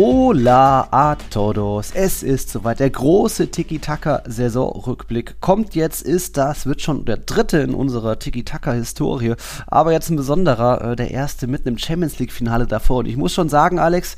Hola 0.00 0.86
a 0.92 1.16
todos. 1.16 1.90
Es 1.92 2.22
ist 2.22 2.50
soweit. 2.50 2.78
Der 2.78 2.88
große 2.88 3.50
Tiki-Taka-Saisonrückblick 3.50 5.40
kommt 5.40 5.74
jetzt, 5.74 6.02
ist 6.02 6.36
das, 6.36 6.66
wird 6.66 6.80
schon 6.82 7.04
der 7.04 7.16
dritte 7.16 7.58
in 7.58 7.74
unserer 7.74 8.16
Tiki-Taka-Historie. 8.16 9.34
Aber 9.66 9.90
jetzt 9.90 10.08
ein 10.08 10.14
besonderer, 10.14 10.92
äh, 10.92 10.94
der 10.94 11.10
erste 11.10 11.48
mit 11.48 11.66
einem 11.66 11.78
Champions 11.78 12.20
League-Finale 12.20 12.68
davor. 12.68 12.98
Und 12.98 13.06
ich 13.06 13.16
muss 13.16 13.34
schon 13.34 13.48
sagen, 13.48 13.80
Alex, 13.80 14.14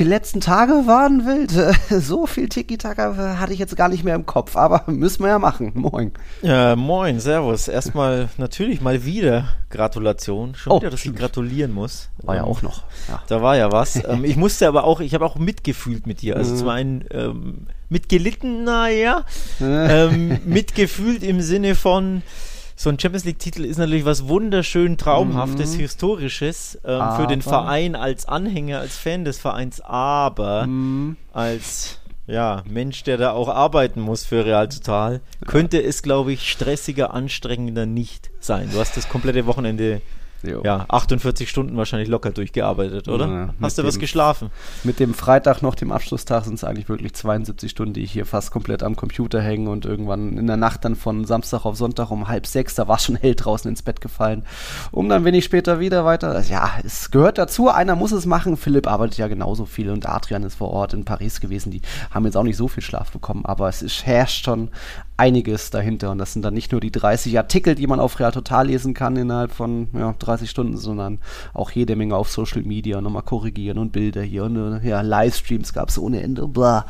die 0.00 0.02
letzten 0.02 0.40
Tage 0.40 0.72
waren 0.88 1.24
wild. 1.24 1.52
So 2.08 2.26
viel 2.26 2.48
Tiki-Taka 2.48 3.38
hatte 3.38 3.52
ich 3.52 3.60
jetzt 3.60 3.76
gar 3.76 3.88
nicht 3.88 4.02
mehr 4.02 4.16
im 4.16 4.26
Kopf. 4.26 4.56
Aber 4.56 4.82
müssen 4.90 5.22
wir 5.22 5.28
ja 5.28 5.38
machen. 5.38 5.70
Moin. 5.74 6.10
Ja, 6.42 6.74
moin, 6.74 7.20
servus. 7.20 7.68
Erstmal 7.68 8.30
natürlich 8.36 8.80
mal 8.80 9.04
wieder 9.04 9.44
Gratulation. 9.70 10.56
Schon 10.56 10.72
oh, 10.72 10.80
wieder, 10.80 10.90
dass 10.90 11.04
ich 11.04 11.14
gratulieren 11.14 11.72
muss. 11.72 12.08
War 12.24 12.34
ja 12.34 12.42
auch 12.42 12.62
noch. 12.62 12.82
Ja. 13.08 13.22
Da 13.28 13.42
war 13.42 13.56
ja 13.56 13.70
was. 13.70 14.02
Ähm, 14.04 14.24
ich 14.24 14.36
musste 14.36 14.66
aber 14.66 14.84
auch, 14.84 14.87
ich 15.00 15.14
habe 15.14 15.24
auch 15.24 15.36
mitgefühlt 15.36 16.06
mit 16.06 16.22
dir. 16.22 16.36
Also 16.36 16.54
mhm. 16.54 16.58
zum 16.58 16.68
einen 16.68 17.04
ähm, 17.10 17.66
mitgelitten, 17.88 18.64
naja, 18.64 19.24
ähm, 19.60 20.38
mitgefühlt 20.44 21.22
im 21.22 21.40
Sinne 21.40 21.74
von, 21.74 22.22
so 22.76 22.90
ein 22.90 22.98
Champions 22.98 23.24
League-Titel 23.24 23.64
ist 23.64 23.78
natürlich 23.78 24.04
was 24.04 24.28
wunderschön 24.28 24.96
Traumhaftes, 24.96 25.74
mhm. 25.74 25.80
Historisches 25.80 26.78
ähm, 26.84 27.02
für 27.16 27.26
den 27.26 27.42
Verein 27.42 27.96
als 27.96 28.26
Anhänger, 28.26 28.78
als 28.78 28.96
Fan 28.96 29.24
des 29.24 29.38
Vereins, 29.38 29.80
aber 29.80 30.66
mhm. 30.66 31.16
als 31.32 31.98
ja, 32.28 32.62
Mensch, 32.68 33.02
der 33.04 33.16
da 33.16 33.32
auch 33.32 33.48
arbeiten 33.48 34.00
muss 34.00 34.24
für 34.24 34.44
Real 34.44 34.68
Total, 34.68 35.20
könnte 35.46 35.82
es, 35.82 36.02
glaube 36.02 36.32
ich, 36.32 36.48
stressiger, 36.48 37.14
anstrengender 37.14 37.86
nicht 37.86 38.30
sein. 38.38 38.68
Du 38.70 38.78
hast 38.78 38.96
das 38.96 39.08
komplette 39.08 39.46
Wochenende 39.46 40.02
Jo. 40.42 40.62
Ja, 40.64 40.86
48 40.88 41.50
Stunden 41.50 41.76
wahrscheinlich 41.76 42.08
locker 42.08 42.30
durchgearbeitet, 42.30 43.08
oder? 43.08 43.26
Ja, 43.26 43.54
Hast 43.60 43.76
du 43.76 43.82
dem, 43.82 43.88
was 43.88 43.98
geschlafen? 43.98 44.50
Mit 44.84 45.00
dem 45.00 45.12
Freitag 45.14 45.62
noch, 45.62 45.74
dem 45.74 45.90
Abschlusstag, 45.90 46.44
sind 46.44 46.54
es 46.54 46.64
eigentlich 46.64 46.88
wirklich 46.88 47.14
72 47.14 47.70
Stunden, 47.70 47.94
die 47.94 48.02
ich 48.02 48.12
hier 48.12 48.24
fast 48.24 48.52
komplett 48.52 48.82
am 48.84 48.94
Computer 48.94 49.40
hänge 49.40 49.70
und 49.70 49.84
irgendwann 49.84 50.38
in 50.38 50.46
der 50.46 50.56
Nacht 50.56 50.84
dann 50.84 50.94
von 50.94 51.24
Samstag 51.24 51.64
auf 51.64 51.76
Sonntag 51.76 52.10
um 52.10 52.28
halb 52.28 52.46
sechs, 52.46 52.76
da 52.76 52.86
war 52.86 52.98
schon 52.98 53.16
hell 53.16 53.34
draußen 53.34 53.68
ins 53.68 53.82
Bett 53.82 54.00
gefallen, 54.00 54.44
um 54.92 55.08
dann 55.08 55.24
wenig 55.24 55.44
später 55.44 55.80
wieder 55.80 56.04
weiter. 56.04 56.40
Ja, 56.42 56.70
es 56.84 57.10
gehört 57.10 57.38
dazu, 57.38 57.68
einer 57.68 57.96
muss 57.96 58.12
es 58.12 58.24
machen. 58.24 58.56
Philipp 58.56 58.86
arbeitet 58.86 59.18
ja 59.18 59.26
genauso 59.26 59.64
viel 59.66 59.90
und 59.90 60.08
Adrian 60.08 60.44
ist 60.44 60.54
vor 60.54 60.70
Ort 60.70 60.94
in 60.94 61.04
Paris 61.04 61.40
gewesen. 61.40 61.72
Die 61.72 61.82
haben 62.10 62.24
jetzt 62.24 62.36
auch 62.36 62.44
nicht 62.44 62.56
so 62.56 62.68
viel 62.68 62.82
Schlaf 62.82 63.10
bekommen, 63.10 63.44
aber 63.44 63.68
es 63.68 63.82
ist, 63.82 64.06
herrscht 64.06 64.44
schon 64.44 64.70
einiges 65.18 65.70
dahinter. 65.70 66.10
Und 66.10 66.18
das 66.18 66.32
sind 66.32 66.44
dann 66.44 66.54
nicht 66.54 66.72
nur 66.72 66.80
die 66.80 66.92
30 66.92 67.36
Artikel, 67.36 67.74
die 67.74 67.86
man 67.86 68.00
auf 68.00 68.18
Real 68.18 68.32
Total 68.32 68.66
lesen 68.66 68.94
kann 68.94 69.16
innerhalb 69.16 69.52
von 69.52 69.88
ja, 69.92 70.14
30 70.18 70.48
Stunden, 70.48 70.76
sondern 70.76 71.18
auch 71.52 71.70
jede 71.72 71.96
Menge 71.96 72.16
auf 72.16 72.30
Social 72.30 72.62
Media, 72.62 73.00
nochmal 73.00 73.22
korrigieren 73.22 73.78
und 73.78 73.92
Bilder 73.92 74.22
hier 74.22 74.44
und 74.44 74.56
äh, 74.56 74.88
ja, 74.88 75.00
Livestreams 75.00 75.72
gab 75.72 75.88
es 75.90 75.98
ohne 75.98 76.22
Ende. 76.22 76.46
Blah. 76.46 76.86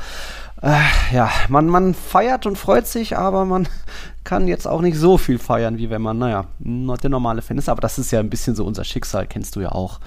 Äh, 0.61 0.77
ja, 1.12 1.31
man, 1.48 1.69
man 1.69 1.95
feiert 1.95 2.45
und 2.45 2.59
freut 2.59 2.87
sich, 2.87 3.17
aber 3.17 3.45
man 3.45 3.67
kann 4.25 4.47
jetzt 4.47 4.69
auch 4.69 4.83
nicht 4.83 4.98
so 4.98 5.17
viel 5.17 5.39
feiern, 5.39 5.79
wie 5.79 5.89
wenn 5.89 6.03
man, 6.03 6.19
naja, 6.19 6.45
der 6.59 7.11
normale 7.11 7.41
Fan 7.41 7.59
ist. 7.59 7.70
Aber 7.70 7.81
das 7.81 7.98
ist 7.98 8.11
ja 8.11 8.20
ein 8.20 8.31
bisschen 8.31 8.55
so 8.55 8.65
unser 8.67 8.85
Schicksal, 8.85 9.27
kennst 9.27 9.57
du 9.57 9.61
ja 9.61 9.73
auch. 9.73 10.01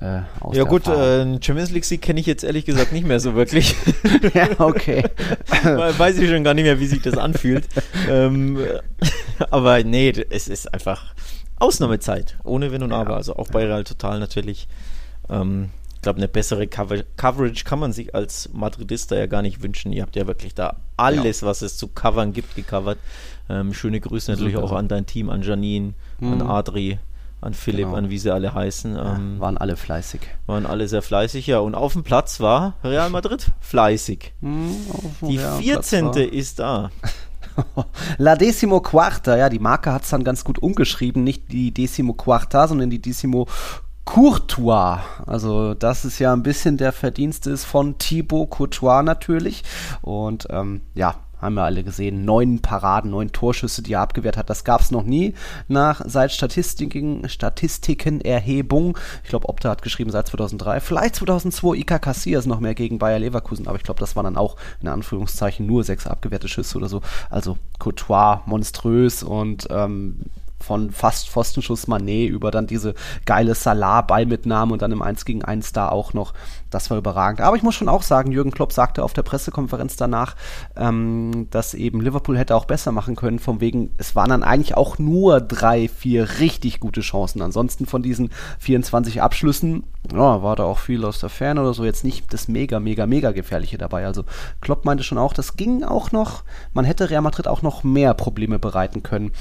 Äh, 0.00 0.22
ja 0.52 0.64
gut, 0.64 0.88
äh, 0.88 1.24
Champions 1.42 1.70
League 1.72 1.84
Sieg 1.84 2.00
kenne 2.00 2.20
ich 2.20 2.26
jetzt 2.26 2.42
ehrlich 2.42 2.64
gesagt 2.64 2.92
nicht 2.92 3.06
mehr 3.06 3.20
so 3.20 3.34
wirklich. 3.34 3.76
ja, 4.34 4.48
okay. 4.58 5.04
Weiß 5.62 6.18
ich 6.18 6.30
schon 6.30 6.42
gar 6.42 6.54
nicht 6.54 6.64
mehr, 6.64 6.80
wie 6.80 6.86
sich 6.86 7.02
das 7.02 7.18
anfühlt. 7.18 7.68
ähm, 8.08 8.58
aber 9.50 9.84
nee, 9.84 10.10
es 10.30 10.48
ist 10.48 10.72
einfach 10.72 11.14
Ausnahmezeit, 11.56 12.38
ohne 12.44 12.72
Wenn 12.72 12.82
und 12.82 12.92
Aber. 12.92 13.16
Also 13.16 13.36
auch 13.36 13.48
bei 13.48 13.66
Real 13.66 13.84
Total 13.84 14.18
natürlich. 14.18 14.68
Ähm, 15.28 15.68
ich 15.94 16.02
glaube, 16.02 16.16
eine 16.16 16.28
bessere 16.28 16.66
Cover 16.66 17.02
Coverage 17.18 17.64
kann 17.64 17.78
man 17.78 17.92
sich 17.92 18.14
als 18.14 18.48
Madridista 18.54 19.16
ja 19.16 19.26
gar 19.26 19.42
nicht 19.42 19.62
wünschen. 19.62 19.92
Ihr 19.92 20.00
habt 20.00 20.16
ja 20.16 20.26
wirklich 20.26 20.54
da 20.54 20.76
alles, 20.96 21.42
ja. 21.42 21.46
was 21.46 21.60
es 21.60 21.76
zu 21.76 21.88
covern 21.88 22.32
gibt, 22.32 22.56
gecovert. 22.56 22.98
Ähm, 23.50 23.74
schöne 23.74 24.00
Grüße 24.00 24.30
natürlich 24.30 24.54
Super. 24.54 24.64
auch 24.64 24.72
an 24.72 24.88
dein 24.88 25.04
Team, 25.04 25.28
an 25.28 25.42
Janine, 25.42 25.92
mhm. 26.20 26.32
an 26.32 26.42
Adri, 26.42 26.98
an 27.40 27.54
Philipp, 27.54 27.86
genau. 27.86 27.96
an 27.96 28.10
wie 28.10 28.18
sie 28.18 28.32
alle 28.32 28.54
heißen. 28.54 28.96
Ja, 28.96 29.16
ähm, 29.16 29.40
waren 29.40 29.56
alle 29.56 29.76
fleißig. 29.76 30.20
Waren 30.46 30.66
alle 30.66 30.88
sehr 30.88 31.02
fleißig, 31.02 31.46
ja. 31.46 31.58
Und 31.60 31.74
auf 31.74 31.94
dem 31.94 32.02
Platz 32.02 32.40
war 32.40 32.74
Real 32.84 33.10
Madrid 33.10 33.50
fleißig. 33.60 34.34
Mhm, 34.40 34.76
die 35.22 35.38
Real 35.38 35.58
14. 35.60 36.12
ist 36.14 36.58
da. 36.58 36.90
La 38.18 38.36
Decimo 38.36 38.80
Quarta, 38.80 39.36
ja, 39.36 39.48
die 39.48 39.58
Marke 39.58 39.92
hat 39.92 40.04
es 40.04 40.10
dann 40.10 40.24
ganz 40.24 40.44
gut 40.44 40.58
umgeschrieben. 40.58 41.24
Nicht 41.24 41.50
die 41.52 41.72
Decimo 41.72 42.14
Quarta, 42.14 42.68
sondern 42.68 42.90
die 42.90 43.00
Decimo 43.00 43.46
Courtois. 44.04 45.00
Also 45.26 45.74
das 45.74 46.04
ist 46.04 46.18
ja 46.18 46.32
ein 46.32 46.42
bisschen 46.42 46.76
der 46.76 46.92
Verdienst 46.92 47.46
ist 47.46 47.64
von 47.64 47.98
Thibaut 47.98 48.50
Courtois 48.50 49.02
natürlich. 49.02 49.62
Und 50.02 50.46
ähm, 50.50 50.82
ja, 50.94 51.14
haben 51.40 51.54
wir 51.54 51.64
alle 51.64 51.84
gesehen, 51.84 52.24
neun 52.24 52.60
Paraden, 52.60 53.10
neun 53.10 53.32
Torschüsse, 53.32 53.82
die 53.82 53.94
er 53.94 54.00
abgewehrt 54.00 54.36
hat. 54.36 54.50
Das 54.50 54.64
gab 54.64 54.80
es 54.80 54.90
noch 54.90 55.04
nie 55.04 55.34
nach 55.68 56.02
seit 56.04 56.32
Statistiken, 56.32 57.28
Statistikenerhebung. 57.28 58.98
Ich 59.22 59.30
glaube, 59.30 59.48
Opta 59.48 59.70
hat 59.70 59.82
geschrieben 59.82 60.10
seit 60.10 60.28
2003, 60.28 60.80
vielleicht 60.80 61.16
2002 61.16 61.76
Ika 61.76 61.98
Casillas 61.98 62.46
noch 62.46 62.60
mehr 62.60 62.74
gegen 62.74 62.98
Bayer 62.98 63.18
Leverkusen, 63.18 63.66
aber 63.66 63.76
ich 63.76 63.84
glaube, 63.84 64.00
das 64.00 64.16
waren 64.16 64.24
dann 64.24 64.36
auch 64.36 64.56
in 64.80 64.88
Anführungszeichen 64.88 65.66
nur 65.66 65.84
sechs 65.84 66.06
abgewehrte 66.06 66.48
Schüsse 66.48 66.78
oder 66.78 66.88
so. 66.88 67.02
Also 67.28 67.58
Courtois 67.78 68.40
monströs 68.46 69.22
und 69.22 69.68
ähm, 69.70 70.20
von 70.62 70.90
fast 70.90 71.28
Pfostenschuss 71.28 71.86
Manet 71.86 72.30
über 72.30 72.50
dann 72.50 72.66
diese 72.66 72.94
geile 73.24 73.54
Salah-Ballmitnahme 73.54 74.72
und 74.72 74.82
dann 74.82 74.92
im 74.92 75.02
1 75.02 75.24
gegen 75.24 75.44
1 75.44 75.72
da 75.72 75.88
auch 75.88 76.12
noch. 76.14 76.32
Das 76.70 76.90
war 76.90 76.98
überragend. 76.98 77.40
Aber 77.40 77.56
ich 77.56 77.62
muss 77.62 77.74
schon 77.74 77.88
auch 77.88 78.02
sagen, 78.02 78.30
Jürgen 78.30 78.52
Klopp 78.52 78.72
sagte 78.72 79.02
auf 79.02 79.12
der 79.12 79.22
Pressekonferenz 79.22 79.96
danach, 79.96 80.36
ähm, 80.76 81.48
dass 81.50 81.74
eben 81.74 82.00
Liverpool 82.00 82.38
hätte 82.38 82.54
auch 82.54 82.64
besser 82.64 82.92
machen 82.92 83.16
können. 83.16 83.40
Von 83.40 83.60
wegen, 83.60 83.90
es 83.98 84.14
waren 84.14 84.30
dann 84.30 84.44
eigentlich 84.44 84.76
auch 84.76 84.98
nur 84.98 85.40
drei, 85.40 85.88
vier 85.88 86.38
richtig 86.38 86.78
gute 86.78 87.00
Chancen. 87.00 87.42
Ansonsten 87.42 87.86
von 87.86 88.02
diesen 88.02 88.30
24 88.60 89.20
Abschlüssen, 89.20 89.84
ja, 90.12 90.42
war 90.42 90.56
da 90.56 90.64
auch 90.64 90.78
viel 90.78 91.04
aus 91.04 91.18
der 91.18 91.28
Ferne 91.28 91.60
oder 91.60 91.74
so. 91.74 91.84
Jetzt 91.84 92.04
nicht 92.04 92.32
das 92.32 92.46
mega, 92.46 92.78
mega, 92.78 93.06
mega 93.06 93.32
gefährliche 93.32 93.78
dabei. 93.78 94.06
Also 94.06 94.24
Klopp 94.60 94.84
meinte 94.84 95.02
schon 95.02 95.18
auch, 95.18 95.32
das 95.32 95.56
ging 95.56 95.82
auch 95.82 96.12
noch. 96.12 96.44
Man 96.72 96.84
hätte 96.84 97.10
Real 97.10 97.22
Madrid 97.22 97.48
auch 97.48 97.62
noch 97.62 97.82
mehr 97.82 98.14
Probleme 98.14 98.58
bereiten 98.58 99.02
können. 99.02 99.32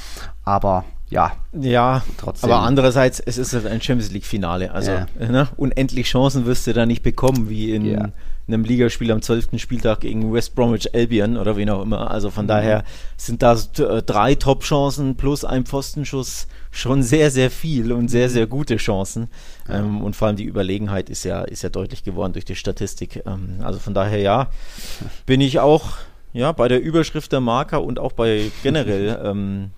Aber 0.44 0.84
ja. 1.09 1.31
Ja, 1.53 2.03
trotzdem. 2.18 2.52
Aber 2.52 2.62
andererseits, 2.62 3.20
es 3.20 3.38
ist 3.38 3.53
halt 3.53 3.66
ein 3.66 3.81
Champions 3.81 4.12
League-Finale. 4.12 4.72
Also 4.72 4.92
ja. 4.92 5.08
ne, 5.20 5.47
unendlich 5.58 6.08
Chancen 6.08 6.46
wirst 6.46 6.68
du 6.68 6.74
da 6.74 6.86
nicht 6.86 7.02
bekommen, 7.02 7.50
wie 7.50 7.74
in, 7.74 7.86
ja. 7.86 8.09
einem 8.47 8.64
Ligaspiel 8.64 9.12
am 9.12 9.22
12. 9.22 9.59
Spieltag 9.59 10.02
gegen 10.02 10.31
West 10.31 10.53
Bromwich 10.53 10.94
Albion 10.94 11.38
oder 11.38 11.58
wen 11.58 11.70
auch 11.72 11.81
immer. 11.81 12.12
Also 12.12 12.30
von 12.30 12.46
mhm. 12.46 12.50
daher 12.50 12.84
sind 13.18 13.42
da 13.42 13.53
äh, 13.53 14.03
drei 14.03 14.36
Top-Chancen 14.36 15.16
plus 15.16 15.44
ein 15.44 15.66
Pfostenschuss 15.66 16.47
schon 16.70 17.02
sehr, 17.02 17.31
sehr 17.31 17.50
viel 17.50 17.91
und 17.91 18.09
sehr, 18.09 18.30
sehr 18.30 18.46
gute 18.46 18.78
Chancen. 18.78 19.30
Ja. 19.68 19.80
Ähm, 19.80 20.02
und 20.02 20.16
vor 20.16 20.28
allem 20.28 20.38
die 20.38 20.46
Überlegenheit 20.46 21.09
ist 21.09 21.24
ja, 21.24 21.41
ist 21.41 21.64
ja 21.64 21.70
deutlich 21.70 22.03
geworden 22.03 22.34
durch 22.34 22.46
die 22.46 22.56
Statistik. 22.56 23.24
Ähm, 23.26 23.62
also 23.64 23.80
von 23.80 23.96
daher, 23.96 24.20
ja, 24.20 24.50
bin 25.26 25.41
ich 25.41 25.59
auch 25.59 25.94
ja, 26.34 26.52
bei 26.52 26.68
der 26.68 26.80
Überschrift 26.80 27.31
der 27.31 27.40
Marker 27.40 27.84
und 27.84 27.97
auch 27.97 28.12
bei 28.12 28.52
generell 28.62 29.20
ähm, 29.24 29.72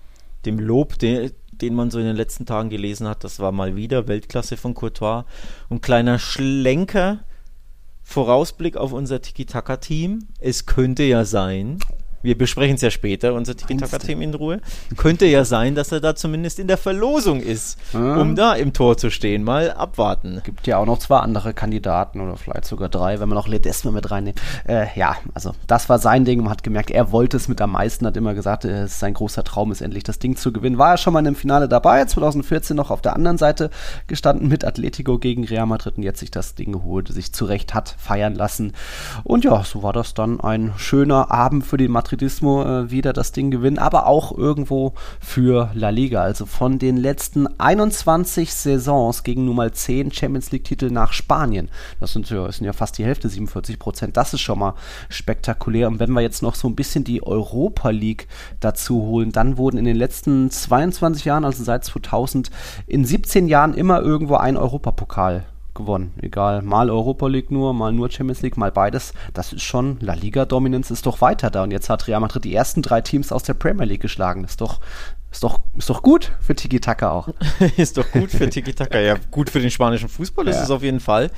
dem 0.44 0.58
Lob, 0.58 0.98
den, 0.98 1.30
den 1.50 1.74
man 1.74 1.90
so 1.90 1.98
in 1.98 2.06
den 2.06 2.16
letzten 2.16 2.46
Tagen 2.46 2.70
gelesen 2.70 3.08
hat. 3.08 3.24
Das 3.24 3.38
war 3.38 3.52
mal 3.52 3.76
wieder 3.76 4.08
Weltklasse 4.08 4.56
von 4.56 4.74
Courtois. 4.74 5.24
Und 5.68 5.82
kleiner 5.82 6.18
Schlenker, 6.18 7.20
Vorausblick 8.02 8.76
auf 8.76 8.92
unser 8.92 9.22
Tiki-Taka-Team. 9.22 10.28
Es 10.40 10.66
könnte 10.66 11.04
ja 11.04 11.24
sein, 11.24 11.78
wir 12.22 12.38
besprechen 12.38 12.76
es 12.76 12.80
ja 12.80 12.90
später, 12.90 13.34
unser 13.34 13.56
Tiki-Taka-Team 13.56 14.22
in 14.22 14.34
Ruhe. 14.34 14.60
Könnte 14.96 15.26
ja 15.26 15.44
sein, 15.44 15.74
dass 15.74 15.92
er 15.92 16.00
da 16.00 16.14
zumindest 16.14 16.58
in 16.58 16.68
der 16.68 16.76
Verlosung 16.76 17.40
ist, 17.40 17.78
ah. 17.92 18.20
um 18.20 18.36
da 18.36 18.54
im 18.54 18.72
Tor 18.72 18.96
zu 18.96 19.10
stehen. 19.10 19.42
Mal 19.42 19.72
abwarten. 19.72 20.40
Gibt 20.44 20.66
ja 20.66 20.78
auch 20.78 20.86
noch 20.86 20.98
zwei 20.98 21.18
andere 21.18 21.54
Kandidaten 21.54 22.20
oder 22.20 22.36
vielleicht 22.36 22.64
sogar 22.64 22.88
drei, 22.88 23.20
wenn 23.20 23.28
man 23.28 23.36
noch 23.36 23.48
Ledesma 23.48 23.90
mit 23.90 24.10
reinnimmt. 24.10 24.40
Äh, 24.66 24.86
ja, 24.94 25.16
also 25.34 25.52
das 25.66 25.88
war 25.88 25.98
sein 25.98 26.24
Ding. 26.24 26.40
Man 26.40 26.50
hat 26.50 26.62
gemerkt, 26.62 26.90
er 26.90 27.12
wollte 27.12 27.36
es 27.36 27.48
mit 27.48 27.60
am 27.60 27.72
meisten, 27.72 28.06
hat 28.06 28.16
immer 28.16 28.34
gesagt, 28.34 28.64
es 28.64 28.92
ist 28.92 29.00
sein 29.00 29.14
großer 29.14 29.44
Traum, 29.44 29.72
ist 29.72 29.80
endlich 29.80 30.04
das 30.04 30.18
Ding 30.18 30.36
zu 30.36 30.52
gewinnen. 30.52 30.78
War 30.78 30.92
er 30.92 30.96
schon 30.98 31.12
mal 31.12 31.20
in 31.20 31.26
dem 31.26 31.34
Finale 31.34 31.68
dabei, 31.68 32.04
2014 32.04 32.76
noch 32.76 32.90
auf 32.90 33.02
der 33.02 33.16
anderen 33.16 33.38
Seite 33.38 33.70
gestanden 34.06 34.48
mit 34.48 34.64
Atletico 34.64 35.18
gegen 35.18 35.44
Real 35.44 35.66
Madrid 35.66 35.96
und 35.96 36.02
jetzt 36.02 36.20
sich 36.20 36.30
das 36.30 36.54
Ding 36.54 36.72
geholt, 36.72 37.08
sich 37.08 37.32
zurecht 37.32 37.74
hat 37.74 37.94
feiern 37.98 38.34
lassen. 38.34 38.72
Und 39.24 39.44
ja, 39.44 39.64
so 39.64 39.82
war 39.82 39.92
das 39.92 40.14
dann 40.14 40.40
ein 40.40 40.72
schöner 40.76 41.30
Abend 41.30 41.66
für 41.66 41.76
den 41.76 41.90
Madrid 41.90 42.11
Madridismo 42.12 42.62
äh, 42.62 42.90
wieder 42.90 43.14
das 43.14 43.32
Ding 43.32 43.50
gewinnen, 43.50 43.78
aber 43.78 44.06
auch 44.06 44.36
irgendwo 44.36 44.92
für 45.20 45.70
La 45.74 45.88
Liga. 45.88 46.22
Also 46.22 46.44
von 46.44 46.78
den 46.78 46.98
letzten 46.98 47.46
21 47.58 48.52
Saisons 48.52 49.22
gegen 49.22 49.46
nur 49.46 49.54
mal 49.54 49.72
10 49.72 50.12
Champions 50.12 50.52
League-Titel 50.52 50.90
nach 50.90 51.14
Spanien. 51.14 51.70
Das 52.00 52.12
sind, 52.12 52.28
ja, 52.28 52.46
das 52.46 52.58
sind 52.58 52.66
ja 52.66 52.74
fast 52.74 52.98
die 52.98 53.04
Hälfte, 53.04 53.30
47 53.30 53.78
Prozent. 53.78 54.16
Das 54.18 54.34
ist 54.34 54.42
schon 54.42 54.58
mal 54.58 54.74
spektakulär. 55.08 55.88
Und 55.88 56.00
wenn 56.00 56.12
wir 56.12 56.20
jetzt 56.20 56.42
noch 56.42 56.54
so 56.54 56.68
ein 56.68 56.76
bisschen 56.76 57.04
die 57.04 57.26
Europa 57.26 57.88
League 57.88 58.28
dazu 58.60 59.02
holen, 59.02 59.32
dann 59.32 59.56
wurden 59.56 59.78
in 59.78 59.86
den 59.86 59.96
letzten 59.96 60.50
22 60.50 61.24
Jahren, 61.24 61.46
also 61.46 61.64
seit 61.64 61.84
2000, 61.84 62.50
in 62.86 63.06
17 63.06 63.48
Jahren 63.48 63.72
immer 63.72 64.02
irgendwo 64.02 64.34
ein 64.34 64.58
Europapokal 64.58 65.46
gewonnen. 65.74 66.12
Egal, 66.20 66.62
mal 66.62 66.90
Europa 66.90 67.26
League 67.26 67.50
nur, 67.50 67.72
mal 67.74 67.92
nur 67.92 68.10
Champions 68.10 68.42
League, 68.42 68.56
mal 68.56 68.72
beides. 68.72 69.12
Das 69.34 69.52
ist 69.52 69.62
schon, 69.62 69.98
La 70.00 70.14
Liga-Dominanz 70.14 70.90
ist 70.90 71.06
doch 71.06 71.20
weiter 71.20 71.50
da. 71.50 71.62
Und 71.62 71.70
jetzt 71.70 71.88
hat 71.88 72.06
Real 72.08 72.20
Madrid 72.20 72.44
die 72.44 72.54
ersten 72.54 72.82
drei 72.82 73.00
Teams 73.00 73.32
aus 73.32 73.42
der 73.42 73.54
Premier 73.54 73.86
League 73.86 74.02
geschlagen. 74.02 74.42
Das 74.42 74.52
ist 74.52 74.60
doch, 74.60 74.80
ist 75.30 75.42
doch, 75.42 75.60
ist 75.76 75.88
doch 75.88 76.02
gut 76.02 76.32
für 76.40 76.54
Tiki-Taka 76.54 77.10
auch. 77.10 77.28
ist 77.76 77.96
doch 77.96 78.10
gut 78.10 78.30
für 78.30 78.48
Tiki-Taka. 78.48 78.98
Ja, 78.98 79.16
gut 79.30 79.50
für 79.50 79.60
den 79.60 79.70
spanischen 79.70 80.08
Fußball 80.08 80.46
ja. 80.46 80.52
ist 80.52 80.60
es 80.60 80.70
auf 80.70 80.82
jeden 80.82 81.00
Fall. 81.00 81.30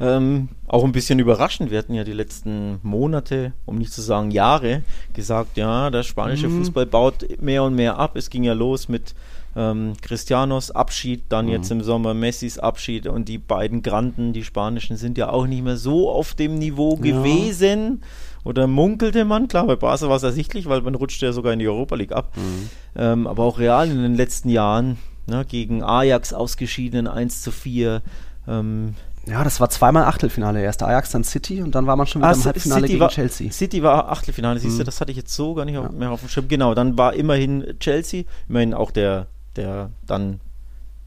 Ähm, 0.00 0.48
auch 0.66 0.84
ein 0.84 0.92
bisschen 0.92 1.18
überraschend. 1.18 1.70
Wir 1.70 1.78
hatten 1.78 1.94
ja 1.94 2.04
die 2.04 2.14
letzten 2.14 2.80
Monate, 2.82 3.52
um 3.66 3.76
nicht 3.76 3.92
zu 3.92 4.00
sagen 4.00 4.30
Jahre, 4.30 4.82
gesagt, 5.12 5.56
ja, 5.56 5.90
der 5.90 6.02
spanische 6.02 6.48
mhm. 6.48 6.58
Fußball 6.58 6.86
baut 6.86 7.26
mehr 7.40 7.62
und 7.62 7.74
mehr 7.74 7.98
ab. 7.98 8.16
Es 8.16 8.30
ging 8.30 8.42
ja 8.42 8.54
los 8.54 8.88
mit 8.88 9.14
ähm, 9.54 9.94
Cristianos 10.00 10.70
Abschied, 10.70 11.24
dann 11.28 11.46
mhm. 11.46 11.52
jetzt 11.52 11.70
im 11.70 11.82
Sommer 11.82 12.14
Messis 12.14 12.58
Abschied 12.58 13.06
und 13.06 13.28
die 13.28 13.38
beiden 13.38 13.82
Granden, 13.82 14.32
die 14.32 14.44
spanischen, 14.44 14.96
sind 14.96 15.18
ja 15.18 15.28
auch 15.30 15.46
nicht 15.46 15.62
mehr 15.62 15.76
so 15.76 16.10
auf 16.10 16.34
dem 16.34 16.58
Niveau 16.58 16.98
ja. 17.02 17.12
gewesen. 17.12 18.02
Oder 18.44 18.66
munkelte 18.66 19.24
man, 19.24 19.46
klar, 19.46 19.66
bei 19.66 19.76
Barca 19.76 20.08
war 20.08 20.16
es 20.16 20.22
ersichtlich, 20.22 20.68
weil 20.68 20.80
man 20.80 20.94
rutschte 20.96 21.26
ja 21.26 21.32
sogar 21.32 21.52
in 21.52 21.60
die 21.60 21.68
Europa 21.68 21.94
League 21.94 22.12
ab. 22.12 22.36
Mhm. 22.36 22.70
Ähm, 22.96 23.26
aber 23.26 23.44
auch 23.44 23.58
Real 23.58 23.88
in 23.88 24.02
den 24.02 24.16
letzten 24.16 24.48
Jahren, 24.48 24.98
ne, 25.26 25.44
gegen 25.46 25.82
Ajax 25.84 26.32
ausgeschieden, 26.32 27.06
1 27.06 27.42
zu 27.42 27.52
4. 27.52 28.02
Ähm, 28.48 28.94
ja, 29.26 29.44
das 29.44 29.60
war 29.60 29.70
zweimal 29.70 30.04
Achtelfinale. 30.04 30.60
Erst 30.60 30.82
Ajax, 30.82 31.10
dann 31.10 31.22
City 31.22 31.62
und 31.62 31.76
dann 31.76 31.86
war 31.86 31.94
man 31.94 32.08
schon 32.08 32.22
wieder 32.22 32.30
ah, 32.30 32.34
im 32.34 32.44
Halbfinale 32.44 32.80
City 32.80 32.92
gegen 32.92 33.00
war, 33.00 33.10
Chelsea. 33.10 33.52
City 33.52 33.82
war 33.82 34.10
Achtelfinale, 34.10 34.58
siehst 34.58 34.78
du, 34.78 34.82
mhm. 34.82 34.86
das 34.86 35.00
hatte 35.00 35.12
ich 35.12 35.16
jetzt 35.16 35.34
so 35.34 35.54
gar 35.54 35.64
nicht 35.64 35.74
ja. 35.74 35.88
mehr 35.90 36.10
auf 36.10 36.20
dem 36.20 36.28
Schirm. 36.28 36.48
Genau, 36.48 36.74
dann 36.74 36.98
war 36.98 37.14
immerhin 37.14 37.76
Chelsea, 37.78 38.24
immerhin 38.48 38.74
auch 38.74 38.90
der 38.90 39.28
der 39.56 39.90
dann 40.06 40.40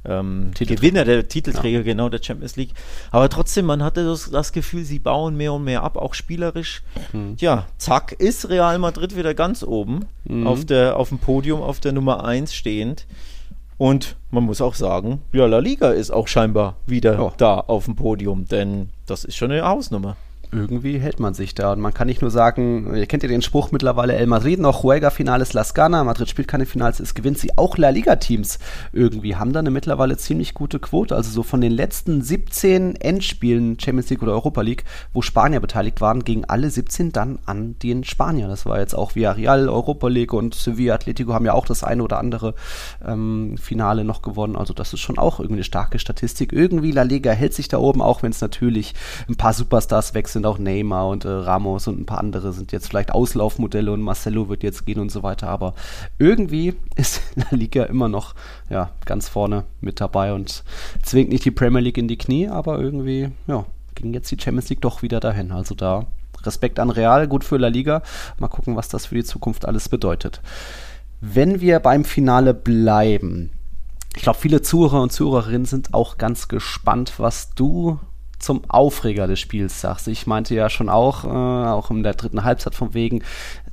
ähm, 0.07 0.51
Gewinner, 0.57 1.03
der 1.03 1.27
Titelträger, 1.27 1.79
ja. 1.79 1.83
genau, 1.83 2.09
der 2.09 2.21
Champions 2.21 2.55
League. 2.55 2.71
Aber 3.11 3.29
trotzdem, 3.29 3.65
man 3.65 3.83
hatte 3.83 4.05
das, 4.05 4.29
das, 4.29 4.51
Gefühl, 4.51 4.83
sie 4.83 4.99
bauen 4.99 5.35
mehr 5.35 5.53
und 5.53 5.63
mehr 5.63 5.83
ab, 5.83 5.97
auch 5.97 6.13
spielerisch. 6.13 6.83
Mhm. 7.11 7.35
Ja, 7.39 7.65
zack, 7.77 8.11
ist 8.13 8.49
Real 8.49 8.77
Madrid 8.77 9.15
wieder 9.17 9.33
ganz 9.33 9.63
oben 9.63 10.05
mhm. 10.25 10.47
auf, 10.47 10.65
der, 10.65 10.97
auf 10.97 11.09
dem 11.09 11.19
Podium, 11.19 11.61
auf 11.61 11.79
der 11.79 11.91
Nummer 11.91 12.23
1 12.23 12.53
stehend. 12.53 13.07
Und 13.77 14.15
man 14.31 14.43
muss 14.43 14.61
auch 14.61 14.75
sagen, 14.75 15.21
ja, 15.33 15.45
La 15.47 15.59
Liga 15.59 15.89
ist 15.89 16.11
auch 16.11 16.27
scheinbar 16.27 16.77
wieder 16.85 17.19
oh. 17.21 17.33
da 17.35 17.55
auf 17.59 17.85
dem 17.85 17.95
Podium, 17.95 18.47
denn 18.47 18.89
das 19.05 19.25
ist 19.25 19.35
schon 19.35 19.51
eine 19.51 19.67
Hausnummer 19.67 20.15
irgendwie 20.57 20.99
hält 20.99 21.19
man 21.19 21.33
sich 21.33 21.55
da. 21.55 21.73
Und 21.73 21.81
man 21.81 21.93
kann 21.93 22.07
nicht 22.07 22.21
nur 22.21 22.31
sagen, 22.31 22.95
ihr 22.95 23.05
kennt 23.07 23.23
ja 23.23 23.29
den 23.29 23.41
Spruch 23.41 23.71
mittlerweile, 23.71 24.13
El 24.15 24.27
Madrid 24.27 24.59
noch 24.59 24.83
Juega 24.83 25.09
Finales 25.09 25.53
Las 25.53 25.73
Gana, 25.73 26.03
Madrid 26.03 26.29
spielt 26.29 26.47
keine 26.47 26.65
Finals, 26.65 26.99
es 26.99 27.13
gewinnt 27.13 27.37
sie. 27.37 27.57
Auch 27.57 27.77
La 27.77 27.89
Liga-Teams 27.89 28.59
irgendwie 28.93 29.35
haben 29.35 29.53
da 29.53 29.59
eine 29.59 29.71
mittlerweile 29.71 30.17
ziemlich 30.17 30.53
gute 30.53 30.79
Quote. 30.79 31.15
Also 31.15 31.31
so 31.31 31.43
von 31.43 31.61
den 31.61 31.71
letzten 31.71 32.21
17 32.21 32.95
Endspielen 32.95 33.79
Champions 33.79 34.09
League 34.09 34.21
oder 34.23 34.33
Europa 34.33 34.61
League, 34.61 34.85
wo 35.13 35.21
Spanier 35.21 35.59
beteiligt 35.59 35.99
waren, 35.99 36.23
gingen 36.23 36.45
alle 36.45 36.69
17 36.69 37.11
dann 37.11 37.39
an 37.45 37.77
den 37.79 38.03
Spanier. 38.03 38.47
Das 38.47 38.65
war 38.65 38.79
jetzt 38.79 38.95
auch 38.95 39.15
Villarreal, 39.15 39.67
Europa 39.67 40.07
League 40.07 40.33
und 40.33 40.55
Sevilla 40.55 40.95
Atletico 40.95 41.33
haben 41.33 41.45
ja 41.45 41.53
auch 41.53 41.65
das 41.65 41.83
eine 41.83 42.03
oder 42.03 42.19
andere 42.19 42.55
ähm, 43.05 43.57
Finale 43.57 44.05
noch 44.05 44.21
gewonnen. 44.21 44.55
Also 44.55 44.73
das 44.73 44.93
ist 44.93 45.01
schon 45.01 45.17
auch 45.17 45.39
irgendwie 45.39 45.55
eine 45.55 45.63
starke 45.63 45.99
Statistik. 45.99 46.53
Irgendwie 46.53 46.91
La 46.91 47.03
Liga 47.03 47.31
hält 47.31 47.53
sich 47.53 47.67
da 47.67 47.77
oben, 47.77 48.01
auch 48.01 48.23
wenn 48.23 48.31
es 48.31 48.41
natürlich 48.41 48.93
ein 49.27 49.35
paar 49.35 49.53
Superstars 49.53 50.13
wechseln 50.13 50.44
sind 50.44 50.44
auch 50.45 50.57
Neymar 50.57 51.07
und 51.07 51.25
äh, 51.25 51.29
Ramos 51.29 51.87
und 51.87 51.99
ein 51.99 52.05
paar 52.05 52.19
andere 52.19 52.53
sind 52.53 52.71
jetzt 52.71 52.87
vielleicht 52.87 53.11
Auslaufmodelle 53.11 53.91
und 53.91 54.01
Marcelo 54.01 54.49
wird 54.49 54.63
jetzt 54.63 54.85
gehen 54.85 54.99
und 54.99 55.11
so 55.11 55.23
weiter. 55.23 55.47
Aber 55.49 55.73
irgendwie 56.19 56.75
ist 56.95 57.21
La 57.35 57.47
Liga 57.51 57.83
immer 57.83 58.09
noch 58.09 58.35
ja, 58.69 58.91
ganz 59.05 59.27
vorne 59.27 59.65
mit 59.81 60.01
dabei 60.01 60.33
und 60.33 60.63
zwingt 61.03 61.29
nicht 61.29 61.45
die 61.45 61.51
Premier 61.51 61.81
League 61.81 61.97
in 61.97 62.07
die 62.07 62.17
Knie, 62.17 62.47
aber 62.47 62.79
irgendwie 62.79 63.29
ja, 63.47 63.65
ging 63.95 64.13
jetzt 64.13 64.31
die 64.31 64.39
Champions 64.39 64.69
League 64.69 64.81
doch 64.81 65.01
wieder 65.01 65.19
dahin. 65.19 65.51
Also 65.51 65.75
da 65.75 66.05
Respekt 66.43 66.79
an 66.79 66.89
Real, 66.89 67.27
gut 67.27 67.43
für 67.43 67.57
La 67.57 67.67
Liga. 67.67 68.03
Mal 68.37 68.47
gucken, 68.47 68.75
was 68.75 68.89
das 68.89 69.07
für 69.07 69.15
die 69.15 69.23
Zukunft 69.23 69.65
alles 69.65 69.89
bedeutet. 69.89 70.41
Wenn 71.21 71.61
wir 71.61 71.79
beim 71.79 72.05
Finale 72.05 72.53
bleiben, 72.53 73.51
ich 74.15 74.21
glaube, 74.21 74.39
viele 74.39 74.61
Zuhörer 74.61 75.01
und 75.01 75.11
Zuhörerinnen 75.11 75.65
sind 75.65 75.93
auch 75.93 76.17
ganz 76.17 76.47
gespannt, 76.47 77.13
was 77.17 77.53
du 77.53 77.99
zum 78.45 78.61
Aufreger 78.67 79.25
des 79.25 79.39
Spiels 79.39 79.81
sagst. 79.81 80.07
Ich 80.07 80.27
meinte 80.27 80.53
ja 80.53 80.69
schon 80.69 80.87
auch, 80.87 81.23
äh, 81.23 81.27
auch 81.27 81.89
in 81.89 82.03
der 82.03 82.13
dritten 82.13 82.43
Halbzeit 82.43 82.75
von 82.75 82.93
wegen, 82.93 83.23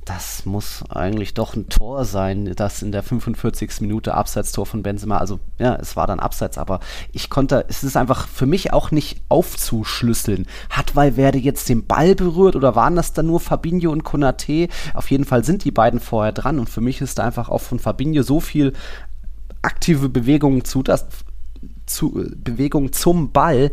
das 0.03 0.47
muss 0.47 0.83
eigentlich 0.89 1.35
doch 1.35 1.55
ein 1.55 1.69
Tor 1.69 2.05
sein, 2.05 2.51
das 2.55 2.81
in 2.81 2.91
der 2.91 3.03
45. 3.03 3.81
Minute 3.81 4.15
Abseitstor 4.15 4.65
von 4.65 4.81
Benzema. 4.81 5.19
Also 5.19 5.39
ja, 5.59 5.75
es 5.75 5.95
war 5.95 6.07
dann 6.07 6.19
Abseits, 6.19 6.57
aber 6.57 6.79
ich 7.11 7.29
konnte, 7.29 7.65
es 7.69 7.83
ist 7.83 7.95
einfach 7.95 8.27
für 8.27 8.47
mich 8.47 8.73
auch 8.73 8.89
nicht 8.89 9.21
aufzuschlüsseln. 9.29 10.47
Hat 10.71 10.95
Valverde 10.95 11.37
jetzt 11.37 11.69
den 11.69 11.85
Ball 11.85 12.15
berührt 12.15 12.55
oder 12.55 12.75
waren 12.75 12.95
das 12.95 13.13
dann 13.13 13.27
nur 13.27 13.39
Fabinho 13.39 13.91
und 13.91 14.03
Konate? 14.03 14.69
Auf 14.95 15.11
jeden 15.11 15.25
Fall 15.25 15.43
sind 15.43 15.65
die 15.65 15.71
beiden 15.71 15.99
vorher 15.99 16.33
dran 16.33 16.57
und 16.57 16.67
für 16.67 16.81
mich 16.81 16.99
ist 16.99 17.19
da 17.19 17.25
einfach 17.25 17.49
auch 17.49 17.61
von 17.61 17.77
Fabinho 17.77 18.23
so 18.23 18.39
viel 18.39 18.73
aktive 19.61 20.09
Bewegung 20.09 20.65
zu, 20.65 20.81
das 20.81 21.05
zu, 21.85 22.27
Bewegung 22.35 22.91
zum 22.91 23.31
Ball, 23.31 23.71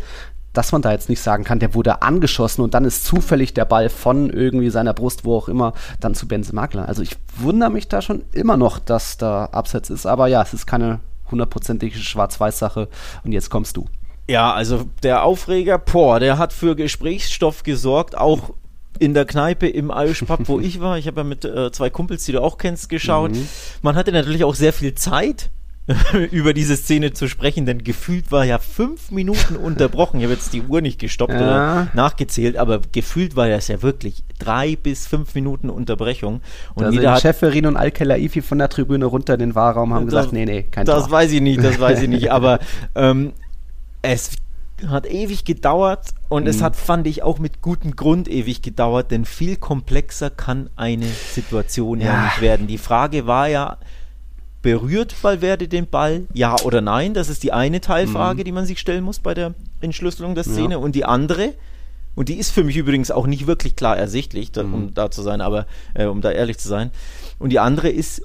dass 0.52 0.73
man 0.73 0.82
da 0.82 0.91
jetzt 0.93 1.08
nicht 1.08 1.20
sagen 1.20 1.44
kann, 1.44 1.61
der 1.61 1.75
wurde 1.75 2.02
angeschossen 2.02 2.62
und 2.62 2.75
dann 2.75 2.85
ist 2.85 3.05
zufällig 3.05 3.55
der 3.55 3.64
Ball 3.64 3.88
von 3.88 4.31
irgendwie 4.31 4.70
seiner 4.70 4.94
Brust, 4.94 5.25
wo 5.25 5.37
auch 5.37 5.49
immer, 5.49 5.75
dann 6.00 6.14
zu 6.14 6.26
Benzema 6.26 6.67
gelangt. 6.67 6.88
Also 6.88 7.02
ich 7.02 7.17
wundere 7.37 7.70
mich 7.70 7.88
da 7.88 8.02
schon 8.02 8.25
immer 8.32 8.56
noch, 8.56 8.79
dass 8.79 9.17
da 9.17 9.47
Abseits 9.47 9.91
ist. 9.91 10.06
Aber 10.06 10.26
ja, 10.26 10.43
es 10.43 10.52
ist 10.52 10.67
keine 10.67 11.00
hundertprozentige 11.31 11.97
Schwarz-Weiß-Sache. 11.97 12.88
Und 13.25 13.32
jetzt 13.32 13.50
kommst 13.50 13.76
du. 13.76 13.87
Ja, 14.29 14.52
also 14.52 14.85
der 15.02 15.25
Aufreger, 15.25 15.79
boah, 15.79 16.20
der 16.20 16.38
hat 16.38 16.52
für 16.52 16.76
Gesprächsstoff 16.76 17.62
gesorgt, 17.62 18.17
auch 18.17 18.50
in 18.99 19.14
der 19.14 19.25
Kneipe 19.25 19.69
im 19.69 19.91
Irish 19.94 20.23
Pub, 20.23 20.41
wo 20.44 20.61
ich 20.61 20.81
war. 20.81 20.99
Ich 20.99 21.06
habe 21.06 21.20
ja 21.20 21.25
mit 21.25 21.44
äh, 21.44 21.70
zwei 21.73 21.91
Kumpels, 21.91 22.25
die 22.25 22.32
du 22.32 22.43
auch 22.43 22.58
kennst, 22.58 22.88
geschaut. 22.88 23.32
Mhm. 23.32 23.49
Man 23.82 23.97
hatte 23.97 24.12
natürlich 24.12 24.44
auch 24.44 24.55
sehr 24.55 24.73
viel 24.73 24.94
Zeit 24.94 25.50
über 26.31 26.52
diese 26.54 26.76
Szene 26.76 27.12
zu 27.12 27.28
sprechen, 27.28 27.66
denn 27.66 27.82
gefühlt 27.84 28.31
war 28.32 28.44
ja 28.44 28.58
fünf 28.58 29.11
Minuten 29.11 29.56
unterbrochen. 29.56 30.18
Ich 30.18 30.25
habe 30.25 30.35
jetzt 30.35 30.52
die 30.52 30.62
Uhr 30.62 30.80
nicht 30.80 30.99
gestoppt 30.99 31.32
ja. 31.32 31.40
oder 31.40 31.88
nachgezählt, 31.94 32.56
aber 32.56 32.80
gefühlt 32.92 33.37
war 33.37 33.49
das 33.49 33.68
ja 33.68 33.82
wirklich 33.82 34.25
drei 34.38 34.76
bis 34.76 35.06
fünf 35.06 35.35
Minuten 35.35 35.70
Unterbrechung. 35.70 36.40
Und 36.75 36.85
da 36.85 36.90
jeder 36.90 37.16
sind 37.16 37.23
Schäferin 37.23 37.66
und 37.66 37.76
Al-Khelaifi 37.76 38.42
von 38.42 38.59
der 38.59 38.68
Tribüne 38.68 39.06
runter 39.06 39.35
in 39.35 39.40
den 39.40 39.54
Wahrraum 39.54 39.92
haben 39.94 40.06
das, 40.06 40.14
gesagt, 40.14 40.32
nee, 40.32 40.44
nee, 40.44 40.62
kein 40.70 40.87
Das 40.87 41.04
Tor. 41.04 41.12
weiß 41.12 41.32
ich 41.32 41.40
nicht, 41.40 41.62
das 41.62 41.78
weiß 41.80 42.02
ich 42.02 42.09
nicht, 42.09 42.30
aber 42.32 42.59
ähm, 42.94 43.32
es 44.02 44.32
hat 44.88 45.06
ewig 45.06 45.44
gedauert 45.44 46.14
und 46.28 46.44
mhm. 46.44 46.49
es 46.49 46.62
hat, 46.62 46.76
fand 46.76 47.06
ich, 47.06 47.23
auch 47.23 47.38
mit 47.38 47.61
gutem 47.61 47.97
Grund 47.97 48.28
ewig 48.28 48.62
gedauert, 48.62 49.11
denn 49.11 49.25
viel 49.25 49.56
komplexer 49.56 50.30
kann 50.30 50.70
eine 50.76 51.06
Situation 51.06 52.00
ja, 52.00 52.06
ja 52.06 52.25
nicht 52.25 52.40
werden. 52.40 52.66
Die 52.66 52.78
Frage 52.78 53.26
war 53.26 53.49
ja, 53.49 53.76
berührt 54.62 55.14
Valverde 55.23 55.69
den 55.69 55.87
Ball? 55.87 56.26
Ja 56.33 56.57
oder 56.62 56.81
nein? 56.81 57.14
Das 57.14 57.29
ist 57.29 57.43
die 57.43 57.52
eine 57.52 57.81
Teilfrage, 57.81 58.40
mhm. 58.40 58.45
die 58.45 58.52
man 58.52 58.67
sich 58.67 58.79
stellen 58.79 59.05
muss 59.05 59.19
bei 59.19 59.35
der 59.35 59.55
Entschlüsselung 59.81 60.35
der 60.35 60.45
Szene. 60.45 60.75
Ja. 60.75 60.79
Und 60.79 60.95
die 60.95 61.05
andere, 61.05 61.55
und 62.14 62.29
die 62.29 62.38
ist 62.38 62.50
für 62.50 62.64
mich 62.64 62.76
übrigens 62.76 63.11
auch 63.11 63.26
nicht 63.26 63.47
wirklich 63.47 63.76
klar 63.76 63.97
ersichtlich, 63.97 64.52
da, 64.52 64.62
mhm. 64.62 64.75
um 64.75 64.95
da 64.95 65.11
zu 65.11 65.23
sein, 65.23 65.40
aber 65.40 65.67
äh, 65.95 66.07
um 66.07 66.21
da 66.21 66.31
ehrlich 66.31 66.59
zu 66.59 66.69
sein. 66.69 66.90
Und 67.38 67.50
die 67.50 67.59
andere 67.59 67.88
ist 67.88 68.23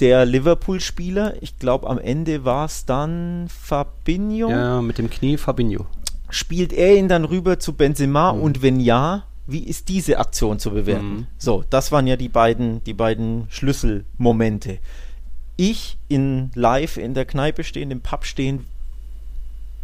der 0.00 0.24
Liverpool-Spieler, 0.26 1.34
ich 1.40 1.58
glaube 1.58 1.88
am 1.88 1.98
Ende 1.98 2.44
war 2.44 2.66
es 2.66 2.84
dann 2.84 3.46
Fabinho. 3.48 4.50
Ja, 4.50 4.82
mit 4.82 4.98
dem 4.98 5.08
Knie 5.08 5.36
Fabinho. 5.36 5.86
Spielt 6.30 6.72
er 6.72 6.96
ihn 6.96 7.08
dann 7.08 7.24
rüber 7.24 7.60
zu 7.60 7.74
Benzema 7.74 8.32
mhm. 8.32 8.42
und 8.42 8.62
wenn 8.62 8.80
ja, 8.80 9.24
wie 9.46 9.62
ist 9.62 9.88
diese 9.88 10.18
Aktion 10.18 10.58
zu 10.58 10.72
bewerten? 10.72 11.14
Mhm. 11.14 11.26
So, 11.38 11.64
das 11.70 11.92
waren 11.92 12.06
ja 12.06 12.16
die 12.16 12.28
beiden, 12.28 12.82
die 12.84 12.94
beiden 12.94 13.46
Schlüsselmomente 13.50 14.78
ich 15.56 15.98
in 16.08 16.50
live 16.54 16.96
in 16.96 17.14
der 17.14 17.24
Kneipe 17.24 17.64
stehen, 17.64 17.90
im 17.90 18.00
Pub 18.00 18.24
stehen, 18.24 18.66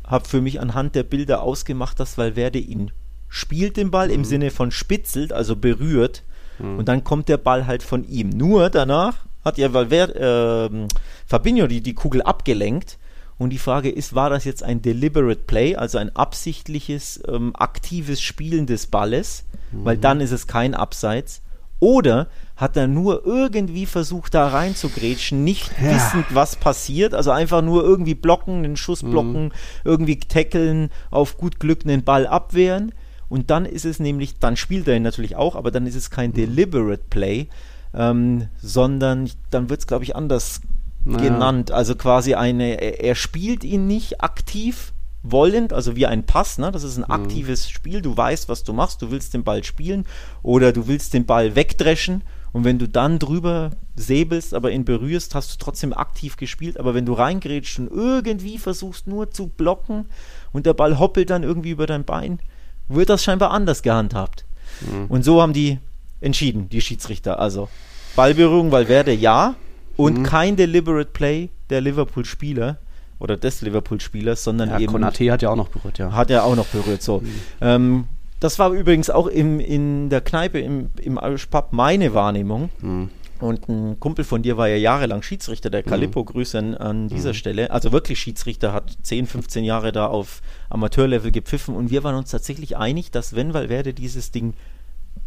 habe 0.05 0.29
für 0.29 0.41
mich 0.41 0.61
anhand 0.61 0.95
der 0.95 1.05
Bilder 1.05 1.43
ausgemacht, 1.43 2.01
dass 2.01 2.19
Valverde 2.19 2.59
ihn 2.59 2.91
spielt 3.31 3.77
den 3.77 3.91
Ball 3.91 4.09
mhm. 4.09 4.15
im 4.15 4.25
Sinne 4.25 4.51
von 4.51 4.71
spitzelt, 4.71 5.33
also 5.33 5.57
berührt, 5.57 6.23
mhm. 6.59 6.79
und 6.79 6.89
dann 6.89 7.05
kommt 7.05 7.29
der 7.29 7.39
Ball 7.39 7.67
halt 7.67 7.83
von 7.83 8.07
ihm. 8.07 8.29
Nur 8.29 8.69
danach 8.69 9.25
hat 9.45 9.57
ja 9.57 9.73
Valverde, 9.73 10.71
äh, 10.71 10.89
Fabinho 11.27 11.67
die, 11.67 11.81
die 11.81 11.95
Kugel 11.95 12.21
abgelenkt. 12.21 12.99
Und 13.39 13.51
die 13.51 13.59
Frage 13.59 13.89
ist, 13.89 14.15
war 14.15 14.29
das 14.29 14.45
jetzt 14.45 14.63
ein 14.63 14.83
deliberate 14.83 15.41
Play, 15.47 15.75
also 15.75 15.97
ein 15.97 16.15
absichtliches, 16.15 17.23
ähm, 17.27 17.57
aktives 17.57 18.21
Spielen 18.21 18.67
des 18.67 18.87
Balles? 18.87 19.45
Mhm. 19.73 19.85
Weil 19.87 19.97
dann 19.97 20.21
ist 20.21 20.33
es 20.33 20.47
kein 20.47 20.75
Abseits. 20.75 21.41
Oder 21.81 22.29
hat 22.57 22.77
er 22.77 22.87
nur 22.87 23.25
irgendwie 23.25 23.87
versucht, 23.87 24.35
da 24.35 24.49
reinzugrätschen, 24.49 25.43
nicht 25.43 25.71
ja. 25.83 25.95
wissend, 25.95 26.27
was 26.31 26.57
passiert, 26.57 27.15
also 27.15 27.31
einfach 27.31 27.63
nur 27.63 27.83
irgendwie 27.83 28.15
blocken, 28.15 28.63
den 28.63 28.77
Schuss 28.77 29.03
mhm. 29.03 29.11
blocken, 29.11 29.45
mhm. 29.45 29.53
irgendwie 29.85 30.21
tackeln, 30.21 30.91
auf 31.11 31.39
gut 31.39 31.59
Glück 31.59 31.81
einen 31.85 32.05
Ball 32.05 32.27
abwehren. 32.27 32.93
Und 33.31 33.51
dann 33.51 33.65
ist 33.65 33.87
es 33.87 33.99
nämlich, 33.99 34.39
dann 34.39 34.57
spielt 34.57 34.89
er 34.89 34.97
ihn 34.97 35.03
natürlich 35.03 35.37
auch, 35.37 35.57
aber 35.57 35.71
dann 35.71 35.87
ist 35.87 35.95
es 35.95 36.11
kein 36.11 36.31
mhm. 36.31 36.35
deliberate 36.35 37.05
Play, 37.09 37.49
ähm, 37.95 38.49
sondern 38.61 39.31
dann 39.51 39.71
wird 39.71 39.81
es, 39.81 39.87
glaube 39.87 40.05
ich, 40.05 40.15
anders 40.15 40.61
naja. 41.05 41.31
genannt. 41.31 41.71
Also 41.71 41.95
quasi 41.95 42.35
eine, 42.35 42.75
er 42.75 43.15
spielt 43.15 43.65
ihn 43.65 43.87
nicht 43.87 44.21
aktiv, 44.21 44.93
wollend, 45.23 45.73
also 45.73 45.97
wie 45.97 46.07
ein 46.07 46.25
Pass, 46.25 46.59
ne? 46.59 46.73
das 46.73 46.83
ist 46.83 46.97
ein 46.97 47.05
mhm. 47.05 47.11
aktives 47.11 47.67
mhm. 47.67 47.71
Spiel, 47.71 48.03
du 48.03 48.17
weißt, 48.17 48.49
was 48.49 48.65
du 48.65 48.73
machst, 48.73 49.03
du 49.03 49.11
willst 49.11 49.35
den 49.35 49.45
Ball 49.45 49.65
spielen 49.65 50.07
oder 50.43 50.73
du 50.73 50.87
willst 50.87 51.15
den 51.15 51.27
Ball 51.27 51.55
wegdreschen 51.55 52.23
und 52.53 52.65
wenn 52.65 52.79
du 52.79 52.89
dann 52.89 53.19
drüber 53.19 53.71
säbelst, 53.97 54.55
aber 54.55 54.73
ihn 54.73 54.85
berührst, 54.85 55.35
hast 55.35 55.53
du 55.53 55.65
trotzdem 55.65 55.93
aktiv 55.93 56.37
gespielt, 56.37 56.79
aber 56.79 56.95
wenn 56.95 57.07
du 57.07 57.13
reingrätschst 57.13 57.79
und 57.79 57.91
irgendwie 57.91 58.59
versuchst 58.59 59.07
nur 59.07 59.31
zu 59.31 59.49
blocken 59.49 60.07
und 60.53 60.67
der 60.67 60.75
Ball 60.75 60.99
hoppelt 60.99 61.31
dann 61.31 61.43
irgendwie 61.43 61.71
über 61.71 61.87
dein 61.87 62.05
Bein, 62.05 62.41
wird 62.89 63.09
das 63.09 63.23
scheinbar 63.23 63.53
anders 63.53 63.83
gehandhabt. 63.83 64.45
Mhm. 64.81 65.07
Und 65.09 65.25
so 65.25 65.41
haben 65.41 65.53
die 65.53 65.79
entschieden, 66.21 66.69
die 66.69 66.81
Schiedsrichter. 66.81 67.39
Also 67.39 67.69
Ballberührung, 68.17 68.73
Valverde 68.73 69.13
ja 69.13 69.55
und 69.97 70.19
mhm. 70.19 70.23
kein 70.25 70.57
deliberate 70.57 71.11
Play 71.11 71.51
der 71.69 71.81
Liverpool-Spieler 71.83 72.79
oder 73.21 73.37
des 73.37 73.61
Liverpool-Spielers, 73.61 74.43
sondern 74.43 74.71
ja, 74.71 74.81
eben. 74.81 74.93
Konate 74.93 75.31
hat 75.31 75.43
ja 75.43 75.51
auch 75.51 75.57
noch 75.57 75.69
berührt, 75.69 75.99
ja. 75.99 76.13
Hat 76.13 76.31
er 76.31 76.45
auch 76.45 76.57
noch 76.57 76.67
berührt, 76.67 77.03
so. 77.03 77.19
Mhm. 77.19 77.41
Ähm, 77.61 78.05
das 78.41 78.59
war 78.59 78.73
übrigens 78.73 79.11
auch 79.11 79.27
im, 79.27 79.61
in 79.61 80.09
der 80.09 80.23
Kneipe 80.23 80.59
im, 80.59 80.91
im 81.01 81.19
Irish 81.23 81.47
Pub 81.47 81.69
meine 81.73 82.15
Wahrnehmung. 82.15 82.71
Mhm. 82.81 83.11
Und 83.39 83.69
ein 83.69 83.99
Kumpel 84.01 84.25
von 84.25 84.43
dir 84.43 84.57
war 84.59 84.69
ja 84.69 84.77
jahrelang 84.77 85.23
Schiedsrichter, 85.23 85.71
der 85.71 85.83
Calippo, 85.83 86.21
mhm. 86.21 86.27
Grüße 86.27 86.59
an, 86.59 86.75
an 86.75 87.09
dieser 87.09 87.31
mhm. 87.31 87.35
Stelle. 87.35 87.71
Also 87.71 87.93
wirklich 87.93 88.19
Schiedsrichter, 88.21 88.73
hat 88.73 88.97
10, 89.03 89.27
15 89.27 89.65
Jahre 89.65 89.93
da 89.93 90.07
auf 90.07 90.43
Amateurlevel 90.69 91.31
gepfiffen 91.31 91.75
und 91.75 91.91
wir 91.91 92.05
waren 92.05 92.17
uns 92.17 92.31
tatsächlich 92.31 92.77
einig, 92.77 93.11
dass 93.11 93.35
wenn 93.35 93.55
Valverde 93.55 93.95
dieses 93.95 94.31
Ding 94.31 94.55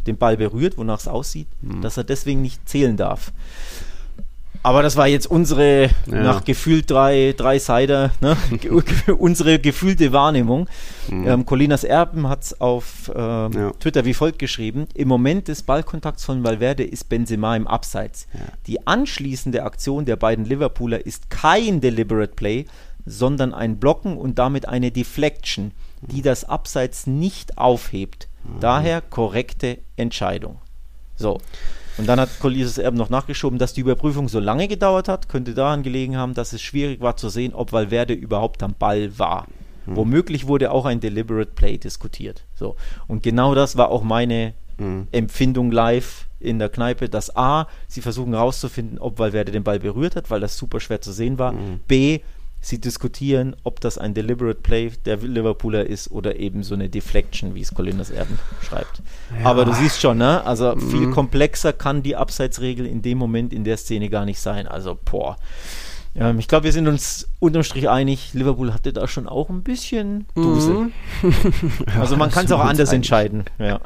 den 0.06 0.16
Ball 0.16 0.36
berührt, 0.36 0.76
wonach 0.78 1.00
es 1.00 1.08
aussieht, 1.08 1.48
mhm. 1.60 1.80
dass 1.80 1.96
er 1.96 2.04
deswegen 2.04 2.42
nicht 2.42 2.68
zählen 2.68 2.96
darf. 2.96 3.32
Aber 4.64 4.82
das 4.82 4.96
war 4.96 5.06
jetzt 5.06 5.26
unsere, 5.26 5.82
ja. 5.82 5.90
nach 6.06 6.42
gefühlt 6.42 6.90
drei, 6.90 7.34
drei 7.36 7.58
Sider, 7.58 8.12
ne? 8.22 8.34
unsere 9.18 9.58
gefühlte 9.58 10.10
Wahrnehmung. 10.14 10.70
Mhm. 11.10 11.28
Ähm, 11.28 11.46
Colinas 11.46 11.84
Erben 11.84 12.30
hat 12.30 12.44
es 12.44 12.60
auf 12.62 13.12
ähm, 13.14 13.52
ja. 13.52 13.70
Twitter 13.78 14.06
wie 14.06 14.14
folgt 14.14 14.38
geschrieben: 14.38 14.86
Im 14.94 15.08
Moment 15.08 15.48
des 15.48 15.64
Ballkontakts 15.64 16.24
von 16.24 16.42
Valverde 16.42 16.82
ist 16.82 17.10
Benzema 17.10 17.54
im 17.56 17.66
Abseits. 17.66 18.26
Ja. 18.32 18.40
Die 18.66 18.86
anschließende 18.86 19.64
Aktion 19.64 20.06
der 20.06 20.16
beiden 20.16 20.46
Liverpooler 20.46 21.04
ist 21.04 21.28
kein 21.28 21.82
deliberate 21.82 22.34
Play, 22.34 22.64
sondern 23.04 23.52
ein 23.52 23.76
Blocken 23.76 24.16
und 24.16 24.38
damit 24.38 24.66
eine 24.66 24.90
Deflection, 24.90 25.72
die 26.00 26.22
das 26.22 26.44
Abseits 26.46 27.06
nicht 27.06 27.58
aufhebt. 27.58 28.28
Mhm. 28.42 28.60
Daher 28.60 29.02
korrekte 29.02 29.76
Entscheidung. 29.96 30.56
So. 31.16 31.38
Und 31.96 32.08
dann 32.08 32.18
hat 32.18 32.40
Colises 32.40 32.78
Erben 32.78 32.96
noch 32.96 33.10
nachgeschoben, 33.10 33.58
dass 33.58 33.72
die 33.72 33.80
Überprüfung 33.80 34.28
so 34.28 34.40
lange 34.40 34.68
gedauert 34.68 35.08
hat, 35.08 35.28
könnte 35.28 35.54
daran 35.54 35.82
gelegen 35.82 36.16
haben, 36.16 36.34
dass 36.34 36.52
es 36.52 36.60
schwierig 36.62 37.00
war 37.00 37.16
zu 37.16 37.28
sehen, 37.28 37.54
ob 37.54 37.72
Valverde 37.72 38.14
überhaupt 38.14 38.62
am 38.62 38.74
Ball 38.74 39.18
war. 39.18 39.46
Mhm. 39.86 39.96
Womöglich 39.96 40.46
wurde 40.46 40.70
auch 40.70 40.86
ein 40.86 41.00
Deliberate 41.00 41.52
Play 41.52 41.78
diskutiert. 41.78 42.44
So. 42.54 42.76
Und 43.06 43.22
genau 43.22 43.54
das 43.54 43.76
war 43.76 43.90
auch 43.90 44.02
meine 44.02 44.54
mhm. 44.78 45.08
Empfindung 45.12 45.70
live 45.70 46.26
in 46.40 46.58
der 46.58 46.68
Kneipe, 46.68 47.08
dass 47.08 47.34
A, 47.36 47.68
sie 47.88 48.00
versuchen 48.00 48.34
herauszufinden, 48.34 48.98
ob 48.98 49.18
Valverde 49.18 49.52
den 49.52 49.64
Ball 49.64 49.78
berührt 49.78 50.16
hat, 50.16 50.30
weil 50.30 50.40
das 50.40 50.56
super 50.56 50.80
schwer 50.80 51.00
zu 51.00 51.12
sehen 51.12 51.38
war. 51.38 51.52
Mhm. 51.52 51.80
B, 51.86 52.20
Sie 52.64 52.80
diskutieren, 52.80 53.54
ob 53.62 53.80
das 53.80 53.98
ein 53.98 54.14
deliberate 54.14 54.58
Play 54.58 54.90
der 55.04 55.18
Liverpooler 55.18 55.84
ist 55.84 56.10
oder 56.10 56.36
eben 56.36 56.62
so 56.62 56.74
eine 56.74 56.88
Deflection, 56.88 57.54
wie 57.54 57.60
es 57.60 57.74
Colinas 57.74 58.08
Erben 58.08 58.38
schreibt. 58.62 59.02
Ja. 59.38 59.50
Aber 59.50 59.66
du 59.66 59.74
siehst 59.74 60.00
schon, 60.00 60.16
ne? 60.16 60.42
Also 60.46 60.74
viel 60.78 61.08
mhm. 61.08 61.10
komplexer 61.10 61.74
kann 61.74 62.02
die 62.02 62.16
Abseitsregel 62.16 62.86
in 62.86 63.02
dem 63.02 63.18
Moment 63.18 63.52
in 63.52 63.64
der 63.64 63.76
Szene 63.76 64.08
gar 64.08 64.24
nicht 64.24 64.40
sein. 64.40 64.66
Also, 64.66 64.98
boah. 65.04 65.36
Ähm, 66.16 66.38
ich 66.38 66.48
glaube, 66.48 66.64
wir 66.64 66.72
sind 66.72 66.88
uns 66.88 67.28
unterm 67.44 67.62
Strich 67.62 67.88
einig, 67.88 68.34
Liverpool 68.34 68.72
hatte 68.72 68.92
da 68.92 69.06
schon 69.06 69.28
auch 69.28 69.48
ein 69.48 69.62
bisschen 69.62 70.26
Duse. 70.34 70.72
Mhm. 70.72 70.92
also 72.00 72.16
man 72.16 72.30
kann 72.30 72.46
es 72.46 72.52
auch 72.52 72.60
anders 72.60 72.92
entscheiden. 72.92 73.44
Ja. 73.58 73.80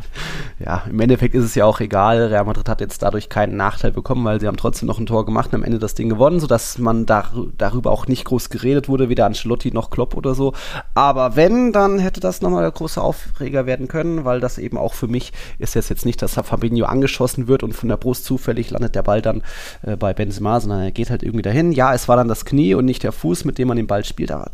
ja, 0.59 0.83
im 0.89 0.99
Endeffekt 1.01 1.35
ist 1.35 1.45
es 1.45 1.55
ja 1.55 1.65
auch 1.65 1.81
egal. 1.81 2.27
Real 2.27 2.45
Madrid 2.45 2.69
hat 2.69 2.81
jetzt 2.81 3.03
dadurch 3.03 3.29
keinen 3.29 3.57
Nachteil 3.57 3.93
bekommen, 3.93 4.25
weil 4.25 4.41
sie 4.41 4.47
haben 4.47 4.57
trotzdem 4.57 4.87
noch 4.87 4.99
ein 4.99 5.07
Tor 5.07 5.27
gemacht 5.27 5.51
und 5.53 5.57
am 5.57 5.65
Ende 5.65 5.79
das 5.79 5.95
Ding 5.95 6.09
gewonnen, 6.09 6.41
sodass 6.41 6.79
man 6.79 7.07
dar 7.07 7.33
darüber 7.57 7.91
auch 7.91 8.07
nicht 8.07 8.25
groß 8.25 8.49
geredet 8.51 8.89
wurde, 8.89 9.09
weder 9.09 9.27
Ancelotti 9.27 9.73
noch 9.73 9.91
Klopp 9.91 10.17
oder 10.17 10.35
so. 10.35 10.55
Aber 10.95 11.37
wenn, 11.37 11.73
dann 11.73 11.99
hätte 11.99 12.21
das 12.21 12.41
nochmal 12.41 12.63
der 12.63 12.73
große 12.73 13.01
Aufreger 13.01 13.67
werden 13.67 13.89
können, 13.89 14.25
weil 14.25 14.41
das 14.41 14.59
eben 14.59 14.79
auch 14.79 14.95
für 14.95 15.09
mich 15.09 15.33
ist 15.59 15.75
jetzt, 15.75 15.91
jetzt 15.91 16.07
nicht, 16.07 16.23
dass 16.23 16.35
Fabinho 16.35 16.87
angeschossen 16.87 17.49
wird 17.49 17.63
und 17.63 17.73
von 17.75 17.89
der 17.89 17.97
Brust 17.97 18.25
zufällig 18.25 18.71
landet 18.71 18.95
der 18.95 19.03
Ball 19.03 19.23
dann 19.23 19.43
äh, 19.83 19.97
bei 19.97 20.15
Benzema, 20.15 20.61
sondern 20.61 20.83
er 20.83 20.93
geht 20.93 21.11
halt 21.11 21.23
irgendwie 21.23 21.43
dahin. 21.43 21.73
Ja, 21.73 21.95
es 21.95 22.09
war 22.09 22.17
dann 22.17 22.29
das 22.29 22.45
Knie 22.45 22.75
und 22.75 22.85
nicht 22.85 23.03
der 23.03 23.13
Fuß, 23.13 23.45
mit 23.49 23.59
dem 23.59 23.67
man 23.67 23.77
den 23.77 23.89
Ball 23.89 24.05
spielt. 24.05 24.31
Aber 24.31 24.51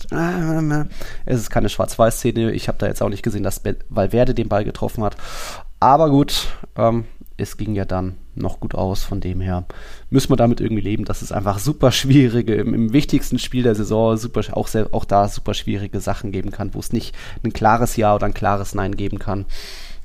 es 1.27 1.41
ist 1.41 1.51
keine 1.51 1.69
Schwarz-Weiß-Szene. 1.69 2.53
Ich 2.53 2.69
habe 2.69 2.79
da 2.79 2.87
jetzt 2.87 3.03
auch 3.03 3.11
nicht 3.11 3.23
gesehen, 3.23 3.43
dass 3.43 3.61
Valverde 3.91 4.35
den 4.35 4.49
Ball 4.49 4.65
getroffen 4.65 5.05
hat. 5.05 5.17
Aber 5.81 6.09
gut, 6.09 6.49
ähm, 6.77 7.05
es 7.37 7.57
ging 7.57 7.75
ja 7.75 7.85
dann 7.85 8.17
noch 8.35 8.61
gut 8.61 8.75
aus. 8.75 9.03
Von 9.03 9.21
dem 9.21 9.41
her 9.41 9.65
müssen 10.11 10.31
wir 10.31 10.37
damit 10.37 10.61
irgendwie 10.61 10.83
leben, 10.83 11.05
dass 11.05 11.23
es 11.23 11.33
einfach 11.33 11.59
super 11.59 11.93
schwierige, 11.93 12.55
im, 12.55 12.73
im 12.73 12.93
wichtigsten 12.93 13.39
Spiel 13.39 13.65
der 13.65 13.75
Saison, 13.75 14.17
super, 14.17 14.43
auch, 14.53 14.69
sehr, 14.69 14.89
auch 14.93 15.05
da 15.05 15.29
super 15.29 15.55
schwierige 15.55 16.01
Sachen 16.01 16.33
geben 16.33 16.51
kann, 16.51 16.75
wo 16.75 16.79
es 16.79 16.93
nicht 16.93 17.15
ein 17.45 17.53
klares 17.53 17.97
Ja 17.97 18.15
oder 18.15 18.27
ein 18.27 18.35
klares 18.35 18.75
Nein 18.75 18.97
geben 18.97 19.19
kann. 19.19 19.47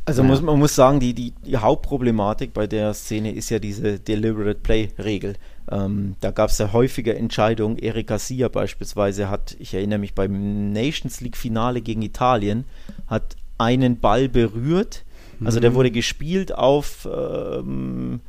Also 0.06 0.24
muss, 0.24 0.42
man 0.42 0.58
muss 0.58 0.74
sagen, 0.74 1.00
die, 1.00 1.14
die, 1.14 1.34
die, 1.46 1.58
Hauptproblematik 1.58 2.52
bei 2.52 2.66
der 2.66 2.96
Szene 2.96 3.32
ist 3.32 3.52
ja 3.52 3.60
diese 3.60 4.00
Deliberate 4.00 4.60
Play-Regel. 4.60 5.36
Ähm, 5.72 6.16
da 6.20 6.32
gab 6.32 6.50
es 6.50 6.58
ja 6.58 6.74
häufiger 6.74 7.16
Entscheidungen. 7.16 7.78
Erik 7.78 8.08
Garcia 8.08 8.48
beispielsweise 8.48 9.30
hat, 9.30 9.56
ich 9.60 9.74
erinnere 9.74 10.00
mich 10.00 10.16
beim 10.16 10.72
Nations 10.72 11.22
League-Finale 11.22 11.82
gegen 11.82 12.02
Italien, 12.02 12.66
hat 13.08 13.36
einen 13.58 14.00
Ball 14.00 14.30
berührt. 14.30 15.04
Also 15.44 15.60
mhm. 15.60 15.62
der 15.62 15.74
wurde 15.76 15.92
gespielt 15.92 16.54
auf 16.54 17.08
ähm, 17.12 18.20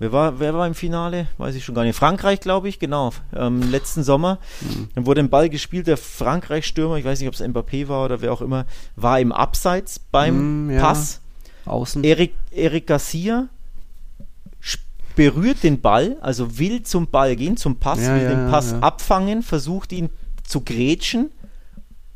Wer 0.00 0.12
war, 0.12 0.38
wer 0.38 0.54
war 0.54 0.66
im 0.66 0.74
Finale? 0.74 1.26
Weiß 1.38 1.56
ich 1.56 1.64
schon 1.64 1.74
gar 1.74 1.82
nicht. 1.82 1.96
Frankreich, 1.96 2.40
glaube 2.40 2.68
ich, 2.68 2.78
genau. 2.78 3.12
Ähm, 3.34 3.68
letzten 3.68 4.04
Sommer. 4.04 4.38
Mhm. 4.60 4.88
Dann 4.94 5.06
wurde 5.06 5.20
ein 5.20 5.28
Ball 5.28 5.48
gespielt, 5.48 5.88
der 5.88 5.96
Frankreich-Stürmer, 5.96 6.96
ich 6.96 7.04
weiß 7.04 7.18
nicht, 7.18 7.28
ob 7.28 7.34
es 7.34 7.42
Mbappé 7.42 7.88
war 7.88 8.04
oder 8.04 8.20
wer 8.20 8.32
auch 8.32 8.40
immer, 8.40 8.66
war 8.94 9.18
im 9.18 9.32
Abseits 9.32 9.98
beim 9.98 10.66
mhm, 10.66 10.70
ja. 10.70 10.80
Pass. 10.80 11.20
Außen. 11.64 12.04
Eric, 12.04 12.32
Eric 12.50 12.86
Garcia 12.86 13.48
berührt 15.18 15.64
den 15.64 15.80
Ball, 15.80 16.16
also 16.20 16.60
will 16.60 16.84
zum 16.84 17.08
Ball 17.08 17.34
gehen, 17.34 17.56
zum 17.56 17.76
Pass, 17.76 18.00
ja, 18.00 18.14
will 18.14 18.22
ja, 18.22 18.28
den 18.28 18.50
Pass 18.52 18.72
abfangen, 18.80 19.42
versucht 19.42 19.92
ihn 19.92 20.10
zu 20.44 20.60
grätschen, 20.60 21.32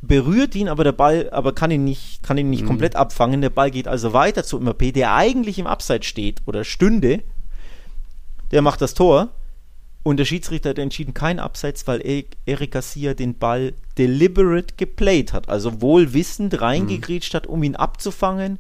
berührt 0.03 0.55
ihn, 0.55 0.69
aber 0.69 0.85
der 0.85 0.93
Ball, 0.93 1.29
aber 1.33 1.53
kann 1.53 1.73
ihn 1.73 1.83
nicht, 1.83 2.23
kann 2.23 2.39
ihn 2.39 2.49
nicht 2.49 2.63
mhm. 2.63 2.69
komplett 2.69 2.95
abfangen. 2.95 3.41
Der 3.41 3.51
Ball 3.51 3.73
geht 3.73 3.89
also 3.89 4.13
weiter 4.13 4.45
zu 4.45 4.59
Mbappé, 4.59 4.93
der 4.93 5.17
eigentlich 5.17 5.59
im 5.59 5.67
Abseits 5.67 6.07
steht 6.07 6.43
oder 6.47 6.63
stünde 6.63 7.25
der 8.53 8.63
macht 8.63 8.81
das 8.81 8.95
Tor. 8.95 9.31
Und 10.05 10.19
der 10.19 10.25
Schiedsrichter 10.25 10.71
hat 10.71 10.79
entschieden, 10.79 11.15
kein 11.15 11.39
Abseits, 11.39 11.87
weil 11.87 12.03
Eric 12.47 12.71
Garcia 12.71 13.15
den 13.15 13.39
Ball 13.39 13.73
deliberate 13.99 14.75
geplayt 14.77 15.33
hat. 15.33 15.49
Also 15.49 15.81
wohlwissend 15.81 16.61
reingegrätscht 16.61 17.35
hat, 17.35 17.47
um 17.47 17.63
ihn 17.63 17.77
abzufangen, 17.77 18.59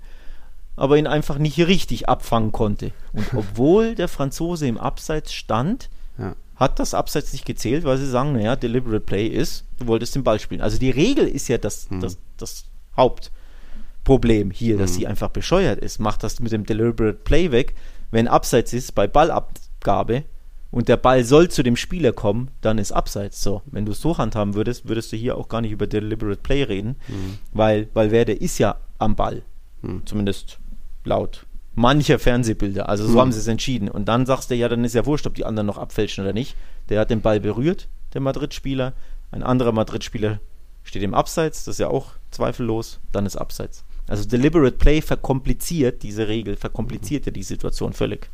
aber 0.76 0.98
ihn 0.98 1.06
einfach 1.06 1.38
nicht 1.38 1.58
richtig 1.58 2.08
abfangen 2.08 2.52
konnte. 2.52 2.92
Und 3.12 3.32
obwohl 3.36 3.94
der 3.94 4.08
Franzose 4.08 4.66
im 4.66 4.78
Abseits 4.78 5.32
stand, 5.32 5.90
ja. 6.18 6.34
hat 6.56 6.78
das 6.78 6.94
Abseits 6.94 7.32
nicht 7.32 7.44
gezählt, 7.44 7.84
weil 7.84 7.98
sie 7.98 8.08
sagen, 8.08 8.32
naja, 8.32 8.56
deliberate 8.56 9.00
play 9.00 9.26
ist, 9.26 9.64
du 9.78 9.86
wolltest 9.86 10.14
den 10.14 10.24
Ball 10.24 10.40
spielen. 10.40 10.60
Also 10.60 10.78
die 10.78 10.90
Regel 10.90 11.26
ist 11.26 11.48
ja 11.48 11.58
das, 11.58 11.88
hm. 11.90 12.00
das, 12.00 12.18
das 12.36 12.64
Hauptproblem 12.96 14.50
hier, 14.50 14.78
dass 14.78 14.90
hm. 14.90 14.96
sie 14.96 15.06
einfach 15.06 15.30
bescheuert 15.30 15.78
ist. 15.78 15.98
Macht 15.98 16.22
das 16.22 16.40
mit 16.40 16.52
dem 16.52 16.64
deliberate 16.64 17.14
play 17.14 17.50
weg. 17.50 17.74
Wenn 18.10 18.28
Abseits 18.28 18.72
ist, 18.72 18.94
bei 18.94 19.06
Ballab 19.06 19.58
Abgabe 19.82 20.24
und 20.70 20.88
der 20.88 20.96
Ball 20.96 21.24
soll 21.24 21.50
zu 21.50 21.62
dem 21.62 21.76
Spieler 21.76 22.12
kommen, 22.12 22.50
dann 22.60 22.78
ist 22.78 22.92
Abseits. 22.92 23.42
So, 23.42 23.62
wenn 23.66 23.84
du 23.84 23.92
es 23.92 24.00
so 24.00 24.16
handhaben 24.16 24.54
würdest, 24.54 24.88
würdest 24.88 25.12
du 25.12 25.16
hier 25.16 25.36
auch 25.36 25.48
gar 25.48 25.60
nicht 25.60 25.72
über 25.72 25.86
Deliberate 25.86 26.40
Play 26.40 26.62
reden, 26.62 26.96
mhm. 27.08 27.38
weil 27.52 27.88
Valverde 27.92 28.32
ist 28.32 28.58
ja 28.58 28.76
am 28.98 29.16
Ball. 29.16 29.42
Mhm. 29.82 30.06
Zumindest 30.06 30.58
laut 31.04 31.46
mancher 31.74 32.18
Fernsehbilder. 32.18 32.88
Also 32.88 33.06
so 33.06 33.14
mhm. 33.14 33.20
haben 33.20 33.32
sie 33.32 33.38
es 33.38 33.46
entschieden. 33.46 33.88
Und 33.88 34.06
dann 34.06 34.26
sagst 34.26 34.50
du, 34.50 34.54
ja, 34.54 34.68
dann 34.68 34.84
ist 34.84 34.94
ja 34.94 35.06
wurscht, 35.06 35.26
ob 35.26 35.34
die 35.34 35.44
anderen 35.44 35.66
noch 35.66 35.78
abfälschen 35.78 36.24
oder 36.24 36.32
nicht. 36.32 36.56
Der 36.88 37.00
hat 37.00 37.10
den 37.10 37.22
Ball 37.22 37.40
berührt, 37.40 37.88
der 38.14 38.20
Madrid-Spieler. 38.20 38.92
Ein 39.30 39.42
anderer 39.42 39.72
Madrid-Spieler 39.72 40.40
steht 40.82 41.02
im 41.02 41.14
Abseits, 41.14 41.64
das 41.64 41.76
ist 41.76 41.78
ja 41.78 41.88
auch 41.88 42.12
zweifellos, 42.30 43.00
dann 43.12 43.24
ist 43.24 43.36
Abseits. 43.36 43.84
Also 44.08 44.28
Deliberate 44.28 44.76
Play 44.76 45.00
verkompliziert 45.00 46.02
diese 46.02 46.28
Regel, 46.28 46.56
verkompliziert 46.56 47.24
ja 47.26 47.32
die 47.32 47.44
Situation 47.44 47.92
völlig. 47.92 48.28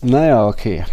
Naja, 0.00 0.46
okay 0.46 0.84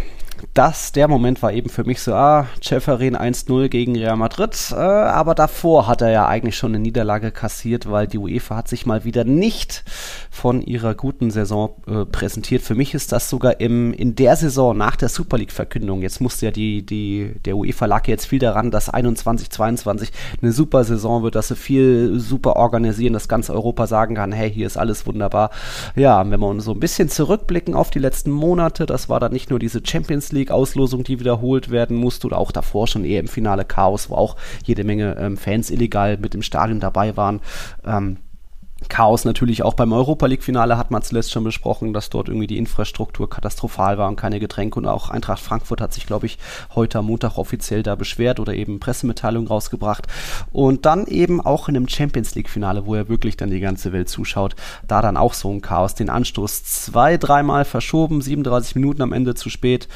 das, 0.54 0.92
der 0.92 1.08
Moment 1.08 1.42
war 1.42 1.52
eben 1.52 1.68
für 1.68 1.84
mich 1.84 2.00
so, 2.00 2.14
ah, 2.14 2.46
Ceferin 2.62 3.16
1-0 3.16 3.68
gegen 3.68 3.96
Real 3.96 4.16
Madrid, 4.16 4.56
äh, 4.72 4.76
aber 4.76 5.34
davor 5.34 5.86
hat 5.86 6.02
er 6.02 6.10
ja 6.10 6.26
eigentlich 6.26 6.56
schon 6.56 6.72
eine 6.72 6.82
Niederlage 6.82 7.30
kassiert, 7.30 7.90
weil 7.90 8.06
die 8.06 8.18
UEFA 8.18 8.56
hat 8.56 8.68
sich 8.68 8.86
mal 8.86 9.04
wieder 9.04 9.24
nicht 9.24 9.84
von 10.30 10.62
ihrer 10.62 10.94
guten 10.94 11.30
Saison 11.30 11.74
äh, 11.86 12.04
präsentiert. 12.04 12.62
Für 12.62 12.74
mich 12.74 12.94
ist 12.94 13.12
das 13.12 13.28
sogar 13.28 13.60
im, 13.60 13.92
in 13.92 14.14
der 14.14 14.36
Saison 14.36 14.76
nach 14.76 14.96
der 14.96 15.08
Super 15.08 15.38
League-Verkündung, 15.38 16.02
jetzt 16.02 16.20
musste 16.20 16.46
ja 16.46 16.52
die, 16.52 16.84
die, 16.84 17.34
der 17.44 17.56
UEFA 17.56 17.86
lag 17.86 18.08
jetzt 18.08 18.26
viel 18.26 18.38
daran, 18.38 18.70
dass 18.70 18.88
21, 18.88 19.50
22 19.50 20.12
eine 20.40 20.52
super 20.52 20.84
Saison 20.84 21.22
wird, 21.22 21.34
dass 21.34 21.48
sie 21.48 21.56
viel 21.56 22.18
super 22.18 22.56
organisieren, 22.56 23.12
dass 23.12 23.28
ganz 23.28 23.50
Europa 23.50 23.86
sagen 23.86 24.16
kann, 24.16 24.32
hey, 24.32 24.50
hier 24.50 24.66
ist 24.66 24.76
alles 24.76 25.06
wunderbar. 25.06 25.50
Ja, 25.94 26.28
wenn 26.28 26.40
wir 26.40 26.60
so 26.60 26.72
ein 26.72 26.80
bisschen 26.80 27.08
zurückblicken 27.08 27.74
auf 27.74 27.90
die 27.90 27.98
letzten 27.98 28.30
Monate, 28.30 28.86
das 28.86 29.08
war 29.08 29.20
dann 29.20 29.32
nicht 29.32 29.50
nur 29.50 29.58
diese 29.58 29.80
Champions 29.84 30.31
League-Auslosung, 30.32 31.04
die 31.04 31.20
wiederholt 31.20 31.70
werden 31.70 31.96
musste, 31.96 32.26
oder 32.26 32.38
auch 32.38 32.52
davor 32.52 32.86
schon 32.86 33.04
eher 33.04 33.20
im 33.20 33.28
Finale 33.28 33.64
Chaos, 33.64 34.10
wo 34.10 34.14
auch 34.14 34.36
jede 34.64 34.84
Menge 34.84 35.16
ähm, 35.18 35.36
Fans 35.36 35.70
illegal 35.70 36.18
mit 36.18 36.34
im 36.34 36.42
Stadion 36.42 36.80
dabei 36.80 37.16
waren. 37.16 37.40
Ähm, 37.84 38.18
Chaos 38.88 39.24
natürlich 39.24 39.62
auch 39.62 39.74
beim 39.74 39.92
Europa 39.92 40.26
League-Finale 40.26 40.76
hat 40.76 40.90
man 40.90 41.02
zuletzt 41.02 41.32
schon 41.32 41.44
besprochen, 41.44 41.92
dass 41.92 42.10
dort 42.10 42.28
irgendwie 42.28 42.46
die 42.46 42.58
Infrastruktur 42.58 43.28
katastrophal 43.28 43.98
war 43.98 44.08
und 44.08 44.16
keine 44.16 44.40
Getränke. 44.40 44.78
Und 44.78 44.86
auch 44.86 45.10
Eintracht 45.10 45.40
Frankfurt 45.40 45.80
hat 45.80 45.92
sich, 45.92 46.06
glaube 46.06 46.26
ich, 46.26 46.38
heute 46.74 46.98
am 46.98 47.06
Montag 47.06 47.38
offiziell 47.38 47.82
da 47.82 47.94
beschwert 47.94 48.40
oder 48.40 48.54
eben 48.54 48.80
Pressemitteilung 48.80 49.46
rausgebracht. 49.46 50.06
Und 50.50 50.86
dann 50.86 51.06
eben 51.06 51.40
auch 51.40 51.68
in 51.68 51.76
einem 51.76 51.88
Champions 51.88 52.34
League-Finale, 52.34 52.86
wo 52.86 52.96
ja 52.96 53.08
wirklich 53.08 53.36
dann 53.36 53.50
die 53.50 53.60
ganze 53.60 53.92
Welt 53.92 54.08
zuschaut, 54.08 54.56
da 54.86 55.02
dann 55.02 55.16
auch 55.16 55.34
so 55.34 55.50
ein 55.50 55.60
Chaos. 55.60 55.94
Den 55.94 56.10
Anstoß 56.10 56.64
zwei, 56.64 57.16
dreimal 57.16 57.64
verschoben, 57.64 58.20
37 58.20 58.74
Minuten 58.76 59.02
am 59.02 59.12
Ende 59.12 59.34
zu 59.34 59.50
spät 59.50 59.88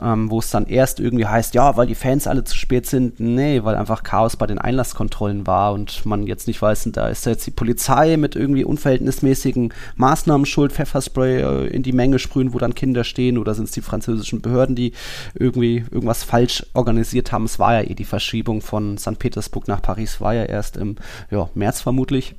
ähm, 0.00 0.30
wo 0.30 0.38
es 0.38 0.50
dann 0.50 0.66
erst 0.66 1.00
irgendwie 1.00 1.26
heißt, 1.26 1.54
ja, 1.54 1.76
weil 1.76 1.86
die 1.86 1.94
Fans 1.94 2.26
alle 2.26 2.44
zu 2.44 2.54
spät 2.56 2.86
sind. 2.86 3.18
Nee, 3.18 3.64
weil 3.64 3.76
einfach 3.76 4.02
Chaos 4.02 4.36
bei 4.36 4.46
den 4.46 4.58
Einlasskontrollen 4.58 5.46
war 5.46 5.72
und 5.72 6.04
man 6.04 6.26
jetzt 6.26 6.46
nicht 6.46 6.60
weiß, 6.60 6.88
da 6.92 7.08
ist 7.08 7.26
jetzt 7.26 7.46
die 7.46 7.50
Polizei 7.50 8.16
mit 8.16 8.36
irgendwie 8.36 8.64
unverhältnismäßigen 8.64 9.72
Maßnahmen 9.96 10.46
schuld, 10.46 10.72
Pfefferspray 10.72 11.40
äh, 11.40 11.66
in 11.68 11.82
die 11.82 11.92
Menge 11.92 12.18
sprühen, 12.18 12.52
wo 12.52 12.58
dann 12.58 12.74
Kinder 12.74 13.04
stehen 13.04 13.38
oder 13.38 13.54
sind 13.54 13.64
es 13.64 13.72
die 13.72 13.80
französischen 13.80 14.42
Behörden, 14.42 14.76
die 14.76 14.92
irgendwie 15.34 15.84
irgendwas 15.90 16.24
falsch 16.24 16.66
organisiert 16.74 17.32
haben. 17.32 17.44
Es 17.44 17.58
war 17.58 17.80
ja 17.80 17.88
eh 17.88 17.94
die 17.94 18.04
Verschiebung 18.04 18.60
von 18.60 18.98
St. 18.98 19.18
Petersburg 19.18 19.68
nach 19.68 19.82
Paris, 19.82 20.20
war 20.20 20.34
ja 20.34 20.44
erst 20.44 20.76
im 20.76 20.96
ja, 21.30 21.48
März 21.54 21.80
vermutlich 21.80 22.34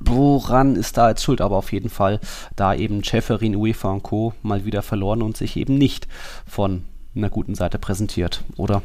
woran 0.00 0.76
ist 0.76 0.96
da 0.96 1.08
jetzt 1.08 1.22
schuld? 1.22 1.40
Aber 1.40 1.56
auf 1.56 1.72
jeden 1.72 1.90
Fall, 1.90 2.20
da 2.56 2.74
eben 2.74 3.04
Schäferin, 3.04 3.56
UEFA 3.56 3.90
und 3.90 4.02
Co. 4.02 4.34
mal 4.42 4.64
wieder 4.64 4.82
verloren 4.82 5.22
und 5.22 5.36
sich 5.36 5.56
eben 5.56 5.76
nicht 5.76 6.06
von 6.46 6.84
einer 7.14 7.30
guten 7.30 7.54
Seite 7.54 7.78
präsentiert, 7.78 8.44
oder? 8.56 8.82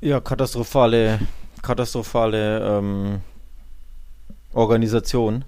Ja, 0.00 0.20
katastrophale, 0.20 1.20
katastrophale 1.62 2.78
ähm, 2.78 3.20
Organisation. 4.52 5.44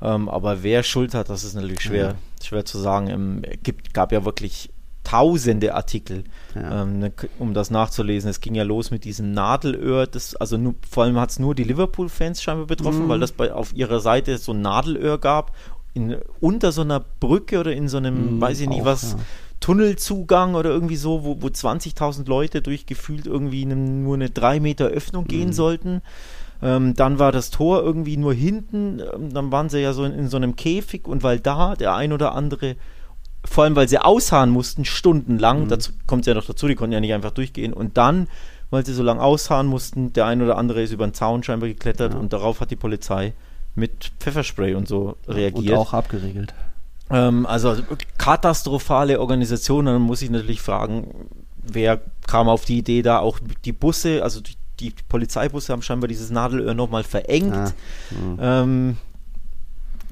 Ähm, 0.00 0.28
aber 0.28 0.62
wer 0.62 0.82
Schuld 0.82 1.14
hat, 1.14 1.28
das 1.28 1.44
ist 1.44 1.54
natürlich 1.54 1.80
schwer, 1.80 2.06
ja. 2.06 2.14
schwer 2.44 2.64
zu 2.64 2.78
sagen. 2.78 3.08
Ähm, 3.08 3.42
es 3.42 3.58
gibt, 3.62 3.92
gab 3.92 4.12
ja 4.12 4.24
wirklich 4.24 4.70
tausende 5.08 5.74
Artikel, 5.74 6.24
ja. 6.54 6.82
ähm, 6.82 6.98
ne, 6.98 7.12
um 7.38 7.54
das 7.54 7.70
nachzulesen. 7.70 8.28
Es 8.28 8.40
ging 8.40 8.54
ja 8.54 8.62
los 8.62 8.90
mit 8.90 9.04
diesem 9.04 9.32
Nadelöhr, 9.32 10.06
das, 10.06 10.36
also 10.36 10.58
nur, 10.58 10.74
vor 10.88 11.04
allem 11.04 11.18
hat 11.18 11.30
es 11.30 11.38
nur 11.38 11.54
die 11.54 11.64
Liverpool-Fans 11.64 12.42
scheinbar 12.42 12.66
betroffen, 12.66 13.04
mhm. 13.04 13.08
weil 13.08 13.20
das 13.20 13.32
bei, 13.32 13.52
auf 13.52 13.72
ihrer 13.74 14.00
Seite 14.00 14.36
so 14.36 14.52
ein 14.52 14.60
Nadelöhr 14.60 15.18
gab, 15.18 15.52
in, 15.94 16.16
unter 16.40 16.72
so 16.72 16.82
einer 16.82 17.00
Brücke 17.00 17.58
oder 17.60 17.72
in 17.72 17.88
so 17.88 17.96
einem, 17.96 18.36
mhm, 18.36 18.40
weiß 18.40 18.60
ich 18.60 18.68
nicht 18.68 18.82
auch, 18.82 18.86
was, 18.86 19.12
ja. 19.12 19.18
Tunnelzugang 19.60 20.54
oder 20.54 20.70
irgendwie 20.70 20.96
so, 20.96 21.24
wo, 21.24 21.42
wo 21.42 21.46
20.000 21.46 22.28
Leute 22.28 22.62
durchgefühlt 22.62 23.26
irgendwie 23.26 23.62
eine, 23.62 23.74
nur 23.74 24.14
eine 24.14 24.30
3 24.30 24.60
Meter 24.60 24.86
Öffnung 24.86 25.24
mhm. 25.24 25.28
gehen 25.28 25.52
sollten. 25.52 26.02
Ähm, 26.60 26.94
dann 26.94 27.18
war 27.18 27.32
das 27.32 27.50
Tor 27.50 27.82
irgendwie 27.82 28.16
nur 28.16 28.34
hinten, 28.34 29.00
ähm, 29.00 29.32
dann 29.32 29.50
waren 29.52 29.68
sie 29.68 29.78
ja 29.78 29.92
so 29.92 30.04
in, 30.04 30.12
in, 30.12 30.28
so 30.28 30.36
einem 30.36 30.54
Käfig 30.54 31.06
und 31.06 31.22
weil 31.22 31.40
da 31.40 31.76
der 31.76 31.94
ein 31.94 32.12
oder 32.12 32.34
andere 32.34 32.76
vor 33.48 33.64
allem 33.64 33.76
weil 33.76 33.88
sie 33.88 33.98
ausharren 33.98 34.50
mussten, 34.50 34.84
stundenlang, 34.84 35.64
mhm. 35.64 35.68
dazu 35.68 35.92
kommt 36.06 36.22
es 36.22 36.26
ja 36.26 36.34
noch 36.34 36.44
dazu, 36.44 36.68
die 36.68 36.74
konnten 36.74 36.92
ja 36.92 37.00
nicht 37.00 37.14
einfach 37.14 37.30
durchgehen 37.30 37.72
und 37.72 37.96
dann, 37.96 38.28
weil 38.70 38.84
sie 38.84 38.92
so 38.92 39.02
lange 39.02 39.22
ausharren 39.22 39.66
mussten, 39.66 40.12
der 40.12 40.26
ein 40.26 40.42
oder 40.42 40.58
andere 40.58 40.82
ist 40.82 40.92
über 40.92 41.06
den 41.06 41.14
Zaun 41.14 41.42
scheinbar 41.42 41.68
geklettert 41.68 42.14
ja. 42.14 42.18
und 42.20 42.32
darauf 42.32 42.60
hat 42.60 42.70
die 42.70 42.76
Polizei 42.76 43.32
mit 43.74 44.12
Pfefferspray 44.18 44.74
und 44.74 44.88
so 44.88 45.16
reagiert. 45.26 45.72
Und 45.72 45.78
auch 45.78 45.94
abgeriegelt. 45.94 46.52
Ähm, 47.10 47.46
also 47.46 47.76
katastrophale 48.18 49.20
Organisation, 49.20 49.86
dann 49.86 50.02
muss 50.02 50.20
ich 50.20 50.30
natürlich 50.30 50.60
fragen, 50.60 51.28
wer 51.62 52.00
kam 52.26 52.48
auf 52.48 52.64
die 52.64 52.78
Idee 52.78 53.02
da 53.02 53.18
auch 53.20 53.38
die 53.64 53.72
Busse, 53.72 54.22
also 54.22 54.40
die, 54.40 54.56
die 54.80 54.92
Polizeibusse 55.08 55.72
haben 55.72 55.82
scheinbar 55.82 56.08
dieses 56.08 56.30
Nadelöhr 56.30 56.74
nochmal 56.74 57.04
verengt. 57.04 57.54
Ah, 57.54 57.72
ähm, 58.40 58.96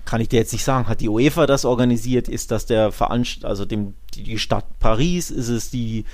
kann 0.06 0.20
ich 0.20 0.28
dir 0.28 0.38
jetzt 0.38 0.52
nicht 0.52 0.64
sagen. 0.64 0.88
Hat 0.88 1.00
die 1.00 1.08
UEFA 1.08 1.46
das 1.46 1.64
organisiert? 1.64 2.28
Ist 2.28 2.50
das 2.50 2.64
der 2.64 2.92
Veranst 2.92 3.44
also 3.44 3.64
dem, 3.64 3.94
die 4.14 4.38
Stadt 4.38 4.78
Paris? 4.78 5.30
Ist 5.30 5.48
es 5.48 5.70
die, 5.70 6.04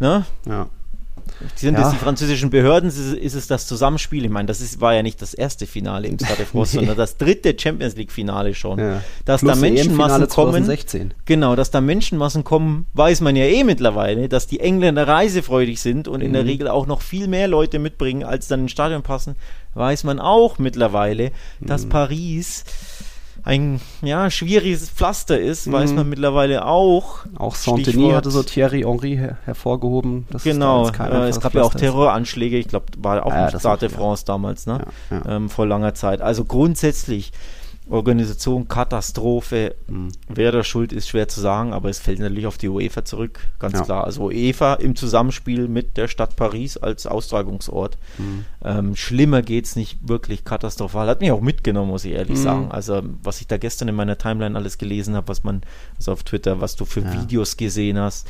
ne? 0.00 0.26
Ja. 0.46 0.68
Sind 1.54 1.74
ja. 1.74 1.86
es 1.86 1.90
die 1.90 1.98
französischen 1.98 2.50
Behörden? 2.50 2.88
Ist 2.88 3.34
es, 3.34 3.46
das 3.46 3.66
Zusammenspiel? 3.66 4.24
Ich 4.24 4.30
meine, 4.30 4.46
das 4.46 4.60
ist, 4.60 4.80
war 4.80 4.94
ja 4.94 5.02
nicht 5.02 5.20
das 5.20 5.34
erste 5.34 5.66
Finale 5.66 6.08
im 6.08 6.18
Stade 6.18 6.46
France, 6.46 6.76
nee. 6.76 6.80
sondern 6.80 6.96
das 6.96 7.16
dritte 7.16 7.54
Champions 7.58 7.96
League-Finale 7.96 8.54
schon. 8.54 8.78
Ja. 8.78 9.02
Dass 9.24 9.40
Plus 9.40 9.52
da 9.52 9.60
Menschenmassen 9.60 10.28
kommen. 10.28 10.52
2016. 10.52 11.14
Genau, 11.24 11.54
dass 11.54 11.70
da 11.70 11.80
Menschenmassen 11.80 12.44
kommen, 12.44 12.86
weiß 12.94 13.20
man 13.20 13.36
ja 13.36 13.44
eh 13.44 13.64
mittlerweile, 13.64 14.28
dass 14.28 14.46
die 14.46 14.60
Engländer 14.60 15.06
reisefreudig 15.06 15.80
sind 15.80 16.08
und 16.08 16.20
mhm. 16.20 16.26
in 16.26 16.32
der 16.32 16.42
mhm. 16.42 16.48
Regel 16.48 16.68
auch 16.68 16.86
noch 16.86 17.02
viel 17.02 17.28
mehr 17.28 17.48
Leute 17.48 17.78
mitbringen, 17.78 18.24
als 18.24 18.48
dann 18.48 18.60
ins 18.60 18.72
Stadion 18.72 19.02
passen, 19.02 19.36
weiß 19.74 20.04
man 20.04 20.18
auch 20.18 20.58
mittlerweile, 20.58 21.32
dass 21.60 21.84
mhm. 21.84 21.90
Paris 21.90 22.64
ein 23.44 23.80
ja, 24.02 24.30
schwieriges 24.30 24.88
Pflaster 24.88 25.38
ist, 25.38 25.66
mhm. 25.66 25.72
weiß 25.72 25.92
man 25.92 26.08
mittlerweile 26.08 26.64
auch. 26.64 27.20
Auch 27.36 27.54
Saint-Denis 27.54 28.14
hatte 28.14 28.30
so 28.30 28.42
Thierry 28.42 28.82
Henry 28.82 29.16
her 29.16 29.38
hervorgehoben. 29.44 30.26
genau, 30.44 30.88
äh, 30.88 31.28
es 31.28 31.40
gab 31.40 31.54
ja 31.54 31.62
auch 31.62 31.74
Terroranschläge, 31.74 32.56
ich 32.56 32.68
glaube, 32.68 32.86
war 32.98 33.26
auch 33.26 33.32
ja, 33.32 33.48
im 33.48 33.58
Stade 33.58 33.88
de 33.88 33.96
France 33.96 34.24
damals, 34.24 34.66
ne? 34.66 34.84
Ja, 35.10 35.36
ähm, 35.36 35.48
vor 35.48 35.66
langer 35.66 35.94
Zeit. 35.94 36.20
Also 36.20 36.44
grundsätzlich 36.44 37.32
Organisation, 37.92 38.68
Katastrophe. 38.68 39.74
Mhm. 39.86 40.08
Wer 40.28 40.50
da 40.50 40.64
schuld 40.64 40.92
ist, 40.92 41.08
schwer 41.08 41.28
zu 41.28 41.40
sagen, 41.40 41.72
aber 41.72 41.90
es 41.90 41.98
fällt 41.98 42.18
natürlich 42.18 42.46
auf 42.46 42.58
die 42.58 42.68
UEFA 42.68 43.04
zurück, 43.04 43.40
ganz 43.58 43.74
ja. 43.74 43.84
klar. 43.84 44.04
Also 44.04 44.24
UEFA 44.24 44.74
im 44.74 44.96
Zusammenspiel 44.96 45.68
mit 45.68 45.96
der 45.96 46.08
Stadt 46.08 46.36
Paris 46.36 46.76
als 46.76 47.06
Austragungsort. 47.06 47.98
Mhm. 48.18 48.44
Ähm, 48.64 48.96
schlimmer 48.96 49.42
geht 49.42 49.66
es 49.66 49.76
nicht 49.76 50.08
wirklich 50.08 50.44
katastrophal. 50.44 51.06
Hat 51.06 51.20
mich 51.20 51.30
auch 51.32 51.40
mitgenommen, 51.40 51.90
muss 51.90 52.04
ich 52.04 52.12
ehrlich 52.12 52.38
mhm. 52.38 52.42
sagen. 52.42 52.72
Also, 52.72 53.02
was 53.22 53.40
ich 53.40 53.46
da 53.46 53.58
gestern 53.58 53.88
in 53.88 53.94
meiner 53.94 54.18
Timeline 54.18 54.56
alles 54.56 54.78
gelesen 54.78 55.14
habe, 55.14 55.28
was 55.28 55.44
man, 55.44 55.62
also 55.96 56.12
auf 56.12 56.22
Twitter, 56.22 56.60
was 56.60 56.76
du 56.76 56.84
für 56.84 57.00
ja. 57.00 57.12
Videos 57.12 57.56
gesehen 57.56 57.98
hast. 57.98 58.26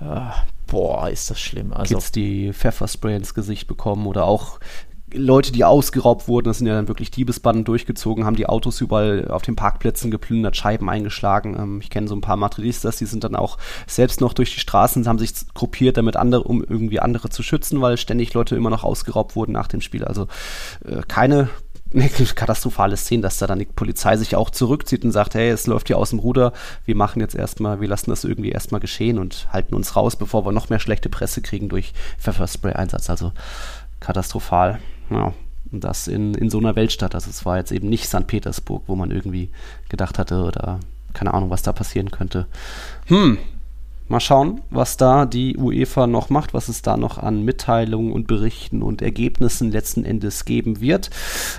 Äh, 0.00 0.20
boah, 0.66 1.10
ist 1.10 1.30
das 1.30 1.40
schlimm. 1.40 1.72
Also, 1.72 1.96
Kids, 1.96 2.12
die 2.12 2.52
Pfefferspray 2.52 3.16
ins 3.16 3.34
Gesicht 3.34 3.66
bekommen 3.66 4.06
oder 4.06 4.24
auch 4.24 4.60
Leute, 5.12 5.52
die 5.52 5.64
ausgeraubt 5.64 6.28
wurden, 6.28 6.46
das 6.46 6.58
sind 6.58 6.66
ja 6.66 6.74
dann 6.74 6.88
wirklich 6.88 7.10
Diebesbanden 7.10 7.64
durchgezogen, 7.64 8.24
haben 8.24 8.36
die 8.36 8.48
Autos 8.48 8.80
überall 8.80 9.28
auf 9.28 9.42
den 9.42 9.56
Parkplätzen 9.56 10.10
geplündert, 10.10 10.56
Scheiben 10.56 10.88
eingeschlagen. 10.88 11.56
Ähm, 11.58 11.80
ich 11.80 11.90
kenne 11.90 12.08
so 12.08 12.14
ein 12.14 12.20
paar 12.20 12.36
Madridistas, 12.36 12.98
die 12.98 13.06
sind 13.06 13.24
dann 13.24 13.36
auch 13.36 13.58
selbst 13.86 14.20
noch 14.20 14.32
durch 14.32 14.54
die 14.54 14.60
Straßen, 14.60 15.06
haben 15.06 15.18
sich 15.18 15.32
gruppiert, 15.54 15.96
damit 15.96 16.16
andere, 16.16 16.44
um 16.44 16.62
irgendwie 16.62 17.00
andere 17.00 17.28
zu 17.30 17.42
schützen, 17.42 17.80
weil 17.80 17.96
ständig 17.96 18.34
Leute 18.34 18.56
immer 18.56 18.70
noch 18.70 18.84
ausgeraubt 18.84 19.36
wurden 19.36 19.52
nach 19.52 19.68
dem 19.68 19.80
Spiel. 19.80 20.04
Also 20.04 20.28
äh, 20.84 21.02
keine 21.06 21.48
eine 21.92 22.08
katastrophale 22.34 22.96
Szene, 22.96 23.22
dass 23.22 23.38
da 23.38 23.46
dann 23.46 23.58
die 23.58 23.64
Polizei 23.64 24.16
sich 24.16 24.36
auch 24.36 24.50
zurückzieht 24.50 25.04
und 25.04 25.12
sagt, 25.12 25.34
hey, 25.34 25.50
es 25.50 25.66
läuft 25.66 25.88
hier 25.88 25.98
aus 25.98 26.10
dem 26.10 26.20
Ruder, 26.20 26.52
wir 26.84 26.94
machen 26.94 27.20
jetzt 27.20 27.34
erstmal, 27.34 27.80
wir 27.80 27.88
lassen 27.88 28.10
das 28.10 28.24
irgendwie 28.24 28.50
erstmal 28.50 28.80
geschehen 28.80 29.18
und 29.18 29.48
halten 29.52 29.74
uns 29.74 29.96
raus, 29.96 30.16
bevor 30.16 30.46
wir 30.46 30.52
noch 30.52 30.68
mehr 30.68 30.78
schlechte 30.78 31.08
Presse 31.08 31.42
kriegen 31.42 31.68
durch 31.68 31.92
Pfefferspray-Einsatz. 32.18 33.10
Also 33.10 33.32
katastrophal. 33.98 34.78
Ja, 35.10 35.32
und 35.72 35.84
das 35.84 36.08
in, 36.08 36.34
in 36.34 36.50
so 36.50 36.58
einer 36.58 36.76
Weltstadt. 36.76 37.14
Also 37.14 37.30
es 37.30 37.44
war 37.44 37.58
jetzt 37.58 37.72
eben 37.72 37.88
nicht 37.88 38.06
St. 38.06 38.26
Petersburg, 38.26 38.84
wo 38.86 38.96
man 38.96 39.10
irgendwie 39.10 39.50
gedacht 39.88 40.18
hatte 40.18 40.44
oder 40.44 40.80
keine 41.12 41.34
Ahnung, 41.34 41.50
was 41.50 41.62
da 41.62 41.72
passieren 41.72 42.10
könnte. 42.10 42.46
Hm, 43.06 43.38
Mal 44.10 44.18
schauen, 44.18 44.60
was 44.70 44.96
da 44.96 45.24
die 45.24 45.56
UEFA 45.56 46.08
noch 46.08 46.30
macht, 46.30 46.52
was 46.52 46.68
es 46.68 46.82
da 46.82 46.96
noch 46.96 47.16
an 47.16 47.44
Mitteilungen 47.44 48.10
und 48.10 48.26
Berichten 48.26 48.82
und 48.82 49.02
Ergebnissen 49.02 49.70
letzten 49.70 50.04
Endes 50.04 50.44
geben 50.44 50.80
wird. 50.80 51.10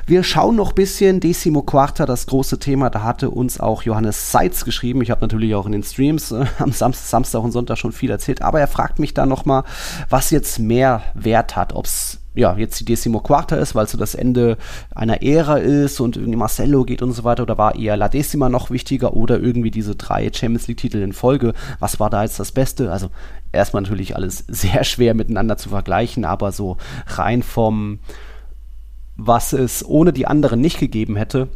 Wir 0.05 0.21
schauen 0.23 0.57
noch 0.57 0.71
ein 0.71 0.75
bisschen 0.75 1.21
Decimo 1.21 1.61
Quarta, 1.61 2.05
das 2.05 2.25
große 2.25 2.59
Thema. 2.59 2.89
Da 2.89 3.03
hatte 3.03 3.29
uns 3.29 3.61
auch 3.61 3.83
Johannes 3.83 4.33
Seitz 4.33 4.65
geschrieben. 4.65 5.01
Ich 5.01 5.11
habe 5.11 5.21
natürlich 5.21 5.55
auch 5.55 5.65
in 5.65 5.71
den 5.71 5.83
Streams 5.83 6.31
äh, 6.33 6.45
am 6.59 6.73
Samstag, 6.73 7.07
Samstag 7.07 7.41
und 7.41 7.53
Sonntag 7.53 7.77
schon 7.77 7.93
viel 7.93 8.09
erzählt, 8.09 8.41
aber 8.41 8.59
er 8.59 8.67
fragt 8.67 8.99
mich 8.99 9.13
da 9.13 9.25
nochmal, 9.25 9.63
was 10.09 10.29
jetzt 10.29 10.59
mehr 10.59 11.03
Wert 11.13 11.55
hat, 11.55 11.71
ob 11.71 11.85
es 11.85 12.20
ja, 12.33 12.55
jetzt 12.55 12.79
die 12.79 12.85
Decimo 12.85 13.19
Quarta 13.19 13.57
ist, 13.57 13.75
weil 13.75 13.87
so 13.87 13.97
das 13.97 14.15
Ende 14.15 14.57
einer 14.95 15.21
Ära 15.21 15.57
ist 15.57 15.99
und 15.99 16.15
irgendwie 16.15 16.37
Marcello 16.37 16.85
geht 16.85 17.01
und 17.01 17.11
so 17.11 17.23
weiter, 17.23 17.43
oder 17.43 17.57
war 17.57 17.75
eher 17.75 17.97
La 17.97 18.07
Decima 18.07 18.47
noch 18.47 18.69
wichtiger 18.69 19.13
oder 19.15 19.39
irgendwie 19.39 19.71
diese 19.71 19.95
drei 19.95 20.31
Champions 20.33 20.67
League-Titel 20.67 20.99
in 20.99 21.13
Folge? 21.13 21.53
Was 21.79 21.99
war 21.99 22.09
da 22.09 22.23
jetzt 22.23 22.39
das 22.39 22.51
Beste? 22.51 22.91
Also 22.91 23.09
erstmal 23.51 23.81
natürlich 23.83 24.15
alles 24.15 24.39
sehr 24.47 24.83
schwer 24.83 25.13
miteinander 25.13 25.57
zu 25.57 25.69
vergleichen, 25.69 26.23
aber 26.23 26.51
so 26.51 26.77
rein 27.07 27.43
vom, 27.43 27.99
was 29.17 29.51
es 29.51 29.85
ohne 29.85 30.13
die 30.13 30.27
anderen 30.27 30.61
nicht 30.61 30.79
gegeben 30.79 31.17
hätte, 31.17 31.49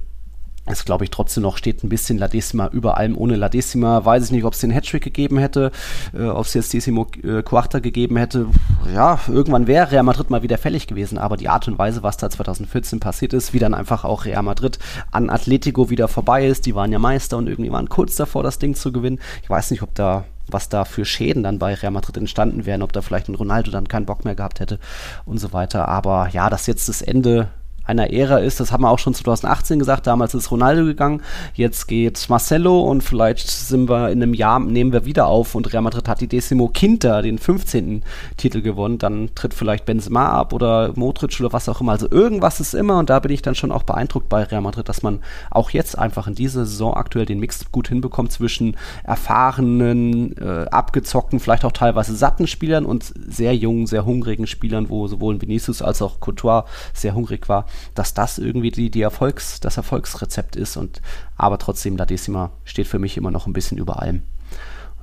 es 0.65 0.85
glaube 0.85 1.03
ich 1.03 1.11
trotzdem 1.11 1.43
noch 1.43 1.57
steht 1.57 1.83
ein 1.83 1.89
bisschen 1.89 2.17
La 2.17 2.27
Decima 2.27 2.67
über 2.67 2.97
allem. 2.97 3.17
Ohne 3.17 3.35
La 3.35 3.49
Decima 3.49 4.03
weiß 4.03 4.25
ich 4.25 4.31
nicht, 4.31 4.45
ob 4.45 4.53
es 4.53 4.59
den 4.59 4.71
Hattrick 4.71 5.03
gegeben 5.03 5.37
hätte, 5.37 5.71
äh, 6.13 6.23
ob 6.23 6.45
es 6.45 6.53
jetzt 6.53 6.73
Decimo 6.73 7.07
äh, 7.23 7.43
Quarta 7.43 7.79
gegeben 7.79 8.17
hätte. 8.17 8.47
Ja, 8.93 9.19
irgendwann 9.27 9.67
wäre 9.67 9.91
Real 9.91 10.03
Madrid 10.03 10.29
mal 10.29 10.43
wieder 10.43 10.57
fällig 10.57 10.87
gewesen, 10.87 11.17
aber 11.17 11.37
die 11.37 11.49
Art 11.49 11.67
und 11.67 11.77
Weise, 11.77 12.03
was 12.03 12.17
da 12.17 12.29
2014 12.29 12.99
passiert 12.99 13.33
ist, 13.33 13.53
wie 13.53 13.59
dann 13.59 13.73
einfach 13.73 14.03
auch 14.03 14.25
Real 14.25 14.43
Madrid 14.43 14.79
an 15.11 15.29
Atletico 15.29 15.89
wieder 15.89 16.07
vorbei 16.07 16.47
ist, 16.47 16.65
die 16.65 16.75
waren 16.75 16.91
ja 16.91 16.99
Meister 16.99 17.37
und 17.37 17.47
irgendwie 17.47 17.71
waren 17.71 17.89
kurz 17.89 18.15
davor, 18.15 18.43
das 18.43 18.59
Ding 18.59 18.75
zu 18.75 18.91
gewinnen. 18.91 19.19
Ich 19.43 19.49
weiß 19.49 19.71
nicht, 19.71 19.83
ob 19.83 19.93
da 19.93 20.25
was 20.47 20.69
da 20.69 20.85
für 20.85 21.05
Schäden 21.05 21.41
dann 21.41 21.57
bei 21.57 21.73
Real 21.73 21.91
Madrid 21.91 22.17
entstanden 22.17 22.67
wären, 22.67 22.83
ob 22.83 22.93
da 22.93 23.01
vielleicht 23.01 23.29
ein 23.29 23.35
Ronaldo 23.35 23.71
dann 23.71 23.87
keinen 23.87 24.05
Bock 24.05 24.25
mehr 24.25 24.35
gehabt 24.35 24.59
hätte 24.59 24.79
und 25.25 25.39
so 25.39 25.53
weiter. 25.53 25.87
Aber 25.87 26.29
ja, 26.31 26.51
dass 26.51 26.67
jetzt 26.67 26.87
das 26.87 27.01
Ende 27.01 27.47
einer 27.85 28.11
Ära 28.11 28.37
ist. 28.37 28.59
Das 28.59 28.71
haben 28.71 28.83
wir 28.83 28.89
auch 28.89 28.99
schon 28.99 29.13
2018 29.13 29.79
gesagt. 29.79 30.07
Damals 30.07 30.33
ist 30.33 30.51
Ronaldo 30.51 30.85
gegangen. 30.85 31.21
Jetzt 31.53 31.87
geht 31.87 32.25
Marcelo 32.29 32.81
und 32.81 33.03
vielleicht 33.03 33.49
sind 33.49 33.89
wir 33.89 34.09
in 34.09 34.21
einem 34.21 34.33
Jahr, 34.33 34.59
nehmen 34.59 34.91
wir 34.91 35.05
wieder 35.05 35.27
auf 35.27 35.55
und 35.55 35.71
Real 35.71 35.83
Madrid 35.83 36.07
hat 36.07 36.21
die 36.21 36.27
Decimo 36.27 36.69
Quinta, 36.73 37.21
den 37.21 37.37
15. 37.37 38.03
Titel 38.37 38.61
gewonnen. 38.61 38.97
Dann 38.97 39.29
tritt 39.35 39.53
vielleicht 39.53 39.85
Benzema 39.85 40.29
ab 40.29 40.53
oder 40.53 40.91
Modric 40.95 41.39
oder 41.39 41.53
was 41.53 41.69
auch 41.69 41.81
immer. 41.81 41.91
Also 41.91 42.09
irgendwas 42.09 42.59
ist 42.59 42.73
immer 42.73 42.97
und 42.97 43.09
da 43.09 43.19
bin 43.19 43.31
ich 43.31 43.41
dann 43.41 43.55
schon 43.55 43.71
auch 43.71 43.83
beeindruckt 43.83 44.29
bei 44.29 44.43
Real 44.43 44.61
Madrid, 44.61 44.89
dass 44.89 45.03
man 45.03 45.19
auch 45.51 45.69
jetzt 45.69 45.97
einfach 45.97 46.27
in 46.27 46.35
dieser 46.35 46.65
Saison 46.65 46.95
aktuell 46.95 47.25
den 47.25 47.39
Mix 47.39 47.71
gut 47.71 47.87
hinbekommt 47.87 48.31
zwischen 48.31 48.77
erfahrenen, 49.03 50.35
äh, 50.37 50.65
abgezockten, 50.71 51.39
vielleicht 51.39 51.65
auch 51.65 51.71
teilweise 51.71 52.15
satten 52.15 52.47
Spielern 52.47 52.85
und 52.85 53.13
sehr 53.27 53.55
jungen, 53.55 53.87
sehr 53.87 54.05
hungrigen 54.05 54.47
Spielern, 54.47 54.89
wo 54.89 55.07
sowohl 55.07 55.41
Vinicius 55.41 55.81
als 55.81 56.01
auch 56.01 56.19
Couture 56.19 56.65
sehr 56.93 57.13
hungrig 57.13 57.47
war 57.49 57.65
dass 57.93 58.13
das 58.13 58.37
irgendwie 58.37 58.71
die, 58.71 58.89
die 58.89 59.01
Erfolgs-, 59.01 59.59
das 59.59 59.77
Erfolgsrezept 59.77 60.55
ist. 60.55 60.77
Und, 60.77 61.01
aber 61.37 61.57
trotzdem, 61.57 61.97
La 61.97 62.05
Decima 62.05 62.51
steht 62.63 62.87
für 62.87 62.99
mich 62.99 63.17
immer 63.17 63.31
noch 63.31 63.47
ein 63.47 63.53
bisschen 63.53 63.77
über 63.77 64.01
allem. 64.01 64.21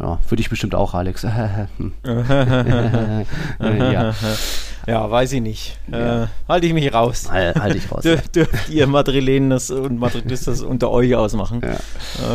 Ja, 0.00 0.18
für 0.26 0.36
dich 0.36 0.48
bestimmt 0.50 0.74
auch, 0.74 0.94
Alex. 0.94 1.22
ja. 1.22 1.64
ja, 4.86 5.10
weiß 5.10 5.32
ich 5.32 5.40
nicht. 5.40 5.78
Ja. 5.90 6.24
Äh, 6.24 6.26
halte 6.48 6.66
ich 6.66 6.72
mich 6.72 6.92
raus. 6.92 7.30
Halte 7.30 7.78
ich 7.78 7.92
raus. 7.92 8.02
Dürft, 8.04 8.34
dürft 8.34 8.68
ihr 8.68 8.86
Madrilenen 8.86 9.52
und 9.52 9.98
Madridistas 9.98 10.62
unter 10.62 10.90
euch 10.90 11.14
ausmachen. 11.14 11.60
Ja. 11.62 11.78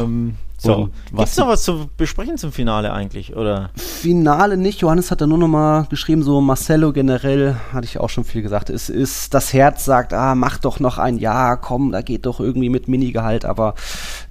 Ähm, 0.01 0.35
so, 0.59 0.89
gibt 1.09 1.21
es 1.21 1.37
noch 1.37 1.47
was 1.47 1.63
zu 1.63 1.87
besprechen 1.97 2.37
zum 2.37 2.51
Finale 2.51 2.91
eigentlich, 2.91 3.35
oder? 3.35 3.69
Finale 3.75 4.57
nicht. 4.57 4.81
Johannes 4.81 5.11
hat 5.11 5.21
da 5.21 5.27
nur 5.27 5.37
noch 5.37 5.47
mal 5.47 5.85
geschrieben, 5.89 6.23
so 6.23 6.41
Marcelo 6.41 6.93
generell, 6.93 7.55
hatte 7.71 7.85
ich 7.85 7.99
auch 7.99 8.09
schon 8.09 8.23
viel 8.23 8.41
gesagt, 8.41 8.71
es 8.71 8.89
ist, 8.89 9.35
das 9.35 9.53
Herz 9.53 9.85
sagt, 9.85 10.13
ah, 10.13 10.33
mach 10.33 10.57
doch 10.57 10.79
noch 10.79 10.97
ein 10.97 11.17
Jahr, 11.17 11.57
komm, 11.57 11.91
da 11.91 12.01
geht 12.01 12.25
doch 12.25 12.39
irgendwie 12.39 12.69
mit 12.69 12.87
Minigehalt, 12.87 13.45
aber 13.45 13.75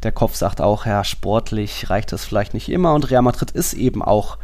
der 0.03 0.13
Kopf 0.13 0.35
sagt 0.35 0.61
auch, 0.61 0.85
ja, 0.85 1.05
sportlich 1.05 1.91
reicht 1.91 2.13
das 2.13 2.25
vielleicht 2.25 2.55
nicht 2.55 2.69
immer 2.69 2.95
und 2.95 3.09
Real 3.11 3.23
Madrid 3.23 3.53
ist 3.53 3.75
eben 3.75 4.03
auch 4.03 4.37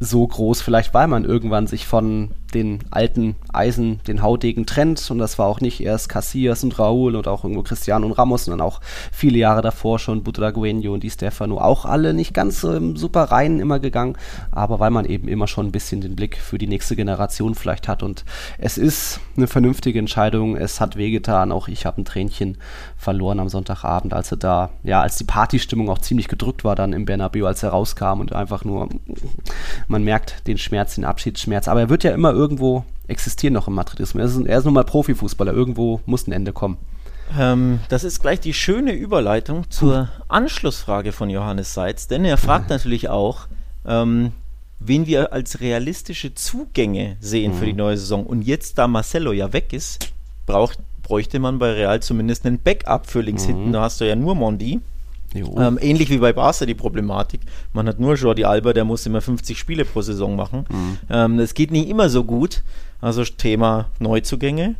so 0.00 0.26
groß, 0.26 0.62
vielleicht 0.62 0.94
weil 0.94 1.06
man 1.06 1.26
irgendwann 1.26 1.66
sich 1.66 1.86
von 1.86 2.30
den 2.50 2.80
alten 2.90 3.36
Eisen, 3.52 4.00
den 4.06 4.22
Haudegen 4.22 4.66
trennt. 4.66 5.10
Und 5.10 5.18
das 5.18 5.38
war 5.38 5.46
auch 5.46 5.60
nicht 5.60 5.80
erst 5.80 6.08
Casillas 6.08 6.64
und 6.64 6.78
Raúl 6.78 7.16
und 7.16 7.28
auch 7.28 7.44
irgendwo 7.44 7.62
Cristiano 7.62 8.06
und 8.06 8.12
Ramos, 8.12 8.44
sondern 8.44 8.60
auch 8.66 8.80
viele 9.12 9.38
Jahre 9.38 9.62
davor 9.62 9.98
schon 9.98 10.24
Butragueño 10.24 10.90
und 10.90 11.02
Di 11.02 11.10
Stefano. 11.10 11.58
Auch 11.58 11.84
alle 11.84 12.14
nicht 12.14 12.34
ganz 12.34 12.64
ähm, 12.64 12.96
super 12.96 13.24
rein 13.24 13.60
immer 13.60 13.78
gegangen, 13.78 14.16
aber 14.50 14.80
weil 14.80 14.90
man 14.90 15.04
eben 15.04 15.28
immer 15.28 15.46
schon 15.46 15.66
ein 15.66 15.72
bisschen 15.72 16.00
den 16.00 16.16
Blick 16.16 16.36
für 16.36 16.58
die 16.58 16.66
nächste 16.66 16.96
Generation 16.96 17.54
vielleicht 17.54 17.88
hat. 17.88 18.02
Und 18.02 18.24
es 18.58 18.78
ist 18.78 19.20
eine 19.36 19.46
vernünftige 19.46 19.98
Entscheidung. 19.98 20.56
Es 20.56 20.80
hat 20.80 20.96
wehgetan. 20.96 21.52
Auch 21.52 21.68
ich 21.68 21.86
habe 21.86 22.00
ein 22.00 22.04
Tränchen 22.04 22.58
verloren 22.96 23.40
am 23.40 23.48
Sonntagabend, 23.48 24.12
als 24.12 24.30
er 24.30 24.36
da, 24.36 24.70
ja, 24.82 25.00
als 25.00 25.16
die 25.16 25.24
Partystimmung 25.24 25.88
auch 25.88 25.98
ziemlich 25.98 26.28
gedrückt 26.28 26.64
war 26.64 26.76
dann 26.76 26.92
im 26.92 27.04
Bernabeu, 27.04 27.46
als 27.46 27.62
er 27.62 27.70
rauskam 27.70 28.20
und 28.20 28.32
einfach 28.32 28.64
nur, 28.64 28.88
man 29.88 30.04
merkt 30.04 30.46
den 30.46 30.58
Schmerz, 30.58 30.94
den 30.94 31.04
Abschiedsschmerz. 31.04 31.68
Aber 31.68 31.80
er 31.80 31.88
wird 31.88 32.04
ja 32.04 32.12
immer 32.12 32.32
irgendwo 32.40 32.84
existieren 33.06 33.52
noch 33.52 33.68
im 33.68 33.74
Madridismus. 33.74 34.20
Er 34.20 34.26
ist, 34.26 34.46
er 34.46 34.58
ist 34.58 34.64
nun 34.64 34.74
mal 34.74 34.84
Profifußballer, 34.84 35.52
irgendwo 35.52 36.00
muss 36.06 36.26
ein 36.26 36.32
Ende 36.32 36.52
kommen. 36.52 36.78
Ähm, 37.38 37.80
das 37.90 38.02
ist 38.02 38.20
gleich 38.20 38.40
die 38.40 38.54
schöne 38.54 38.92
Überleitung 38.92 39.70
zur 39.70 40.08
Anschlussfrage 40.28 41.12
von 41.12 41.28
Johannes 41.28 41.74
Seitz, 41.74 42.08
denn 42.08 42.24
er 42.24 42.38
fragt 42.38 42.70
natürlich 42.70 43.08
auch, 43.08 43.46
ähm, 43.86 44.32
wen 44.78 45.06
wir 45.06 45.32
als 45.32 45.60
realistische 45.60 46.34
Zugänge 46.34 47.16
sehen 47.20 47.52
mhm. 47.52 47.58
für 47.58 47.66
die 47.66 47.72
mhm. 47.72 47.78
neue 47.78 47.98
Saison. 47.98 48.26
Und 48.26 48.42
jetzt, 48.42 48.78
da 48.78 48.88
Marcelo 48.88 49.32
ja 49.32 49.52
weg 49.52 49.72
ist, 49.72 50.12
braucht, 50.46 50.78
bräuchte 51.02 51.38
man 51.38 51.58
bei 51.58 51.72
Real 51.72 52.00
zumindest 52.00 52.46
einen 52.46 52.58
Backup 52.58 53.06
für 53.06 53.20
links 53.20 53.44
mhm. 53.44 53.48
hinten. 53.48 53.72
Da 53.72 53.82
hast 53.82 54.00
du 54.00 54.08
ja 54.08 54.16
nur 54.16 54.34
Mondi. 54.34 54.80
Ähm, 55.34 55.78
ähnlich 55.80 56.10
wie 56.10 56.18
bei 56.18 56.32
Barca 56.32 56.66
die 56.66 56.74
Problematik. 56.74 57.40
Man 57.72 57.86
hat 57.86 58.00
nur 58.00 58.14
Jordi 58.14 58.44
Alba, 58.44 58.72
der 58.72 58.84
muss 58.84 59.06
immer 59.06 59.20
50 59.20 59.58
Spiele 59.58 59.84
pro 59.84 60.02
Saison 60.02 60.36
machen. 60.36 60.66
Mhm. 60.68 60.98
Ähm, 61.08 61.38
das 61.38 61.54
geht 61.54 61.70
nicht 61.70 61.88
immer 61.88 62.08
so 62.08 62.24
gut. 62.24 62.62
Also 63.00 63.24
Thema 63.24 63.90
Neuzugänge. 63.98 64.74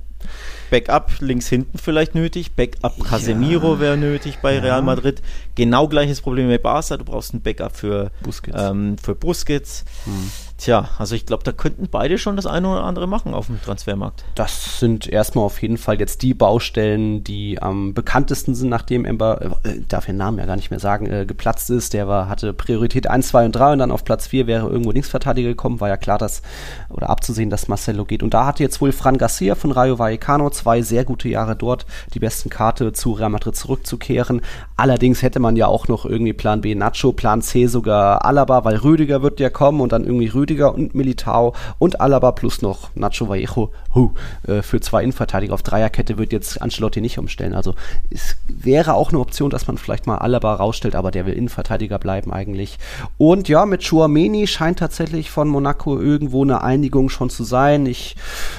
Backup 0.71 1.11
links 1.21 1.49
hinten 1.49 1.79
vielleicht 1.79 2.15
nötig, 2.15 2.53
Backup 2.53 3.03
Casemiro 3.03 3.75
ja. 3.75 3.81
wäre 3.81 3.97
nötig 3.97 4.39
bei 4.43 4.55
ja. 4.55 4.61
Real 4.61 4.83
Madrid. 4.83 5.23
Genau 5.55 5.89
gleiches 5.89 6.21
Problem 6.21 6.49
bei 6.49 6.59
Barca, 6.59 6.97
du 6.97 7.05
brauchst 7.05 7.35
ein 7.35 7.41
Backup 7.41 7.75
für 7.75 8.11
Busquets. 8.23 8.57
Ähm, 8.61 8.97
für 8.99 9.15
Busquets. 9.15 9.85
Hm. 10.05 10.31
Tja, 10.61 10.90
also 10.99 11.14
ich 11.14 11.25
glaube, 11.25 11.42
da 11.42 11.53
könnten 11.53 11.88
beide 11.90 12.18
schon 12.18 12.37
das 12.37 12.44
eine 12.44 12.68
oder 12.68 12.85
andere 12.85 13.07
machen 13.07 13.33
auf 13.33 13.46
dem 13.46 13.62
Transfermarkt. 13.62 14.25
Das 14.35 14.79
sind 14.79 15.07
erstmal 15.09 15.46
auf 15.46 15.62
jeden 15.62 15.79
Fall 15.79 15.99
jetzt 15.99 16.20
die 16.20 16.35
Baustellen, 16.35 17.25
die 17.25 17.62
am 17.62 17.94
bekanntesten 17.94 18.55
sind, 18.55 18.68
nachdem 18.68 19.07
Ember, 19.07 19.57
äh, 19.64 19.81
darf 19.88 20.05
den 20.05 20.18
Namen 20.18 20.38
ja 20.38 20.44
gar 20.44 20.57
nicht 20.57 20.70
mehr 20.70 20.79
sagen, 20.79 21.07
äh, 21.07 21.25
geplatzt 21.25 21.70
ist. 21.70 21.94
Der 21.94 22.09
war, 22.09 22.29
hatte 22.29 22.53
Priorität 22.53 23.09
1, 23.09 23.29
2 23.29 23.46
und 23.46 23.53
3 23.53 23.73
und 23.73 23.79
dann 23.79 23.90
auf 23.90 24.05
Platz 24.05 24.27
4 24.27 24.46
wäre 24.46 24.68
irgendwo 24.68 24.90
Linksverteidiger 24.90 25.49
gekommen. 25.49 25.81
War 25.81 25.88
ja 25.88 25.96
klar, 25.96 26.18
dass, 26.18 26.42
oder 26.90 27.09
abzusehen, 27.09 27.49
dass 27.49 27.68
Marcelo 27.68 28.05
geht. 28.05 28.23
Und 28.23 28.35
da 28.35 28.44
hatte 28.44 28.62
jetzt 28.62 28.83
wohl 28.83 28.92
Fran 28.92 29.16
Garcia 29.16 29.55
von 29.55 29.73
Rayo 29.73 29.99
Vallecano 29.99 30.51
zwei 30.51 30.83
sehr 30.83 31.07
gute 31.07 31.31
Jahre 31.31 31.57
dort, 31.57 31.87
die 32.12 32.18
besten 32.18 32.51
Karte 32.51 32.92
zu 32.92 33.12
Real 33.12 33.31
Madrid 33.31 33.57
zurückzukehren. 33.57 34.42
Allerdings 34.77 35.23
hätte 35.23 35.40
man 35.40 35.57
ja 35.57 35.68
auch 35.68 35.88
noch 35.88 36.05
irgendwie 36.05 36.35
Plan 36.35 36.61
B 36.61 36.75
Nacho, 36.75 37.12
Plan 37.12 37.40
C 37.40 37.66
sogar 37.66 38.27
Alaba, 38.27 38.64
weil 38.64 38.77
Rüdiger 38.77 39.23
wird 39.23 39.40
ja 39.40 39.49
kommen 39.49 39.81
und 39.81 39.92
dann 39.92 40.05
irgendwie 40.05 40.27
Rüdiger 40.27 40.50
Rüdiger 40.51 40.75
und 40.75 40.95
Militao 40.97 41.55
und 41.79 42.01
Alaba 42.01 42.33
plus 42.33 42.61
noch 42.61 42.91
Nacho 42.97 43.29
Vallejo 43.29 43.71
hu, 43.95 44.11
äh, 44.47 44.63
für 44.63 44.81
zwei 44.81 45.03
Innenverteidiger 45.03 45.55
auf 45.55 45.63
Dreierkette 45.63 46.19
wird 46.19 46.33
jetzt 46.33 46.61
Ancelotti 46.61 47.01
nicht 47.01 47.19
umstellen. 47.19 47.55
Also 47.55 47.75
es 48.11 48.37
wäre 48.49 48.95
auch 48.95 49.11
eine 49.11 49.21
Option, 49.21 49.51
dass 49.51 49.69
man 49.69 49.79
vielleicht 49.79 50.09
mal 50.09 50.19
Alaba 50.19 50.55
rausstellt, 50.55 50.97
aber 50.97 51.13
der 51.13 51.27
will 51.27 51.35
Innenverteidiger 51.35 51.99
bleiben 52.01 52.33
eigentlich. 52.33 52.79
Und 53.17 53.49
ja, 53.49 53.65
mit 53.65 53.89
Chouameni 53.89 54.49
scheint 54.49 54.81
tatsächlich 54.81 55.31
von 55.31 55.49
Monaco 55.49 56.01
irgendwo 56.01 56.43
eine 56.43 56.63
Einigung 56.63 57.09
schon 57.11 57.31
zu 57.31 57.45
sein. 57.45 57.87
Ich 57.87 58.17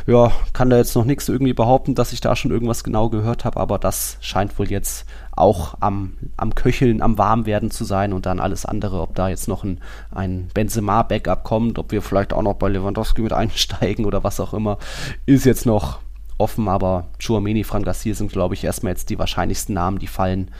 ja, 0.07 0.31
kann 0.53 0.69
da 0.69 0.77
jetzt 0.77 0.95
noch 0.95 1.05
nichts 1.05 1.27
irgendwie 1.27 1.53
behaupten, 1.53 1.93
dass 1.93 2.13
ich 2.13 2.21
da 2.21 2.37
schon 2.37 2.51
irgendwas 2.51 2.85
genau 2.85 3.09
gehört 3.09 3.43
habe, 3.43 3.59
aber 3.59 3.79
das 3.79 4.17
scheint 4.21 4.57
wohl 4.57 4.69
jetzt 4.69 5.05
auch 5.41 5.75
am, 5.79 6.13
am 6.37 6.55
Köcheln, 6.55 7.01
am 7.01 7.17
Warmwerden 7.17 7.71
zu 7.71 7.83
sein 7.83 8.13
und 8.13 8.25
dann 8.25 8.39
alles 8.39 8.65
andere, 8.65 9.01
ob 9.01 9.15
da 9.15 9.29
jetzt 9.29 9.47
noch 9.47 9.63
ein, 9.63 9.79
ein 10.11 10.49
Benzema-Backup 10.53 11.43
kommt, 11.43 11.79
ob 11.79 11.91
wir 11.91 12.01
vielleicht 12.01 12.31
auch 12.31 12.43
noch 12.43 12.53
bei 12.53 12.69
Lewandowski 12.69 13.21
mit 13.21 13.33
einsteigen 13.33 14.05
oder 14.05 14.23
was 14.23 14.39
auch 14.39 14.53
immer, 14.53 14.77
ist 15.25 15.45
jetzt 15.45 15.65
noch 15.65 15.99
offen, 16.37 16.67
aber 16.67 17.07
Chouameni, 17.19 17.63
Fran 17.63 17.83
Garcia 17.83 18.13
sind, 18.13 18.31
glaube 18.31 18.53
ich, 18.53 18.63
erstmal 18.63 18.93
jetzt 18.93 19.09
die 19.09 19.19
wahrscheinlichsten 19.19 19.75
Namen, 19.75 19.99
die 19.99 20.07
fallen. 20.07 20.51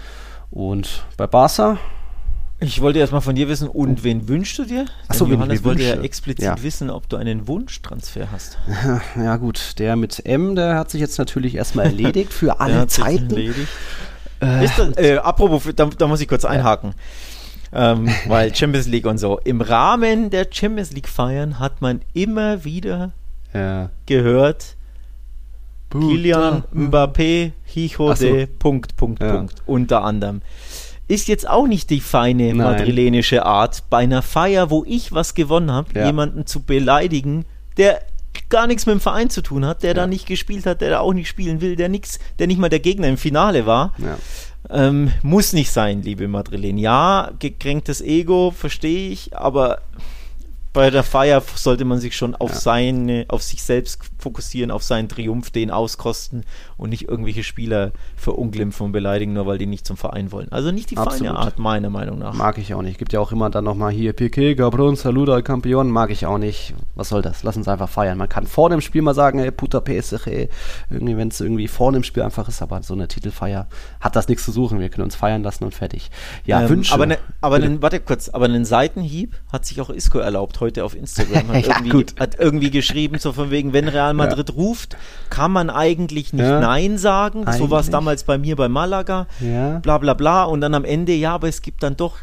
Und 0.52 1.06
bei 1.18 1.28
Barca 1.28 1.78
ich 2.64 2.80
wollte 2.80 3.00
erstmal 3.00 3.22
von 3.22 3.34
dir 3.34 3.48
wissen, 3.48 3.68
und 3.68 4.04
wen 4.04 4.28
wünschst 4.28 4.60
du 4.60 4.66
dir? 4.66 4.86
Achso, 5.08 5.26
Johannes 5.26 5.64
wollte 5.64 5.82
ja 5.82 5.96
explizit 5.96 6.46
ja. 6.46 6.62
wissen, 6.62 6.92
ob 6.92 7.10
du 7.10 7.18
einen 7.18 7.48
Wunschtransfer 7.48 8.32
hast. 8.32 8.60
Ja, 9.16 9.38
gut, 9.38 9.80
der 9.80 9.96
mit 9.96 10.24
M, 10.28 10.56
der 10.56 10.76
hat 10.76 10.92
sich 10.92 11.02
jetzt 11.02 11.18
natürlich 11.18 11.56
erstmal 11.56 11.88
erledigt 11.88 12.32
für 12.32 12.60
alle 12.60 12.86
Zeiten. 12.86 13.32
Erledigt. 13.32 13.68
Äh, 14.42 14.62
das, 14.62 14.98
äh, 14.98 15.18
apropos, 15.18 15.64
da, 15.76 15.86
da, 15.86 16.08
muss 16.08 16.20
ich 16.20 16.28
kurz 16.28 16.46
einhaken. 16.46 16.94
Ähm, 17.74 18.10
weil 18.28 18.54
Champions 18.54 18.88
League 18.88 19.06
und 19.06 19.18
so. 19.18 19.40
Im 19.44 19.62
Rahmen 19.62 20.30
der 20.30 20.48
Champions 20.52 20.92
League 20.92 21.08
Feiern 21.08 21.60
hat 21.60 21.82
man 21.82 22.02
immer 22.14 22.66
wieder 22.66 23.12
ja. 23.54 23.90
gehört, 24.08 24.76
Kilian 25.90 26.64
Mbappé, 26.74 27.52
Hijo 27.66 28.16
so. 28.16 28.26
de 28.26 28.46
Punkt, 28.48 28.98
Punkt, 28.98 29.22
ja. 29.22 29.36
Punkt, 29.36 29.62
unter 29.66 30.04
anderem. 30.04 30.42
Ist 31.08 31.28
jetzt 31.28 31.48
auch 31.48 31.68
nicht 31.68 31.90
die 31.90 32.00
feine 32.00 32.54
Nein. 32.54 32.58
madrilenische 32.58 33.46
Art, 33.46 33.84
bei 33.90 34.00
einer 34.00 34.22
Feier, 34.22 34.70
wo 34.70 34.84
ich 34.88 35.12
was 35.12 35.34
gewonnen 35.34 35.72
habe, 35.72 35.90
ja. 35.94 36.06
jemanden 36.06 36.46
zu 36.46 36.62
beleidigen, 36.62 37.46
der 37.78 38.02
gar 38.50 38.68
nichts 38.68 38.86
mit 38.86 38.94
dem 38.94 39.00
Verein 39.00 39.30
zu 39.30 39.42
tun 39.42 39.66
hat, 39.66 39.84
der 39.84 39.92
ja. 39.92 39.94
da 39.96 40.08
nicht 40.08 40.26
gespielt 40.26 40.66
hat, 40.66 40.82
der 40.82 40.90
da 40.90 41.00
auch 41.00 41.14
nicht 41.14 41.28
spielen 41.28 41.62
will, 41.62 41.76
der 41.76 41.90
nix, 41.90 42.20
der 42.40 42.48
nicht 42.48 42.60
mal 42.60 42.70
der 42.70 42.80
Gegner 42.80 43.08
im 43.08 43.18
Finale 43.18 43.66
war. 43.66 43.94
Ja. 43.98 44.18
Ähm, 44.70 45.12
muss 45.22 45.54
nicht 45.54 45.72
sein, 45.72 46.02
liebe 46.02 46.28
Madrilen. 46.28 46.78
Ja, 46.78 47.32
gekränktes 47.40 48.02
Ego, 48.02 48.52
verstehe 48.52 49.10
ich, 49.10 49.36
aber 49.36 49.82
bei 50.74 50.90
der 50.90 51.04
Feier 51.04 51.44
sollte 51.56 51.84
man 51.84 52.00
sich 52.00 52.16
schon 52.16 52.36
auf 52.36 52.52
ja. 52.52 52.60
seine, 52.60 53.26
auf 53.28 53.44
sich 53.44 53.64
selbst 53.64 54.11
fokussieren, 54.22 54.72
auf 54.72 54.84
seinen 54.84 55.10
Triumph, 55.10 55.52
den 55.52 55.72
auskosten 55.72 56.44
und 56.78 56.90
nicht 56.90 57.08
irgendwelche 57.08 57.44
Spieler 57.44 57.92
verunglimpfen 58.16 58.88
und 58.88 58.92
beleidigen, 58.92 59.34
nur 59.34 59.46
weil 59.48 59.58
die 59.58 59.66
nicht 59.66 59.86
zum 59.86 59.98
Verein 59.98 60.32
wollen. 60.32 60.52
Also 60.52 60.72
nicht 60.72 60.92
die 60.92 60.98
Absolut. 60.98 61.20
feine 61.20 61.38
Art, 61.38 61.60
meiner 61.60 61.90
Meinung 61.90 62.20
nach. 62.20 62.34
Mag 62.34 62.58
ich 62.58 62.74
auch 62.74 62.82
nicht. 62.82 62.98
Gibt 62.98 63.14
ja 63.14 63.20
auch 63.20 63.32
immer 63.32 63.50
dann 63.50 63.64
nochmal 63.64 63.92
hier 63.92 64.14
Piquet, 64.14 64.56
Gabron, 64.56 64.96
Saluda, 64.96 65.42
Campion, 65.42 65.90
mag 65.90 66.12
ich 66.12 66.26
auch 66.26 66.38
nicht. 66.38 66.74
Was 66.96 67.10
soll 67.10 67.22
das? 67.22 67.44
Lass 67.44 67.58
uns 67.58 67.68
einfach 67.68 67.90
feiern. 67.90 68.18
Man 68.18 68.30
kann 68.30 68.48
vor 68.48 68.70
dem 68.70 68.82
Spiel 68.82 69.02
mal 69.02 69.14
sagen, 69.14 69.40
ey, 69.40 69.52
puta 69.52 69.80
PSG, 69.80 70.28
ey, 70.28 70.50
irgendwie, 70.90 71.18
wenn 71.18 71.30
es 71.30 71.42
irgendwie 71.42 71.68
vor 71.68 71.92
dem 71.92 72.04
Spiel 72.04 72.24
einfach 72.24 72.48
ist, 72.48 72.62
aber 72.62 72.82
so 72.84 72.94
eine 72.94 73.08
Titelfeier 73.08 73.68
hat 74.00 74.16
das 74.16 74.28
nichts 74.28 74.46
zu 74.46 74.52
suchen. 74.52 74.80
Wir 74.80 74.90
können 74.90 75.06
uns 75.06 75.16
feiern 75.16 75.44
lassen 75.44 75.64
und 75.64 75.74
fertig. 75.74 76.12
Ja, 76.46 76.62
ähm, 76.62 76.70
Wünsche. 76.70 76.94
Aber, 76.94 77.06
ne, 77.06 77.18
aber 77.42 77.60
ne, 77.60 77.82
warte 77.82 78.00
kurz, 78.00 78.30
aber 78.30 78.46
einen 78.46 78.66
Seitenhieb 78.66 79.36
hat 79.52 79.66
sich 79.66 79.82
auch 79.82 79.90
Isco 79.90 80.20
erlaubt 80.20 80.60
heute 80.60 80.84
auf 80.86 80.96
Instagram. 80.96 81.48
Hat, 81.50 81.66
ja, 81.66 81.78
irgendwie, 81.84 82.06
hat 82.20 82.40
irgendwie 82.40 82.72
geschrieben, 82.72 83.18
so 83.20 83.34
von 83.34 83.52
wegen, 83.52 83.74
wenn 83.74 83.88
Real 83.88 84.11
Madrid 84.14 84.50
ja. 84.50 84.56
ruft, 84.56 84.98
kann 85.30 85.52
man 85.52 85.70
eigentlich 85.70 86.34
nicht 86.34 86.44
ja. 86.44 86.60
Nein 86.60 86.98
sagen. 86.98 87.46
Eigentlich. 87.46 87.58
So 87.58 87.70
war 87.70 87.80
es 87.80 87.90
damals 87.90 88.24
bei 88.24 88.38
mir 88.38 88.56
bei 88.56 88.70
Malaga. 88.70 89.28
Ja. 89.40 89.80
Bla 89.80 89.98
bla 89.98 90.14
bla. 90.14 90.44
Und 90.44 90.62
dann 90.62 90.74
am 90.74 90.86
Ende, 90.86 91.14
ja, 91.14 91.34
aber 91.34 91.48
es 91.48 91.62
gibt 91.62 91.84
dann 91.84 91.98
doch 91.98 92.18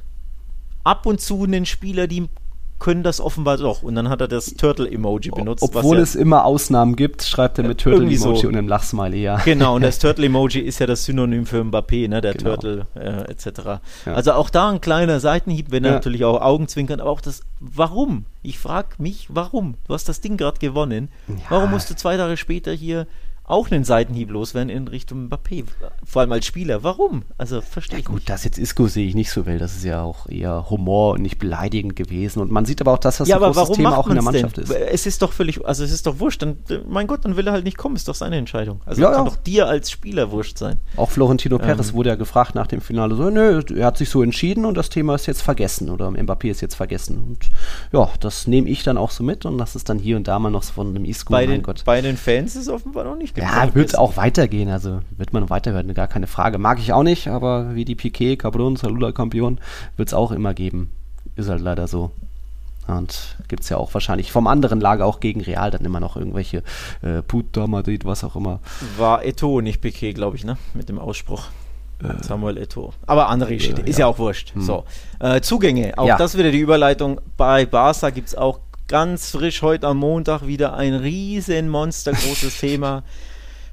ab 0.84 1.06
und 1.06 1.20
zu 1.20 1.44
einen 1.44 1.66
Spieler, 1.66 2.06
die 2.06 2.28
können 2.78 3.02
das 3.02 3.20
offenbar 3.20 3.56
doch. 3.56 3.82
Und 3.82 3.94
dann 3.94 4.08
hat 4.08 4.20
er 4.20 4.28
das 4.28 4.54
Turtle-Emoji 4.54 5.30
benutzt. 5.30 5.62
Obwohl 5.62 5.96
ja 5.96 6.02
es 6.02 6.14
immer 6.14 6.44
Ausnahmen 6.44 6.96
gibt, 6.96 7.22
schreibt 7.22 7.58
er 7.58 7.64
mit 7.64 7.78
Turtle-Emoji 7.80 8.16
so. 8.16 8.48
und 8.48 8.56
einem 8.56 8.68
Lachsmiley, 8.68 9.22
ja. 9.22 9.38
Genau, 9.44 9.76
und 9.76 9.82
das 9.84 9.98
Turtle-Emoji 9.98 10.60
ist 10.60 10.78
ja 10.78 10.86
das 10.86 11.04
Synonym 11.04 11.46
für 11.46 11.62
Mbappé, 11.62 12.08
ne, 12.08 12.20
der 12.20 12.34
genau. 12.34 12.50
Turtle 12.50 12.86
äh, 12.94 13.30
etc. 13.30 13.46
Ja. 14.06 14.14
Also 14.14 14.32
auch 14.32 14.50
da 14.50 14.70
ein 14.70 14.80
kleiner 14.80 15.20
Seitenhieb, 15.20 15.70
wenn 15.70 15.84
er 15.84 15.90
ja. 15.90 15.96
natürlich 15.96 16.24
auch 16.24 16.40
Augenzwinkern, 16.40 17.00
aber 17.00 17.10
auch 17.10 17.20
das, 17.20 17.42
warum? 17.60 18.24
Ich 18.42 18.58
frage 18.58 18.88
mich, 18.98 19.26
warum? 19.30 19.74
Du 19.86 19.94
hast 19.94 20.08
das 20.08 20.20
Ding 20.20 20.36
gerade 20.36 20.58
gewonnen. 20.58 21.08
Warum 21.48 21.70
musst 21.70 21.90
du 21.90 21.96
zwei 21.96 22.16
Tage 22.16 22.36
später 22.36 22.72
hier 22.72 23.06
auch 23.48 23.70
einen 23.70 23.84
Seitenhieb 23.84 24.30
loswerden 24.30 24.68
in 24.68 24.88
Richtung 24.88 25.28
Mbappé. 25.28 25.64
Vor 26.04 26.20
allem 26.20 26.32
als 26.32 26.46
Spieler. 26.46 26.82
Warum? 26.82 27.22
Also 27.38 27.60
verstehe 27.60 27.96
ja, 27.96 28.00
ich 28.00 28.04
gut, 28.04 28.16
nicht. 28.16 28.30
das 28.30 28.44
jetzt 28.44 28.58
Isco 28.58 28.86
sehe 28.88 29.06
ich 29.06 29.14
nicht 29.14 29.30
so 29.30 29.46
will. 29.46 29.58
Das 29.58 29.74
ist 29.74 29.84
ja 29.84 30.02
auch 30.02 30.28
eher 30.28 30.68
Humor 30.70 31.14
und 31.14 31.22
nicht 31.22 31.38
beleidigend 31.38 31.96
gewesen. 31.96 32.40
Und 32.40 32.50
man 32.50 32.66
sieht 32.66 32.80
aber 32.80 32.92
auch, 32.92 32.98
dass 32.98 33.18
das 33.18 33.28
ja, 33.28 33.36
ein 33.36 33.52
großes 33.52 33.76
Thema 33.76 33.96
auch 33.96 34.06
in 34.08 34.14
der 34.14 34.22
Mannschaft 34.22 34.58
denn? 34.58 34.64
ist. 34.64 34.70
Es 34.70 35.06
ist 35.06 35.22
doch 35.22 35.32
völlig, 35.32 35.64
also 35.64 35.82
es 35.82 35.92
ist 35.92 36.06
doch 36.06 36.20
wurscht. 36.20 36.42
Dann, 36.42 36.58
mein 36.86 37.06
Gott, 37.06 37.24
dann 37.24 37.36
will 37.36 37.46
er 37.46 37.52
halt 37.52 37.64
nicht 37.64 37.78
kommen. 37.78 37.96
Ist 37.96 38.08
doch 38.08 38.14
seine 38.14 38.36
Entscheidung. 38.36 38.80
Also 38.84 39.02
ja, 39.02 39.10
kann 39.10 39.24
ja. 39.24 39.30
doch 39.30 39.36
dir 39.36 39.66
als 39.66 39.90
Spieler 39.90 40.30
wurscht 40.30 40.58
sein. 40.58 40.76
Auch 40.96 41.10
Florentino 41.10 41.56
ähm. 41.56 41.62
Perez 41.62 41.92
wurde 41.94 42.10
ja 42.10 42.14
gefragt 42.16 42.54
nach 42.54 42.66
dem 42.66 42.80
Finale 42.80 43.16
so, 43.16 43.30
nö, 43.30 43.62
er 43.74 43.86
hat 43.86 43.96
sich 43.96 44.10
so 44.10 44.22
entschieden 44.22 44.64
und 44.64 44.76
das 44.76 44.90
Thema 44.90 45.14
ist 45.14 45.26
jetzt 45.26 45.42
vergessen 45.42 45.88
oder 45.88 46.08
Mbappé 46.08 46.50
ist 46.50 46.60
jetzt 46.60 46.74
vergessen. 46.74 47.18
Und 47.18 47.50
ja, 47.92 48.10
das 48.20 48.46
nehme 48.46 48.68
ich 48.68 48.82
dann 48.82 48.98
auch 48.98 49.10
so 49.10 49.24
mit 49.24 49.46
und 49.46 49.58
das 49.58 49.74
ist 49.74 49.88
dann 49.88 49.98
hier 49.98 50.16
und 50.16 50.28
da 50.28 50.38
mal 50.38 50.50
noch 50.50 50.64
von 50.64 50.88
einem 50.88 51.04
Isco. 51.04 51.32
Bei, 51.32 51.46
den, 51.46 51.62
bei 51.84 52.00
den 52.00 52.16
Fans 52.16 52.56
ist 52.56 52.68
offenbar 52.68 53.04
noch 53.04 53.16
nicht 53.16 53.37
ja, 53.38 53.74
wird 53.74 53.96
auch 53.98 54.16
weitergehen, 54.16 54.68
also 54.68 55.00
wird 55.16 55.32
man 55.32 55.50
weiterhören, 55.50 55.92
gar 55.94 56.08
keine 56.08 56.26
Frage. 56.26 56.58
Mag 56.58 56.78
ich 56.78 56.92
auch 56.92 57.02
nicht, 57.02 57.28
aber 57.28 57.74
wie 57.74 57.84
die 57.84 57.94
Piquet, 57.94 58.36
Cabron, 58.36 58.76
Salula 58.76 59.12
Campion 59.12 59.60
wird 59.96 60.08
es 60.08 60.14
auch 60.14 60.32
immer 60.32 60.54
geben. 60.54 60.90
Ist 61.36 61.48
halt 61.48 61.62
leider 61.62 61.88
so. 61.88 62.10
Und 62.88 63.36
gibt 63.48 63.62
es 63.62 63.68
ja 63.68 63.76
auch 63.76 63.92
wahrscheinlich 63.92 64.32
vom 64.32 64.46
anderen 64.46 64.80
Lager 64.80 65.04
auch 65.04 65.20
gegen 65.20 65.42
Real 65.42 65.70
dann 65.70 65.84
immer 65.84 66.00
noch 66.00 66.16
irgendwelche 66.16 66.62
äh, 67.02 67.22
Puta 67.22 67.66
Madrid, 67.66 68.06
was 68.06 68.24
auch 68.24 68.34
immer. 68.34 68.60
War 68.96 69.24
Eto, 69.24 69.60
nicht 69.60 69.82
Piquet, 69.82 70.14
glaube 70.14 70.36
ich, 70.36 70.44
ne? 70.44 70.56
Mit 70.72 70.88
dem 70.88 70.98
Ausspruch. 70.98 71.48
Äh, 72.02 72.22
Samuel 72.22 72.56
Eto. 72.56 72.94
Aber 73.06 73.28
andere 73.28 73.54
Geschichte, 73.54 73.82
ja, 73.82 73.86
ist 73.86 73.98
ja, 73.98 74.06
ja 74.06 74.12
auch 74.12 74.18
wurscht. 74.18 74.54
Hm. 74.54 74.62
So. 74.62 74.84
Äh, 75.20 75.42
Zugänge, 75.42 75.98
auch 75.98 76.06
ja. 76.06 76.16
das 76.16 76.38
wieder 76.38 76.50
die 76.50 76.60
Überleitung. 76.60 77.20
Bei 77.36 77.66
Barca 77.66 78.08
gibt 78.08 78.28
es 78.28 78.34
auch 78.34 78.60
ganz 78.86 79.32
frisch 79.32 79.60
heute 79.60 79.86
am 79.86 79.98
Montag 79.98 80.46
wieder 80.46 80.74
ein 80.74 80.94
riesen 80.94 81.68
monstergroßes 81.68 82.58
Thema 82.60 83.02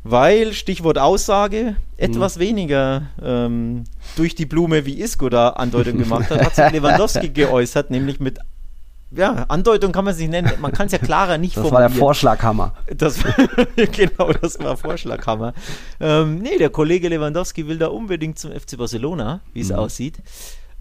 weil, 0.06 0.54
Stichwort 0.54 1.00
Aussage, 1.00 1.76
etwas 1.98 2.36
mhm. 2.36 2.42
weniger 2.42 3.02
ähm, 3.22 3.86
durch 4.16 4.36
die 4.36 4.46
Blume, 4.46 4.86
wie 4.86 5.02
Isco 5.02 5.30
da 5.30 5.50
Andeutung 5.50 5.98
gemacht 5.98 6.30
hat, 6.30 6.46
hat 6.46 6.56
sich 6.56 6.70
Lewandowski 6.72 7.30
geäußert, 7.30 7.90
nämlich 7.90 8.20
mit 8.20 8.38
ja, 9.10 9.46
Andeutung 9.48 9.92
kann 9.92 10.06
man 10.06 10.14
es 10.14 10.20
nicht 10.20 10.30
nennen, 10.30 10.52
man 10.60 10.72
kann 10.72 10.88
es 10.88 10.92
ja 10.92 11.00
klarer 11.00 11.40
nicht 11.40 11.58
das 11.58 11.64
formulieren. 11.64 11.84
Das 11.84 11.92
war 11.92 11.98
der 11.98 12.00
Vorschlaghammer. 12.00 12.74
Das, 12.96 13.20
genau, 13.76 14.32
das 14.34 14.60
war 14.60 14.78
Vorschlaghammer. 14.78 15.54
Ähm, 16.00 16.40
nee, 16.40 16.58
der 16.60 16.70
Kollege 16.70 17.10
Lewandowski 17.10 17.68
will 17.68 17.80
da 17.80 17.88
unbedingt 17.88 18.38
zum 18.38 18.52
FC 18.52 18.78
Barcelona, 18.78 19.42
wie 19.54 19.62
es 19.62 19.70
mhm. 19.70 19.76
aussieht. 19.76 20.18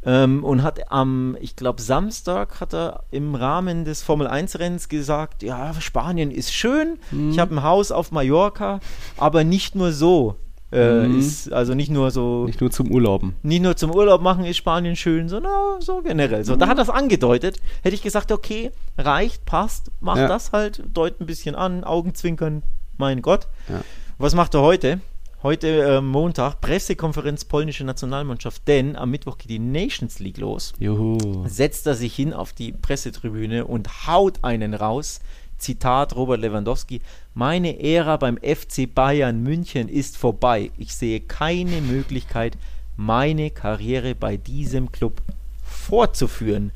Ähm, 0.06 0.44
und 0.44 0.62
hat 0.62 0.92
am, 0.92 1.36
ich 1.40 1.56
glaube, 1.56 1.80
Samstag 1.80 2.60
hat 2.60 2.74
er 2.74 3.04
im 3.10 3.34
Rahmen 3.34 3.84
des 3.84 4.02
Formel 4.02 4.26
1-Rennens 4.26 4.88
gesagt, 4.88 5.42
ja, 5.42 5.72
Spanien 5.80 6.30
ist 6.30 6.52
schön, 6.52 6.98
mhm. 7.10 7.30
ich 7.30 7.38
habe 7.38 7.54
ein 7.54 7.62
Haus 7.62 7.90
auf 7.90 8.12
Mallorca, 8.12 8.80
aber 9.16 9.44
nicht 9.44 9.74
nur 9.74 9.92
so. 9.92 10.36
Äh, 10.72 11.06
mhm. 11.06 11.20
ist 11.20 11.52
also 11.52 11.74
nicht 11.74 11.90
nur 11.90 12.10
so. 12.10 12.46
Nicht 12.46 12.60
nur 12.60 12.70
zum 12.70 12.90
Urlauben. 12.90 13.36
Nicht 13.42 13.62
nur 13.62 13.76
zum 13.76 13.94
Urlaub 13.94 14.20
machen 14.22 14.44
ist 14.44 14.56
Spanien 14.56 14.96
schön, 14.96 15.28
sondern 15.28 15.80
so 15.80 16.02
generell. 16.02 16.44
So, 16.44 16.54
mhm. 16.54 16.58
da 16.58 16.66
hat 16.66 16.78
er 16.78 16.82
es 16.82 16.90
angedeutet. 16.90 17.58
Hätte 17.82 17.94
ich 17.94 18.02
gesagt, 18.02 18.32
okay, 18.32 18.72
reicht, 18.98 19.44
passt, 19.44 19.92
mach 20.00 20.16
ja. 20.16 20.26
das 20.26 20.50
halt, 20.50 20.82
deut 20.92 21.20
ein 21.20 21.26
bisschen 21.26 21.54
an, 21.54 21.84
Augenzwinkern, 21.84 22.64
mein 22.96 23.22
Gott. 23.22 23.46
Ja. 23.68 23.82
Was 24.18 24.34
macht 24.34 24.54
er 24.54 24.62
heute? 24.62 25.00
Heute 25.44 25.96
äh, 25.96 26.00
Montag, 26.00 26.62
Pressekonferenz 26.62 27.44
polnische 27.44 27.84
Nationalmannschaft, 27.84 28.66
denn 28.66 28.96
am 28.96 29.10
Mittwoch 29.10 29.36
geht 29.36 29.50
die 29.50 29.58
Nations 29.58 30.18
League 30.18 30.38
los. 30.38 30.72
Juhu. 30.78 31.18
Setzt 31.46 31.86
er 31.86 31.94
sich 31.94 32.16
hin 32.16 32.32
auf 32.32 32.54
die 32.54 32.72
Pressetribüne 32.72 33.66
und 33.66 34.06
haut 34.06 34.38
einen 34.40 34.72
raus. 34.72 35.20
Zitat 35.58 36.16
Robert 36.16 36.40
Lewandowski: 36.40 37.02
Meine 37.34 37.78
Ära 37.78 38.16
beim 38.16 38.38
FC 38.38 38.88
Bayern 38.92 39.42
München 39.42 39.90
ist 39.90 40.16
vorbei. 40.16 40.70
Ich 40.78 40.94
sehe 40.94 41.20
keine 41.20 41.82
Möglichkeit, 41.82 42.56
meine 42.96 43.50
Karriere 43.50 44.14
bei 44.14 44.38
diesem 44.38 44.92
Club 44.92 45.20
fortzuführen. 45.62 46.70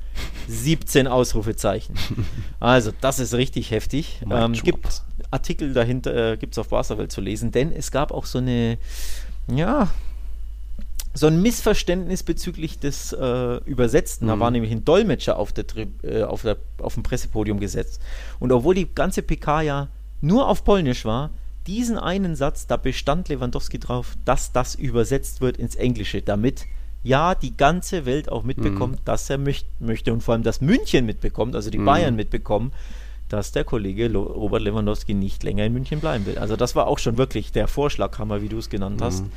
17 0.46 1.07
Ausrufezeichen. 1.07 1.94
Also, 2.61 2.90
das 3.00 3.18
ist 3.18 3.33
richtig 3.35 3.70
heftig. 3.70 4.20
Ähm, 4.28 4.52
gibt 4.52 5.02
Artikel 5.31 5.73
dahinter, 5.73 6.33
äh, 6.33 6.37
gibt 6.37 6.55
es 6.55 6.59
auf 6.59 6.69
Barca-Welt 6.69 7.12
zu 7.12 7.21
lesen, 7.21 7.53
denn 7.53 7.73
es 7.73 7.91
gab 7.91 8.12
auch 8.12 8.25
so 8.25 8.38
eine, 8.38 8.79
ja, 9.53 9.91
so 11.14 11.27
ein 11.27 11.43
Missverständnis 11.43 12.23
bezüglich 12.23 12.79
des 12.79 13.12
äh, 13.12 13.57
Übersetzten. 13.64 14.27
Mhm. 14.27 14.29
Da 14.29 14.41
war 14.41 14.51
nämlich 14.51 14.73
ein 14.73 14.85
Dolmetscher 14.85 15.37
auf, 15.37 15.53
der, 15.53 15.64
äh, 16.03 16.23
auf, 16.23 16.43
der, 16.43 16.57
auf 16.79 16.95
dem 16.95 17.03
Pressepodium 17.03 17.61
gesetzt. 17.61 18.01
Und 18.38 18.53
obwohl 18.53 18.75
die 18.75 18.88
ganze 18.95 19.23
PK 19.23 19.62
ja 19.62 19.88
nur 20.21 20.49
auf 20.49 20.64
Polnisch 20.64 21.05
war, 21.05 21.31
diesen 21.67 21.99
einen 21.99 22.35
Satz, 22.35 22.67
da 22.67 22.77
bestand 22.77 23.29
Lewandowski 23.29 23.79
drauf, 23.79 24.17
dass 24.25 24.53
das 24.53 24.75
übersetzt 24.75 25.41
wird 25.41 25.59
ins 25.59 25.75
Englische, 25.75 26.23
damit 26.23 26.64
ja 27.03 27.35
die 27.35 27.57
ganze 27.57 28.07
Welt 28.07 28.31
auch 28.31 28.43
mitbekommt, 28.43 29.01
mhm. 29.01 29.05
dass 29.05 29.29
er 29.29 29.38
möcht 29.38 29.67
möchte 29.81 30.12
und 30.12 30.23
vor 30.23 30.35
allem 30.35 30.43
dass 30.43 30.61
München 30.61 31.07
mitbekommt, 31.07 31.55
also 31.55 31.71
die 31.71 31.79
mhm. 31.79 31.85
Bayern 31.85 32.17
mitbekommen, 32.17 32.73
dass 33.29 33.53
der 33.53 33.64
Kollege 33.64 34.12
Robert 34.12 34.62
Lewandowski 34.62 35.14
nicht 35.14 35.43
länger 35.43 35.64
in 35.64 35.73
München 35.73 36.01
bleiben 36.01 36.27
will. 36.27 36.38
Also 36.38 36.57
das 36.57 36.75
war 36.75 36.87
auch 36.87 36.99
schon 36.99 37.17
wirklich 37.19 37.53
der 37.53 37.69
Vorschlaghammer, 37.69 38.43
wie 38.43 38.49
du 38.49 38.59
es 38.59 38.69
genannt 38.71 39.01
hast. 39.03 39.25
Mhm. 39.25 39.33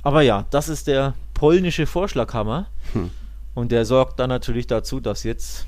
Aber 0.03 0.23
ja, 0.23 0.47
das 0.51 0.69
ist 0.69 0.87
der 0.87 1.15
polnische 1.35 1.87
Vorschlaghammer. 1.87 2.67
Hm. 2.93 3.11
Und 3.55 3.73
der 3.73 3.85
sorgt 3.85 4.21
dann 4.21 4.29
natürlich 4.29 4.67
dazu, 4.67 5.01
dass 5.01 5.25
jetzt 5.25 5.67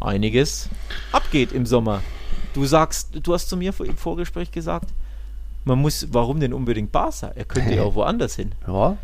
einiges 0.00 0.68
abgeht 1.12 1.52
im 1.52 1.64
Sommer. 1.64 2.02
Du 2.54 2.64
sagst, 2.64 3.10
du 3.22 3.34
hast 3.34 3.48
zu 3.48 3.56
mir 3.56 3.72
im 3.80 3.96
Vorgespräch 3.96 4.50
gesagt, 4.50 4.90
man 5.64 5.78
muss, 5.78 6.08
warum 6.12 6.40
denn 6.40 6.52
unbedingt 6.52 6.92
Barca? 6.92 7.28
Er 7.34 7.44
könnte 7.44 7.74
ja 7.74 7.82
auch 7.82 7.94
woanders 7.94 8.36
hin. 8.36 8.52
Ja, 8.66 8.96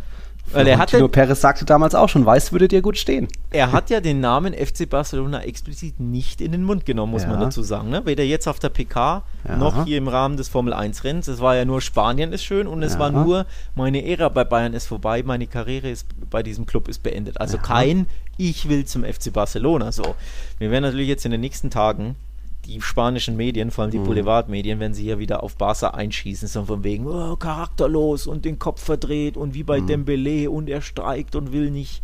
Weil 0.51 0.67
er 0.67 0.79
hatte, 0.79 1.09
Perez 1.09 1.41
sagte 1.41 1.65
damals 1.65 1.95
auch 1.95 2.09
schon, 2.09 2.27
weiß 2.27 2.53
würde 2.53 2.69
dir 2.69 2.83
gut 2.83 2.99
stehen. 2.99 3.29
Er 3.51 3.73
hat 3.73 3.91
ja 3.91 4.01
den 4.01 4.21
Namen 4.21 4.53
FC 4.53 4.89
Barcelona 4.89 5.43
explizit 5.43 5.99
nicht 5.99 6.41
in 6.41 6.53
den 6.53 6.63
Mund 6.65 6.85
genommen, 6.85 7.13
muss 7.13 7.23
ja. 7.23 7.29
man 7.29 7.41
dazu 7.41 7.63
sagen. 7.63 7.91
Ne? 7.91 8.05
Weder 8.05 8.25
jetzt 8.25 8.47
auf 8.47 8.59
der 8.59 8.69
PK 8.69 9.23
ja. 9.49 9.57
noch 9.57 9.85
hier 9.85 9.99
im 9.99 10.09
Rahmen 10.09 10.37
des 10.37 10.49
Formel 10.49 10.75
1 10.75 11.05
Rennens. 11.05 11.29
Es 11.29 11.41
war 11.41 11.57
ja 11.57 11.65
nur 11.65 11.81
Spanien 11.81 12.33
ist 12.33 12.45
schön 12.45 12.67
und 12.67 12.83
es 12.83 12.95
ja. 12.95 12.99
war 12.99 13.11
nur 13.11 13.47
meine 13.75 14.07
Ära 14.07 14.29
bei 14.29 14.45
Bayern 14.45 14.75
ist 14.75 14.87
vorbei, 14.87 15.23
meine 15.23 15.47
Karriere 15.47 15.89
ist 15.89 16.07
bei 16.29 16.43
diesem 16.43 16.67
Club 16.67 16.89
ist 16.89 17.03
beendet. 17.03 17.41
Also 17.41 17.59
kein 17.59 18.07
ich 18.37 18.69
will 18.69 18.85
zum 18.85 19.05
FC 19.05 19.33
Barcelona. 19.33 19.93
So, 19.93 20.15
wir 20.59 20.71
werden 20.71 20.85
natürlich 20.85 21.09
jetzt 21.09 21.25
in 21.25 21.31
den 21.31 21.41
nächsten 21.41 21.71
Tagen 21.71 22.17
die 22.65 22.81
spanischen 22.81 23.37
Medien, 23.37 23.71
vor 23.71 23.83
allem 23.83 23.91
die 23.91 23.99
mhm. 23.99 24.05
Boulevardmedien, 24.05 24.81
wenn 24.81 24.95
sie 24.95 25.03
hier 25.03 25.19
wieder 25.19 25.43
auf 25.43 25.57
Barca 25.57 25.89
einschießen, 25.89 26.49
so 26.49 26.65
von 26.65 26.85
wegen 26.85 27.07
oh, 27.07 27.37
charakterlos 27.37 28.27
und 28.27 28.45
den 28.45 28.59
Kopf 28.59 28.83
verdreht 28.83 29.37
und 29.37 29.55
wie 29.55 29.65
bei 29.65 29.81
mhm. 29.81 29.87
Dembele 29.87 30.51
und 30.51 30.69
er 30.69 30.81
streikt 30.81 31.37
und 31.37 31.53
will 31.53 31.71
nicht. 31.71 32.03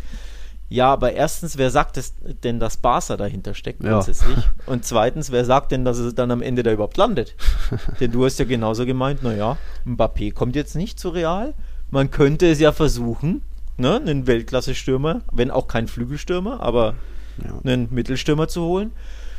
Ja, 0.71 0.93
aber 0.93 1.13
erstens, 1.13 1.57
wer 1.57 1.71
sagt 1.71 1.97
es 1.97 2.15
denn, 2.45 2.61
dass 2.61 2.77
Barca 2.77 3.17
dahinter 3.17 3.55
steckt 3.55 3.81
grundsätzlich? 3.81 4.37
Ja. 4.37 4.45
Und 4.67 4.85
zweitens, 4.85 5.33
wer 5.33 5.47
sagt 5.47 5.73
denn, 5.73 5.87
dass 5.87 5.97
es 5.97 6.15
dann 6.15 6.31
am 6.31 6.43
Ende 6.43 6.63
da 6.63 6.71
überhaupt 6.71 6.99
landet? 6.99 7.37
denn 8.01 8.13
du 8.13 8.27
hast 8.27 8.39
ja 8.39 8.45
genauso 8.45 8.85
gemeint, 8.85 9.23
naja, 9.23 9.57
Mbappé 9.87 10.35
kommt 10.35 10.57
jetzt 10.57 10.77
nicht 10.77 11.01
zu 11.01 11.09
Real. 11.09 11.55
Man 11.91 12.11
könnte 12.11 12.51
es 12.51 12.61
ja 12.61 12.73
versuchen, 12.73 13.41
ne, 13.79 13.97
einen 13.97 14.27
Weltklasse-Stürmer, 14.27 15.23
wenn 15.33 15.51
auch 15.51 15.69
kein 15.69 15.89
Flügelstürmer, 15.89 16.61
aber 16.61 16.97
ja. 17.43 17.59
einen 17.65 17.89
Mittelstürmer 17.91 18.47
zu 18.49 18.63
holen. 18.63 18.93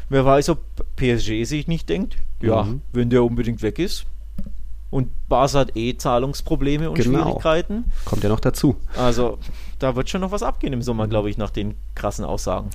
Wer 0.10 0.26
weiß, 0.26 0.50
ob 0.50 0.60
PSG 0.96 1.44
sich 1.46 1.68
nicht 1.68 1.88
denkt, 1.88 2.18
ja, 2.42 2.64
mhm. 2.64 2.82
wenn 2.94 3.10
der 3.10 3.24
unbedingt 3.24 3.62
weg 3.62 3.80
ist. 3.80 4.06
Und 4.90 5.10
Barca 5.30 5.60
hat 5.60 5.78
eh 5.78 5.96
Zahlungsprobleme 5.98 6.90
und 6.90 6.96
genau. 6.96 7.22
Schwierigkeiten. 7.22 7.92
Kommt 8.06 8.24
ja 8.24 8.30
noch 8.30 8.40
dazu. 8.40 8.76
Also, 8.98 9.38
da 9.78 9.96
wird 9.96 10.10
schon 10.10 10.22
noch 10.22 10.32
was 10.32 10.42
abgehen 10.42 10.74
im 10.74 10.82
Sommer, 10.82 11.08
glaube 11.08 11.30
ich, 11.30 11.38
nach 11.38 11.52
den 11.52 11.76
krassen 11.94 12.26
Aussagen 12.26 12.72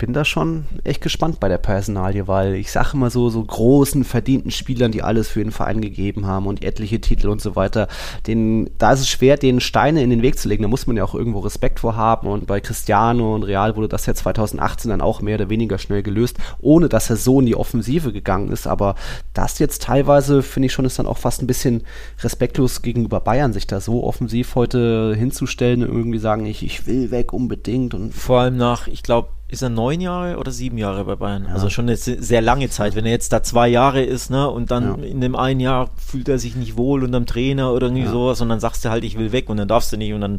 bin 0.00 0.14
da 0.14 0.24
schon 0.24 0.64
echt 0.82 1.02
gespannt 1.02 1.40
bei 1.40 1.48
der 1.48 1.58
Personalie, 1.58 2.26
weil 2.26 2.54
ich 2.54 2.72
sage 2.72 2.92
immer 2.94 3.10
so, 3.10 3.28
so 3.28 3.44
großen, 3.44 4.02
verdienten 4.04 4.50
Spielern, 4.50 4.92
die 4.92 5.02
alles 5.02 5.28
für 5.28 5.42
den 5.42 5.52
Verein 5.52 5.82
gegeben 5.82 6.26
haben 6.26 6.46
und 6.46 6.64
etliche 6.64 7.02
Titel 7.02 7.28
und 7.28 7.42
so 7.42 7.54
weiter, 7.54 7.86
denen, 8.26 8.70
da 8.78 8.92
ist 8.92 9.00
es 9.00 9.10
schwer, 9.10 9.36
denen 9.36 9.60
Steine 9.60 10.02
in 10.02 10.08
den 10.08 10.22
Weg 10.22 10.38
zu 10.38 10.48
legen. 10.48 10.62
Da 10.62 10.68
muss 10.68 10.86
man 10.86 10.96
ja 10.96 11.04
auch 11.04 11.14
irgendwo 11.14 11.40
Respekt 11.40 11.80
vor 11.80 11.96
haben 11.96 12.28
und 12.28 12.46
bei 12.46 12.60
Cristiano 12.60 13.34
und 13.34 13.42
Real 13.42 13.76
wurde 13.76 13.88
das 13.88 14.06
ja 14.06 14.14
2018 14.14 14.90
dann 14.90 15.02
auch 15.02 15.20
mehr 15.20 15.34
oder 15.34 15.50
weniger 15.50 15.76
schnell 15.76 16.02
gelöst, 16.02 16.38
ohne 16.60 16.88
dass 16.88 17.10
er 17.10 17.16
so 17.16 17.40
in 17.40 17.46
die 17.46 17.56
Offensive 17.56 18.10
gegangen 18.10 18.50
ist. 18.50 18.66
Aber 18.66 18.94
das 19.34 19.58
jetzt 19.58 19.82
teilweise, 19.82 20.42
finde 20.42 20.66
ich 20.66 20.72
schon, 20.72 20.86
ist 20.86 20.98
dann 20.98 21.06
auch 21.06 21.18
fast 21.18 21.42
ein 21.42 21.46
bisschen 21.46 21.82
respektlos 22.22 22.80
gegenüber 22.80 23.20
Bayern, 23.20 23.52
sich 23.52 23.66
da 23.66 23.80
so 23.80 24.02
offensiv 24.02 24.54
heute 24.54 25.14
hinzustellen 25.14 25.82
und 25.82 25.94
irgendwie 25.94 26.18
sagen, 26.18 26.46
ich, 26.46 26.64
ich 26.64 26.86
will 26.86 27.10
weg 27.10 27.34
unbedingt. 27.34 27.92
Und 27.92 28.14
Vor 28.14 28.40
allem 28.40 28.56
nach, 28.56 28.86
ich 28.86 29.02
glaube, 29.02 29.28
ist 29.50 29.62
er 29.62 29.68
neun 29.68 30.00
Jahre 30.00 30.36
oder 30.38 30.52
sieben 30.52 30.78
Jahre 30.78 31.04
bei 31.04 31.16
Bayern? 31.16 31.46
Ja. 31.46 31.54
Also 31.54 31.70
schon 31.70 31.86
eine 31.86 31.96
sehr 31.96 32.40
lange 32.40 32.70
Zeit. 32.70 32.94
Wenn 32.94 33.04
er 33.04 33.10
jetzt 33.10 33.32
da 33.32 33.42
zwei 33.42 33.68
Jahre 33.68 34.02
ist, 34.02 34.30
ne, 34.30 34.48
und 34.48 34.70
dann 34.70 35.02
ja. 35.02 35.08
in 35.08 35.20
dem 35.20 35.34
einen 35.34 35.60
Jahr 35.60 35.90
fühlt 35.96 36.28
er 36.28 36.38
sich 36.38 36.54
nicht 36.54 36.76
wohl 36.76 37.02
und 37.02 37.14
am 37.14 37.26
Trainer 37.26 37.72
oder 37.72 37.88
irgendwie 37.88 38.04
ja. 38.04 38.10
sowas 38.10 38.40
und 38.40 38.48
dann 38.48 38.60
sagst 38.60 38.84
du 38.84 38.90
halt, 38.90 39.02
ich 39.02 39.18
will 39.18 39.32
weg 39.32 39.48
und 39.48 39.56
dann 39.56 39.68
darfst 39.68 39.92
du 39.92 39.96
nicht 39.96 40.12
und 40.12 40.20
dann 40.20 40.38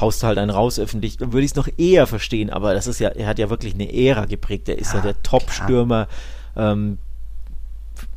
haust 0.00 0.22
du 0.22 0.26
halt 0.26 0.38
einen 0.38 0.50
raus 0.50 0.78
öffentlich, 0.78 1.18
dann 1.18 1.32
würde 1.32 1.44
ich 1.44 1.50
es 1.52 1.56
noch 1.56 1.68
eher 1.76 2.06
verstehen, 2.06 2.50
aber 2.50 2.74
das 2.74 2.86
ist 2.86 2.98
ja, 2.98 3.10
er 3.10 3.26
hat 3.26 3.38
ja 3.38 3.50
wirklich 3.50 3.74
eine 3.74 3.92
Ära 3.92 4.24
geprägt. 4.24 4.68
Er 4.68 4.78
ist 4.78 4.94
ja, 4.94 5.00
der 5.00 5.22
Top-Stürmer. 5.22 6.08
Ähm, 6.56 6.98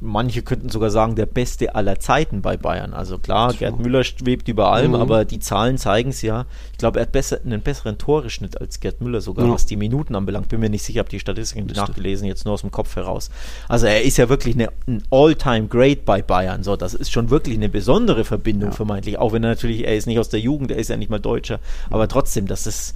manche 0.01 0.41
könnten 0.41 0.69
sogar 0.69 0.91
sagen, 0.91 1.15
der 1.15 1.25
beste 1.25 1.75
aller 1.75 1.99
Zeiten 1.99 2.41
bei 2.41 2.55
Bayern. 2.55 2.93
Also 2.93 3.17
klar, 3.17 3.51
so. 3.51 3.57
Gerd 3.57 3.79
Müller 3.79 4.03
schwebt 4.03 4.47
über 4.47 4.71
allem, 4.71 4.91
mhm. 4.91 5.01
aber 5.01 5.25
die 5.25 5.39
Zahlen 5.39 5.77
zeigen 5.77 6.11
es 6.11 6.21
ja. 6.21 6.45
Ich 6.71 6.77
glaube, 6.77 6.99
er 6.99 7.03
hat 7.03 7.11
besser, 7.11 7.39
einen 7.43 7.61
besseren 7.61 7.97
Toreschnitt 7.97 8.59
als 8.61 8.79
Gerd 8.79 9.01
Müller 9.01 9.19
sogar, 9.19 9.45
ja. 9.45 9.53
was 9.53 9.65
die 9.65 9.75
Minuten 9.75 10.15
anbelangt. 10.15 10.49
Bin 10.49 10.61
mir 10.61 10.69
nicht 10.69 10.83
sicher, 10.83 10.99
habe 10.99 11.09
die 11.09 11.19
Statistiken 11.19 11.67
nachgelesen, 11.67 12.27
jetzt 12.27 12.45
nur 12.45 12.53
aus 12.53 12.61
dem 12.61 12.71
Kopf 12.71 12.95
heraus. 12.95 13.29
Also 13.67 13.87
er 13.87 14.03
ist 14.03 14.17
ja 14.17 14.29
wirklich 14.29 14.55
eine, 14.55 14.69
ein 14.87 15.03
All-Time-Great 15.11 16.05
bei 16.05 16.21
Bayern. 16.21 16.63
So, 16.63 16.77
das 16.77 16.93
ist 16.93 17.11
schon 17.11 17.29
wirklich 17.29 17.57
eine 17.57 17.69
besondere 17.69 18.23
Verbindung 18.23 18.69
ja. 18.69 18.75
vermeintlich. 18.75 19.17
Auch 19.17 19.33
wenn 19.33 19.43
er 19.43 19.49
natürlich, 19.49 19.85
er 19.85 19.97
ist 19.97 20.07
nicht 20.07 20.19
aus 20.19 20.29
der 20.29 20.39
Jugend, 20.39 20.71
er 20.71 20.77
ist 20.77 20.89
ja 20.89 20.97
nicht 20.97 21.09
mal 21.09 21.19
Deutscher, 21.19 21.59
aber 21.89 22.07
trotzdem, 22.07 22.47
das 22.47 22.67
ist 22.67 22.95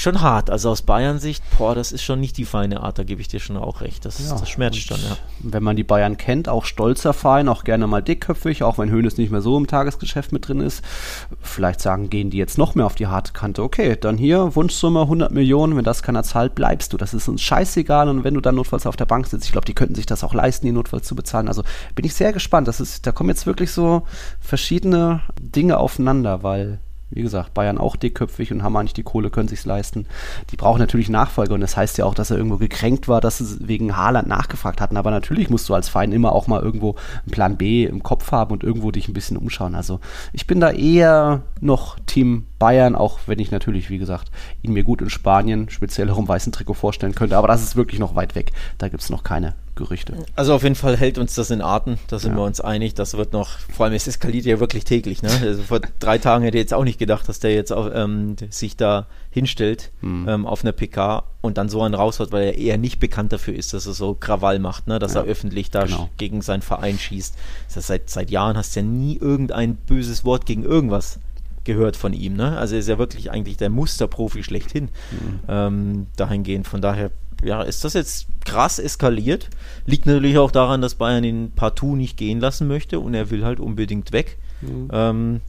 schon 0.00 0.20
hart. 0.20 0.50
Also 0.50 0.70
aus 0.70 0.82
Bayern-Sicht, 0.82 1.42
boah, 1.58 1.74
das 1.74 1.92
ist 1.92 2.02
schon 2.02 2.20
nicht 2.20 2.36
die 2.36 2.44
feine 2.44 2.82
Art, 2.82 2.98
da 2.98 3.04
gebe 3.04 3.20
ich 3.20 3.28
dir 3.28 3.40
schon 3.40 3.56
auch 3.56 3.80
recht. 3.80 4.04
Das, 4.04 4.18
ja, 4.18 4.36
das 4.36 4.48
schmerzt 4.48 4.78
schon, 4.78 5.00
ja. 5.00 5.16
Wenn 5.40 5.62
man 5.62 5.76
die 5.76 5.84
Bayern 5.84 6.16
kennt, 6.16 6.48
auch 6.48 6.64
stolzer 6.64 7.12
Verein, 7.12 7.48
auch 7.48 7.64
gerne 7.64 7.86
mal 7.86 8.02
dickköpfig, 8.02 8.62
auch 8.62 8.78
wenn 8.78 8.90
Hönes 8.90 9.16
nicht 9.16 9.30
mehr 9.30 9.40
so 9.40 9.56
im 9.56 9.66
Tagesgeschäft 9.66 10.32
mit 10.32 10.48
drin 10.48 10.60
ist. 10.60 10.82
Vielleicht 11.40 11.80
sagen, 11.80 12.10
gehen 12.10 12.30
die 12.30 12.38
jetzt 12.38 12.58
noch 12.58 12.74
mehr 12.74 12.86
auf 12.86 12.94
die 12.94 13.06
harte 13.06 13.32
Kante. 13.32 13.62
Okay, 13.62 13.96
dann 14.00 14.16
hier, 14.16 14.54
Wunschsumme 14.54 15.02
100 15.02 15.32
Millionen, 15.32 15.76
wenn 15.76 15.84
das 15.84 16.02
keiner 16.02 16.22
zahlt, 16.22 16.54
bleibst 16.54 16.92
du. 16.92 16.96
Das 16.96 17.14
ist 17.14 17.28
uns 17.28 17.42
scheißegal 17.42 18.08
und 18.08 18.24
wenn 18.24 18.34
du 18.34 18.40
dann 18.40 18.56
notfalls 18.56 18.86
auf 18.86 18.96
der 18.96 19.06
Bank 19.06 19.26
sitzt, 19.26 19.46
ich 19.46 19.52
glaube, 19.52 19.66
die 19.66 19.74
könnten 19.74 19.94
sich 19.94 20.06
das 20.06 20.24
auch 20.24 20.34
leisten, 20.34 20.66
die 20.66 20.72
notfalls 20.72 21.06
zu 21.06 21.14
bezahlen. 21.14 21.48
Also 21.48 21.62
bin 21.94 22.04
ich 22.04 22.14
sehr 22.14 22.32
gespannt. 22.32 22.68
Das 22.68 22.80
ist, 22.80 23.06
da 23.06 23.12
kommen 23.12 23.30
jetzt 23.30 23.46
wirklich 23.46 23.72
so 23.72 24.02
verschiedene 24.40 25.22
Dinge 25.40 25.78
aufeinander, 25.78 26.42
weil 26.42 26.80
wie 27.10 27.22
gesagt, 27.22 27.54
Bayern 27.54 27.78
auch 27.78 27.96
dickköpfig 27.96 28.52
und 28.52 28.62
haben 28.62 28.76
eigentlich 28.76 28.94
die 28.94 29.02
Kohle, 29.02 29.30
können 29.30 29.48
sich 29.48 29.64
leisten. 29.64 30.06
Die 30.50 30.56
brauchen 30.56 30.80
natürlich 30.80 31.08
Nachfolger 31.08 31.54
und 31.54 31.60
das 31.60 31.76
heißt 31.76 31.98
ja 31.98 32.04
auch, 32.04 32.14
dass 32.14 32.30
er 32.30 32.36
irgendwo 32.36 32.56
gekränkt 32.56 33.08
war, 33.08 33.20
dass 33.20 33.38
sie 33.38 33.68
wegen 33.68 33.96
Haaland 33.96 34.28
nachgefragt 34.28 34.80
hatten. 34.80 34.96
Aber 34.96 35.10
natürlich 35.10 35.50
musst 35.50 35.68
du 35.68 35.74
als 35.74 35.88
Verein 35.88 36.12
immer 36.12 36.32
auch 36.32 36.46
mal 36.46 36.62
irgendwo 36.62 36.96
einen 37.22 37.30
Plan 37.30 37.56
B 37.56 37.84
im 37.84 38.02
Kopf 38.02 38.32
haben 38.32 38.52
und 38.52 38.64
irgendwo 38.64 38.90
dich 38.90 39.08
ein 39.08 39.14
bisschen 39.14 39.36
umschauen. 39.36 39.74
Also 39.74 40.00
ich 40.32 40.46
bin 40.46 40.60
da 40.60 40.70
eher 40.70 41.42
noch 41.60 41.98
Team 42.06 42.46
Bayern, 42.58 42.96
auch 42.96 43.20
wenn 43.26 43.38
ich 43.38 43.50
natürlich, 43.50 43.90
wie 43.90 43.98
gesagt, 43.98 44.30
ihn 44.62 44.72
mir 44.72 44.84
gut 44.84 45.02
in 45.02 45.10
Spanien, 45.10 45.68
speziell 45.68 46.10
auch 46.10 46.18
im 46.18 46.28
weißen 46.28 46.52
Trikot 46.52 46.74
vorstellen 46.74 47.14
könnte. 47.14 47.36
Aber 47.36 47.48
das 47.48 47.62
ist 47.62 47.76
wirklich 47.76 48.00
noch 48.00 48.14
weit 48.14 48.34
weg. 48.34 48.52
Da 48.78 48.88
gibt 48.88 49.02
es 49.02 49.10
noch 49.10 49.22
keine 49.22 49.54
Gerüchte. 49.74 50.14
Also 50.36 50.54
auf 50.54 50.62
jeden 50.62 50.76
Fall 50.76 50.96
hält 50.96 51.18
uns 51.18 51.34
das 51.34 51.50
in 51.50 51.60
Atem, 51.60 51.98
da 52.06 52.18
sind 52.18 52.32
ja. 52.32 52.38
wir 52.38 52.44
uns 52.44 52.60
einig. 52.60 52.94
Das 52.94 53.16
wird 53.16 53.32
noch, 53.32 53.58
vor 53.72 53.86
allem 53.86 53.94
es 53.94 54.06
eskaliert 54.06 54.44
ja 54.44 54.60
wirklich 54.60 54.84
täglich. 54.84 55.22
Ne? 55.22 55.30
Also 55.42 55.62
vor 55.62 55.80
drei 55.98 56.18
Tagen 56.18 56.44
hätte 56.44 56.56
ich 56.56 56.62
jetzt 56.62 56.74
auch 56.74 56.84
nicht 56.84 56.98
gedacht, 56.98 57.28
dass 57.28 57.40
der 57.40 57.54
jetzt 57.54 57.72
auch, 57.72 57.90
ähm, 57.92 58.36
sich 58.50 58.76
da 58.76 59.06
hinstellt 59.30 59.90
mhm. 60.00 60.28
ähm, 60.28 60.46
auf 60.46 60.62
einer 60.62 60.72
PK 60.72 61.24
und 61.40 61.58
dann 61.58 61.68
so 61.68 61.82
einen 61.82 61.94
raushaut, 61.94 62.30
weil 62.30 62.44
er 62.44 62.58
eher 62.58 62.78
nicht 62.78 63.00
bekannt 63.00 63.32
dafür 63.32 63.54
ist, 63.54 63.74
dass 63.74 63.86
er 63.86 63.94
so 63.94 64.14
Krawall 64.14 64.60
macht, 64.60 64.86
ne? 64.86 64.98
dass 64.98 65.14
ja. 65.14 65.22
er 65.22 65.26
öffentlich 65.26 65.70
da 65.70 65.84
genau. 65.84 66.08
gegen 66.18 66.40
seinen 66.40 66.62
Verein 66.62 66.98
schießt. 66.98 67.34
Das 67.66 67.76
heißt, 67.76 67.86
seit, 67.88 68.10
seit 68.10 68.30
Jahren 68.30 68.56
hast 68.56 68.76
du 68.76 68.80
ja 68.80 68.86
nie 68.86 69.16
irgendein 69.16 69.74
böses 69.74 70.24
Wort 70.24 70.46
gegen 70.46 70.62
irgendwas 70.62 71.18
gehört 71.64 71.96
von 71.96 72.12
ihm. 72.12 72.34
Ne? 72.34 72.56
Also 72.56 72.74
er 72.74 72.80
ist 72.80 72.88
ja 72.88 72.98
wirklich 72.98 73.30
eigentlich 73.30 73.56
der 73.56 73.70
Musterprofi 73.70 74.44
schlechthin 74.44 74.84
mhm. 74.84 75.40
ähm, 75.48 76.06
dahingehend. 76.16 76.68
Von 76.68 76.80
daher 76.80 77.10
ja, 77.44 77.62
ist 77.62 77.84
das 77.84 77.94
jetzt 77.94 78.26
krass 78.44 78.78
eskaliert. 78.78 79.48
Liegt 79.86 80.06
natürlich 80.06 80.38
auch 80.38 80.50
daran, 80.50 80.80
dass 80.80 80.94
Bayern 80.94 81.24
ihn 81.24 81.52
partout 81.54 81.96
nicht 81.96 82.16
gehen 82.16 82.40
lassen 82.40 82.66
möchte 82.66 83.00
und 83.00 83.14
er 83.14 83.30
will 83.30 83.44
halt 83.44 83.60
unbedingt 83.60 84.12
weg. 84.12 84.38
Mhm. 84.60 84.88
Ähm, 84.92 85.40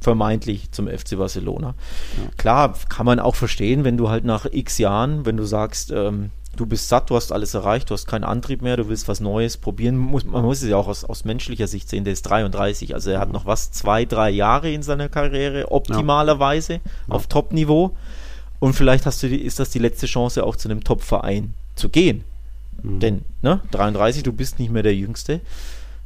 vermeintlich 0.00 0.70
zum 0.72 0.88
FC 0.88 1.16
Barcelona. 1.16 1.68
Ja. 1.68 2.30
Klar, 2.36 2.74
kann 2.88 3.06
man 3.06 3.18
auch 3.18 3.34
verstehen, 3.34 3.84
wenn 3.84 3.96
du 3.96 4.08
halt 4.08 4.24
nach 4.24 4.46
x 4.50 4.78
Jahren, 4.78 5.26
wenn 5.26 5.36
du 5.36 5.44
sagst, 5.44 5.90
ähm, 5.90 6.30
du 6.54 6.66
bist 6.66 6.88
satt, 6.88 7.10
du 7.10 7.16
hast 7.16 7.32
alles 7.32 7.54
erreicht, 7.54 7.90
du 7.90 7.94
hast 7.94 8.06
keinen 8.06 8.24
Antrieb 8.24 8.62
mehr, 8.62 8.76
du 8.76 8.88
willst 8.88 9.08
was 9.08 9.20
Neues 9.20 9.56
probieren. 9.56 9.96
Muss, 9.96 10.24
man 10.24 10.42
muss 10.42 10.62
es 10.62 10.68
ja 10.68 10.76
auch 10.76 10.88
aus, 10.88 11.04
aus 11.04 11.24
menschlicher 11.24 11.66
Sicht 11.66 11.88
sehen, 11.88 12.04
der 12.04 12.12
ist 12.12 12.22
33, 12.22 12.94
also 12.94 13.10
er 13.10 13.20
hat 13.20 13.32
noch 13.32 13.46
was, 13.46 13.72
zwei, 13.72 14.04
drei 14.04 14.30
Jahre 14.30 14.70
in 14.70 14.82
seiner 14.82 15.08
Karriere, 15.08 15.70
optimalerweise 15.70 16.74
ja. 16.74 16.80
auf 17.08 17.26
Top-Niveau. 17.26 17.96
Und 18.58 18.74
vielleicht 18.74 19.06
hast 19.06 19.22
du 19.22 19.28
die, 19.28 19.42
ist 19.42 19.58
das 19.58 19.70
die 19.70 19.78
letzte 19.78 20.06
Chance, 20.06 20.44
auch 20.44 20.56
zu 20.56 20.68
einem 20.68 20.82
Top-Verein 20.82 21.54
zu 21.74 21.88
gehen. 21.88 22.24
Mhm. 22.82 23.00
Denn, 23.00 23.24
ne, 23.42 23.60
33, 23.70 24.22
du 24.22 24.32
bist 24.32 24.58
nicht 24.58 24.70
mehr 24.70 24.82
der 24.82 24.94
Jüngste. 24.94 25.40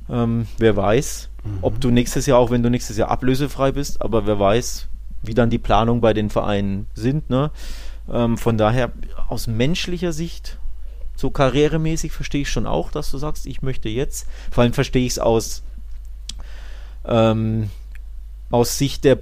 Ähm, 0.08 0.46
wer 0.58 0.76
weiß, 0.76 1.28
mhm. 1.44 1.58
ob 1.62 1.80
du 1.80 1.90
nächstes 1.90 2.26
Jahr, 2.26 2.38
auch 2.38 2.50
wenn 2.50 2.62
du 2.62 2.70
nächstes 2.70 2.96
Jahr 2.96 3.10
ablösefrei 3.10 3.72
bist, 3.72 4.02
aber 4.02 4.26
wer 4.26 4.38
weiß, 4.38 4.88
wie 5.22 5.34
dann 5.34 5.50
die 5.50 5.58
Planungen 5.58 6.00
bei 6.00 6.12
den 6.12 6.30
Vereinen 6.30 6.86
sind. 6.94 7.30
Ne? 7.30 7.50
Ähm, 8.10 8.36
von 8.36 8.58
daher, 8.58 8.92
aus 9.28 9.46
menschlicher 9.46 10.12
Sicht, 10.12 10.58
so 11.14 11.30
karrieremäßig 11.30 12.12
verstehe 12.12 12.42
ich 12.42 12.50
schon 12.50 12.66
auch, 12.66 12.90
dass 12.90 13.10
du 13.10 13.18
sagst, 13.18 13.46
ich 13.46 13.62
möchte 13.62 13.88
jetzt, 13.88 14.26
vor 14.50 14.62
allem 14.62 14.72
verstehe 14.72 15.04
ich 15.04 15.12
es 15.12 15.18
aus, 15.18 15.62
ähm, 17.04 17.70
aus 18.50 18.78
Sicht 18.78 19.04
der 19.04 19.18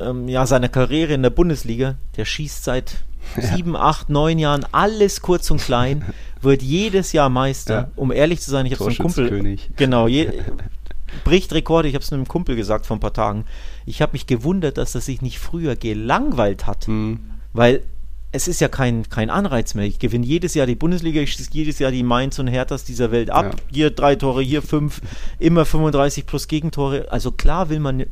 ähm, 0.00 0.28
ja, 0.28 0.46
seiner 0.46 0.68
Karriere 0.68 1.14
in 1.14 1.22
der 1.22 1.30
Bundesliga, 1.30 1.96
der 2.16 2.24
schießt 2.24 2.64
seit 2.64 2.96
ja. 3.36 3.42
sieben, 3.42 3.76
acht, 3.76 4.08
neun 4.08 4.38
Jahren 4.38 4.64
alles 4.72 5.20
kurz 5.20 5.50
und 5.50 5.60
klein, 5.60 6.04
wird 6.40 6.62
jedes 6.62 7.12
Jahr 7.12 7.28
Meister. 7.28 7.74
Ja. 7.74 7.90
Um 7.96 8.12
ehrlich 8.12 8.40
zu 8.40 8.50
sein, 8.50 8.66
ich 8.66 8.72
habe 8.72 8.84
so 8.84 8.88
einen 8.88 8.98
Kumpel. 8.98 9.58
Genau, 9.76 10.08
je, 10.08 10.30
bricht 11.24 11.52
Rekorde. 11.52 11.88
Ich 11.88 11.94
habe 11.94 12.04
es 12.04 12.12
einem 12.12 12.28
Kumpel 12.28 12.56
gesagt 12.56 12.86
vor 12.86 12.96
ein 12.96 13.00
paar 13.00 13.12
Tagen. 13.12 13.44
Ich 13.86 14.02
habe 14.02 14.12
mich 14.12 14.26
gewundert, 14.26 14.78
dass 14.78 14.94
er 14.94 15.00
sich 15.00 15.22
nicht 15.22 15.38
früher 15.38 15.76
gelangweilt 15.76 16.66
hat, 16.66 16.88
mhm. 16.88 17.20
weil 17.52 17.82
es 18.30 18.46
ist 18.46 18.60
ja 18.60 18.68
kein, 18.68 19.08
kein 19.08 19.30
Anreiz 19.30 19.74
mehr. 19.74 19.86
Ich 19.86 19.98
gewinne 19.98 20.26
jedes 20.26 20.54
Jahr 20.54 20.66
die 20.66 20.74
Bundesliga, 20.74 21.20
ich 21.20 21.32
schieße 21.32 21.50
jedes 21.52 21.78
Jahr 21.78 21.90
die 21.90 22.02
Mainz 22.02 22.38
und 22.38 22.46
Herthas 22.46 22.84
dieser 22.84 23.10
Welt 23.10 23.30
ab. 23.30 23.54
Ja. 23.56 23.62
Hier 23.72 23.90
drei 23.90 24.16
Tore, 24.16 24.42
hier 24.42 24.60
fünf, 24.60 25.00
immer 25.38 25.64
35 25.64 26.26
plus 26.26 26.46
Gegentore. 26.46 27.10
Also 27.10 27.32
klar 27.32 27.70
will 27.70 27.80
man 27.80 28.04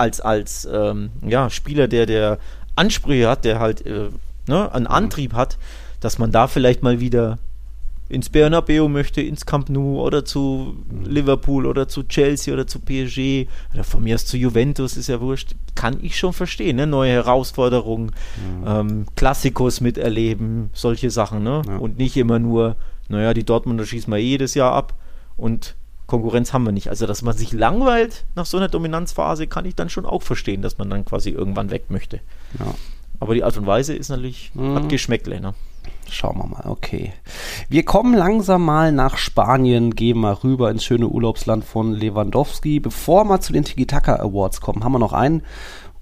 als, 0.00 0.20
als 0.20 0.68
ähm, 0.72 1.10
ja, 1.22 1.50
Spieler, 1.50 1.86
der, 1.86 2.06
der 2.06 2.38
Ansprüche 2.74 3.28
hat, 3.28 3.44
der 3.44 3.60
halt 3.60 3.86
äh, 3.86 4.08
ne, 4.48 4.72
einen 4.72 4.86
mhm. 4.86 4.90
Antrieb 4.90 5.34
hat, 5.34 5.58
dass 6.00 6.18
man 6.18 6.32
da 6.32 6.48
vielleicht 6.48 6.82
mal 6.82 7.00
wieder 7.00 7.38
ins 8.08 8.28
Bernabeu 8.28 8.88
möchte, 8.88 9.20
ins 9.20 9.46
Camp 9.46 9.68
Nou 9.68 10.00
oder 10.00 10.24
zu 10.24 10.74
Liverpool 11.04 11.64
oder 11.64 11.86
zu 11.86 12.02
Chelsea 12.02 12.52
oder 12.52 12.66
zu 12.66 12.80
PSG 12.80 13.46
oder 13.72 13.84
von 13.84 14.02
mir 14.02 14.16
aus 14.16 14.26
zu 14.26 14.36
Juventus, 14.36 14.96
ist 14.96 15.08
ja 15.08 15.20
wurscht, 15.20 15.54
kann 15.76 15.98
ich 16.02 16.18
schon 16.18 16.32
verstehen, 16.32 16.76
ne? 16.76 16.88
neue 16.88 17.12
Herausforderungen, 17.12 18.06
mhm. 18.36 18.66
ähm, 18.66 19.06
Klassikos 19.14 19.80
miterleben, 19.80 20.70
solche 20.72 21.10
Sachen, 21.10 21.44
ne? 21.44 21.62
Ja. 21.66 21.76
Und 21.76 21.98
nicht 21.98 22.16
immer 22.16 22.40
nur, 22.40 22.74
naja, 23.08 23.32
die 23.32 23.44
Dortmunder 23.44 23.86
schießen 23.86 24.12
wir 24.12 24.18
jedes 24.18 24.54
Jahr 24.54 24.72
ab 24.72 24.94
und 25.36 25.76
Konkurrenz 26.10 26.52
haben 26.52 26.64
wir 26.64 26.72
nicht. 26.72 26.88
Also, 26.88 27.06
dass 27.06 27.22
man 27.22 27.36
sich 27.36 27.52
langweilt 27.52 28.24
nach 28.34 28.44
so 28.44 28.56
einer 28.56 28.68
Dominanzphase, 28.68 29.46
kann 29.46 29.64
ich 29.64 29.76
dann 29.76 29.88
schon 29.88 30.04
auch 30.04 30.22
verstehen, 30.22 30.60
dass 30.60 30.76
man 30.76 30.90
dann 30.90 31.04
quasi 31.04 31.30
irgendwann 31.30 31.70
weg 31.70 31.84
möchte. 31.88 32.20
Ja. 32.58 32.74
Aber 33.20 33.34
die 33.34 33.44
Art 33.44 33.56
und 33.56 33.66
Weise 33.66 33.94
ist 33.94 34.08
natürlich, 34.08 34.50
mhm. 34.54 34.74
hat 34.74 34.88
Geschmäckle, 34.88 35.40
ne? 35.40 35.54
Schauen 36.10 36.38
wir 36.38 36.46
mal, 36.46 36.64
okay. 36.66 37.12
Wir 37.68 37.84
kommen 37.84 38.14
langsam 38.14 38.64
mal 38.64 38.90
nach 38.90 39.16
Spanien, 39.16 39.94
gehen 39.94 40.18
mal 40.18 40.32
rüber 40.32 40.70
ins 40.70 40.84
schöne 40.84 41.06
Urlaubsland 41.06 41.64
von 41.64 41.92
Lewandowski. 41.92 42.80
Bevor 42.80 43.24
wir 43.24 43.40
zu 43.40 43.52
den 43.52 43.64
Tiki-Taka 43.64 44.16
Awards 44.16 44.60
kommen, 44.60 44.82
haben 44.82 44.92
wir 44.92 44.98
noch 44.98 45.12
einen 45.12 45.42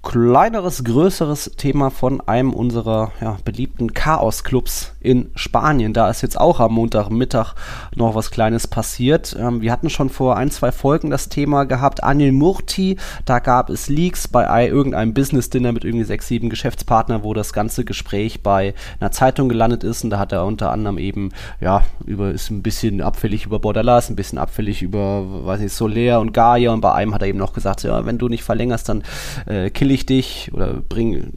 kleineres, 0.01 0.85
größeres 0.85 1.51
Thema 1.57 1.91
von 1.91 2.21
einem 2.21 2.53
unserer 2.53 3.11
ja, 3.19 3.37
beliebten 3.43 3.93
Chaos-Clubs 3.93 4.93
in 5.01 5.29
Spanien. 5.35 5.93
Da 5.93 6.09
ist 6.09 6.21
jetzt 6.21 6.39
auch 6.39 6.61
am 6.61 6.73
Montagmittag 6.73 7.53
noch 7.95 8.15
was 8.15 8.31
Kleines 8.31 8.65
passiert. 8.67 9.35
Ähm, 9.37 9.61
wir 9.61 9.73
hatten 9.73 9.89
schon 9.89 10.09
vor 10.09 10.37
ein, 10.37 10.51
zwei 10.51 10.71
Folgen 10.71 11.09
das 11.09 11.27
Thema 11.27 11.65
gehabt, 11.65 12.01
Anil 12.03 12.31
Murti. 12.31 12.95
Da 13.25 13.39
gab 13.39 13.69
es 13.69 13.89
Leaks 13.89 14.29
bei 14.29 14.67
irgendeinem 14.67 15.13
Business-Dinner 15.13 15.73
mit 15.73 15.83
irgendwie 15.83 16.05
sechs, 16.05 16.27
sieben 16.27 16.49
Geschäftspartnern, 16.49 17.23
wo 17.23 17.33
das 17.33 17.51
ganze 17.51 17.83
Gespräch 17.83 18.41
bei 18.41 18.73
einer 19.01 19.11
Zeitung 19.11 19.49
gelandet 19.49 19.83
ist. 19.83 20.05
Und 20.05 20.11
da 20.11 20.19
hat 20.19 20.31
er 20.31 20.45
unter 20.45 20.71
anderem 20.71 20.97
eben, 20.97 21.31
ja, 21.59 21.83
über, 22.05 22.31
ist 22.31 22.49
ein 22.51 22.63
bisschen 22.63 23.01
abfällig 23.01 23.45
über 23.45 23.59
Bordalas, 23.59 24.09
ein 24.09 24.15
bisschen 24.15 24.39
abfällig 24.39 24.81
über, 24.81 25.45
weiß 25.45 25.59
nicht, 25.59 25.73
Soler 25.73 26.21
und 26.21 26.33
Gaia. 26.33 26.71
Und 26.71 26.81
bei 26.81 26.93
einem 26.93 27.13
hat 27.13 27.21
er 27.21 27.27
eben 27.27 27.37
noch 27.37 27.53
gesagt, 27.53 27.83
ja, 27.83 28.05
wenn 28.05 28.17
du 28.17 28.29
nicht 28.29 28.43
verlängerst, 28.43 28.87
dann 28.87 29.03
äh, 29.45 29.69
kill 29.69 29.88
ich 29.91 30.05
dich 30.05 30.51
oder 30.53 30.81
bring, 30.87 31.33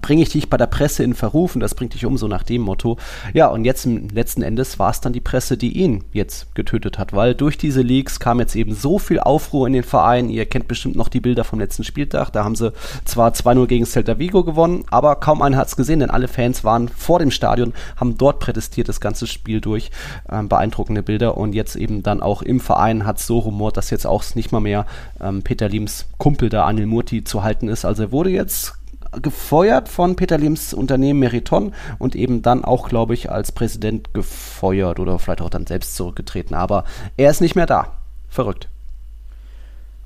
bringe 0.00 0.22
ich 0.22 0.30
dich 0.30 0.50
bei 0.50 0.56
der 0.56 0.66
Presse 0.66 1.02
in 1.02 1.14
Verruf 1.14 1.54
und 1.54 1.60
das 1.60 1.74
bringt 1.74 1.94
dich 1.94 2.04
um, 2.06 2.16
so 2.16 2.28
nach 2.28 2.42
dem 2.42 2.62
Motto. 2.62 2.98
Ja, 3.32 3.48
und 3.48 3.64
jetzt 3.64 3.86
letzten 3.86 4.42
Endes 4.42 4.78
war 4.78 4.90
es 4.90 5.00
dann 5.00 5.12
die 5.12 5.20
Presse, 5.20 5.56
die 5.56 5.78
ihn 5.78 6.04
jetzt 6.12 6.54
getötet 6.54 6.98
hat, 6.98 7.12
weil 7.12 7.34
durch 7.34 7.58
diese 7.58 7.82
Leaks 7.82 8.20
kam 8.20 8.40
jetzt 8.40 8.56
eben 8.56 8.74
so 8.74 8.98
viel 8.98 9.20
Aufruhr 9.20 9.66
in 9.66 9.72
den 9.72 9.82
Verein. 9.82 10.28
Ihr 10.30 10.46
kennt 10.46 10.68
bestimmt 10.68 10.96
noch 10.96 11.08
die 11.08 11.20
Bilder 11.20 11.44
vom 11.44 11.58
letzten 11.58 11.84
Spieltag. 11.84 12.30
Da 12.30 12.44
haben 12.44 12.56
sie 12.56 12.72
zwar 13.04 13.32
2-0 13.32 13.66
gegen 13.66 13.86
Celta 13.86 14.18
Vigo 14.18 14.44
gewonnen, 14.44 14.84
aber 14.90 15.16
kaum 15.16 15.42
einer 15.42 15.56
hat 15.56 15.68
es 15.68 15.76
gesehen, 15.76 16.00
denn 16.00 16.10
alle 16.10 16.28
Fans 16.28 16.64
waren 16.64 16.88
vor 16.88 17.18
dem 17.18 17.30
Stadion, 17.30 17.72
haben 17.96 18.18
dort 18.18 18.40
prätestiert 18.40 18.88
das 18.88 19.00
ganze 19.00 19.26
Spiel 19.26 19.60
durch. 19.60 19.90
Ähm, 20.30 20.48
beeindruckende 20.48 21.02
Bilder 21.02 21.36
und 21.36 21.54
jetzt 21.54 21.76
eben 21.76 22.02
dann 22.02 22.22
auch 22.22 22.42
im 22.42 22.60
Verein 22.60 23.06
hat 23.06 23.18
es 23.18 23.26
so 23.26 23.38
rumort, 23.38 23.76
dass 23.76 23.90
jetzt 23.90 24.06
auch 24.06 24.24
nicht 24.34 24.52
mal 24.52 24.60
mehr 24.60 24.86
ähm, 25.20 25.42
Peter 25.42 25.68
Liems 25.68 26.06
Kumpel 26.18 26.48
da 26.48 26.64
Anil 26.64 26.86
Murti 26.86 27.24
zu 27.24 27.42
halten 27.42 27.68
ist. 27.68 27.84
Also 27.84 28.04
er 28.04 28.12
wurde 28.12 28.30
jetzt 28.30 28.74
gefeuert 29.22 29.88
von 29.88 30.16
Peter 30.16 30.38
Lims 30.38 30.74
Unternehmen 30.74 31.20
Meriton 31.20 31.74
und 31.98 32.14
eben 32.14 32.42
dann 32.42 32.64
auch, 32.64 32.88
glaube 32.88 33.14
ich, 33.14 33.30
als 33.30 33.52
Präsident 33.52 34.14
gefeuert 34.14 34.98
oder 35.00 35.18
vielleicht 35.18 35.40
auch 35.40 35.50
dann 35.50 35.66
selbst 35.66 35.96
zurückgetreten. 35.96 36.54
Aber 36.54 36.84
er 37.16 37.30
ist 37.30 37.40
nicht 37.40 37.56
mehr 37.56 37.66
da. 37.66 37.94
Verrückt. 38.28 38.68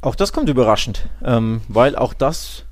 Auch 0.01 0.15
das 0.15 0.33
kommt 0.33 0.49
überraschend, 0.49 1.09
ähm, 1.25 1.63
weil 1.69 1.97
auch 1.97 2.13
das 2.13 2.65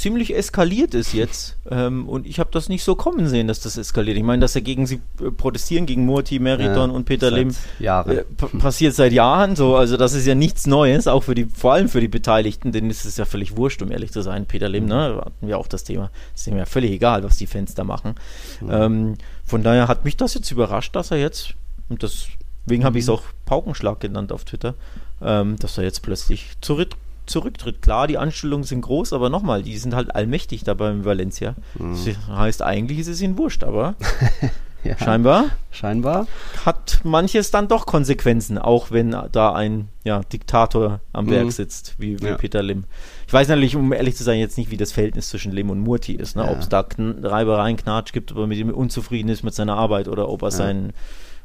ziemlich 0.00 0.34
eskaliert 0.34 0.94
ist 0.94 1.12
jetzt. 1.12 1.56
Ähm, 1.70 2.08
und 2.08 2.26
ich 2.26 2.40
habe 2.40 2.48
das 2.52 2.70
nicht 2.70 2.82
so 2.82 2.94
kommen 2.94 3.28
sehen, 3.28 3.46
dass 3.48 3.60
das 3.60 3.76
eskaliert. 3.76 4.16
Ich 4.16 4.22
meine, 4.22 4.40
dass 4.40 4.54
er 4.54 4.62
gegen 4.62 4.86
sie 4.86 5.00
äh, 5.20 5.30
protestieren, 5.30 5.84
gegen 5.84 6.06
Murti, 6.06 6.38
Meriton 6.38 6.90
ja, 6.90 6.96
und 6.96 7.04
Peter 7.04 7.30
Lim, 7.30 7.54
äh, 7.80 8.24
passiert 8.58 8.94
seit 8.94 9.12
Jahren 9.12 9.56
so. 9.56 9.76
Also 9.76 9.98
das 9.98 10.14
ist 10.14 10.26
ja 10.26 10.34
nichts 10.34 10.66
Neues, 10.66 11.06
auch 11.06 11.24
für 11.24 11.34
die, 11.34 11.44
vor 11.44 11.74
allem 11.74 11.88
für 11.88 12.00
die 12.00 12.08
Beteiligten, 12.08 12.72
denen 12.72 12.88
ist 12.88 13.04
es 13.04 13.18
ja 13.18 13.26
völlig 13.26 13.56
wurscht, 13.56 13.82
um 13.82 13.92
ehrlich 13.92 14.10
zu 14.10 14.22
sein. 14.22 14.46
Peter 14.46 14.70
Lim, 14.70 14.86
ne, 14.86 15.20
hatten 15.22 15.46
wir 15.46 15.58
auch 15.58 15.68
das 15.68 15.84
Thema. 15.84 16.10
Ist 16.34 16.46
dem 16.46 16.56
ja 16.56 16.64
völlig 16.64 16.92
egal, 16.92 17.22
was 17.22 17.36
die 17.36 17.46
Fans 17.46 17.74
da 17.74 17.84
machen. 17.84 18.14
Mhm. 18.62 18.70
Ähm, 18.70 19.14
von 19.44 19.62
daher 19.62 19.86
hat 19.86 20.04
mich 20.06 20.16
das 20.16 20.32
jetzt 20.32 20.50
überrascht, 20.50 20.96
dass 20.96 21.10
er 21.10 21.18
jetzt, 21.18 21.54
und 21.90 22.02
deswegen 22.02 22.84
habe 22.84 22.98
ich 22.98 23.04
es 23.04 23.08
mhm. 23.08 23.14
auch 23.14 23.22
Paukenschlag 23.44 24.00
genannt 24.00 24.32
auf 24.32 24.44
Twitter, 24.44 24.74
ähm, 25.20 25.56
dass 25.58 25.76
er 25.76 25.84
jetzt 25.84 26.00
plötzlich 26.00 26.52
zurück 26.62 26.96
zurücktritt. 27.30 27.82
Klar, 27.82 28.06
die 28.06 28.18
Anstellungen 28.18 28.64
sind 28.64 28.82
groß, 28.82 29.12
aber 29.12 29.30
nochmal, 29.30 29.62
die 29.62 29.78
sind 29.78 29.94
halt 29.94 30.14
allmächtig 30.14 30.64
dabei 30.64 30.90
in 30.90 31.04
Valencia. 31.04 31.54
Mhm. 31.78 31.96
Das 32.04 32.36
heißt, 32.36 32.62
eigentlich 32.62 32.98
ist 32.98 33.08
es 33.08 33.22
ihnen 33.22 33.38
wurscht, 33.38 33.64
aber 33.64 33.94
ja, 34.84 34.98
scheinbar, 34.98 35.46
scheinbar 35.70 36.26
hat 36.64 37.00
manches 37.04 37.50
dann 37.50 37.68
doch 37.68 37.86
Konsequenzen, 37.86 38.58
auch 38.58 38.90
wenn 38.90 39.16
da 39.32 39.52
ein 39.52 39.88
ja, 40.04 40.20
Diktator 40.20 41.00
am 41.12 41.26
mhm. 41.26 41.30
Werk 41.30 41.52
sitzt, 41.52 41.94
wie, 41.98 42.20
wie 42.20 42.26
ja. 42.26 42.36
Peter 42.36 42.62
Lim. 42.62 42.84
Ich 43.26 43.32
weiß 43.32 43.48
natürlich, 43.48 43.76
um 43.76 43.92
ehrlich 43.92 44.16
zu 44.16 44.24
sein, 44.24 44.38
jetzt 44.38 44.58
nicht, 44.58 44.70
wie 44.70 44.76
das 44.76 44.92
Verhältnis 44.92 45.28
zwischen 45.28 45.52
Lim 45.52 45.70
und 45.70 45.80
Murti 45.80 46.14
ist, 46.14 46.36
ne? 46.36 46.48
Ob 46.48 46.58
es 46.58 46.68
da 46.68 46.82
Kn 46.82 47.24
Reibereien, 47.24 47.76
Knatsch 47.76 48.12
gibt, 48.12 48.32
ob 48.32 48.38
er 48.38 48.46
mit 48.46 48.58
ihm 48.58 48.70
unzufrieden 48.70 49.28
ist 49.28 49.44
mit 49.44 49.54
seiner 49.54 49.76
Arbeit 49.76 50.08
oder 50.08 50.28
ob 50.28 50.42
er 50.42 50.50
seinen 50.50 50.92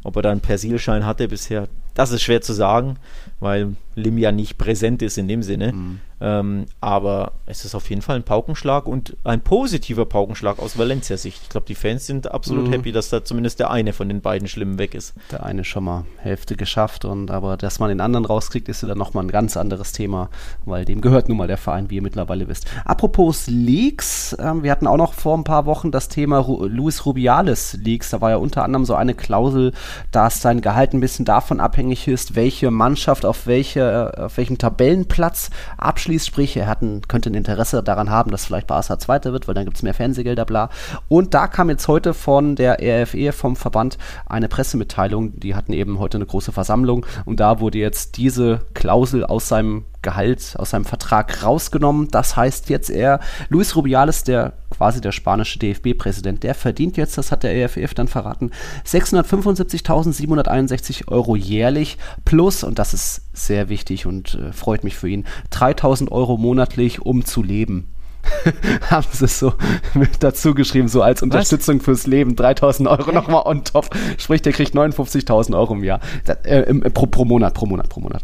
ob 0.06 0.16
er 0.18 0.22
da 0.22 0.30
einen 0.30 0.40
Persilschein 0.40 1.04
hatte 1.04 1.28
bisher, 1.28 1.68
das 1.96 2.12
ist 2.12 2.22
schwer 2.22 2.40
zu 2.40 2.54
sagen, 2.54 2.98
weil 3.40 3.76
Lim 3.96 4.18
ja 4.18 4.32
nicht 4.32 4.58
präsent 4.58 5.02
ist 5.02 5.18
in 5.18 5.28
dem 5.28 5.44
Sinne. 5.44 5.74
Mhm. 5.74 6.00
Ähm, 6.22 6.66
aber 6.80 7.34
es 7.46 7.66
ist 7.66 7.76
auf 7.76 7.90
jeden 7.90 8.02
Fall 8.02 8.16
ein 8.16 8.24
Paukenschlag 8.24 8.88
und 8.88 9.18
ein 9.26 9.42
positiver 9.42 10.06
Paukenschlag 10.06 10.60
aus 10.60 10.78
Valencia-Sicht. 10.78 11.42
Ich 11.44 11.50
glaube, 11.50 11.68
die 11.68 11.76
Fans 11.76 12.08
sind 12.08 12.32
absolut 12.32 12.68
mhm. 12.68 12.72
happy, 12.72 12.92
dass 12.92 13.10
da 13.10 13.24
zumindest 13.24 13.60
der 13.60 13.70
eine 13.70 13.92
von 13.92 14.08
den 14.08 14.22
beiden 14.22 14.48
Schlimmen 14.48 14.80
weg 14.80 14.96
ist. 14.96 15.14
Der 15.32 15.46
eine 15.46 15.66
schon 15.66 15.84
mal 15.84 16.06
Hälfte 16.18 16.56
geschafft 16.56 17.04
und 17.04 17.32
aber 17.32 17.58
dass 17.58 17.80
man 17.80 17.90
den 17.90 18.00
anderen 18.00 18.26
rauskriegt, 18.26 18.70
ist 18.70 18.82
ja 18.82 18.88
dann 18.88 18.98
nochmal 18.98 19.26
ein 19.26 19.32
ganz 19.32 19.58
anderes 19.58 19.92
Thema, 19.92 20.30
weil 20.64 20.86
dem 20.86 21.02
gehört 21.02 21.28
nun 21.28 21.38
mal 21.38 21.48
der 21.48 21.58
Verein, 21.58 21.90
wie 21.90 21.96
ihr 21.96 22.02
mittlerweile 22.02 22.48
wisst. 22.48 22.66
Apropos 22.86 23.48
Leaks, 23.48 24.34
äh, 24.34 24.54
wir 24.64 24.72
hatten 24.72 24.88
auch 24.88 24.98
noch 24.98 25.14
vor 25.14 25.38
ein 25.38 25.44
paar 25.44 25.66
Wochen 25.66 25.92
das 25.92 26.08
Thema 26.08 26.40
Ru 26.40 26.66
Luis 26.66 27.06
Rubiales 27.06 27.74
Leaks. 27.74 28.12
Da 28.12 28.22
war 28.22 28.32
ja 28.32 28.38
unter 28.38 28.64
anderem 28.64 28.86
so 28.86 28.96
eine 28.96 29.16
Klausel, 29.16 29.74
dass 30.12 30.42
sein 30.42 30.62
Gehalt 30.62 30.94
ein 30.94 31.02
bisschen 31.02 31.26
davon 31.26 31.60
abhängig 31.60 32.08
ist, 32.08 32.36
welche 32.36 32.72
Mannschaft 32.72 33.25
auf, 33.26 33.48
welche, 33.48 34.14
auf 34.18 34.38
welchem 34.38 34.58
Tabellenplatz 34.58 35.50
abschließt 35.78 36.26
sprich, 36.26 36.56
er 36.58 36.68
hatten, 36.68 37.02
könnte 37.08 37.30
ein 37.30 37.36
Interesse 37.36 37.84
daran 37.84 38.10
haben, 38.10 38.32
dass 38.32 38.46
vielleicht 38.46 38.68
Barca 38.68 39.00
Zweiter 39.00 39.34
wird, 39.34 39.48
weil 39.48 39.56
dann 39.56 39.66
gibt 39.66 39.78
es 39.78 39.84
mehr 39.84 39.94
Fernsehgelder, 39.94 40.46
bla. 40.46 40.70
Und 41.08 41.34
da 41.34 41.48
kam 41.48 41.70
jetzt 41.70 41.88
heute 41.88 42.14
von 42.14 42.56
der 42.56 42.78
RFE, 42.82 43.32
vom 43.32 43.56
Verband, 43.56 43.98
eine 44.26 44.48
Pressemitteilung, 44.48 45.40
die 45.40 45.56
hatten 45.56 45.74
eben 45.74 46.00
heute 46.00 46.18
eine 46.18 46.26
große 46.26 46.52
Versammlung 46.52 47.06
und 47.26 47.40
da 47.40 47.60
wurde 47.60 47.78
jetzt 47.78 48.18
diese 48.18 48.62
Klausel 48.74 49.26
aus 49.26 49.48
seinem 49.48 49.86
Gehalt 50.06 50.54
aus 50.60 50.70
seinem 50.70 50.86
Vertrag 50.86 51.44
rausgenommen. 51.44 52.10
Das 52.12 52.38
heißt 52.38 52.70
jetzt 52.70 52.92
er, 52.92 53.20
Luis 53.50 53.76
Rubiales, 53.76 54.24
der 54.24 54.54
quasi 54.78 55.02
der 55.02 55.12
spanische 55.12 55.60
DFB-Präsident, 55.60 56.44
der 56.44 56.56
verdient 56.56 56.98
jetzt, 56.98 57.18
das 57.18 57.32
hat 57.32 57.44
der 57.44 57.56
EFF 57.56 57.94
dann 57.94 58.08
verraten, 58.08 58.52
675.761 58.86 61.08
Euro 61.08 61.36
jährlich 61.36 61.98
plus, 62.26 62.64
und 62.64 62.80
das 62.80 62.94
ist 62.94 63.22
sehr 63.34 63.70
wichtig 63.70 64.06
und 64.06 64.36
äh, 64.36 64.54
freut 64.54 64.84
mich 64.84 64.96
für 64.96 65.10
ihn, 65.10 65.26
3.000 65.52 66.12
Euro 66.12 66.38
monatlich, 66.38 67.02
um 67.02 67.26
zu 67.26 67.42
leben. 67.44 67.90
haben 68.90 69.08
sie 69.12 69.26
es 69.26 69.40
so 69.40 69.54
mit 69.94 70.10
dazu 70.24 70.54
geschrieben, 70.54 70.88
so 70.88 71.02
als 71.02 71.22
Unterstützung 71.22 71.78
Was? 71.78 71.86
fürs 71.86 72.08
Leben, 72.08 72.36
3000 72.36 72.88
Euro 72.90 73.12
nochmal 73.12 73.44
on 73.46 73.64
top. 73.64 73.90
Sprich, 74.18 74.42
der 74.42 74.54
kriegt 74.54 74.76
59.000 74.76 75.58
Euro 75.58 75.74
im 75.74 75.84
Jahr. 75.84 76.00
Äh, 76.44 76.62
im, 76.62 76.82
pro, 76.82 77.06
pro 77.06 77.26
Monat, 77.26 77.54
pro 77.54 77.66
Monat, 77.66 77.90
pro 77.90 78.02
Monat. 78.02 78.24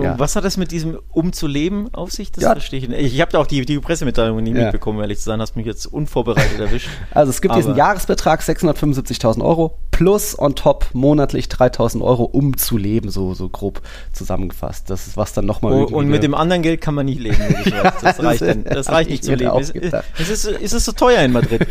Ja. 0.00 0.18
Was 0.18 0.36
hat 0.36 0.44
das 0.44 0.56
mit 0.56 0.70
diesem 0.70 0.98
umzuleben 1.10 1.92
auf 1.94 2.10
sich? 2.12 2.32
Das 2.32 2.44
ja. 2.44 2.52
verstehe 2.52 2.80
ich 2.80 2.88
nicht. 2.88 3.00
Ich 3.00 3.20
habe 3.20 3.32
da 3.32 3.38
auch 3.38 3.46
die, 3.46 3.64
die 3.64 3.78
Pressemitteilung 3.78 4.42
nie 4.42 4.52
ja. 4.52 4.64
mitbekommen, 4.64 5.00
ehrlich 5.00 5.18
zu 5.18 5.24
sein. 5.24 5.40
Hast 5.40 5.56
mich 5.56 5.66
jetzt 5.66 5.86
unvorbereitet 5.86 6.58
erwischt. 6.58 6.88
Also 7.10 7.30
es 7.30 7.40
gibt 7.40 7.52
Aber 7.52 7.60
diesen 7.60 7.76
Jahresbetrag 7.76 8.42
675.000 8.42 9.42
Euro 9.42 9.78
plus 9.90 10.38
on 10.38 10.54
top 10.54 10.86
monatlich 10.92 11.46
3.000 11.46 12.02
Euro 12.02 12.24
um 12.24 12.56
zu 12.56 12.76
leben, 12.76 13.10
so, 13.10 13.34
so 13.34 13.48
grob 13.48 13.80
zusammengefasst. 14.12 14.90
Das 14.90 15.08
ist 15.08 15.16
was 15.16 15.32
dann 15.32 15.46
nochmal. 15.46 15.72
Oh, 15.72 15.84
und 15.84 16.08
mit 16.08 16.22
dem 16.22 16.34
anderen 16.34 16.62
Geld 16.62 16.80
kann 16.80 16.94
man 16.94 17.06
nicht 17.06 17.20
leben. 17.20 17.36
das 18.02 18.22
reicht, 18.22 18.44
das 18.64 18.88
reicht 18.88 19.10
nicht 19.10 19.24
zu 19.24 19.34
leben. 19.34 19.58
Ist, 19.58 19.74
ist, 19.74 19.94
es, 20.18 20.44
ist 20.44 20.72
es 20.72 20.84
so 20.84 20.92
teuer 20.92 21.22
in 21.22 21.32
Madrid? 21.32 21.66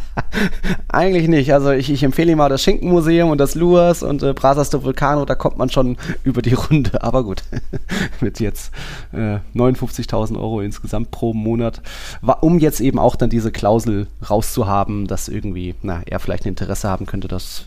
Eigentlich 0.88 1.28
nicht. 1.28 1.52
Also 1.52 1.70
ich, 1.70 1.90
ich 1.90 2.02
empfehle 2.02 2.32
ihm 2.32 2.38
mal 2.38 2.48
das 2.48 2.62
Schinkenmuseum 2.62 3.30
und 3.30 3.38
das 3.38 3.54
Luas 3.54 4.02
und 4.02 4.22
äh, 4.22 4.32
Brasas 4.32 4.70
de 4.70 4.82
Vulcano, 4.82 5.24
da 5.24 5.34
kommt 5.34 5.58
man 5.58 5.70
schon 5.70 5.96
über 6.24 6.42
die 6.42 6.54
Runde. 6.54 7.02
Aber 7.02 7.24
gut, 7.24 7.42
mit 8.20 8.40
jetzt 8.40 8.72
äh, 9.12 9.38
59.000 9.54 10.36
Euro 10.36 10.60
insgesamt 10.60 11.10
pro 11.10 11.34
Monat, 11.34 11.82
war, 12.20 12.42
um 12.42 12.58
jetzt 12.58 12.80
eben 12.80 12.98
auch 12.98 13.16
dann 13.16 13.30
diese 13.30 13.52
Klausel 13.52 14.06
rauszuhaben, 14.28 15.06
dass 15.06 15.28
irgendwie, 15.28 15.74
na, 15.82 16.02
er 16.06 16.20
vielleicht 16.20 16.44
ein 16.44 16.50
Interesse 16.50 16.88
haben 16.88 17.06
könnte, 17.06 17.28
dass 17.28 17.64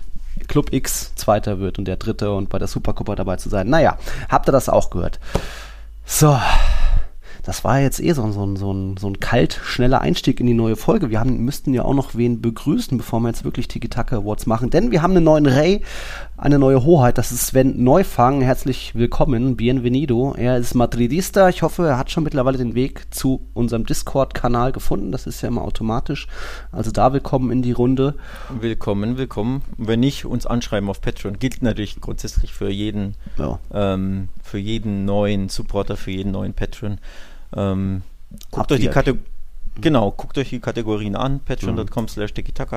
Club 0.48 0.74
X 0.74 1.16
Zweiter 1.16 1.60
wird 1.60 1.80
und 1.80 1.86
der 1.86 1.98
Dritte 1.98 2.32
und 2.34 2.50
bei 2.50 2.60
der 2.60 2.68
Supercoppa 2.68 3.16
dabei 3.16 3.38
zu 3.38 3.50
sein. 3.50 3.70
Naja, 3.70 3.98
habt 4.30 4.50
ihr 4.50 4.52
das 4.52 4.70
auch 4.70 4.90
gehört? 4.90 5.20
So, 6.06 6.38
das 7.46 7.64
war 7.64 7.80
jetzt 7.80 8.02
eh 8.02 8.12
so, 8.14 8.30
so, 8.32 8.56
so, 8.56 8.74
ein, 8.74 8.98
so 8.98 9.08
ein 9.08 9.20
kalt, 9.20 9.60
schneller 9.64 10.02
Einstieg 10.02 10.40
in 10.40 10.48
die 10.48 10.56
neue 10.56 10.76
Folge. 10.76 11.12
Wir 11.12 11.20
haben, 11.20 11.38
müssten 11.46 11.76
ja 11.76 11.84
auch 11.84 11.94
noch 11.94 12.16
wen 12.16 12.42
begrüßen, 12.42 12.98
bevor 12.98 13.20
wir 13.20 13.28
jetzt 13.28 13.44
wirklich 13.44 13.68
Tiki-Taka 13.68 14.18
Awards 14.18 14.48
machen. 14.48 14.72
Denn 14.72 14.90
wir 14.90 15.04
haben 15.04 15.12
einen 15.12 15.26
neuen 15.26 15.46
Ray, 15.46 15.82
eine 16.38 16.58
neue 16.58 16.84
Hoheit. 16.84 17.20
Das 17.20 17.32
ist 17.32 17.46
Sven 17.46 17.84
Neufang. 17.84 18.42
Herzlich 18.42 18.96
willkommen, 18.96 19.56
bienvenido. 19.56 20.34
Er 20.36 20.58
ist 20.58 20.74
Madridista. 20.74 21.48
Ich 21.50 21.62
hoffe, 21.62 21.86
er 21.86 22.00
hat 22.00 22.10
schon 22.10 22.24
mittlerweile 22.24 22.58
den 22.58 22.74
Weg 22.74 23.14
zu 23.14 23.48
unserem 23.54 23.86
Discord-Kanal 23.86 24.72
gefunden. 24.72 25.12
Das 25.12 25.28
ist 25.28 25.42
ja 25.44 25.50
immer 25.50 25.62
automatisch. 25.62 26.26
Also 26.72 26.90
da 26.90 27.14
willkommen 27.14 27.52
in 27.52 27.62
die 27.62 27.74
Runde. 27.74 28.16
Willkommen, 28.60 29.20
willkommen. 29.20 29.62
Wenn 29.78 30.00
nicht, 30.00 30.26
uns 30.26 30.48
anschreiben 30.48 30.90
auf 30.90 31.00
Patreon. 31.00 31.38
Gilt 31.38 31.62
natürlich 31.62 32.02
grundsätzlich 32.02 32.54
für 32.54 32.72
jeden, 32.72 33.14
ja. 33.38 33.60
ähm, 33.72 34.30
für 34.42 34.58
jeden 34.58 35.06
neuen 35.06 35.50
Supporter, 35.50 35.96
für 35.96 36.10
jeden 36.10 36.32
neuen 36.32 36.56
Patreon. 36.56 36.98
Ähm, 37.56 38.02
guckt 38.52 38.72
euch 38.72 38.82
die 38.82 38.88
Kategorien. 38.88 39.26
Genau, 39.82 40.12
guckt 40.12 40.38
euch 40.38 40.50
die 40.50 40.60
Kategorien 40.60 41.18
an, 41.18 41.42
patreon.com 41.42 42.08
slash 42.08 42.34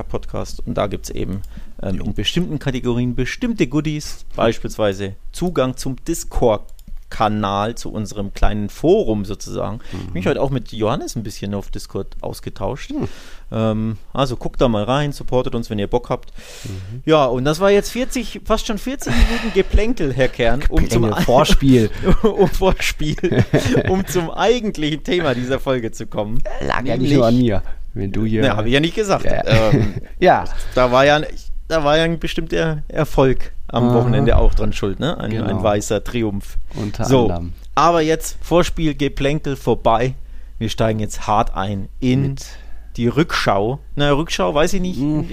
Podcast 0.09 0.66
und 0.66 0.74
da 0.74 0.89
gibt 0.89 1.05
es 1.05 1.11
eben 1.11 1.43
ähm, 1.81 2.01
in 2.01 2.14
bestimmten 2.14 2.59
Kategorien 2.59 3.14
bestimmte 3.14 3.68
Goodies, 3.68 4.24
beispielsweise 4.35 5.14
Zugang 5.31 5.76
zum 5.76 5.97
Discord 6.05 6.62
Kanal 7.11 7.74
zu 7.74 7.92
unserem 7.92 8.32
kleinen 8.34 8.68
Forum 8.68 9.24
sozusagen. 9.24 9.80
Mhm. 9.92 9.98
Ich 10.09 10.12
bin 10.12 10.24
heute 10.26 10.42
auch 10.42 10.50
mit 10.50 10.72
Johannes 10.72 11.16
ein 11.16 11.22
bisschen 11.22 11.54
auf 11.54 11.70
Discord 11.70 12.09
ausgetauscht. 12.20 12.90
Mhm. 12.90 13.09
Ähm, 13.50 13.96
also 14.12 14.36
guckt 14.36 14.61
da 14.61 14.68
mal 14.68 14.84
rein, 14.84 15.12
supportet 15.12 15.54
uns, 15.54 15.70
wenn 15.70 15.78
ihr 15.78 15.86
Bock 15.86 16.11
habt. 16.11 16.32
Mhm. 16.64 17.02
Ja, 17.06 17.24
und 17.24 17.44
das 17.44 17.61
war 17.61 17.70
jetzt 17.70 17.90
40, 17.90 18.42
fast 18.44 18.66
schon 18.66 18.78
40 18.78 19.12
Minuten 19.12 19.54
Geplänkel, 19.54 20.12
Herr 20.12 20.28
Kern, 20.28 20.62
um 20.68 20.88
zum 20.88 21.12
Vorspiel. 21.22 21.90
um 22.22 22.48
Vorspiel, 22.48 23.44
um 23.88 24.06
zum 24.06 24.30
eigentlichen 24.30 25.02
Thema 25.02 25.34
dieser 25.34 25.59
Folge 25.59 25.92
zu 25.92 26.06
kommen. 26.06 26.42
Lag 26.66 26.84
ja 26.84 26.96
nicht 26.96 27.12
nur 27.12 27.26
an 27.26 27.38
mir, 27.38 27.62
wenn 27.94 28.12
du 28.12 28.24
hier. 28.24 28.44
Ja, 28.44 28.56
habe 28.56 28.68
ich 28.68 28.74
ja 28.74 28.80
nicht 28.80 28.94
gesagt. 28.94 29.24
Ja. 29.24 29.44
Ähm, 29.46 29.94
ja. 30.18 30.44
Da 30.74 30.92
war 30.92 31.06
ja, 31.06 31.22
da 31.68 31.84
war 31.84 31.96
ja 31.96 32.04
ein 32.04 32.18
bestimmter 32.18 32.82
Erfolg 32.88 33.52
am 33.68 33.88
Aha. 33.88 33.94
Wochenende 33.96 34.36
auch 34.36 34.54
dran 34.54 34.72
schuld, 34.72 34.98
ne? 34.98 35.18
Ein, 35.18 35.30
genau. 35.30 35.46
ein 35.46 35.62
weißer 35.62 36.02
Triumph. 36.02 36.56
Unter 36.74 37.04
so, 37.04 37.22
anderem. 37.24 37.52
Aber 37.74 38.00
jetzt 38.00 38.38
Vorspiel, 38.40 38.94
Geplänkel 38.94 39.56
vorbei. 39.56 40.14
Wir 40.58 40.68
steigen 40.68 40.98
jetzt 40.98 41.26
hart 41.26 41.54
ein 41.54 41.88
in 42.00 42.30
Mit 42.30 42.46
die 42.98 43.06
Rückschau. 43.06 43.78
Na, 43.94 44.10
Rückschau 44.10 44.52
weiß 44.52 44.74
ich 44.74 44.80
nicht. 44.80 44.98
Hm. 44.98 45.28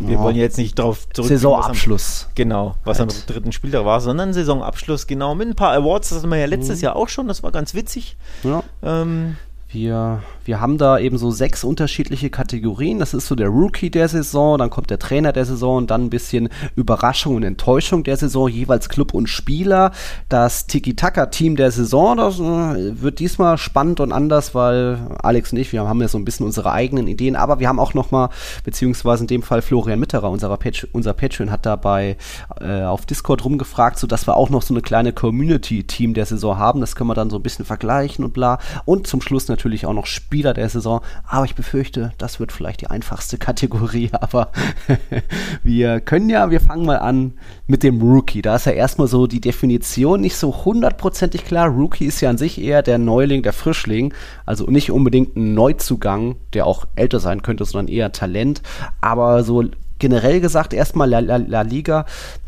Wir 0.00 0.14
ja. 0.14 0.18
wollen 0.18 0.34
jetzt 0.34 0.58
nicht 0.58 0.76
drauf 0.76 1.08
zurück. 1.12 1.28
Saisonabschluss. 1.28 2.24
Am, 2.26 2.32
genau, 2.34 2.74
was 2.84 2.98
halt. 2.98 3.12
am 3.12 3.16
dritten 3.32 3.52
Spieltag 3.52 3.84
war, 3.84 4.00
sondern 4.00 4.32
Saisonabschluss, 4.32 5.06
genau. 5.06 5.36
Mit 5.36 5.48
ein 5.48 5.54
paar 5.54 5.72
Awards, 5.72 6.08
das 6.08 6.18
hatten 6.18 6.30
wir 6.30 6.38
ja 6.38 6.46
letztes 6.46 6.78
mhm. 6.78 6.84
Jahr 6.84 6.96
auch 6.96 7.08
schon, 7.08 7.28
das 7.28 7.44
war 7.44 7.52
ganz 7.52 7.74
witzig. 7.74 8.16
Ja. 8.42 8.64
Ähm, 8.82 9.36
wir, 9.68 10.22
wir 10.46 10.60
haben 10.60 10.78
da 10.78 10.98
eben 10.98 11.18
so 11.18 11.30
sechs 11.30 11.64
unterschiedliche 11.64 12.30
Kategorien. 12.30 12.98
Das 12.98 13.14
ist 13.14 13.26
so 13.26 13.34
der 13.34 13.48
Rookie 13.48 13.90
der 13.90 14.08
Saison, 14.08 14.58
dann 14.58 14.70
kommt 14.70 14.90
der 14.90 14.98
Trainer 14.98 15.32
der 15.32 15.44
Saison 15.44 15.86
dann 15.86 16.04
ein 16.04 16.10
bisschen 16.10 16.48
Überraschung 16.76 17.36
und 17.36 17.42
Enttäuschung 17.42 18.04
der 18.04 18.16
Saison, 18.16 18.48
jeweils 18.48 18.88
Club 18.88 19.14
und 19.14 19.28
Spieler. 19.28 19.92
Das 20.28 20.66
Tiki-Taka-Team 20.66 21.56
der 21.56 21.70
Saison, 21.70 22.16
das 22.16 22.38
äh, 22.38 23.00
wird 23.00 23.18
diesmal 23.18 23.58
spannend 23.58 24.00
und 24.00 24.12
anders, 24.12 24.54
weil 24.54 24.98
Alex 25.22 25.52
und 25.52 25.58
ich, 25.58 25.72
wir 25.72 25.86
haben 25.86 26.00
ja 26.00 26.08
so 26.08 26.18
ein 26.18 26.24
bisschen 26.24 26.46
unsere 26.46 26.72
eigenen 26.72 27.08
Ideen, 27.08 27.36
aber 27.36 27.58
wir 27.60 27.68
haben 27.68 27.80
auch 27.80 27.94
nochmal, 27.94 28.30
beziehungsweise 28.64 29.24
in 29.24 29.28
dem 29.28 29.42
Fall 29.42 29.62
Florian 29.62 29.98
Mitterer, 29.98 30.30
unser, 30.30 30.54
Patch, 30.56 30.86
unser 30.92 31.14
Patreon, 31.14 31.50
hat 31.50 31.66
dabei 31.66 32.16
äh, 32.60 32.82
auf 32.82 33.06
Discord 33.06 33.44
rumgefragt, 33.44 33.98
sodass 33.98 34.26
wir 34.26 34.36
auch 34.36 34.50
noch 34.50 34.62
so 34.62 34.74
eine 34.74 34.82
kleine 34.82 35.12
Community-Team 35.12 36.14
der 36.14 36.26
Saison 36.26 36.58
haben. 36.58 36.80
Das 36.80 36.94
können 36.94 37.10
wir 37.10 37.14
dann 37.14 37.30
so 37.30 37.36
ein 37.36 37.42
bisschen 37.42 37.64
vergleichen 37.64 38.24
und 38.24 38.32
bla. 38.32 38.58
Und 38.84 39.06
zum 39.06 39.20
Schluss 39.20 39.48
natürlich 39.48 39.86
auch 39.86 39.92
noch 39.92 40.06
Spieler 40.36 40.52
der 40.52 40.68
Saison, 40.68 41.00
aber 41.26 41.46
ich 41.46 41.54
befürchte, 41.54 42.12
das 42.18 42.40
wird 42.40 42.52
vielleicht 42.52 42.82
die 42.82 42.88
einfachste 42.88 43.38
Kategorie, 43.46 44.10
aber 44.12 44.52
wir 45.62 46.00
können 46.00 46.28
ja, 46.28 46.50
wir 46.50 46.60
fangen 46.60 46.84
mal 46.84 46.98
an 46.98 47.32
mit 47.66 47.82
dem 47.82 48.02
Rookie. 48.02 48.42
Da 48.42 48.56
ist 48.56 48.66
ja 48.66 48.72
erstmal 48.72 49.08
so 49.08 49.26
die 49.26 49.40
Definition 49.40 50.20
nicht 50.20 50.36
so 50.36 50.66
hundertprozentig 50.66 51.46
klar. 51.46 51.68
Rookie 51.68 52.04
ist 52.04 52.20
ja 52.20 52.28
an 52.28 52.36
sich 52.36 52.60
eher 52.60 52.82
der 52.82 52.98
Neuling, 52.98 53.42
der 53.42 53.54
Frischling, 53.54 54.12
also 54.44 54.66
nicht 54.66 54.90
unbedingt 54.90 55.36
ein 55.36 55.54
Neuzugang, 55.54 56.36
der 56.52 56.66
auch 56.66 56.84
älter 56.96 57.18
sein 57.18 57.40
könnte, 57.40 57.64
sondern 57.64 57.88
eher 57.88 58.12
Talent, 58.12 58.60
aber 59.00 59.42
so 59.42 59.64
generell 59.98 60.40
gesagt 60.40 60.72
erstmal 60.74 61.08
La, 61.08 61.20
La, 61.20 61.36
La 61.36 61.62
Liga 61.62 62.06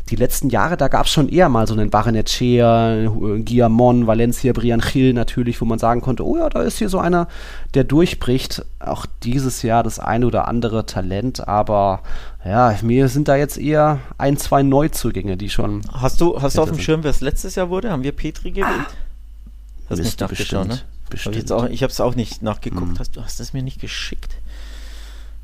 die 0.09 0.15
letzten 0.15 0.49
Jahre, 0.49 0.77
da 0.77 0.87
gab 0.87 1.05
es 1.05 1.11
schon 1.11 1.29
eher 1.29 1.49
mal 1.49 1.67
so 1.67 1.73
einen 1.73 1.89
Barrenechea, 1.89 3.09
Guillamon, 3.45 4.07
Valencia, 4.07 4.53
Brian 4.53 4.81
Gil 4.81 5.13
natürlich, 5.13 5.61
wo 5.61 5.65
man 5.65 5.79
sagen 5.79 6.01
konnte, 6.01 6.25
oh 6.25 6.37
ja, 6.37 6.49
da 6.49 6.61
ist 6.61 6.77
hier 6.77 6.89
so 6.89 6.99
einer, 6.99 7.27
der 7.73 7.83
durchbricht. 7.83 8.65
Auch 8.79 9.05
dieses 9.23 9.61
Jahr 9.61 9.83
das 9.83 9.99
eine 9.99 10.25
oder 10.25 10.47
andere 10.47 10.85
Talent, 10.85 11.47
aber 11.47 12.01
ja, 12.45 12.75
mir 12.81 13.07
sind 13.09 13.27
da 13.27 13.35
jetzt 13.35 13.57
eher 13.57 13.99
ein, 14.17 14.37
zwei 14.37 14.63
Neuzugänge, 14.63 15.37
die 15.37 15.49
schon. 15.49 15.81
Hast 15.91 16.21
du, 16.21 16.41
hast 16.41 16.57
du 16.57 16.61
auf 16.61 16.69
dem 16.69 16.79
Schirm, 16.79 17.03
wer 17.03 17.11
es 17.11 17.21
letztes 17.21 17.55
Jahr 17.55 17.69
wurde? 17.69 17.91
Haben 17.91 18.03
wir 18.03 18.13
Petri 18.13 18.51
gewählt? 18.51 18.67
Ah, 18.69 19.89
hast 19.89 19.99
nicht 19.99 20.19
nachgeschaut, 20.19 20.67
ne? 20.67 20.79
Bestimmt. 21.09 21.49
Hab 21.49 21.71
ich 21.71 21.81
habe 21.81 21.91
es 21.91 21.99
auch 21.99 22.15
nicht 22.15 22.43
nachgeguckt. 22.43 22.91
Hm. 22.91 22.99
Hast, 22.99 23.15
du 23.15 23.23
hast 23.23 23.39
es 23.39 23.53
mir 23.53 23.63
nicht 23.63 23.81
geschickt. 23.81 24.35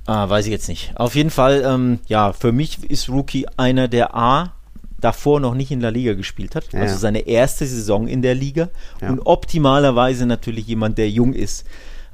Ah, 0.05 0.29
weiß 0.29 0.45
ich 0.45 0.51
jetzt 0.51 0.69
nicht. 0.69 0.93
Auf 0.95 1.15
jeden 1.15 1.31
Fall, 1.31 1.63
ähm, 1.65 1.99
ja, 2.07 2.33
für 2.33 2.51
mich 2.51 2.89
ist 2.89 3.09
Rookie 3.09 3.47
einer, 3.57 3.87
der 3.87 4.15
A, 4.15 4.53
davor 5.01 5.39
noch 5.39 5.55
nicht 5.55 5.71
in 5.71 5.79
der 5.79 5.91
Liga 5.91 6.13
gespielt 6.13 6.55
hat, 6.55 6.73
ja. 6.73 6.81
also 6.81 6.97
seine 6.97 7.27
erste 7.27 7.65
Saison 7.65 8.07
in 8.07 8.21
der 8.21 8.35
Liga 8.35 8.69
ja. 9.01 9.09
und 9.09 9.19
optimalerweise 9.25 10.25
natürlich 10.25 10.67
jemand, 10.67 10.97
der 10.97 11.09
jung 11.09 11.33
ist. 11.33 11.65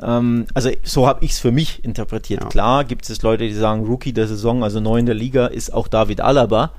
Ähm, 0.02 0.46
also 0.54 0.70
so 0.84 1.08
habe 1.08 1.24
ich 1.24 1.32
es 1.32 1.40
für 1.40 1.52
mich 1.52 1.84
interpretiert. 1.84 2.42
Ja. 2.42 2.50
Klar 2.50 2.84
gibt 2.84 3.10
es 3.10 3.22
Leute, 3.22 3.48
die 3.48 3.54
sagen, 3.54 3.86
Rookie 3.86 4.14
der 4.14 4.28
Saison, 4.28 4.64
also 4.64 4.80
neu 4.80 4.98
in 4.98 5.06
der 5.06 5.16
Liga, 5.16 5.48
ist 5.48 5.74
auch 5.74 5.88
David 5.88 6.22
Alaba. 6.22 6.72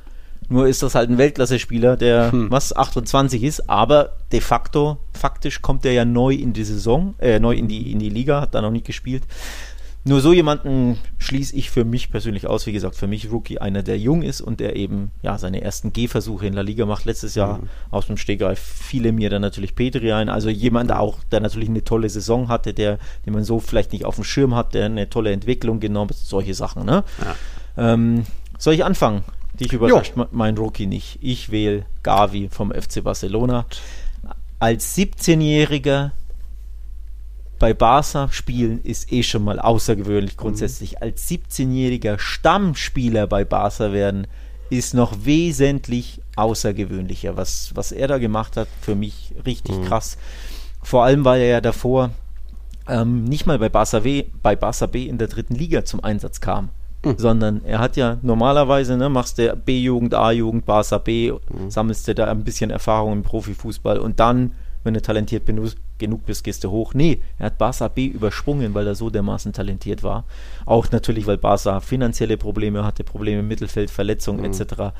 Nur 0.49 0.67
ist 0.67 0.83
das 0.83 0.95
halt 0.95 1.09
ein 1.09 1.19
Weltklasse-Spieler, 1.19 1.97
der 1.97 2.33
hm. 2.33 2.51
was 2.51 2.77
28 2.77 3.43
ist, 3.43 3.71
aber 3.71 4.11
de 4.33 4.41
facto, 4.41 4.99
faktisch 5.15 5.63
kommt 5.63 5.87
er 5.87 5.93
ja 5.93 6.05
neu 6.05 6.35
in 6.35 6.53
die 6.53 6.65
Saison, 6.65 7.15
äh, 7.21 7.39
neu 7.39 7.55
in 7.55 7.69
die, 7.69 7.91
in 7.93 8.01
die 8.01 8.11
Liga, 8.11 8.41
hat 8.43 8.55
da 8.55 8.61
noch 8.61 8.73
nicht 8.73 8.85
gespielt. 8.85 9.23
Nur 10.05 10.21
so 10.21 10.33
jemanden 10.33 10.99
schließe 11.19 11.55
ich 11.55 11.71
für 11.71 11.85
mich 11.85 12.11
persönlich 12.11 12.49
aus. 12.49 12.67
Wie 12.67 12.73
gesagt, 12.73 12.97
für 12.97 13.07
mich 13.07 13.31
Rookie 13.31 13.59
einer, 13.59 13.85
der 13.85 13.99
jung 13.99 14.23
ist 14.23 14.41
und 14.41 14.59
der 14.59 14.75
eben 14.75 15.13
ja 15.23 15.39
seine 15.39 15.63
ersten 15.63 15.93
Gehversuche 15.93 16.47
in 16.47 16.55
der 16.55 16.65
Liga 16.65 16.87
macht. 16.87 17.05
Letztes 17.05 17.37
Jahr 17.37 17.59
mhm. 17.59 17.69
aus 17.93 18.07
dem 18.09 18.17
Stegreif 18.17 18.59
fiele 18.59 19.13
mir 19.13 19.31
dann 19.31 19.43
natürlich 19.43 19.77
Petri 19.77 20.13
ein. 20.13 20.29
Also 20.29 20.49
jemand 20.49 20.91
auch, 20.91 21.23
der 21.31 21.39
natürlich 21.39 21.69
eine 21.69 21.85
tolle 21.85 22.09
Saison 22.09 22.49
hatte, 22.49 22.75
der, 22.75 22.99
den 23.27 23.33
man 23.33 23.45
so 23.45 23.61
vielleicht 23.61 23.93
nicht 23.93 24.05
auf 24.05 24.17
dem 24.17 24.25
Schirm 24.25 24.57
hat, 24.57 24.75
der 24.75 24.87
eine 24.87 25.09
tolle 25.09 25.31
Entwicklung 25.31 25.79
genommen 25.79 26.11
hat. 26.11 26.17
Solche 26.17 26.55
Sachen. 26.55 26.85
Ne? 26.85 27.05
Ja. 27.77 27.93
Ähm, 27.93 28.27
soll 28.59 28.75
ich 28.75 28.85
anfangen? 28.85 29.23
Dich 29.55 29.73
überrascht 29.73 30.15
jo. 30.17 30.27
mein 30.33 30.57
Rookie 30.57 30.87
nicht. 30.87 31.19
Ich 31.21 31.53
wähle 31.53 31.87
Gavi 32.03 32.49
vom 32.51 32.73
FC 32.73 33.05
Barcelona. 33.05 33.67
Als 34.59 34.97
17-Jähriger 34.97 36.11
bei 37.63 37.75
Barca 37.75 38.29
spielen 38.33 38.81
ist 38.83 39.13
eh 39.13 39.23
schon 39.23 39.45
mal 39.45 39.61
außergewöhnlich 39.61 40.37
grundsätzlich. 40.37 40.95
Mhm. 40.95 40.97
Als 41.03 41.31
17-jähriger 41.31 42.19
Stammspieler 42.19 43.29
bei 43.29 43.45
Barca 43.45 43.93
werden 43.93 44.27
ist 44.69 44.95
noch 44.95 45.25
wesentlich 45.25 46.21
außergewöhnlicher. 46.35 47.37
Was, 47.37 47.71
was 47.77 47.93
er 47.93 48.09
da 48.09 48.19
gemacht 48.19 48.57
hat, 48.57 48.67
für 48.81 48.97
mich 48.97 49.33
richtig 49.47 49.77
mhm. 49.77 49.85
krass. 49.85 50.19
Vor 50.83 51.05
allem, 51.05 51.25
weil 51.25 51.41
er 51.41 51.47
ja 51.47 51.61
davor 51.61 52.11
ähm, 52.89 53.23
nicht 53.23 53.47
mal 53.47 53.61
bei 53.61 53.69
Barca, 53.69 54.03
w, 54.03 54.25
bei 54.43 54.57
Barca 54.57 54.87
B 54.87 55.07
in 55.07 55.19
der 55.19 55.29
dritten 55.29 55.55
Liga 55.55 55.85
zum 55.85 56.03
Einsatz 56.03 56.41
kam. 56.41 56.71
Mhm. 57.05 57.15
Sondern 57.17 57.65
er 57.65 57.79
hat 57.79 57.97
ja 57.97 58.19
normalerweise, 58.23 58.97
ne, 58.97 59.09
machst 59.09 59.39
du 59.39 59.55
B-Jugend, 59.55 60.15
A-Jugend, 60.15 60.67
Barca 60.67 60.99
B, 60.99 61.31
mhm. 61.31 61.71
sammelst 61.71 62.09
du 62.09 62.15
da 62.17 62.29
ein 62.29 62.43
bisschen 62.43 62.71
Erfahrung 62.71 63.13
im 63.13 63.23
Profifußball 63.23 64.01
und 64.01 64.19
dann 64.19 64.51
wenn 64.85 64.95
du 64.95 65.03
talentiert 65.03 65.45
genug 65.47 66.27
bist, 66.27 66.45
gehst 66.45 66.65
du 66.65 66.71
hoch. 66.71 66.95
Nee, 66.95 67.21
er 67.39 67.47
hat 67.47 67.59
Barca 67.59 67.89
B 67.89 68.07
übersprungen, 68.07 68.75
weil 68.75 68.87
er 68.87 68.95
so 68.95 69.11
dermaßen 69.11 69.53
talentiert 69.53 70.03
war. 70.03 70.25
Auch 70.67 70.91
natürlich, 70.91 71.27
weil 71.27 71.39
Barca 71.39 71.81
finanzielle 71.81 72.37
Probleme 72.37 72.85
hatte, 72.85 73.05
Probleme 73.05 73.41
im 73.41 73.49
Mittelfeld, 73.49 73.91
Verletzungen 73.91 74.41
mhm. 74.41 74.47
etc. 74.47 74.95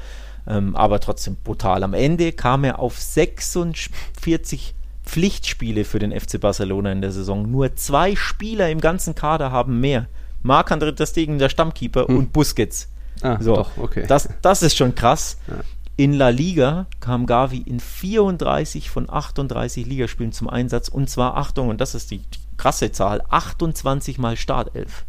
Ähm, 0.47 0.77
aber 0.77 1.01
trotzdem 1.01 1.37
brutal. 1.43 1.83
Am 1.83 1.95
Ende 1.95 2.33
kam 2.33 2.65
er 2.65 2.79
auf 2.79 2.99
46 2.99 4.75
Pflichtspiele 5.05 5.85
für 5.85 5.99
den 5.99 6.19
FC 6.19 6.41
Barcelona 6.41 6.93
in 6.93 7.01
der 7.01 7.13
Saison. 7.13 7.51
Nur 7.51 7.75
zwei 7.77 8.15
Spieler 8.17 8.71
im 8.71 8.81
ganzen 8.81 9.15
Kader 9.15 9.51
haben 9.51 9.81
mehr. 9.81 10.07
Marc-André 10.43 11.07
Stegen, 11.07 11.39
der 11.39 11.49
Stammkeeper, 11.49 12.09
hm. 12.09 12.17
und 12.17 12.33
Busquets. 12.33 12.89
Ah, 13.21 13.39
so, 13.41 13.57
doch, 13.57 13.71
okay. 13.77 14.05
Das, 14.09 14.29
das 14.43 14.63
ist 14.63 14.77
schon 14.77 14.95
krass. 14.95 15.39
Ja. 15.49 15.57
In 15.97 16.15
La 16.15 16.31
Liga 16.31 16.87
kam 17.01 17.27
Gavi 17.27 17.59
in 17.59 17.81
34 17.81 18.91
von 18.91 19.11
38 19.11 19.87
Ligaspielen 19.87 20.33
zum 20.33 20.49
Einsatz 20.49 20.89
und 20.89 21.11
zwar, 21.11 21.37
Achtung, 21.37 21.69
und 21.69 21.81
das 21.81 21.95
ist 21.95 22.11
die, 22.11 22.23
krasse 22.57 22.93
Zahl, 22.93 23.23
28 23.29 24.19
mal 24.19 24.37
Startelf. 24.37 25.05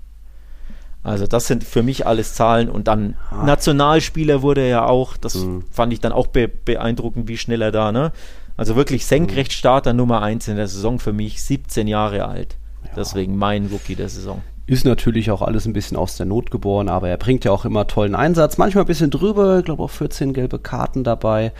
Also 1.03 1.27
das 1.27 1.47
sind 1.47 1.63
für 1.63 1.83
mich 1.83 2.07
alles 2.07 2.33
Zahlen 2.33 2.69
und 2.69 2.87
dann 2.87 3.15
ah. 3.29 3.43
Nationalspieler 3.43 4.41
wurde 4.41 4.61
er 4.61 4.67
ja 4.67 4.85
auch, 4.85 5.17
das 5.17 5.35
mhm. 5.35 5.63
fand 5.69 5.93
ich 5.93 5.99
dann 5.99 6.13
auch 6.13 6.27
be 6.27 6.47
beeindruckend, 6.47 7.27
wie 7.27 7.37
schnell 7.37 7.61
er 7.61 7.71
da, 7.71 7.91
ne? 7.91 8.11
Also 8.55 8.75
wirklich 8.75 9.05
Senkrechtstarter 9.05 9.93
Nummer 9.93 10.21
1 10.21 10.47
in 10.47 10.55
der 10.55 10.67
Saison 10.67 10.99
für 10.99 11.13
mich, 11.13 11.43
17 11.43 11.87
Jahre 11.87 12.25
alt. 12.25 12.57
Ja. 12.85 12.91
Deswegen 12.97 13.35
mein 13.35 13.65
Rookie 13.67 13.95
der 13.95 14.09
Saison. 14.09 14.41
Ist 14.65 14.85
natürlich 14.85 15.29
auch 15.29 15.41
alles 15.41 15.65
ein 15.65 15.73
bisschen 15.73 15.97
aus 15.97 16.15
der 16.15 16.25
Not 16.25 16.49
geboren, 16.49 16.87
aber 16.87 17.09
er 17.09 17.17
bringt 17.17 17.43
ja 17.43 17.51
auch 17.51 17.65
immer 17.65 17.85
tollen 17.85 18.15
Einsatz. 18.15 18.57
Manchmal 18.57 18.85
ein 18.85 18.87
bisschen 18.87 19.11
drüber, 19.11 19.59
ich 19.59 19.65
glaube 19.65 19.83
auch 19.83 19.89
14 19.89 20.31
gelbe 20.31 20.57
Karten 20.57 21.03
dabei. 21.03 21.51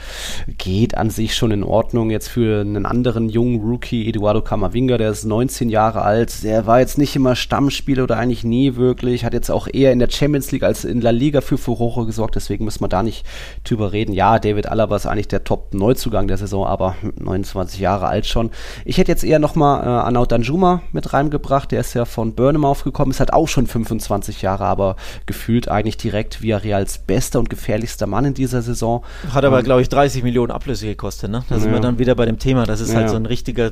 Geht 0.58 0.96
an 0.96 1.10
sich 1.10 1.36
schon 1.36 1.52
in 1.52 1.66
Ordnung. 1.66 2.12
Jetzt 2.12 2.30
für 2.30 2.62
einen 2.62 2.86
anderen 2.86 3.28
jungen 3.28 3.60
Rookie, 3.60 4.08
Eduardo 4.08 4.42
Camavinga, 4.42 4.98
der 4.98 5.10
ist 5.10 5.26
19 5.26 5.68
Jahre 5.68 6.04
alt. 6.04 6.44
Der 6.44 6.66
war 6.66 6.80
jetzt 6.80 6.98
nicht 6.98 7.14
immer 7.14 7.36
Stammspieler 7.36 8.04
oder 8.04 8.18
eigentlich 8.18 8.46
nie 8.46 8.78
wirklich. 8.78 9.26
Hat 9.26 9.34
jetzt 9.34 9.52
auch 9.52 9.68
eher 9.68 9.92
in 9.92 10.00
der 10.00 10.10
Champions 10.10 10.54
League 10.54 10.64
als 10.64 10.86
in 10.86 11.02
La 11.02 11.10
Liga 11.10 11.42
für 11.42 11.58
Furore 11.58 12.06
gesorgt. 12.06 12.36
Deswegen 12.38 12.64
müssen 12.64 12.80
wir 12.80 12.88
da 12.88 13.04
nicht 13.04 13.26
drüber 13.66 13.92
reden. 13.92 14.14
Ja, 14.14 14.40
David 14.40 14.70
Alaba 14.70 14.96
ist 14.96 15.08
eigentlich 15.08 15.28
der 15.28 15.44
Top-Neuzugang 15.44 16.30
der 16.30 16.38
Saison, 16.38 16.66
aber 16.66 16.96
29 17.20 17.82
Jahre 17.82 18.08
alt 18.08 18.28
schon. 18.28 18.50
Ich 18.86 18.98
hätte 18.98 19.12
jetzt 19.12 19.26
eher 19.26 19.40
nochmal 19.40 19.84
äh, 19.84 19.88
Arnaud 19.88 20.32
Danjuma 20.32 20.84
mit 20.94 21.12
reingebracht. 21.12 21.70
Der 21.74 21.82
ist 21.82 21.96
ja 21.96 22.06
von 22.06 22.34
Burnham 22.34 22.64
aufgekommen 22.64 22.93
gekommen 22.94 23.12
ist, 23.12 23.20
hat 23.20 23.34
auch 23.34 23.48
schon 23.48 23.68
25 23.68 24.42
Jahre, 24.42 24.66
aber 24.66 24.96
gefühlt 25.26 25.68
eigentlich 25.68 25.98
direkt 25.98 26.42
Villarreals 26.42 27.00
bester 27.00 27.40
und 27.40 27.50
gefährlichster 27.50 28.08
Mann 28.08 28.26
in 28.26 28.34
dieser 28.34 28.62
Saison. 28.62 29.04
Hat 29.32 29.44
aber, 29.44 29.64
glaube 29.64 29.82
ich, 29.82 29.90
30 29.90 30.24
Millionen 30.24 30.52
Ablöse 30.52 30.86
gekostet, 30.86 31.32
ne? 31.32 31.44
Da 31.50 31.56
ja. 31.56 31.62
sind 31.62 31.72
wir 31.72 31.80
dann 31.80 32.00
wieder 32.00 32.16
bei 32.16 32.26
dem 32.26 32.40
Thema. 32.40 32.66
Das 32.66 32.80
ist 32.80 32.90
halt 32.90 32.96
ja. 32.96 33.02
halt 33.02 33.10
so 33.10 33.16
ein 33.18 33.26
richtiger 33.26 33.72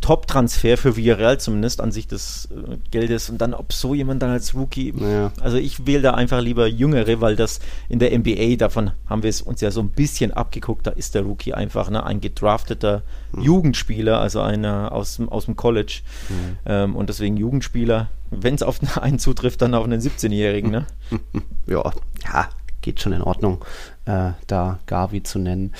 Top-Transfer 0.00 0.76
für 0.76 0.96
Villarreal 0.96 1.38
zumindest 1.40 1.80
an 1.80 1.90
sich 1.90 2.06
des 2.06 2.48
äh, 2.52 2.76
Geldes 2.90 3.30
und 3.30 3.38
dann 3.38 3.52
ob 3.52 3.72
so 3.72 3.94
jemand 3.94 4.22
dann 4.22 4.30
als 4.30 4.54
Rookie, 4.54 4.94
ja. 4.96 5.32
also 5.40 5.56
ich 5.56 5.86
wähle 5.86 6.02
da 6.02 6.14
einfach 6.14 6.40
lieber 6.40 6.66
Jüngere, 6.66 7.20
weil 7.20 7.36
das 7.36 7.58
in 7.88 7.98
der 7.98 8.16
NBA, 8.16 8.56
davon 8.56 8.92
haben 9.06 9.22
wir 9.22 9.30
es 9.30 9.42
uns 9.42 9.60
ja 9.60 9.70
so 9.70 9.80
ein 9.80 9.90
bisschen 9.90 10.32
abgeguckt, 10.32 10.86
da 10.86 10.92
ist 10.92 11.14
der 11.14 11.22
Rookie 11.22 11.52
einfach 11.52 11.90
ne, 11.90 12.04
ein 12.04 12.20
gedrafteter 12.20 13.02
mhm. 13.32 13.42
Jugendspieler, 13.42 14.20
also 14.20 14.40
einer 14.40 14.92
aus, 14.92 15.20
aus 15.26 15.46
dem 15.46 15.56
College 15.56 16.00
mhm. 16.28 16.56
ähm, 16.66 16.96
und 16.96 17.08
deswegen 17.08 17.36
Jugendspieler, 17.36 18.08
wenn 18.30 18.54
es 18.54 18.62
auf 18.62 18.78
einen 19.00 19.18
zutrifft, 19.18 19.62
dann 19.62 19.74
auf 19.74 19.84
einen 19.84 20.00
17-Jährigen. 20.00 20.70
Ne? 20.70 20.86
ja, 21.66 21.92
ja, 22.24 22.48
geht 22.80 23.00
schon 23.00 23.12
in 23.12 23.22
Ordnung, 23.22 23.64
äh, 24.04 24.32
da 24.46 24.78
Gavi 24.86 25.22
zu 25.22 25.38
nennen. 25.38 25.72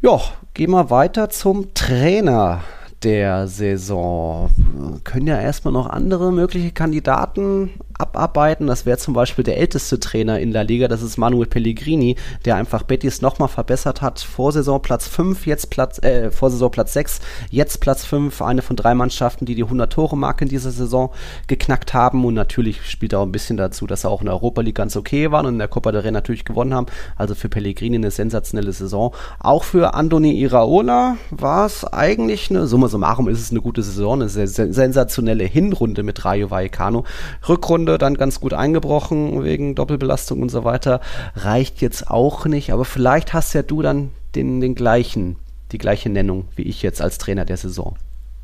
Ja, 0.00 0.20
gehen 0.54 0.70
wir 0.70 0.90
weiter 0.90 1.30
zum 1.30 1.74
Trainer 1.74 2.62
der 3.02 3.48
Saison. 3.48 4.50
Können 5.04 5.26
ja 5.26 5.40
erstmal 5.40 5.72
noch 5.72 5.88
andere 5.88 6.32
mögliche 6.32 6.70
Kandidaten 6.70 7.70
abarbeiten. 8.00 8.66
Das 8.66 8.86
wäre 8.86 8.98
zum 8.98 9.14
Beispiel 9.14 9.44
der 9.44 9.58
älteste 9.58 10.00
Trainer 10.00 10.40
in 10.40 10.52
der 10.52 10.64
Liga, 10.64 10.88
das 10.88 11.02
ist 11.02 11.16
Manuel 11.18 11.46
Pellegrini, 11.46 12.16
der 12.44 12.56
einfach 12.56 12.82
Betis 12.82 13.22
nochmal 13.22 13.48
verbessert 13.48 14.02
hat. 14.02 14.20
Vorsaison 14.20 14.80
Platz 14.82 15.06
5, 15.06 15.46
jetzt 15.46 15.70
Platz, 15.70 16.02
äh, 16.02 16.30
Vorsaison 16.30 16.70
Platz 16.70 16.92
6, 16.94 17.20
jetzt 17.50 17.80
Platz 17.80 18.04
5, 18.04 18.42
eine 18.42 18.62
von 18.62 18.76
drei 18.76 18.94
Mannschaften, 18.94 19.44
die 19.44 19.54
die 19.54 19.64
100-Tore-Marke 19.64 20.44
in 20.44 20.48
dieser 20.48 20.70
Saison 20.70 21.10
geknackt 21.46 21.94
haben. 21.94 22.24
Und 22.24 22.34
natürlich 22.34 22.88
spielt 22.88 23.14
auch 23.14 23.22
ein 23.22 23.32
bisschen 23.32 23.56
dazu, 23.56 23.86
dass 23.86 24.04
er 24.04 24.10
auch 24.10 24.20
in 24.20 24.26
der 24.26 24.34
Europa 24.34 24.62
League 24.62 24.76
ganz 24.76 24.96
okay 24.96 25.30
waren 25.30 25.46
und 25.46 25.54
in 25.54 25.58
der 25.58 25.68
Copa 25.68 25.92
del 25.92 26.00
Rey 26.00 26.10
natürlich 26.10 26.44
gewonnen 26.44 26.74
haben. 26.74 26.86
Also 27.16 27.34
für 27.34 27.48
Pellegrini 27.48 27.96
eine 27.96 28.10
sensationelle 28.10 28.72
Saison. 28.72 29.14
Auch 29.38 29.64
für 29.64 29.94
Andoni 29.94 30.40
Iraola 30.40 31.16
war 31.30 31.66
es 31.66 31.84
eigentlich 31.84 32.50
eine, 32.50 32.66
summa 32.66 32.88
summarum 32.88 33.28
ist 33.28 33.40
es 33.40 33.50
eine 33.50 33.60
gute 33.60 33.82
Saison, 33.82 34.22
eine 34.22 34.28
sensationelle 34.28 35.44
Hinrunde 35.44 36.02
mit 36.02 36.24
Rayo 36.24 36.50
Vallecano. 36.50 37.04
Rückrunde 37.48 37.89
Runde 37.90 37.98
dann 37.98 38.14
ganz 38.14 38.40
gut 38.40 38.54
eingebrochen 38.54 39.42
wegen 39.42 39.74
Doppelbelastung 39.74 40.40
und 40.42 40.50
so 40.50 40.64
weiter. 40.64 41.00
Reicht 41.34 41.80
jetzt 41.80 42.08
auch 42.08 42.46
nicht, 42.46 42.72
aber 42.72 42.84
vielleicht 42.84 43.32
hast 43.32 43.52
ja 43.52 43.62
du 43.62 43.82
dann 43.82 44.10
den, 44.34 44.60
den 44.60 44.74
gleichen, 44.74 45.36
die 45.72 45.78
gleiche 45.78 46.08
Nennung 46.08 46.46
wie 46.54 46.62
ich 46.62 46.82
jetzt 46.82 47.02
als 47.02 47.18
Trainer 47.18 47.44
der 47.44 47.56
Saison. 47.56 47.96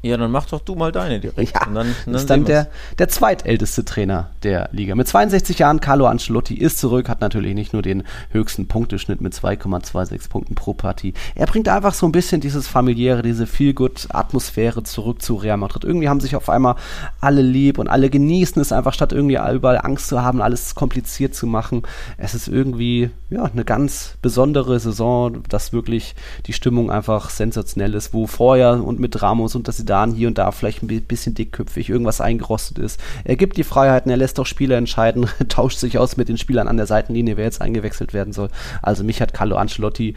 Ja, 0.07 0.17
dann 0.17 0.31
mach 0.31 0.47
doch 0.47 0.61
du 0.61 0.75
mal 0.75 0.93
deine 0.93 1.21
direkt. 1.21 1.55
Ja, 1.55 1.67
und 1.67 1.75
dann, 1.75 1.95
dann 2.05 2.15
ist 2.15 2.31
dann 2.31 2.45
der, 2.45 2.69
der 2.99 3.09
zweitälteste 3.09 3.85
Trainer 3.85 4.31
der 4.43 4.69
Liga. 4.73 4.95
Mit 4.95 5.09
62 5.09 5.59
Jahren, 5.59 5.81
Carlo 5.81 6.07
Ancelotti 6.07 6.55
ist 6.55 6.79
zurück, 6.79 7.09
hat 7.09 7.21
natürlich 7.21 7.55
nicht 7.55 7.73
nur 7.73 7.83
den 7.83 8.05
höchsten 8.31 8.69
Punkteschnitt 8.69 9.21
mit 9.21 9.35
2,26 9.35 10.29
Punkten 10.29 10.55
pro 10.55 10.75
Partie. 10.75 11.15
Er 11.35 11.47
bringt 11.47 11.69
einfach 11.69 11.95
so 11.95 12.07
ein 12.07 12.13
bisschen 12.13 12.41
dieses 12.41 12.69
familiäre, 12.69 13.23
diese 13.23 13.47
Feel-Good-Atmosphäre 13.47 14.83
zurück 14.83 15.23
zu 15.23 15.35
Real 15.35 15.57
Madrid. 15.57 15.85
Irgendwie 15.85 16.09
haben 16.09 16.21
sich 16.21 16.37
auf 16.37 16.49
einmal 16.49 16.77
alle 17.21 17.43
lieb 17.43 17.79
und 17.79 17.89
alle 17.89 18.11
genießen 18.11 18.61
es 18.63 18.73
einfach, 18.73 18.93
statt 18.93 19.13
irgendwie 19.13 19.37
überall 19.37 19.81
Angst 19.83 20.09
zu 20.09 20.23
haben, 20.23 20.43
alles 20.43 20.75
kompliziert 20.75 21.35
zu 21.35 21.47
machen. 21.47 21.83
Es 22.19 22.35
ist 22.35 22.49
irgendwie, 22.49 23.11
ja, 23.31 23.45
eine 23.45 23.65
ganz 23.65 24.17
besondere 24.23 24.79
Saison, 24.79 25.43
dass 25.49 25.73
wirklich 25.73 26.15
die 26.47 26.53
Stimmung 26.53 26.91
einfach 26.91 27.31
sensationell 27.31 27.95
ist, 27.95 28.13
wo 28.13 28.27
vorher 28.27 28.85
und 28.85 29.01
mit 29.01 29.23
Ramos 29.23 29.55
und 29.55 29.69
dass 29.69 29.79
sie 29.79 29.85
da 29.85 29.96
Jahren 29.97 30.13
hier 30.13 30.29
und 30.29 30.39
da 30.39 30.51
vielleicht 30.53 30.83
ein 30.83 30.89
bisschen 30.89 31.35
dickköpfig, 31.35 31.89
irgendwas 31.89 32.21
eingerostet 32.21 32.79
ist. 32.79 33.01
Er 33.25 33.37
gibt 33.37 33.57
die 33.57 33.65
Freiheiten, 33.65 34.11
er 34.11 34.17
lässt 34.17 34.39
auch 34.39 34.47
Spieler 34.47 34.77
entscheiden, 34.77 35.27
tauscht 35.49 35.79
sich 35.79 35.99
aus 35.99 36.17
mit 36.17 36.29
den 36.29 36.39
Spielern 36.39 36.69
an 36.69 36.77
der 36.77 36.87
Seitenlinie, 36.87 37.37
wer 37.37 37.45
jetzt 37.45 37.63
eingewechselt 37.63 38.13
werden 38.13 38.33
soll. 38.33 38.51
Also 38.83 39.05
mich 39.05 39.21
hat 39.21 39.33
Carlo 39.33 39.57
Ancelotti 39.57 40.15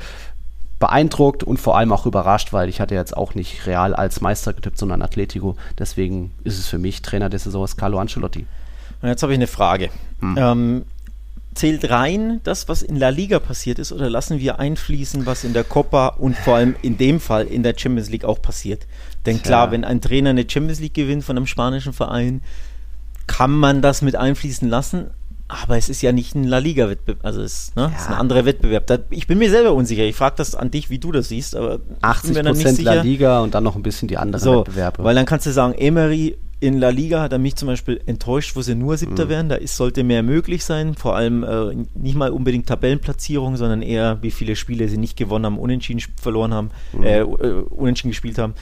beeindruckt 0.80 1.44
und 1.44 1.60
vor 1.60 1.78
allem 1.78 1.92
auch 1.92 2.06
überrascht, 2.06 2.54
weil 2.54 2.70
ich 2.70 2.80
hatte 2.80 2.96
jetzt 2.96 3.16
auch 3.16 3.36
nicht 3.36 3.66
Real 3.68 3.94
als 3.94 4.22
Meister 4.22 4.54
getippt, 4.54 4.78
sondern 4.78 5.02
Atletico. 5.02 5.56
Deswegen 5.78 6.32
ist 6.44 6.58
es 6.58 6.68
für 6.68 6.78
mich 6.78 7.02
Trainer 7.02 7.30
der 7.30 7.40
Saison 7.40 7.66
ist 7.66 7.78
Carlo 7.78 8.00
Ancelotti. 8.00 8.46
Und 9.02 9.08
jetzt 9.10 9.24
habe 9.24 9.34
ich 9.34 9.40
eine 9.40 9.48
Frage. 9.48 9.90
Hm. 10.20 10.36
Ähm, 10.38 10.86
zählt 11.56 11.90
rein 11.90 12.42
das, 12.44 12.68
was 12.68 12.82
in 12.82 12.96
La 12.96 13.10
Liga 13.10 13.40
passiert 13.40 13.80
ist, 13.80 13.92
oder 13.92 14.10
lassen 14.10 14.40
wir 14.40 14.60
einfließen, 14.60 15.26
was 15.26 15.44
in 15.44 15.54
der 15.54 15.64
Copa 15.64 16.08
und 16.08 16.38
vor 16.38 16.56
allem 16.56 16.76
in 16.82 16.98
dem 16.98 17.20
Fall 17.20 17.48
in 17.48 17.64
der 17.64 17.74
Champions 17.78 18.10
League 18.10 18.26
auch 18.26 18.42
passiert? 18.42 18.88
Denn 19.26 19.42
klar, 19.42 19.68
ja. 19.68 19.72
wenn 19.72 19.84
ein 19.84 20.02
Trainer 20.02 20.30
eine 20.30 20.46
Champions 20.50 20.80
League 20.80 20.94
gewinnt 20.94 21.24
von 21.24 21.38
einem 21.38 21.48
spanischen 21.48 21.94
Verein, 21.94 22.42
kann 23.28 23.52
man 23.52 23.82
das 23.82 24.02
mit 24.02 24.16
einfließen 24.16 24.70
lassen. 24.70 25.12
Aber 25.52 25.78
es 25.78 25.90
ist 25.90 26.04
ja 26.04 26.12
nicht 26.12 26.36
ein 26.36 26.44
La 26.44 26.60
Liga-Wettbewerb, 26.60 27.26
also 27.26 27.42
es 27.42 27.74
ne? 27.76 27.90
ja. 27.92 27.98
ist 27.98 28.08
ein 28.08 28.14
anderer 28.14 28.46
Wettbewerb. 28.46 28.86
Da, 28.86 29.00
ich 29.10 29.26
bin 29.26 29.40
mir 29.40 29.50
selber 29.50 29.74
unsicher. 29.74 30.04
Ich 30.04 30.16
frage 30.16 30.36
das 30.38 30.54
an 30.54 30.70
dich, 30.70 30.92
wie 30.92 31.00
du 31.00 31.12
das 31.12 31.30
siehst. 31.30 31.56
Aber 31.56 31.80
80 32.02 32.44
Prozent 32.44 32.82
La 32.84 33.02
Liga 33.02 33.40
und 33.40 33.56
dann 33.56 33.64
noch 33.64 33.76
ein 33.76 33.82
bisschen 33.82 34.08
die 34.08 34.18
anderen 34.18 34.44
so, 34.44 34.60
Wettbewerbe. 34.60 35.04
Weil 35.04 35.16
dann 35.16 35.26
kannst 35.26 35.48
du 35.48 35.52
sagen, 35.52 35.74
Emery 35.74 36.38
in 36.60 36.78
La 36.78 36.90
Liga 36.90 37.22
hat 37.22 37.32
er 37.32 37.40
mich 37.40 37.56
zum 37.56 37.68
Beispiel 37.68 38.02
enttäuscht, 38.06 38.56
wo 38.56 38.62
sie 38.62 38.76
nur 38.76 38.98
Siebter 38.98 39.26
mhm. 39.26 39.30
werden. 39.30 39.50
Da 39.50 39.56
ist, 39.56 39.78
sollte 39.78 40.04
mehr 40.04 40.24
möglich 40.24 40.66
sein. 40.66 40.96
Vor 40.96 41.16
allem 41.16 41.44
äh, 41.44 41.76
nicht 41.96 42.16
mal 42.16 42.32
unbedingt 42.32 42.68
Tabellenplatzierung, 42.68 43.56
sondern 43.56 43.82
eher, 43.82 44.22
wie 44.22 44.32
viele 44.32 44.56
Spiele 44.56 44.88
sie 44.90 44.98
nicht 44.98 45.18
gewonnen 45.18 45.46
haben, 45.46 45.58
unentschieden 45.58 46.02
verloren 46.22 46.54
haben, 46.54 46.72
mhm. 46.94 47.04
äh, 47.04 47.20
äh 47.20 47.64
unentschieden 47.70 48.12
gespielt 48.12 48.38
haben 48.38 48.54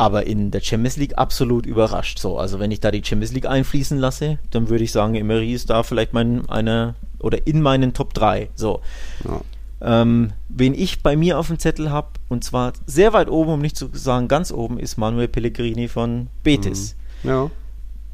aber 0.00 0.26
in 0.26 0.50
der 0.50 0.62
Champions 0.62 0.96
League 0.96 1.18
absolut 1.18 1.66
überrascht. 1.66 2.18
So, 2.18 2.38
also 2.38 2.58
wenn 2.58 2.70
ich 2.70 2.80
da 2.80 2.90
die 2.90 3.04
Champions 3.04 3.34
League 3.34 3.44
einfließen 3.44 3.98
lasse, 3.98 4.38
dann 4.50 4.70
würde 4.70 4.82
ich 4.82 4.92
sagen, 4.92 5.14
Emery 5.14 5.52
ist 5.52 5.68
da 5.68 5.82
vielleicht 5.82 6.14
mein 6.14 6.48
einer 6.48 6.94
oder 7.18 7.46
in 7.46 7.60
meinen 7.60 7.92
Top 7.92 8.14
3. 8.14 8.48
So. 8.54 8.80
Ja. 9.24 9.42
Ähm, 9.82 10.32
wen 10.48 10.72
ich 10.72 11.02
bei 11.02 11.16
mir 11.16 11.38
auf 11.38 11.48
dem 11.48 11.58
Zettel 11.58 11.90
habe, 11.90 12.08
und 12.30 12.44
zwar 12.44 12.72
sehr 12.86 13.12
weit 13.12 13.28
oben, 13.28 13.52
um 13.52 13.60
nicht 13.60 13.76
zu 13.76 13.90
sagen 13.92 14.26
ganz 14.26 14.52
oben, 14.52 14.78
ist 14.78 14.96
Manuel 14.96 15.28
Pellegrini 15.28 15.86
von 15.86 16.28
Betis. 16.42 16.94
Mhm. 16.94 17.00
Ja. 17.22 17.50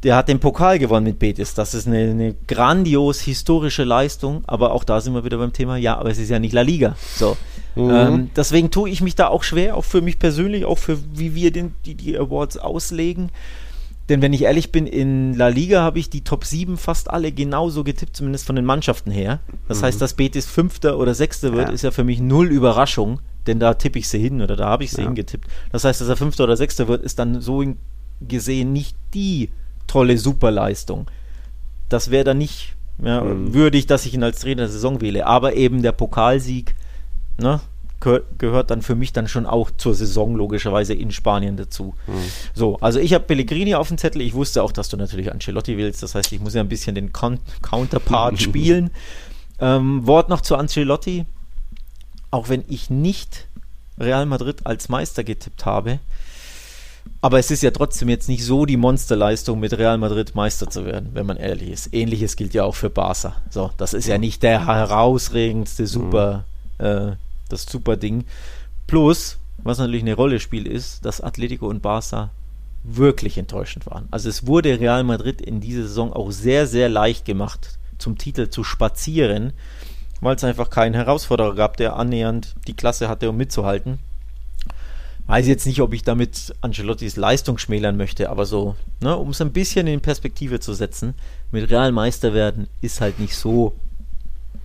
Der 0.02 0.14
hat 0.14 0.28
den 0.28 0.38
Pokal 0.38 0.78
gewonnen 0.78 1.06
mit 1.06 1.18
Betis. 1.18 1.54
Das 1.54 1.74
ist 1.74 1.86
eine, 1.86 1.98
eine, 2.10 2.34
grandios 2.46 3.20
historische 3.20 3.82
Leistung, 3.82 4.44
aber 4.46 4.72
auch 4.72 4.84
da 4.84 5.00
sind 5.00 5.14
wir 5.14 5.24
wieder 5.24 5.38
beim 5.38 5.52
Thema, 5.52 5.76
ja, 5.76 5.96
aber 5.96 6.10
es 6.10 6.18
ist 6.18 6.28
ja 6.28 6.38
nicht 6.38 6.52
La 6.52 6.60
Liga. 6.60 6.96
So. 7.16 7.36
Mhm. 7.74 7.90
Ähm, 7.90 8.30
deswegen 8.36 8.70
tue 8.70 8.90
ich 8.90 9.00
mich 9.00 9.14
da 9.14 9.28
auch 9.28 9.42
schwer, 9.42 9.76
auch 9.76 9.84
für 9.84 10.02
mich 10.02 10.18
persönlich, 10.18 10.64
auch 10.64 10.78
für 10.78 10.98
wie 11.14 11.34
wir 11.34 11.50
den, 11.50 11.74
die, 11.84 11.94
die 11.94 12.16
Awards 12.18 12.56
auslegen. 12.58 13.30
Denn 14.08 14.22
wenn 14.22 14.32
ich 14.32 14.42
ehrlich 14.42 14.70
bin, 14.70 14.86
in 14.86 15.34
La 15.34 15.48
Liga 15.48 15.82
habe 15.82 15.98
ich 15.98 16.08
die 16.08 16.22
Top 16.22 16.44
7 16.44 16.76
fast 16.76 17.10
alle 17.10 17.32
genauso 17.32 17.82
getippt, 17.82 18.16
zumindest 18.16 18.46
von 18.46 18.54
den 18.54 18.64
Mannschaften 18.64 19.10
her. 19.10 19.40
Das 19.66 19.80
mhm. 19.80 19.86
heißt, 19.86 20.00
dass 20.00 20.14
Betis 20.14 20.46
Fünfter 20.46 20.98
oder 20.98 21.14
Sechster 21.14 21.52
wird, 21.52 21.68
ja. 21.68 21.74
ist 21.74 21.82
ja 21.82 21.90
für 21.90 22.04
mich 22.04 22.20
null 22.20 22.46
Überraschung, 22.46 23.20
denn 23.46 23.58
da 23.58 23.74
tippe 23.74 23.98
ich 23.98 24.08
sie 24.08 24.18
hin 24.18 24.40
oder 24.40 24.54
da 24.54 24.66
habe 24.66 24.84
ich 24.84 24.92
sie 24.92 25.00
ja. 25.00 25.06
hingetippt. 25.08 25.48
Das 25.72 25.84
heißt, 25.84 26.00
dass 26.00 26.08
er 26.08 26.16
Fünfter 26.16 26.44
oder 26.44 26.56
Sechster 26.56 26.86
wird, 26.86 27.02
ist 27.02 27.18
dann 27.18 27.40
so 27.40 27.62
gesehen 28.20 28.72
nicht 28.72 28.96
die 29.14 29.50
tolle 29.86 30.18
Superleistung. 30.18 31.06
Das 31.88 32.10
wäre 32.10 32.24
dann 32.24 32.38
nicht 32.38 32.74
ja, 33.02 33.22
mhm. 33.22 33.54
würdig, 33.54 33.86
dass 33.86 34.06
ich 34.06 34.14
ihn 34.14 34.22
als 34.22 34.40
Trainer 34.40 34.62
der 34.62 34.68
Saison 34.68 35.00
wähle. 35.00 35.26
Aber 35.26 35.54
eben 35.54 35.82
der 35.82 35.92
Pokalsieg 35.92 36.74
ne, 37.38 37.60
gehört 38.00 38.70
dann 38.70 38.82
für 38.82 38.94
mich 38.94 39.12
dann 39.12 39.28
schon 39.28 39.46
auch 39.46 39.70
zur 39.70 39.94
Saison 39.94 40.36
logischerweise 40.36 40.94
in 40.94 41.10
Spanien 41.10 41.56
dazu. 41.56 41.94
Mhm. 42.06 42.12
So, 42.54 42.76
also 42.78 42.98
ich 42.98 43.14
habe 43.14 43.24
Pellegrini 43.24 43.74
auf 43.74 43.88
dem 43.88 43.98
Zettel. 43.98 44.22
Ich 44.22 44.34
wusste 44.34 44.62
auch, 44.62 44.72
dass 44.72 44.88
du 44.88 44.96
natürlich 44.96 45.32
Ancelotti 45.32 45.76
willst. 45.76 46.02
Das 46.02 46.14
heißt, 46.14 46.32
ich 46.32 46.40
muss 46.40 46.54
ja 46.54 46.60
ein 46.60 46.68
bisschen 46.68 46.94
den 46.94 47.12
Con 47.12 47.38
Counterpart 47.62 48.40
spielen. 48.40 48.90
Ähm, 49.58 50.06
Wort 50.06 50.28
noch 50.28 50.40
zu 50.40 50.56
Ancelotti. 50.56 51.24
Auch 52.30 52.48
wenn 52.48 52.64
ich 52.68 52.90
nicht 52.90 53.46
Real 53.98 54.26
Madrid 54.26 54.66
als 54.66 54.88
Meister 54.88 55.24
getippt 55.24 55.64
habe, 55.64 56.00
aber 57.26 57.40
es 57.40 57.50
ist 57.50 57.64
ja 57.64 57.72
trotzdem 57.72 58.08
jetzt 58.08 58.28
nicht 58.28 58.44
so 58.44 58.66
die 58.66 58.76
Monsterleistung, 58.76 59.58
mit 59.58 59.76
Real 59.76 59.98
Madrid 59.98 60.36
Meister 60.36 60.70
zu 60.70 60.84
werden, 60.84 61.08
wenn 61.14 61.26
man 61.26 61.36
ehrlich 61.36 61.70
ist. 61.70 61.92
Ähnliches 61.92 62.36
gilt 62.36 62.54
ja 62.54 62.62
auch 62.62 62.76
für 62.76 62.88
Barca. 62.88 63.34
So, 63.50 63.72
das 63.78 63.94
ist 63.94 64.06
ja 64.06 64.16
nicht 64.16 64.44
der 64.44 64.64
herausregendste 64.64 65.88
Super, 65.88 66.44
mhm. 66.78 66.86
äh, 66.86 67.16
das 67.48 67.64
super 67.64 67.96
Ding. 67.96 68.26
Plus, 68.86 69.38
was 69.58 69.78
natürlich 69.78 70.02
eine 70.02 70.14
Rolle 70.14 70.38
spielt, 70.38 70.68
ist, 70.68 71.04
dass 71.04 71.20
Atletico 71.20 71.66
und 71.66 71.82
Barca 71.82 72.30
wirklich 72.84 73.38
enttäuschend 73.38 73.86
waren. 73.86 74.06
Also 74.12 74.28
es 74.28 74.46
wurde 74.46 74.78
Real 74.78 75.02
Madrid 75.02 75.40
in 75.40 75.60
dieser 75.60 75.82
Saison 75.82 76.12
auch 76.12 76.30
sehr, 76.30 76.68
sehr 76.68 76.88
leicht 76.88 77.24
gemacht, 77.24 77.76
zum 77.98 78.18
Titel 78.18 78.50
zu 78.50 78.62
spazieren, 78.62 79.52
weil 80.20 80.36
es 80.36 80.44
einfach 80.44 80.70
keinen 80.70 80.94
Herausforderer 80.94 81.56
gab, 81.56 81.76
der 81.76 81.96
annähernd 81.96 82.54
die 82.68 82.76
Klasse 82.76 83.08
hatte, 83.08 83.28
um 83.28 83.36
mitzuhalten. 83.36 83.98
Weiß 85.26 85.46
jetzt 85.46 85.66
nicht, 85.66 85.80
ob 85.80 85.92
ich 85.92 86.02
damit 86.02 86.54
Ancelottis 86.60 87.16
Leistung 87.16 87.58
schmälern 87.58 87.96
möchte, 87.96 88.30
aber 88.30 88.46
so, 88.46 88.76
ne, 89.00 89.16
um 89.16 89.30
es 89.30 89.40
ein 89.40 89.52
bisschen 89.52 89.88
in 89.88 90.00
Perspektive 90.00 90.60
zu 90.60 90.72
setzen, 90.72 91.14
mit 91.50 91.68
Real 91.70 91.90
Meister 91.90 92.32
werden 92.32 92.68
ist 92.80 93.00
halt 93.00 93.18
nicht 93.18 93.36
so 93.36 93.74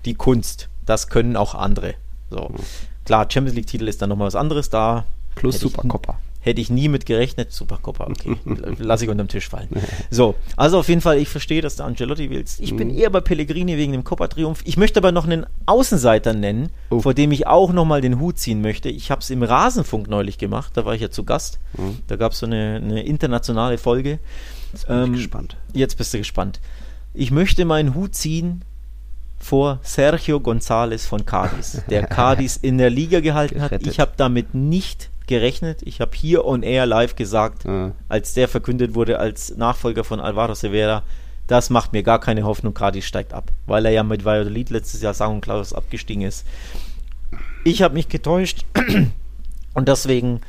die 0.05 0.14
Kunst. 0.14 0.70
Das 0.86 1.07
können 1.07 1.36
auch 1.36 1.55
andere. 1.55 1.95
So. 2.30 2.49
Mhm. 2.49 2.64
Klar, 3.05 3.28
Champions 3.30 3.55
League-Titel 3.55 3.88
ist 3.88 4.01
dann 4.01 4.09
nochmal 4.09 4.28
was 4.28 4.36
anderes 4.36 4.70
da. 4.70 5.05
Plus 5.36 5.59
Supercoppa. 5.59 6.20
Hätte 6.44 6.60
ich 6.60 6.72
nie 6.72 6.89
mit 6.89 7.06
gerechnet. 7.06 7.52
Supercoppa, 7.52 8.08
okay. 8.08 8.36
Lass 8.80 9.04
ich 9.04 9.10
unterm 9.10 9.28
Tisch 9.28 9.48
fallen. 9.48 9.70
So, 10.10 10.34
also 10.58 10.80
auf 10.80 10.89
jeden 10.89 11.02
Fall, 11.02 11.20
ich 11.20 11.30
verstehe, 11.30 11.62
dass 11.62 11.76
der 11.76 11.86
Angelotti 11.86 12.32
willst. 12.32 12.60
Ich 12.60 12.76
bin 12.76 12.88
mhm. 12.88 12.98
eher 12.98 13.12
bei 13.12 13.22
Pellegrini 13.22 13.78
wegen 13.78 13.92
dem 13.92 14.04
Coppa-Triumph. 14.04 14.62
Ich 14.66 14.76
möchte 14.76 15.00
aber 15.00 15.12
noch 15.12 15.26
einen 15.26 15.46
Außenseiter 15.68 16.34
nennen, 16.34 16.72
oh. 16.89 17.00
vor 17.00 17.14
dem 17.14 17.32
ich 17.32 17.46
auch 17.46 17.72
nochmal 17.72 18.02
den 18.02 18.20
Hut 18.20 18.39
ziehen 18.39 18.62
möchte. 18.62 18.89
Ich 18.89 19.12
habe 19.12 19.22
es 19.22 19.30
im 19.30 19.44
Rasenfunk 19.44 20.10
neulich 20.10 20.39
gemacht, 20.39 20.72
da 20.76 20.84
war 20.84 20.96
ich 20.96 21.02
ja 21.02 21.12
zu 21.12 21.24
Gast. 21.26 21.60
Mhm. 21.78 22.00
Da 22.08 22.16
gab 22.16 22.32
es 22.32 22.39
so 22.39 22.48
eine, 22.48 22.82
eine, 22.84 23.04
internationale 23.04 23.78
Folge. 23.78 24.18
Jetzt 24.74 24.88
bin 24.88 24.98
ähm, 24.98 25.14
ich 25.14 25.20
gespannt. 25.20 25.58
Jetzt 25.74 25.96
bist 26.00 26.12
du 26.12 26.18
gespannt. 26.18 26.60
Ich 27.14 27.30
möchte 27.30 27.66
meinen 27.66 27.94
Hut 27.94 28.16
ziehen 28.16 28.64
vor 29.38 29.80
Sergio 29.84 30.38
González 30.38 31.06
von 31.06 31.24
Cadiz, 31.24 31.84
der 31.88 32.08
Cadiz 32.08 32.58
in 32.58 32.80
der 32.80 32.89
Liga 32.89 33.20
gehalten 33.20 33.62
hat. 33.62 33.86
Ich 33.86 34.00
habe 34.00 34.14
damit 34.18 34.56
nicht 34.56 35.11
gerechnet. 35.32 35.82
Ich 35.84 36.01
habe 36.01 36.11
hier 36.13 36.45
on 36.45 36.61
air 36.61 36.86
live 36.86 37.15
gesagt, 37.15 37.63
ja. 37.63 37.93
als 38.09 38.34
der 38.34 38.49
verkündet 38.49 38.95
wurde 38.95 39.17
als 39.17 39.55
Nachfolger 39.55 40.03
von 40.03 40.19
Alvaro 40.19 40.53
Severa, 40.53 41.03
das 41.47 41.69
macht 41.69 41.93
mir 41.93 42.03
gar 42.03 42.19
keine 42.19 42.43
Hoffnung, 42.43 42.73
Cadiz 42.73 43.05
steigt 43.05 43.34
ab, 43.34 43.49
weil 43.65 43.86
er 43.86 43.91
ja 43.91 44.03
mit 44.03 44.25
Valladolid 44.25 44.69
letztes 44.69 45.01
Jahr 45.01 45.13
sang 45.13 45.36
und 45.36 45.41
Klaus 45.41 45.73
abgestiegen 45.73 46.23
ist. 46.23 46.45
Ich 47.63 47.82
habe 47.82 47.93
mich 47.93 48.09
getäuscht 48.09 48.65
und 49.73 49.88
deswegen, 49.88 50.41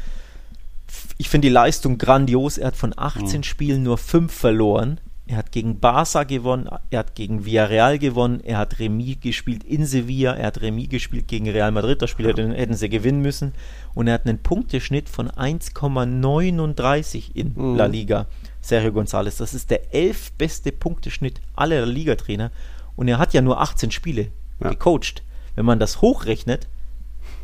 ich 1.16 1.28
finde 1.28 1.46
die 1.46 1.54
Leistung 1.54 1.96
grandios. 1.96 2.58
Er 2.58 2.68
hat 2.68 2.76
von 2.76 2.92
18 2.96 3.38
mhm. 3.38 3.42
Spielen 3.44 3.82
nur 3.84 3.98
5 3.98 4.32
verloren. 4.32 4.98
Er 5.26 5.36
hat 5.36 5.52
gegen 5.52 5.78
Barca 5.78 6.24
gewonnen, 6.24 6.68
er 6.90 6.98
hat 6.98 7.14
gegen 7.14 7.44
Villarreal 7.44 7.98
gewonnen, 7.98 8.40
er 8.40 8.58
hat 8.58 8.80
Remis 8.80 9.20
gespielt 9.20 9.62
in 9.62 9.86
Sevilla, 9.86 10.34
er 10.34 10.48
hat 10.48 10.60
Remis 10.60 10.88
gespielt 10.88 11.28
gegen 11.28 11.48
Real 11.48 11.70
Madrid, 11.70 12.02
das 12.02 12.10
Spiel 12.10 12.26
hätten, 12.26 12.52
hätten 12.52 12.74
sie 12.74 12.88
gewinnen 12.88 13.22
müssen. 13.22 13.52
Und 13.94 14.08
er 14.08 14.14
hat 14.14 14.26
einen 14.26 14.42
Punkteschnitt 14.42 15.08
von 15.08 15.30
1,39 15.30 17.34
in 17.34 17.54
mhm. 17.54 17.76
La 17.76 17.86
Liga. 17.86 18.26
Sergio 18.60 18.90
González, 18.90 19.38
das 19.38 19.54
ist 19.54 19.70
der 19.70 19.94
elf 19.94 20.32
beste 20.32 20.72
Punkteschnitt 20.72 21.40
aller 21.54 21.86
Ligatrainer. 21.86 22.50
Und 22.96 23.08
er 23.08 23.18
hat 23.18 23.32
ja 23.32 23.42
nur 23.42 23.60
18 23.60 23.92
Spiele 23.92 24.28
ja. 24.60 24.70
gecoacht. 24.70 25.22
Wenn 25.54 25.64
man 25.64 25.78
das 25.78 26.00
hochrechnet, 26.00 26.66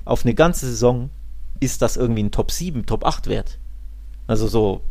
auf 0.05 0.25
eine 0.25 0.35
ganze 0.35 0.67
Saison, 0.67 1.11
ist 1.61 1.83
das 1.83 1.97
irgendwie 1.97 2.25
ein 2.25 2.33
Top 2.33 2.51
7, 2.51 2.87
Top 2.87 3.05
8 3.05 3.29
Wert. 3.29 3.59
Also 4.27 4.49
so 4.49 4.83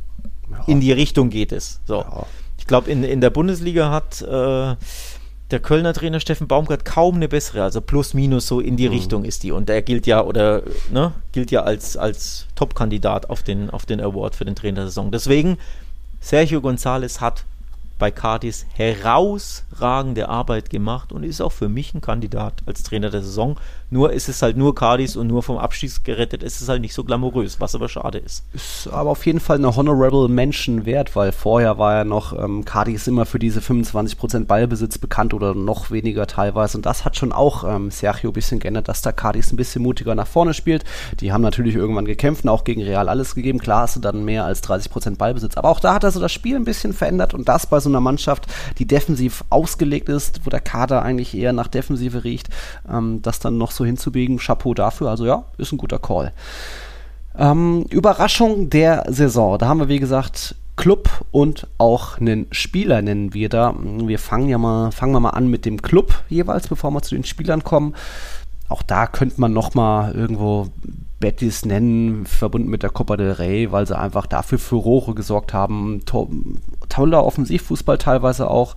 ja. 0.50 0.64
in 0.68 0.80
die 0.80 0.92
Richtung 0.92 1.30
geht 1.30 1.52
es. 1.52 1.82
So. 1.86 2.02
Ja. 2.02 2.26
Ich 2.68 2.70
glaube, 2.70 2.92
in, 2.92 3.06
in 3.06 3.22
der 3.22 3.30
Bundesliga 3.30 3.92
hat 3.92 4.22
äh, 4.22 4.76
der 5.52 5.60
Kölner 5.62 5.94
Trainer 5.94 6.20
Steffen 6.20 6.50
Baumgart 6.50 6.84
kaum 6.84 7.16
eine 7.16 7.30
bessere, 7.30 7.64
also 7.64 7.80
plus 7.80 8.14
minus 8.14 8.46
so 8.46 8.60
in 8.60 8.76
die 8.76 8.90
mhm. 8.90 8.94
Richtung 8.94 9.24
ist 9.24 9.44
die. 9.44 9.54
Und 9.54 9.70
er 9.70 9.82
gilt 9.82 10.06
ja 10.06 10.22
oder 10.22 10.64
ne, 10.92 11.14
gilt 11.32 11.50
ja 11.50 11.64
als, 11.64 11.96
als 11.96 12.46
Top-Kandidat 12.56 13.30
auf 13.30 13.42
den, 13.42 13.70
auf 13.70 13.86
den 13.86 14.02
Award 14.02 14.36
für 14.36 14.44
den 14.44 14.54
Trainer 14.54 14.82
der 14.82 14.88
Saison. 14.88 15.12
Deswegen, 15.12 15.58
Sergio 16.20 16.60
González 16.60 17.22
hat 17.22 17.46
bei 17.98 18.12
Cardis 18.12 18.66
herausragende 18.74 20.30
Arbeit 20.30 20.70
gemacht 20.70 21.12
und 21.12 21.24
ist 21.24 21.42
auch 21.42 21.52
für 21.52 21.70
mich 21.70 21.94
ein 21.94 22.02
Kandidat 22.02 22.64
als 22.66 22.84
Trainer 22.84 23.10
der 23.10 23.22
Saison. 23.22 23.60
Nur 23.90 24.12
ist 24.12 24.28
es 24.28 24.42
halt 24.42 24.58
nur 24.58 24.76
Cardis 24.76 25.16
und 25.16 25.28
nur 25.28 25.44
vom 25.44 25.58
Abstieg 25.58 26.04
gerettet. 26.04 26.44
Es 26.44 26.62
ist 26.62 26.68
halt 26.68 26.82
nicht 26.82 26.94
so 26.94 27.06
glamourös, 27.06 27.62
was 27.62 27.74
aber 27.74 27.88
schade 27.88 28.18
ist. 28.18 28.44
Ist 28.54 28.88
aber 28.92 29.12
auf 29.12 29.26
jeden 29.26 29.40
Fall 29.40 29.58
eine 29.58 29.76
Honorable 29.76 30.28
Mention 30.28 30.86
wert, 30.86 31.16
weil 31.16 31.32
vorher 31.32 31.78
war 31.78 31.96
ja 31.96 32.04
noch 32.04 32.38
ähm, 32.38 32.66
Cardis 32.66 33.08
immer 33.08 33.26
für 33.26 33.40
diese 33.40 33.62
25% 33.62 34.46
Ballbesitz 34.46 34.98
bekannt 34.98 35.34
oder 35.34 35.56
noch 35.56 35.90
weniger 35.90 36.28
teilweise. 36.28 36.78
Und 36.78 36.86
das 36.86 37.06
hat 37.06 37.16
schon 37.16 37.32
auch 37.32 37.64
ähm, 37.64 37.90
Sergio 37.90 38.32
ein 38.32 38.34
bisschen 38.34 38.60
geändert, 38.60 38.90
dass 38.90 39.02
da 39.02 39.14
Cardis 39.14 39.54
ein 39.54 39.58
bisschen 39.58 39.84
mutiger 39.84 40.16
nach 40.16 40.28
vorne 40.28 40.54
spielt. 40.54 40.84
Die 41.22 41.32
haben 41.32 41.42
natürlich 41.42 41.76
irgendwann 41.76 42.06
gekämpft 42.06 42.44
und 42.44 42.50
auch 42.50 42.66
gegen 42.66 42.84
Real 42.84 43.08
alles 43.08 43.36
gegeben. 43.36 43.60
Klar 43.60 43.84
hast 43.84 43.96
du 43.96 44.02
dann 44.02 44.26
mehr 44.26 44.44
als 44.44 44.62
30% 44.64 45.18
Ballbesitz. 45.18 45.56
Aber 45.56 45.70
auch 45.70 45.80
da 45.80 45.94
hat 45.94 46.04
er 46.04 46.12
so 46.12 46.20
das 46.20 46.34
Spiel 46.34 46.58
ein 46.58 46.66
bisschen 46.66 46.92
verändert 46.92 47.34
und 47.34 47.48
das 47.48 47.68
bei 47.68 47.80
so 47.80 47.87
einer 47.90 48.02
Mannschaft, 48.02 48.48
die 48.78 48.86
defensiv 48.86 49.44
ausgelegt 49.50 50.10
ist, 50.10 50.42
wo 50.46 50.50
der 50.50 50.60
Kader 50.60 51.02
eigentlich 51.02 51.36
eher 51.36 51.54
nach 51.54 51.68
Defensive 51.68 52.24
riecht, 52.24 52.50
ähm, 52.90 53.22
das 53.22 53.40
dann 53.40 53.58
noch 53.58 53.72
so 53.72 53.86
hinzubiegen. 53.86 54.38
Chapeau 54.38 54.74
dafür. 54.74 55.10
Also 55.10 55.26
ja, 55.26 55.46
ist 55.58 55.72
ein 55.72 55.78
guter 55.78 56.00
Call. 56.00 56.32
Ähm, 57.38 57.86
Überraschung 57.90 58.70
der 58.70 59.06
Saison. 59.10 59.58
Da 59.58 59.68
haben 59.68 59.80
wir, 59.80 59.90
wie 59.90 60.00
gesagt, 60.00 60.56
Club 60.76 61.26
und 61.32 61.68
auch 61.78 62.20
einen 62.20 62.48
Spieler 62.52 63.02
nennen 63.02 63.34
wir 63.34 63.50
da. 63.50 63.76
Wir 63.78 64.20
fangen 64.20 64.48
ja 64.48 64.58
mal, 64.58 64.92
fangen 64.92 65.14
wir 65.14 65.20
mal 65.20 65.32
an 65.32 65.48
mit 65.48 65.66
dem 65.66 65.82
Club 65.82 66.24
jeweils, 66.30 66.68
bevor 66.68 66.92
wir 66.92 67.02
zu 67.02 67.16
den 67.16 67.24
Spielern 67.24 67.64
kommen. 67.64 67.96
Auch 68.70 68.84
da 68.84 69.08
könnte 69.08 69.42
man 69.42 69.54
noch 69.54 69.74
mal 69.74 70.14
irgendwo 70.14 70.68
Betis 71.20 71.66
nennen, 71.66 72.26
verbunden 72.26 72.70
mit 72.70 72.84
der 72.84 72.90
Copa 72.90 73.18
del 73.18 73.32
Rey, 73.32 73.72
weil 73.72 73.88
sie 73.88 73.98
einfach 73.98 74.28
dafür 74.28 74.60
Furore 74.60 75.16
gesorgt 75.16 75.54
haben. 75.54 76.02
To 76.06 76.30
toller 76.90 77.26
Offensivfußball 77.26 77.98
teilweise 77.98 78.50
auch. 78.50 78.76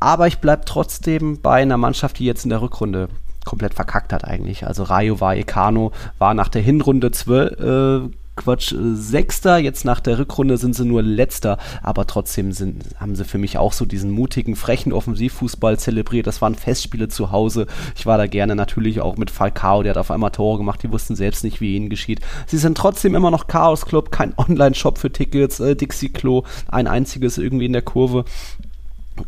Aber 0.00 0.26
ich 0.26 0.38
bleibe 0.38 0.64
trotzdem 0.64 1.40
bei 1.40 1.62
einer 1.62 1.76
Mannschaft, 1.76 2.18
die 2.18 2.26
jetzt 2.26 2.44
in 2.44 2.50
der 2.50 2.62
Rückrunde 2.62 3.08
komplett 3.44 3.74
verkackt 3.74 4.12
hat 4.12 4.24
eigentlich. 4.24 4.66
Also 4.66 4.84
Rayo 4.84 5.20
Vallecano 5.20 5.92
war 6.18 6.34
nach 6.34 6.48
der 6.48 6.62
Hinrunde 6.62 7.10
zwölf, 7.10 7.58
äh, 7.60 8.08
Quatsch, 8.36 8.72
äh, 8.72 8.94
Sechster, 8.94 9.58
jetzt 9.58 9.84
nach 9.84 10.00
der 10.00 10.18
Rückrunde 10.18 10.56
sind 10.56 10.74
sie 10.74 10.84
nur 10.84 11.02
Letzter, 11.02 11.58
aber 11.82 12.06
trotzdem 12.06 12.52
sind, 12.52 12.84
haben 12.98 13.14
sie 13.14 13.24
für 13.24 13.38
mich 13.38 13.58
auch 13.58 13.72
so 13.72 13.84
diesen 13.84 14.10
mutigen, 14.10 14.56
frechen 14.56 14.92
Offensivfußball 14.92 15.78
zelebriert. 15.78 16.26
Das 16.26 16.42
waren 16.42 16.54
Festspiele 16.54 17.08
zu 17.08 17.30
Hause. 17.30 17.66
Ich 17.96 18.06
war 18.06 18.18
da 18.18 18.26
gerne 18.26 18.56
natürlich 18.56 19.00
auch 19.00 19.16
mit 19.16 19.30
Falcao, 19.30 19.82
der 19.82 19.90
hat 19.90 19.98
auf 19.98 20.10
einmal 20.10 20.30
Tore 20.30 20.58
gemacht, 20.58 20.82
die 20.82 20.90
wussten 20.90 21.16
selbst 21.16 21.44
nicht, 21.44 21.60
wie 21.60 21.76
ihnen 21.76 21.90
geschieht. 21.90 22.20
Sie 22.46 22.58
sind 22.58 22.76
trotzdem 22.76 23.14
immer 23.14 23.30
noch 23.30 23.46
Chaos 23.46 23.86
Club, 23.86 24.10
kein 24.10 24.34
Online-Shop 24.36 24.98
für 24.98 25.12
Tickets, 25.12 25.60
äh, 25.60 25.76
Dixie 25.76 26.08
Klo, 26.08 26.42
ein 26.68 26.86
einziges 26.86 27.38
irgendwie 27.38 27.66
in 27.66 27.72
der 27.72 27.82
Kurve. 27.82 28.24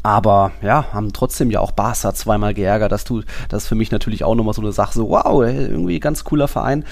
Aber 0.02 0.50
ja, 0.62 0.92
haben 0.92 1.12
trotzdem 1.12 1.50
ja 1.50 1.60
auch 1.60 1.70
Barca 1.70 2.12
zweimal 2.12 2.54
geärgert. 2.54 2.90
Das 2.90 3.04
tut, 3.04 3.24
das 3.48 3.64
ist 3.64 3.68
für 3.68 3.76
mich 3.76 3.92
natürlich 3.92 4.24
auch 4.24 4.34
nochmal 4.34 4.54
so 4.54 4.60
eine 4.60 4.72
Sache, 4.72 4.94
so 4.94 5.10
wow, 5.10 5.44
irgendwie 5.44 6.00
ganz 6.00 6.24
cooler 6.24 6.48
Verein. 6.48 6.84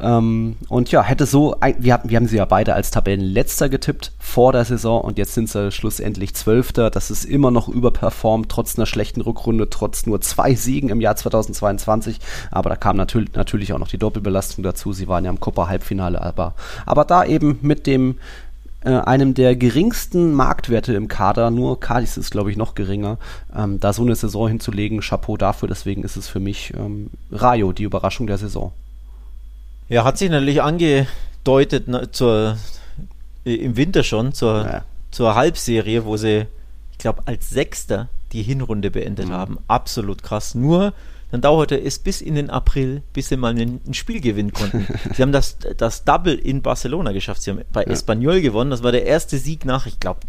Ähm, 0.00 0.56
und 0.68 0.90
ja, 0.90 1.04
hätte 1.04 1.26
so, 1.26 1.56
wir, 1.78 1.94
hatten, 1.94 2.10
wir 2.10 2.16
haben 2.16 2.26
sie 2.26 2.36
ja 2.36 2.44
beide 2.44 2.74
als 2.74 2.90
Tabellenletzter 2.90 3.68
getippt 3.68 4.12
vor 4.18 4.52
der 4.52 4.64
Saison 4.64 5.02
und 5.02 5.18
jetzt 5.18 5.34
sind 5.34 5.48
sie 5.48 5.70
schlussendlich 5.70 6.34
Zwölfter. 6.34 6.90
Das 6.90 7.12
ist 7.12 7.24
immer 7.24 7.52
noch 7.52 7.68
überperformt, 7.68 8.48
trotz 8.48 8.76
einer 8.76 8.86
schlechten 8.86 9.20
Rückrunde, 9.20 9.70
trotz 9.70 10.06
nur 10.06 10.20
zwei 10.20 10.56
Siegen 10.56 10.88
im 10.88 11.00
Jahr 11.00 11.14
2022. 11.14 12.18
Aber 12.50 12.70
da 12.70 12.76
kam 12.76 12.96
natürlich, 12.96 13.34
natürlich 13.34 13.72
auch 13.72 13.78
noch 13.78 13.88
die 13.88 13.98
Doppelbelastung 13.98 14.64
dazu. 14.64 14.92
Sie 14.92 15.06
waren 15.06 15.24
ja 15.24 15.30
im 15.30 15.38
Copa-Halbfinale, 15.38 16.20
aber, 16.20 16.54
aber 16.86 17.04
da 17.04 17.24
eben 17.24 17.60
mit 17.62 17.86
dem 17.86 18.16
äh, 18.84 18.90
einem 18.90 19.34
der 19.34 19.56
geringsten 19.56 20.34
Marktwerte 20.34 20.94
im 20.94 21.08
Kader, 21.08 21.50
nur 21.50 21.78
Cadiz 21.80 22.16
ist, 22.16 22.30
glaube 22.30 22.50
ich, 22.50 22.56
noch 22.56 22.74
geringer, 22.74 23.18
ähm, 23.56 23.80
da 23.80 23.92
so 23.92 24.02
eine 24.02 24.16
Saison 24.16 24.48
hinzulegen, 24.48 25.00
Chapeau 25.00 25.36
dafür, 25.36 25.68
deswegen 25.68 26.02
ist 26.02 26.16
es 26.16 26.28
für 26.28 26.40
mich 26.40 26.72
ähm, 26.76 27.10
Rayo, 27.30 27.72
die 27.72 27.84
Überraschung 27.84 28.26
der 28.26 28.38
Saison. 28.38 28.72
Ja, 29.88 30.04
hat 30.04 30.18
sich 30.18 30.30
natürlich 30.30 30.62
angedeutet 30.62 31.84
na, 31.86 32.10
zur, 32.10 32.56
äh, 33.44 33.54
im 33.54 33.76
Winter 33.76 34.02
schon, 34.02 34.32
zur, 34.32 34.64
ja. 34.64 34.84
zur 35.10 35.34
Halbserie, 35.34 36.04
wo 36.04 36.16
sie, 36.16 36.46
ich 36.92 36.98
glaube, 36.98 37.22
als 37.26 37.50
Sechster 37.50 38.08
die 38.32 38.42
Hinrunde 38.42 38.90
beendet 38.90 39.28
mhm. 39.28 39.32
haben. 39.32 39.58
Absolut 39.68 40.22
krass. 40.22 40.54
Nur 40.54 40.92
dann 41.32 41.40
dauerte 41.40 41.80
es 41.80 41.98
bis 41.98 42.20
in 42.20 42.34
den 42.34 42.50
April, 42.50 43.02
bis 43.14 43.30
sie 43.30 43.38
mal 43.38 43.58
ein, 43.58 43.80
ein 43.86 43.94
Spiel 43.94 44.20
gewinnen 44.20 44.52
konnten. 44.52 44.86
sie 45.14 45.22
haben 45.22 45.32
das, 45.32 45.56
das 45.78 46.04
Double 46.04 46.34
in 46.34 46.60
Barcelona 46.60 47.12
geschafft. 47.12 47.42
Sie 47.42 47.50
haben 47.50 47.62
bei 47.72 47.82
ja. 47.82 47.88
Espanyol 47.88 48.42
gewonnen. 48.42 48.70
Das 48.70 48.82
war 48.82 48.92
der 48.92 49.06
erste 49.06 49.38
Sieg 49.38 49.64
nach, 49.64 49.86
ich 49.86 49.98
glaube, 49.98 50.20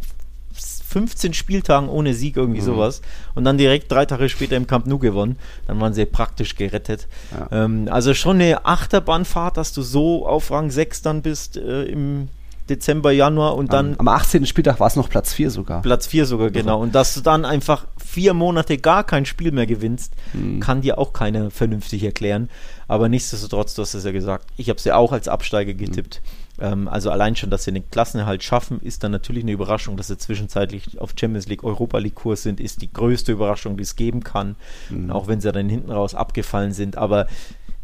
15 0.54 1.34
Spieltagen 1.34 1.90
ohne 1.90 2.14
Sieg, 2.14 2.38
irgendwie 2.38 2.62
mhm. 2.62 2.66
sowas. 2.66 3.02
Und 3.36 3.44
dann 3.44 3.58
direkt 3.58 3.92
drei 3.92 4.06
Tage 4.06 4.30
später 4.30 4.56
im 4.56 4.66
Camp 4.66 4.88
Nou 4.88 4.98
gewonnen. 4.98 5.38
Dann 5.68 5.82
waren 5.82 5.94
sie 5.94 6.06
praktisch 6.06 6.56
gerettet. 6.56 7.08
Ja. 7.32 7.66
Ähm, 7.66 7.90
also 7.92 8.14
schon 8.14 8.38
eine 8.38 8.66
Achterbahnfahrt, 8.66 9.58
dass 9.58 9.74
du 9.74 9.82
so 9.82 10.26
auf 10.26 10.52
Rang 10.52 10.72
6 10.72 11.02
dann 11.02 11.22
bist 11.22 11.58
äh, 11.58 11.84
im, 11.84 12.30
Dezember, 12.70 13.12
Januar 13.12 13.56
und 13.56 13.74
dann. 13.74 13.94
Am, 13.94 14.08
am 14.08 14.16
18. 14.16 14.46
Spieltag 14.46 14.80
war 14.80 14.88
es 14.88 14.96
noch 14.96 15.10
Platz 15.10 15.34
4 15.34 15.52
sogar. 15.52 15.82
Platz 15.82 16.08
4 16.08 16.26
sogar, 16.26 16.48
also 16.48 16.60
genau. 16.60 16.82
Und 16.82 16.96
dass 16.96 17.14
du 17.14 17.22
dann 17.22 17.46
einfach 17.46 17.86
vier 17.98 18.34
Monate 18.34 18.78
gar 18.78 19.04
kein 19.04 19.26
Spiel 19.26 19.52
mehr 19.52 19.66
gewinnst, 19.66 20.14
hm. 20.32 20.60
kann 20.60 20.82
dir 20.82 20.98
auch 20.98 21.14
keiner 21.14 21.52
vernünftig 21.52 22.04
erklären. 22.04 22.50
Aber 22.88 23.10
nichtsdestotrotz, 23.10 23.74
du 23.74 23.82
hast 23.82 23.94
es 23.94 24.04
ja 24.04 24.12
gesagt, 24.12 24.48
ich 24.56 24.70
habe 24.70 24.78
es 24.78 24.86
ja 24.86 24.96
auch 24.96 25.12
als 25.12 25.28
Absteiger 25.28 25.74
getippt. 25.74 26.22
Hm. 26.60 26.88
also 26.88 27.10
allein 27.10 27.36
schon, 27.36 27.50
dass 27.50 27.64
sie 27.64 27.72
den 27.72 27.90
Klassenerhalt 27.90 28.44
schaffen, 28.44 28.80
ist 28.82 29.04
dann 29.04 29.12
natürlich 29.12 29.44
eine 29.44 29.52
Überraschung, 29.52 29.98
dass 29.98 30.08
sie 30.08 30.18
zwischenzeitlich 30.18 31.02
auf 31.02 31.14
Champions 31.20 31.48
League, 31.48 31.64
Europa 31.64 31.98
League 31.98 32.16
Kurs 32.16 32.44
sind, 32.44 32.60
ist 32.60 32.82
die 32.82 32.94
größte 32.94 33.32
Überraschung, 33.32 33.76
die 33.76 33.84
es 33.84 33.96
geben 33.96 34.24
kann. 34.24 34.56
Hm. 34.90 35.10
Auch 35.10 35.28
wenn 35.28 35.42
sie 35.42 35.52
dann 35.52 35.68
hinten 35.68 35.92
raus 35.92 36.16
abgefallen 36.16 36.72
sind. 36.72 36.98
Aber 36.98 37.28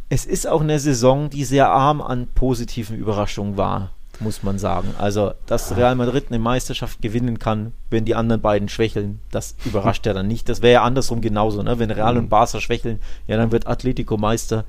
es 0.08 0.26
ist 0.26 0.48
auch 0.48 0.62
eine 0.62 0.80
Saison, 0.80 1.30
die 1.30 1.44
sehr 1.44 1.70
arm 1.70 2.02
an 2.02 2.28
positiven 2.28 2.98
Überraschungen 2.98 3.58
war 3.58 3.92
muss 4.20 4.44
man 4.44 4.60
sagen. 4.60 4.94
Also, 4.98 5.34
dass 5.46 5.76
Real 5.76 5.96
Madrid 5.96 6.26
eine 6.30 6.40
Meisterschaft 6.40 7.02
gewinnen 7.02 7.40
kann, 7.40 7.74
wenn 7.90 8.06
die 8.06 8.16
anderen 8.16 8.42
beiden 8.42 8.70
schwächeln, 8.70 9.20
das 9.32 9.56
überrascht 9.66 10.06
ja 10.06 10.14
dann 10.14 10.28
nicht. 10.28 10.50
Das 10.50 10.62
wäre 10.62 10.74
ja 10.74 10.84
andersrum 10.84 11.22
genauso, 11.22 11.64
ne? 11.64 11.80
Wenn 11.80 11.92
Real 11.92 12.14
mhm. 12.14 12.20
und 12.22 12.30
Barca 12.30 12.60
schwächeln, 12.60 13.00
ja, 13.28 13.38
dann 13.38 13.52
wird 13.52 13.68
Atletico 13.68 14.18
Meister. 14.18 14.66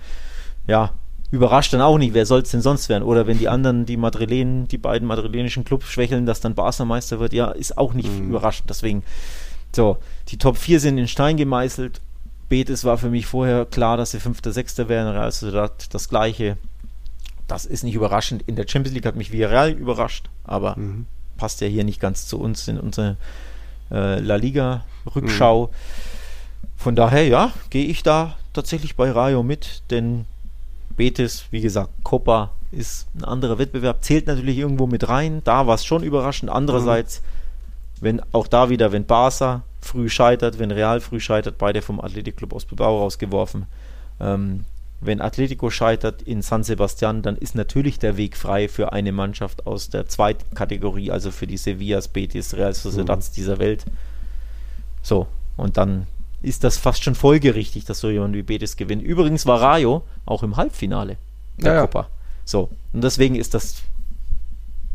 Ja, 0.67 0.93
überrascht 1.31 1.73
dann 1.73 1.81
auch 1.81 1.99
nicht. 1.99 2.15
Wer 2.15 2.27
soll 2.27 2.41
es 2.41 2.51
denn 2.51 2.61
sonst 2.61 2.89
werden? 2.89 3.05
Oder 3.05 3.27
wenn 3.27 3.39
die 3.39 3.49
anderen, 3.49 3.87
die 3.87 3.97
Madrilenen, 3.97 4.69
die 4.69 4.79
beiden 4.79 5.07
madrilenischen 5.07 5.65
Clubs 5.65 5.87
schwächeln, 5.87 6.27
dass 6.27 6.41
dann 6.41 6.55
Barca 6.55 6.85
Meister 6.85 7.21
wird, 7.21 7.33
ja, 7.33 7.51
ist 7.51 7.79
auch 7.79 7.95
nicht 7.95 8.11
mhm. 8.11 8.31
überraschend. 8.31 8.71
Deswegen, 8.71 9.03
so, 9.75 9.99
die 10.29 10.39
Top 10.39 10.57
4 10.57 10.81
sind 10.81 10.99
in 10.99 11.09
Stein 11.09 11.37
gemeißelt. 11.37 12.01
Betis 12.49 12.85
war 12.85 12.99
für 12.99 13.11
mich 13.11 13.27
vorher 13.27 13.65
klar, 13.65 13.97
dass 13.97 14.11
sie 14.11 14.19
Fünfter, 14.21 14.53
Sechster 14.53 14.89
wären. 14.89 15.09
Real 15.09 15.31
Sociedad 15.31 15.95
das 15.95 16.09
Gleiche 16.09 16.57
das 17.51 17.67
ist 17.67 17.83
nicht 17.83 17.95
überraschend. 17.95 18.43
In 18.47 18.55
der 18.55 18.67
Champions 18.69 18.95
League 18.95 19.07
hat 19.07 19.17
mich 19.17 19.33
Villarreal 19.33 19.73
überrascht, 19.73 20.31
aber 20.45 20.77
mhm. 20.79 21.07
passt 21.37 21.61
ja 21.61 21.67
hier 21.67 21.83
nicht 21.83 22.01
ganz 22.01 22.27
zu 22.27 22.39
uns 22.39 22.69
in 22.69 22.79
unsere 22.79 23.17
äh, 23.91 24.21
La 24.21 24.37
Liga-Rückschau. 24.37 25.67
Mhm. 25.67 25.71
Von 26.77 26.95
daher, 26.95 27.27
ja, 27.27 27.53
gehe 27.71 27.87
ich 27.87 28.03
da 28.05 28.37
tatsächlich 28.53 28.95
bei 28.95 29.11
Rayo 29.11 29.43
mit, 29.43 29.83
denn 29.91 30.27
Betis, 30.97 31.47
wie 31.51 31.61
gesagt, 31.61 31.91
Copa 32.05 32.53
ist 32.71 33.09
ein 33.17 33.25
anderer 33.25 33.59
Wettbewerb, 33.59 34.05
zählt 34.05 34.29
natürlich 34.29 34.57
irgendwo 34.57 34.87
mit 34.87 35.09
rein. 35.09 35.43
Da 35.43 35.67
war 35.67 35.75
es 35.75 35.85
schon 35.85 36.05
überraschend. 36.05 36.53
Andererseits, 36.53 37.21
mhm. 37.21 38.05
wenn 38.05 38.23
auch 38.33 38.47
da 38.47 38.71
wieder, 38.71 38.93
wenn 38.93 39.07
Barca 39.07 39.63
früh 39.81 40.09
scheitert, 40.09 40.61
wenn 40.61 40.71
Real 40.71 41.01
früh 41.01 41.19
scheitert, 41.19 41.59
beide 41.59 41.83
vom 41.83 42.01
Athletic 42.01 42.37
Club 42.37 42.53
aus 42.53 42.65
Bilbao 42.65 42.99
rausgeworfen. 43.01 43.67
Ähm, 44.21 44.65
wenn 45.01 45.21
Atletico 45.21 45.71
scheitert 45.71 46.23
in 46.23 46.43
San 46.43 46.63
Sebastian, 46.63 47.23
dann 47.23 47.37
ist 47.37 47.55
natürlich 47.55 47.99
der 47.99 48.17
Weg 48.17 48.37
frei 48.37 48.69
für 48.69 48.93
eine 48.93 49.13
Mannschaft 49.13 49.67
aus 49.67 49.89
der 49.89 50.07
zweiten 50.07 50.55
Kategorie, 50.55 51.11
also 51.11 51.31
für 51.31 51.47
die 51.47 51.57
Sevillas, 51.57 52.09
Betis, 52.09 52.55
Real 52.55 52.75
Sociedads 52.75 53.31
mhm. 53.31 53.35
dieser 53.35 53.59
Welt. 53.59 53.85
So, 55.03 55.27
und 55.57 55.77
dann 55.79 56.07
ist 56.43 56.65
das 56.65 56.77
fast 56.77 57.03
schon 57.03 57.15
folgerichtig, 57.15 57.85
dass 57.85 58.01
so 58.01 58.11
jemand 58.11 58.35
wie 58.35 58.43
Betis 58.43 58.77
gewinnt. 58.77 59.03
Übrigens 59.03 59.47
war 59.47 59.61
Rayo 59.61 60.03
auch 60.27 60.43
im 60.43 60.57
Halbfinale 60.57 61.17
der 61.57 61.75
ja, 61.75 61.81
Copa. 61.83 62.09
So, 62.45 62.69
und 62.93 63.03
deswegen 63.03 63.37
ist 63.37 63.55
das 63.55 63.83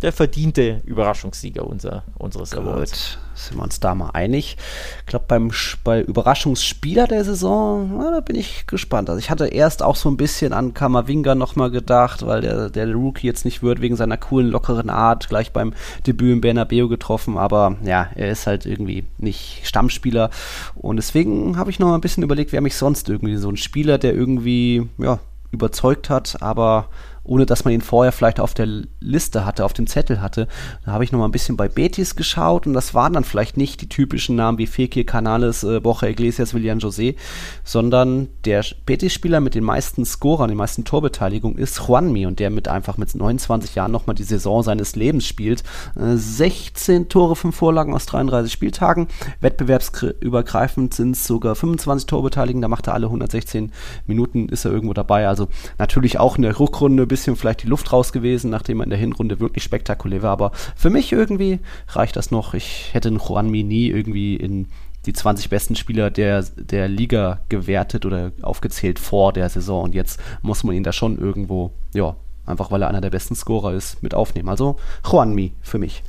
der 0.06 0.14
verdiente 0.14 0.84
Überraschungssieger 0.86 1.66
unser, 1.66 2.04
unseres 2.20 2.52
Gut, 2.52 2.60
Awards. 2.60 3.18
sind 3.34 3.58
wir 3.58 3.64
uns 3.64 3.80
da 3.80 3.96
mal 3.96 4.12
einig. 4.12 4.56
Ich 5.00 5.06
glaube, 5.08 5.26
beim 5.28 5.50
bei 5.84 6.04
Überraschungsspieler 6.04 7.08
der 7.08 7.24
Saison, 7.24 7.98
na, 7.98 8.12
da 8.12 8.20
bin 8.20 8.36
ich 8.36 8.68
gespannt. 8.68 9.10
Also 9.10 9.18
ich 9.18 9.32
hatte 9.32 9.48
erst 9.48 9.82
auch 9.82 9.96
so 9.96 10.08
ein 10.08 10.16
bisschen 10.16 10.54
an 10.54 10.76
Kamavinga 10.76 11.34
nochmal 11.34 11.72
gedacht, 11.72 12.24
weil 12.24 12.42
der, 12.42 12.70
der 12.70 12.94
Rookie 12.94 13.26
jetzt 13.26 13.46
nicht 13.46 13.64
wird, 13.64 13.82
wegen 13.82 13.96
seiner 13.96 14.18
coolen, 14.18 14.52
lockeren 14.52 14.92
Art, 14.92 15.28
gleich 15.28 15.52
beim 15.52 15.74
Debüt 16.06 16.34
im 16.34 16.42
Bernabeu 16.42 16.88
getroffen, 16.88 17.40
aber 17.40 17.76
ja, 17.84 18.10
er 18.14 18.30
ist 18.30 18.46
halt 18.46 18.68
irgendwie 18.68 19.06
nicht 19.18 19.62
Stammspieler 19.64 20.30
und 20.76 20.98
deswegen 20.98 21.58
habe 21.58 21.72
ich 21.72 21.80
noch 21.80 21.88
mal 21.88 21.96
ein 21.96 22.02
bisschen 22.02 22.22
überlegt, 22.22 22.52
wer 22.52 22.62
mich 22.62 22.76
sonst 22.76 23.10
irgendwie 23.10 23.38
so 23.38 23.50
ein 23.50 23.58
Spieler, 23.58 23.98
der 23.98 24.14
irgendwie, 24.14 24.88
ja, 25.00 25.18
überzeugt 25.52 26.12
hat, 26.12 26.44
aber 26.44 26.90
ohne 27.26 27.46
dass 27.46 27.66
man 27.66 27.74
ihn 27.74 27.82
vorher 27.82 28.12
vielleicht 28.12 28.40
auf 28.40 28.54
der 28.54 28.68
Liste 29.00 29.46
hatte, 29.46 29.66
auf 29.66 29.74
dem 29.74 29.88
Zettel 29.88 30.22
hatte. 30.22 30.48
Da 30.86 30.92
habe 30.92 31.04
ich 31.04 31.12
noch 31.12 31.20
mal 31.20 31.26
ein 31.26 31.32
bisschen 31.32 31.58
bei 31.58 31.68
Betis 31.68 32.16
geschaut 32.16 32.68
und 32.68 32.74
das 32.74 32.94
waren 32.94 33.14
dann 33.14 33.24
vielleicht 33.24 33.58
nicht 33.58 33.82
die 33.82 33.90
typischen 33.90 34.36
Namen 34.36 34.58
wie 34.58 34.68
Fekir, 34.68 35.06
Canales, 35.06 35.64
äh, 35.64 35.80
Borja 35.80 36.08
Iglesias, 36.10 36.54
William 36.54 36.78
José, 36.78 37.16
sondern 37.64 38.30
der 38.46 38.64
Betis-Spieler 38.86 39.40
mit 39.40 39.56
den 39.56 39.64
meisten 39.64 40.06
Scorern, 40.06 40.50
den 40.50 40.58
meisten 40.58 40.86
Torbeteiligungen 40.86 41.58
ist 41.58 41.80
Juanmi 41.88 42.26
und 42.26 42.40
der 42.40 42.50
mit 42.50 42.68
einfach 42.68 42.98
mit 42.98 43.14
29 43.14 43.76
Jahren 43.76 43.92
noch 43.92 44.08
mal 44.08 44.14
die 44.14 44.24
Saison 44.24 44.64
seines 44.64 44.96
Lebens 44.96 45.26
spielt. 45.26 45.64
Äh, 45.96 46.16
16 46.16 47.10
Tore, 47.10 47.36
5 47.36 47.56
Vorlagen 47.56 47.94
aus 47.94 48.06
33 48.06 48.52
Spieltagen. 48.52 49.08
Wettbewerbsübergreifend 49.42 50.94
sind 50.94 51.12
es 51.16 51.26
sogar 51.26 51.56
25 51.56 52.06
Torbeteiligungen, 52.08 52.62
da 52.62 52.68
macht 52.68 52.88
er 52.88 52.94
alle 52.94 53.08
116 53.08 53.72
Minuten, 54.08 54.50
ist 54.50 54.66
er 54.66 54.72
irgendwo 54.72 54.94
dabei. 54.94 55.28
Also 55.28 55.48
natürlich 55.78 56.20
auch 56.20 56.36
in 56.36 56.44
der 56.44 56.60
Rückrunde 56.60 57.08
bisschen 57.16 57.36
vielleicht 57.38 57.64
die 57.64 57.68
Luft 57.68 57.94
raus 57.94 58.12
gewesen, 58.12 58.50
nachdem 58.50 58.82
er 58.82 58.84
in 58.84 58.90
der 58.90 59.00
Hinrunde 59.00 59.40
wirklich 59.40 59.64
spektakulär 59.64 60.22
war. 60.22 60.32
Aber 60.32 60.52
für 60.76 60.90
mich 60.90 61.12
irgendwie 61.12 61.60
reicht 61.88 62.16
das 62.18 62.30
noch. 62.30 62.54
Ich 62.54 62.94
hätte 62.94 63.08
einen 63.08 63.20
Juanmi 63.20 63.64
nie 63.64 63.88
irgendwie 63.88 64.36
in 64.36 64.68
die 65.06 65.14
20 65.14 65.50
besten 65.50 65.76
Spieler 65.76 66.12
der, 66.12 66.44
der 66.44 66.88
Liga 66.88 67.40
gewertet 67.48 68.06
oder 68.06 68.32
aufgezählt 68.42 69.00
vor 69.00 69.32
der 69.32 69.50
Saison. 69.50 69.84
Und 69.84 69.96
jetzt 69.96 70.20
muss 70.42 70.64
man 70.64 70.76
ihn 70.76 70.84
da 70.84 70.92
schon 70.92 71.18
irgendwo, 71.18 71.72
ja, 71.94 72.16
einfach 72.46 72.72
weil 72.72 72.82
er 72.82 72.90
einer 72.90 73.02
der 73.02 73.12
besten 73.12 73.36
Scorer 73.36 73.74
ist, 73.74 74.04
mit 74.04 74.14
aufnehmen. 74.14 74.50
Also 74.50 74.76
Juanmi 75.10 75.54
für 75.62 75.78
mich. 75.78 76.04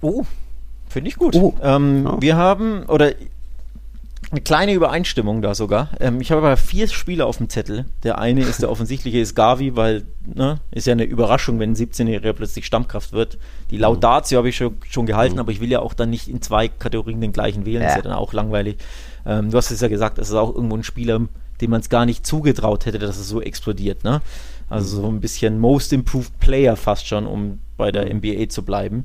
Oh, 0.00 0.24
finde 0.88 1.08
ich 1.08 1.16
gut. 1.16 1.36
Oh. 1.36 1.54
Ähm, 1.62 2.04
ja. 2.04 2.22
Wir 2.22 2.36
haben, 2.36 2.84
oder 2.86 3.12
eine 4.30 4.40
kleine 4.40 4.72
Übereinstimmung 4.72 5.42
da 5.42 5.54
sogar. 5.54 5.90
Ähm, 6.00 6.20
ich 6.20 6.30
habe 6.30 6.40
aber 6.40 6.56
vier 6.56 6.88
Spieler 6.88 7.26
auf 7.26 7.38
dem 7.38 7.48
Zettel. 7.48 7.86
Der 8.02 8.18
eine 8.18 8.42
ist 8.42 8.62
der 8.62 8.70
offensichtliche, 8.70 9.18
ist 9.18 9.34
Gavi, 9.34 9.76
weil 9.76 10.04
ne, 10.26 10.60
ist 10.70 10.86
ja 10.86 10.92
eine 10.92 11.04
Überraschung, 11.04 11.58
wenn 11.58 11.72
ein 11.72 11.76
17-Jähriger 11.76 12.32
plötzlich 12.32 12.66
Stammkraft 12.66 13.12
wird. 13.12 13.38
Die 13.70 13.78
Laudatio 13.78 14.38
habe 14.38 14.48
ich 14.48 14.56
schon, 14.56 14.76
schon 14.88 15.06
gehalten, 15.06 15.34
mhm. 15.34 15.40
aber 15.40 15.52
ich 15.52 15.60
will 15.60 15.70
ja 15.70 15.80
auch 15.80 15.94
dann 15.94 16.10
nicht 16.10 16.28
in 16.28 16.42
zwei 16.42 16.68
Kategorien 16.68 17.20
den 17.20 17.32
gleichen 17.32 17.66
wählen. 17.66 17.82
Ja. 17.82 17.88
Das 17.88 17.96
ist 17.96 18.04
ja 18.04 18.10
dann 18.10 18.18
auch 18.18 18.32
langweilig. 18.32 18.76
Ähm, 19.26 19.50
du 19.50 19.56
hast 19.56 19.70
es 19.70 19.80
ja 19.80 19.88
gesagt, 19.88 20.18
es 20.18 20.28
ist 20.28 20.34
auch 20.34 20.54
irgendwo 20.54 20.76
ein 20.76 20.84
Spieler, 20.84 21.20
dem 21.60 21.70
man 21.70 21.80
es 21.80 21.88
gar 21.88 22.06
nicht 22.06 22.26
zugetraut 22.26 22.86
hätte, 22.86 22.98
dass 22.98 23.16
es 23.16 23.28
so 23.28 23.40
explodiert. 23.40 24.04
Ne? 24.04 24.20
Also 24.68 25.00
so 25.00 25.08
ein 25.08 25.20
bisschen 25.20 25.58
Most 25.58 25.92
Improved 25.92 26.38
Player 26.40 26.76
fast 26.76 27.06
schon, 27.06 27.26
um 27.26 27.58
bei 27.76 27.92
der 27.92 28.12
NBA 28.12 28.48
zu 28.48 28.64
bleiben. 28.64 29.04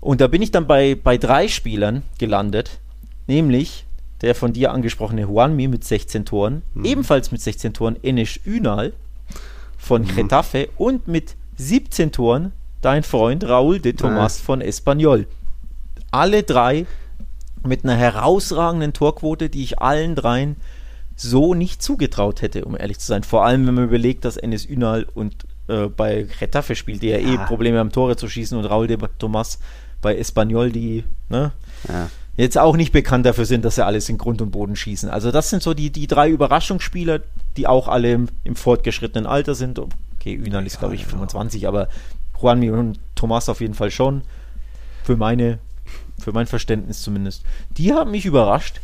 Und 0.00 0.20
da 0.20 0.26
bin 0.26 0.42
ich 0.42 0.50
dann 0.50 0.66
bei, 0.66 0.94
bei 0.94 1.16
drei 1.16 1.48
Spielern 1.48 2.02
gelandet, 2.18 2.78
nämlich 3.26 3.86
der 4.20 4.34
von 4.34 4.52
dir 4.52 4.72
angesprochene 4.72 5.22
Juanmi 5.22 5.68
mit 5.68 5.84
16 5.84 6.24
Toren, 6.24 6.62
mhm. 6.74 6.84
ebenfalls 6.84 7.32
mit 7.32 7.40
16 7.40 7.74
Toren 7.74 7.96
Enes 8.02 8.38
Ünal 8.46 8.92
von 9.76 10.02
mhm. 10.02 10.16
Getafe 10.16 10.68
und 10.76 11.08
mit 11.08 11.36
17 11.56 12.12
Toren 12.12 12.52
dein 12.80 13.02
Freund 13.02 13.44
Raúl 13.44 13.80
de 13.80 13.92
Tomas 13.92 14.38
ja. 14.38 14.44
von 14.44 14.60
Espanyol. 14.60 15.26
Alle 16.10 16.42
drei 16.42 16.86
mit 17.66 17.84
einer 17.84 17.96
herausragenden 17.96 18.92
Torquote, 18.92 19.48
die 19.48 19.62
ich 19.62 19.80
allen 19.80 20.14
dreien 20.14 20.56
so 21.16 21.54
nicht 21.54 21.82
zugetraut 21.82 22.42
hätte, 22.42 22.64
um 22.64 22.76
ehrlich 22.76 22.98
zu 22.98 23.06
sein. 23.06 23.22
Vor 23.22 23.44
allem, 23.44 23.66
wenn 23.66 23.74
man 23.74 23.84
überlegt, 23.84 24.24
dass 24.24 24.36
Enes 24.36 24.68
Ünal 24.68 25.06
und 25.14 25.46
äh, 25.68 25.86
bei 25.86 26.26
Getafe 26.40 26.74
spielt, 26.74 27.02
der 27.02 27.20
ja, 27.20 27.34
eh 27.34 27.38
Probleme 27.46 27.78
haben, 27.78 27.92
Tore 27.92 28.16
zu 28.16 28.28
schießen 28.28 28.58
und 28.58 28.64
Raúl 28.64 28.86
de 28.86 28.98
Tomas 29.18 29.60
bei 30.02 30.16
Espanyol, 30.16 30.72
die 30.72 31.04
ne, 31.28 31.52
ja 31.88 32.10
jetzt 32.36 32.58
auch 32.58 32.76
nicht 32.76 32.92
bekannt 32.92 33.26
dafür 33.26 33.44
sind, 33.44 33.64
dass 33.64 33.76
sie 33.76 33.84
alles 33.84 34.08
in 34.08 34.18
Grund 34.18 34.42
und 34.42 34.50
Boden 34.50 34.76
schießen. 34.76 35.08
Also 35.08 35.30
das 35.30 35.50
sind 35.50 35.62
so 35.62 35.74
die, 35.74 35.90
die 35.90 36.06
drei 36.06 36.28
Überraschungsspieler, 36.28 37.20
die 37.56 37.66
auch 37.66 37.88
alle 37.88 38.12
im, 38.12 38.28
im 38.44 38.56
fortgeschrittenen 38.56 39.26
Alter 39.26 39.54
sind. 39.54 39.78
Okay, 39.78 40.34
Ünal 40.34 40.66
ist, 40.66 40.78
glaube 40.78 40.94
ich, 40.94 41.06
25, 41.06 41.68
aber 41.68 41.88
Juanmi 42.40 42.70
und 42.70 42.98
Thomas 43.14 43.48
auf 43.48 43.60
jeden 43.60 43.74
Fall 43.74 43.90
schon. 43.90 44.22
Für 45.04 45.16
meine, 45.16 45.58
für 46.18 46.32
mein 46.32 46.46
Verständnis 46.46 47.02
zumindest. 47.02 47.42
Die 47.76 47.92
haben 47.92 48.10
mich 48.10 48.24
überrascht. 48.24 48.80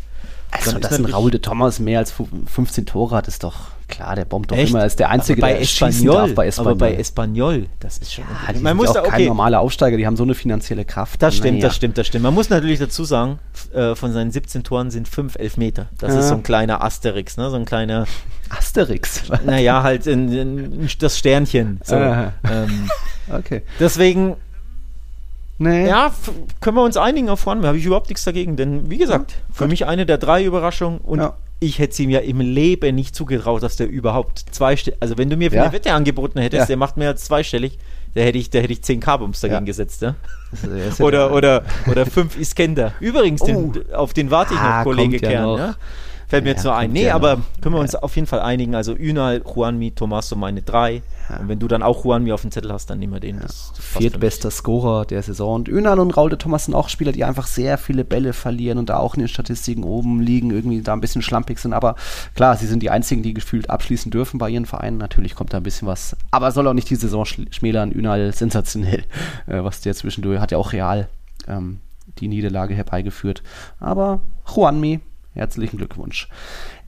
Also, 0.52 0.78
dass 0.78 0.92
ein 0.92 1.04
Raul 1.04 1.30
de 1.30 1.40
Thomas 1.40 1.78
mehr 1.78 2.00
als 2.00 2.12
15 2.12 2.84
Tore 2.84 3.16
hat, 3.16 3.28
ist 3.28 3.44
doch 3.44 3.68
klar, 3.90 4.16
der 4.16 4.24
bombt 4.24 4.50
doch 4.50 4.56
Echt? 4.56 4.70
immer. 4.70 4.80
Er 4.80 4.86
ist 4.86 4.98
der 4.98 5.10
Einzige, 5.10 5.40
der 5.40 5.64
schießen 5.64 6.06
darf 6.06 6.34
bei 6.34 6.46
Espanyol. 6.46 6.72
Aber 6.72 6.78
bei 6.78 6.94
Espanyol, 6.94 7.66
das 7.80 7.98
ist 7.98 8.14
schon... 8.14 8.24
Ja, 8.24 8.60
man 8.60 8.76
muss 8.76 8.88
auch 8.88 8.94
da, 8.94 9.00
okay. 9.00 9.10
kein 9.10 9.24
normaler 9.26 9.60
Aufsteiger, 9.60 9.96
die 9.96 10.06
haben 10.06 10.16
so 10.16 10.22
eine 10.22 10.34
finanzielle 10.34 10.84
Kraft. 10.84 11.22
Das 11.22 11.36
stimmt, 11.36 11.58
naja. 11.58 11.68
das 11.68 11.76
stimmt, 11.76 11.98
das 11.98 12.06
stimmt. 12.06 12.22
Man 12.22 12.34
muss 12.34 12.48
natürlich 12.48 12.78
dazu 12.78 13.04
sagen, 13.04 13.38
äh, 13.74 13.94
von 13.94 14.12
seinen 14.12 14.30
17 14.30 14.62
Toren 14.62 14.90
sind 14.90 15.08
5 15.08 15.36
Elfmeter. 15.36 15.88
Das 15.98 16.14
ja. 16.14 16.20
ist 16.20 16.28
so 16.28 16.34
ein 16.34 16.42
kleiner 16.42 16.82
Asterix, 16.82 17.36
ne? 17.36 17.50
so 17.50 17.56
ein 17.56 17.64
kleiner... 17.64 18.06
Asterix? 18.50 19.22
Naja, 19.44 19.82
halt 19.82 20.06
in, 20.06 20.32
in, 20.32 20.88
das 20.98 21.18
Sternchen. 21.18 21.80
So. 21.84 21.94
Ähm, 21.94 22.90
okay. 23.32 23.62
Deswegen 23.78 24.36
Nee. 25.60 25.86
Ja, 25.86 26.10
können 26.60 26.78
wir 26.78 26.82
uns 26.82 26.96
einigen 26.96 27.28
auf 27.28 27.44
Juan. 27.44 27.66
Habe 27.66 27.76
ich 27.76 27.84
überhaupt 27.84 28.08
nichts 28.08 28.24
dagegen. 28.24 28.56
Denn 28.56 28.88
wie 28.88 28.96
gesagt, 28.96 29.32
ja, 29.32 29.36
für 29.52 29.68
mich 29.68 29.84
eine 29.84 30.06
der 30.06 30.16
drei 30.16 30.42
Überraschungen 30.42 31.00
und 31.00 31.18
ja. 31.18 31.34
Ich 31.60 31.78
hätte 31.78 31.92
es 31.92 32.00
ihm 32.00 32.10
ja 32.10 32.20
im 32.20 32.40
Leben 32.40 32.94
nicht 32.94 33.14
zugetraut, 33.14 33.62
dass 33.62 33.76
der 33.76 33.88
überhaupt 33.88 34.44
zweistellig. 34.50 34.98
Also 35.00 35.18
wenn 35.18 35.28
du 35.28 35.36
mir 35.36 35.50
ja. 35.52 35.62
eine 35.62 35.72
Wette 35.72 35.92
angeboten 35.92 36.40
hättest, 36.40 36.68
der 36.70 36.76
macht 36.78 36.96
mehr 36.96 37.08
als 37.08 37.24
zweistellig, 37.24 37.78
da 38.14 38.22
hätte 38.22 38.38
ich, 38.38 38.50
da 38.50 38.58
hätte 38.58 38.72
ich 38.72 38.82
10 38.82 38.98
Carbums 39.00 39.40
dagegen 39.40 39.60
ja. 39.60 39.66
gesetzt, 39.66 40.02
ja? 40.02 40.16
oder, 40.98 41.32
oder, 41.32 41.62
oder 41.86 42.06
5 42.06 42.38
Iskender. 42.38 42.94
Übrigens, 42.98 43.42
oh. 43.42 43.46
den, 43.46 43.92
auf 43.92 44.14
den 44.14 44.30
warte 44.30 44.54
ich 44.54 44.60
noch, 44.60 44.66
ah, 44.66 44.82
Kollege 44.82 45.20
Kern. 45.20 45.58
Ja? 45.58 45.74
Fällt 46.26 46.44
mir 46.44 46.50
jetzt 46.50 46.64
nur 46.64 46.74
ein. 46.74 46.92
Nee, 46.92 47.06
ja 47.06 47.14
aber 47.14 47.36
noch. 47.36 47.44
können 47.60 47.74
wir 47.74 47.80
uns 47.80 47.94
auf 47.94 48.14
jeden 48.16 48.26
Fall 48.26 48.40
einigen. 48.40 48.74
Also 48.74 48.94
Ünal, 48.96 49.42
Juanmi, 49.44 49.90
Tomaso 49.92 50.36
meine 50.36 50.62
drei. 50.62 51.02
Und 51.38 51.48
wenn 51.48 51.58
du 51.58 51.68
dann 51.68 51.82
auch 51.82 52.04
Juanmi 52.04 52.32
auf 52.32 52.42
dem 52.42 52.50
Zettel 52.50 52.72
hast, 52.72 52.90
dann 52.90 52.98
nehmen 52.98 53.12
wir 53.12 53.20
den. 53.20 53.40
Das, 53.40 53.72
das 53.76 53.84
Viertbester 53.84 54.50
Scorer 54.50 55.04
der 55.04 55.22
Saison. 55.22 55.56
Und 55.56 55.68
Ünal 55.68 55.98
und 56.00 56.16
Raul 56.16 56.30
de 56.30 56.38
Thomas 56.38 56.64
sind 56.64 56.74
auch 56.74 56.88
Spieler, 56.88 57.12
die 57.12 57.24
einfach 57.24 57.46
sehr 57.46 57.78
viele 57.78 58.04
Bälle 58.04 58.32
verlieren 58.32 58.78
und 58.78 58.88
da 58.88 58.98
auch 58.98 59.14
in 59.14 59.20
den 59.20 59.28
Statistiken 59.28 59.84
oben 59.84 60.20
liegen, 60.20 60.50
irgendwie 60.50 60.82
da 60.82 60.92
ein 60.92 61.00
bisschen 61.00 61.22
schlampig 61.22 61.58
sind. 61.58 61.72
Aber 61.72 61.96
klar, 62.34 62.56
sie 62.56 62.66
sind 62.66 62.82
die 62.82 62.90
einzigen, 62.90 63.22
die 63.22 63.34
gefühlt 63.34 63.70
abschließen 63.70 64.10
dürfen 64.10 64.38
bei 64.38 64.50
ihren 64.50 64.66
Vereinen. 64.66 64.98
Natürlich 64.98 65.34
kommt 65.34 65.52
da 65.52 65.58
ein 65.58 65.62
bisschen 65.62 65.88
was. 65.88 66.16
Aber 66.30 66.50
soll 66.52 66.66
auch 66.66 66.74
nicht 66.74 66.90
die 66.90 66.96
Saison 66.96 67.24
schmälern. 67.24 67.92
Ünal 67.92 68.32
sensationell. 68.32 69.04
Äh, 69.46 69.64
was 69.64 69.80
der 69.80 69.94
zwischendurch 69.94 70.40
hat 70.40 70.50
ja 70.50 70.58
auch 70.58 70.72
real 70.72 71.08
ähm, 71.46 71.80
die 72.18 72.28
Niederlage 72.28 72.74
herbeigeführt. 72.74 73.42
Aber 73.78 74.20
Juanmi 74.54 75.00
Herzlichen 75.32 75.76
Glückwunsch. 75.76 76.28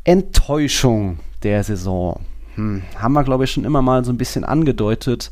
Enttäuschung 0.05 1.21
der 1.45 1.63
Saison. 1.63 2.21
Hm, 2.57 2.83
haben 2.97 3.13
wir, 3.13 3.25
glaube 3.25 3.45
ich, 3.45 3.53
schon 3.53 3.65
immer 3.65 3.83
mal 3.83 4.05
so 4.05 4.13
ein 4.13 4.19
bisschen 4.19 4.45
angedeutet. 4.45 5.31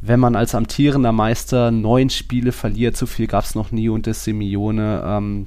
Wenn 0.00 0.20
man 0.20 0.34
als 0.34 0.54
amtierender 0.54 1.12
Meister 1.12 1.70
neun 1.70 2.10
Spiele 2.10 2.52
verliert, 2.52 2.96
so 2.96 3.06
viel 3.06 3.26
gab 3.26 3.44
es 3.44 3.54
noch 3.54 3.70
nie 3.70 3.88
unter 3.88 4.14
Simeone. 4.14 5.02
Ähm, 5.04 5.46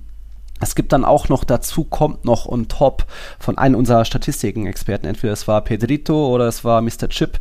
es 0.64 0.76
gibt 0.76 0.92
dann 0.94 1.06
auch 1.06 1.30
noch 1.30 1.44
dazu, 1.44 1.84
kommt 1.84 2.26
noch 2.26 2.46
on 2.46 2.68
top 2.68 3.06
von 3.40 3.58
einem 3.58 3.76
unserer 3.76 4.06
Statistiken-Experten, 4.06 5.08
entweder 5.08 5.34
es 5.34 5.48
war 5.48 5.62
Pedrito 5.62 6.28
oder 6.28 6.48
es 6.48 6.64
war 6.64 6.82
Mr. 6.82 7.10
Chip, 7.10 7.40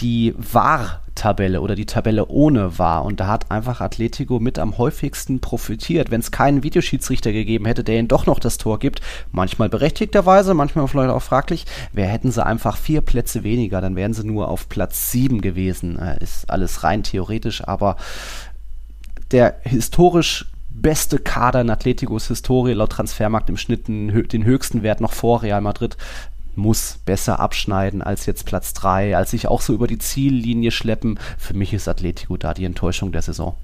die 0.00 0.34
VAR-Tabelle 0.36 1.60
oder 1.60 1.74
die 1.74 1.86
Tabelle 1.86 2.26
ohne 2.26 2.78
VAR. 2.78 3.04
Und 3.04 3.20
da 3.20 3.28
hat 3.28 3.50
einfach 3.50 3.80
Atletico 3.80 4.40
mit 4.40 4.58
am 4.58 4.78
häufigsten 4.78 5.40
profitiert. 5.40 6.10
Wenn 6.10 6.20
es 6.20 6.30
keinen 6.30 6.62
Videoschiedsrichter 6.62 7.32
gegeben 7.32 7.66
hätte, 7.66 7.84
der 7.84 7.98
ihnen 7.98 8.08
doch 8.08 8.26
noch 8.26 8.38
das 8.38 8.58
Tor 8.58 8.78
gibt, 8.78 9.00
manchmal 9.30 9.68
berechtigterweise, 9.68 10.54
manchmal 10.54 10.88
vielleicht 10.88 11.10
auch 11.10 11.22
fraglich, 11.22 11.66
wer 11.92 12.06
hätten 12.06 12.32
sie 12.32 12.44
einfach 12.44 12.76
vier 12.76 13.00
Plätze 13.00 13.44
weniger, 13.44 13.80
dann 13.80 13.96
wären 13.96 14.14
sie 14.14 14.26
nur 14.26 14.48
auf 14.48 14.68
Platz 14.68 15.10
sieben 15.10 15.40
gewesen. 15.40 15.98
Äh, 15.98 16.22
ist 16.22 16.50
alles 16.50 16.82
rein 16.82 17.02
theoretisch, 17.02 17.66
aber 17.66 17.96
der 19.30 19.56
historisch 19.62 20.46
beste 20.74 21.18
Kader 21.18 21.60
in 21.60 21.70
Atleticos 21.70 22.28
Historie 22.28 22.72
laut 22.72 22.92
Transfermarkt 22.92 23.48
im 23.48 23.56
Schnitt 23.56 23.88
den 23.88 24.44
höchsten 24.44 24.82
Wert 24.82 25.00
noch 25.00 25.12
vor 25.12 25.42
Real 25.42 25.60
Madrid 25.60 25.96
muss 26.54 26.98
besser 27.04 27.40
abschneiden 27.40 28.02
als 28.02 28.26
jetzt 28.26 28.44
Platz 28.44 28.74
3, 28.74 29.16
als 29.16 29.30
sich 29.30 29.48
auch 29.48 29.60
so 29.60 29.72
über 29.72 29.86
die 29.86 29.98
Ziellinie 29.98 30.70
schleppen. 30.70 31.18
Für 31.38 31.54
mich 31.54 31.72
ist 31.72 31.88
Atletico 31.88 32.36
da 32.36 32.54
die 32.54 32.64
Enttäuschung 32.64 33.12
der 33.12 33.22
Saison. 33.22 33.54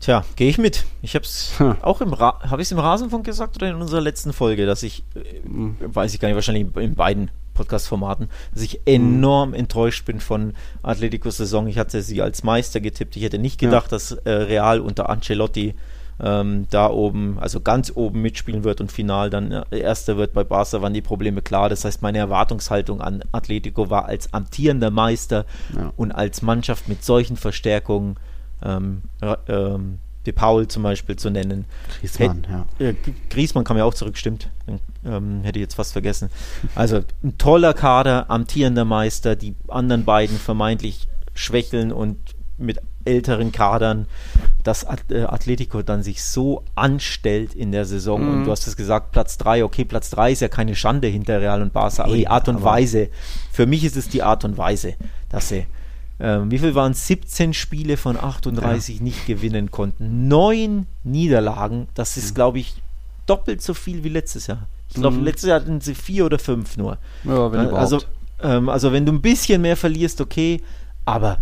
Tja, 0.00 0.24
gehe 0.36 0.50
ich 0.50 0.58
mit. 0.58 0.84
Ich 1.02 1.14
habe 1.14 1.24
es 1.24 1.58
hm. 1.58 1.76
auch 1.80 2.00
im 2.00 2.12
Ra 2.12 2.40
habe 2.50 2.60
ich 2.60 2.68
es 2.68 2.72
im 2.72 2.78
Rasenfunk 2.78 3.24
gesagt 3.24 3.56
oder 3.56 3.70
in 3.70 3.76
unserer 3.76 4.00
letzten 4.00 4.32
Folge, 4.32 4.66
dass 4.66 4.82
ich 4.82 5.04
äh, 5.14 5.42
hm. 5.44 5.76
weiß 5.80 6.12
ich 6.12 6.20
gar 6.20 6.28
nicht, 6.28 6.34
wahrscheinlich 6.34 6.66
in 6.76 6.94
beiden 6.94 7.30
Podcast-Formaten, 7.54 8.28
dass 8.52 8.62
ich 8.62 8.80
enorm 8.86 9.50
hm. 9.50 9.60
enttäuscht 9.60 10.04
bin 10.04 10.20
von 10.20 10.52
Atleticos 10.82 11.36
Saison. 11.36 11.66
Ich 11.66 11.78
hatte 11.78 12.02
sie 12.02 12.20
als 12.22 12.42
Meister 12.42 12.80
getippt. 12.80 13.16
Ich 13.16 13.22
hätte 13.22 13.38
nicht 13.38 13.58
gedacht, 13.58 13.86
ja. 13.86 13.96
dass 13.96 14.12
äh, 14.12 14.30
Real 14.30 14.80
unter 14.80 15.08
Ancelotti 15.08 15.74
ähm, 16.20 16.66
da 16.70 16.90
oben, 16.90 17.38
also 17.40 17.60
ganz 17.60 17.92
oben 17.94 18.22
mitspielen 18.22 18.64
wird 18.64 18.80
und 18.80 18.92
final 18.92 19.30
dann 19.30 19.50
äh, 19.50 19.78
Erster 19.78 20.16
wird. 20.16 20.32
Bei 20.32 20.44
Barca 20.44 20.80
waren 20.80 20.94
die 20.94 21.02
Probleme 21.02 21.42
klar. 21.42 21.68
Das 21.68 21.84
heißt, 21.84 22.02
meine 22.02 22.18
Erwartungshaltung 22.18 23.00
an 23.00 23.22
Atletico 23.32 23.90
war 23.90 24.06
als 24.06 24.32
amtierender 24.32 24.90
Meister 24.90 25.44
ja. 25.74 25.92
und 25.96 26.12
als 26.12 26.42
Mannschaft 26.42 26.88
mit 26.88 27.04
solchen 27.04 27.36
Verstärkungen, 27.36 28.16
ähm, 28.62 29.02
ähm, 29.48 29.98
De 30.26 30.32
Paul 30.32 30.68
zum 30.68 30.82
Beispiel 30.82 31.16
zu 31.16 31.30
nennen. 31.30 31.64
Griesmann, 32.00 32.46
ja. 32.50 32.86
Äh, 32.86 32.94
Griesmann 33.30 33.64
kam 33.64 33.76
ja 33.76 33.84
auch 33.84 33.94
zurück, 33.94 34.16
stimmt. 34.16 34.50
Ähm, 35.04 35.42
hätte 35.42 35.58
ich 35.58 35.62
jetzt 35.62 35.74
fast 35.74 35.92
vergessen. 35.92 36.30
Also 36.74 37.02
ein 37.22 37.36
toller 37.36 37.74
Kader, 37.74 38.30
amtierender 38.30 38.84
Meister, 38.84 39.36
die 39.36 39.54
anderen 39.68 40.04
beiden 40.04 40.38
vermeintlich 40.38 41.08
schwächeln 41.34 41.92
und 41.92 42.16
mit 42.56 42.80
älteren 43.04 43.52
Kadern, 43.52 44.06
dass 44.62 44.86
äh, 45.10 45.22
Atletico 45.22 45.82
dann 45.82 46.02
sich 46.02 46.22
so 46.22 46.64
anstellt 46.74 47.54
in 47.54 47.72
der 47.72 47.84
Saison. 47.84 48.22
Mhm. 48.22 48.32
Und 48.32 48.44
du 48.44 48.50
hast 48.50 48.66
es 48.66 48.76
gesagt, 48.76 49.12
Platz 49.12 49.36
3, 49.38 49.64
okay, 49.64 49.84
Platz 49.84 50.10
3 50.10 50.32
ist 50.32 50.40
ja 50.40 50.48
keine 50.48 50.74
Schande 50.74 51.08
hinter 51.08 51.40
Real 51.40 51.60
und 51.60 51.72
Barca, 51.72 52.04
aber 52.04 52.16
die 52.16 52.28
Art 52.28 52.48
und 52.48 52.62
Weise, 52.62 53.08
für 53.52 53.66
mich 53.66 53.84
ist 53.84 53.96
es 53.96 54.08
die 54.08 54.22
Art 54.22 54.44
und 54.44 54.56
Weise, 54.56 54.94
dass 55.28 55.48
sie, 55.48 55.66
äh, 56.24 56.50
wie 56.50 56.58
viel 56.58 56.74
waren 56.74 56.92
es? 56.92 57.06
17 57.06 57.52
Spiele 57.52 57.96
von 57.96 58.16
38 58.16 58.96
ja. 58.96 59.02
nicht 59.02 59.26
gewinnen 59.26 59.70
konnten. 59.70 60.26
Neun 60.26 60.86
Niederlagen, 61.02 61.88
das 61.94 62.16
ist, 62.16 62.30
mhm. 62.30 62.34
glaube 62.34 62.58
ich, 62.60 62.74
doppelt 63.26 63.60
so 63.60 63.74
viel 63.74 64.04
wie 64.04 64.08
letztes 64.08 64.46
Jahr. 64.46 64.66
Ich 64.88 64.94
glaube, 64.94 65.18
mhm. 65.18 65.24
letztes 65.24 65.48
Jahr 65.48 65.60
hatten 65.60 65.80
sie 65.80 65.94
vier 65.94 66.24
oder 66.24 66.38
fünf 66.38 66.76
nur. 66.76 66.98
Ja, 67.24 67.52
wenn 67.52 67.68
äh, 67.68 67.72
also, 67.72 68.00
ähm, 68.42 68.68
also 68.68 68.92
wenn 68.92 69.04
du 69.04 69.12
ein 69.12 69.20
bisschen 69.20 69.60
mehr 69.60 69.76
verlierst, 69.76 70.20
okay, 70.20 70.62
aber 71.04 71.38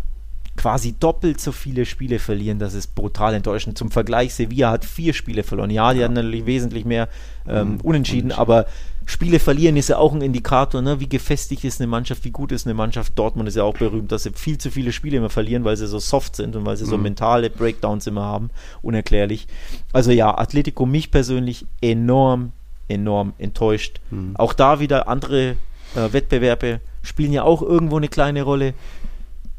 quasi 0.56 0.94
doppelt 0.98 1.40
so 1.40 1.52
viele 1.52 1.86
Spiele 1.86 2.18
verlieren, 2.18 2.58
das 2.58 2.74
ist 2.74 2.94
brutal 2.94 3.34
enttäuschend. 3.34 3.78
Zum 3.78 3.90
Vergleich, 3.90 4.34
Sevilla 4.34 4.70
hat 4.70 4.84
vier 4.84 5.14
Spiele 5.14 5.44
verloren. 5.44 5.70
Ja, 5.70 5.92
die 5.92 6.00
ja. 6.00 6.04
hatten 6.04 6.14
natürlich 6.14 6.46
wesentlich 6.46 6.84
mehr 6.84 7.08
ähm, 7.46 7.52
mhm, 7.52 7.52
unentschieden, 7.52 7.82
unentschieden, 7.84 8.32
aber 8.32 8.66
Spiele 9.06 9.38
verlieren 9.38 9.76
ist 9.76 9.88
ja 9.88 9.98
auch 9.98 10.12
ein 10.12 10.22
Indikator, 10.22 10.82
ne? 10.82 11.00
wie 11.00 11.08
gefestigt 11.08 11.64
ist 11.64 11.80
eine 11.80 11.86
Mannschaft, 11.86 12.24
wie 12.24 12.30
gut 12.30 12.52
ist 12.52 12.66
eine 12.66 12.74
Mannschaft. 12.74 13.18
Dortmund 13.18 13.48
ist 13.48 13.56
ja 13.56 13.64
auch 13.64 13.76
berühmt, 13.76 14.12
dass 14.12 14.24
sie 14.24 14.32
viel 14.32 14.58
zu 14.58 14.70
viele 14.70 14.92
Spiele 14.92 15.16
immer 15.16 15.30
verlieren, 15.30 15.64
weil 15.64 15.76
sie 15.76 15.86
so 15.86 15.98
soft 15.98 16.36
sind 16.36 16.56
und 16.56 16.66
weil 16.66 16.76
sie 16.76 16.84
mhm. 16.84 16.90
so 16.90 16.98
mentale 16.98 17.50
Breakdowns 17.50 18.06
immer 18.06 18.22
haben. 18.22 18.50
Unerklärlich. 18.82 19.46
Also 19.92 20.10
ja, 20.10 20.36
Atletico 20.36 20.86
mich 20.86 21.10
persönlich 21.10 21.66
enorm, 21.80 22.52
enorm 22.88 23.34
enttäuscht. 23.38 24.00
Mhm. 24.10 24.36
Auch 24.36 24.52
da 24.52 24.80
wieder 24.80 25.08
andere 25.08 25.56
äh, 25.94 26.12
Wettbewerbe 26.12 26.80
spielen 27.02 27.32
ja 27.32 27.42
auch 27.42 27.62
irgendwo 27.62 27.96
eine 27.96 28.08
kleine 28.08 28.42
Rolle 28.42 28.74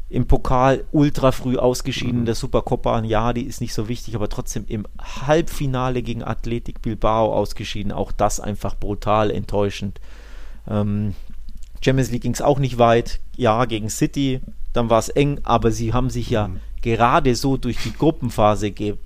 im 0.08 0.26
Pokal 0.26 0.84
ultra 0.92 1.32
früh 1.32 1.56
ausgeschieden, 1.56 2.20
mhm. 2.20 2.24
der 2.26 2.34
Supercopa, 2.34 3.02
ja, 3.02 3.32
die 3.32 3.44
ist 3.44 3.60
nicht 3.60 3.74
so 3.74 3.88
wichtig, 3.88 4.14
aber 4.14 4.28
trotzdem 4.28 4.64
im 4.68 4.86
Halbfinale 5.00 6.02
gegen 6.02 6.22
Athletic 6.22 6.82
Bilbao 6.82 7.32
ausgeschieden, 7.32 7.90
auch 7.90 8.12
das 8.12 8.38
einfach 8.38 8.76
brutal 8.76 9.30
enttäuschend. 9.30 10.00
Ähm, 10.68 11.14
Champions 11.82 12.10
League 12.10 12.22
ging 12.22 12.34
es 12.34 12.42
auch 12.42 12.58
nicht 12.58 12.78
weit, 12.78 13.20
ja, 13.36 13.64
gegen 13.64 13.88
City, 13.88 14.40
dann 14.72 14.90
war 14.90 14.98
es 14.98 15.08
eng, 15.08 15.40
aber 15.42 15.70
sie 15.70 15.92
haben 15.92 16.10
sich 16.10 16.30
ja 16.30 16.48
mhm. 16.48 16.60
gerade 16.82 17.34
so 17.34 17.56
durch 17.56 17.78
die 17.78 17.92
Gruppenphase, 17.92 18.70
ge 18.70 18.96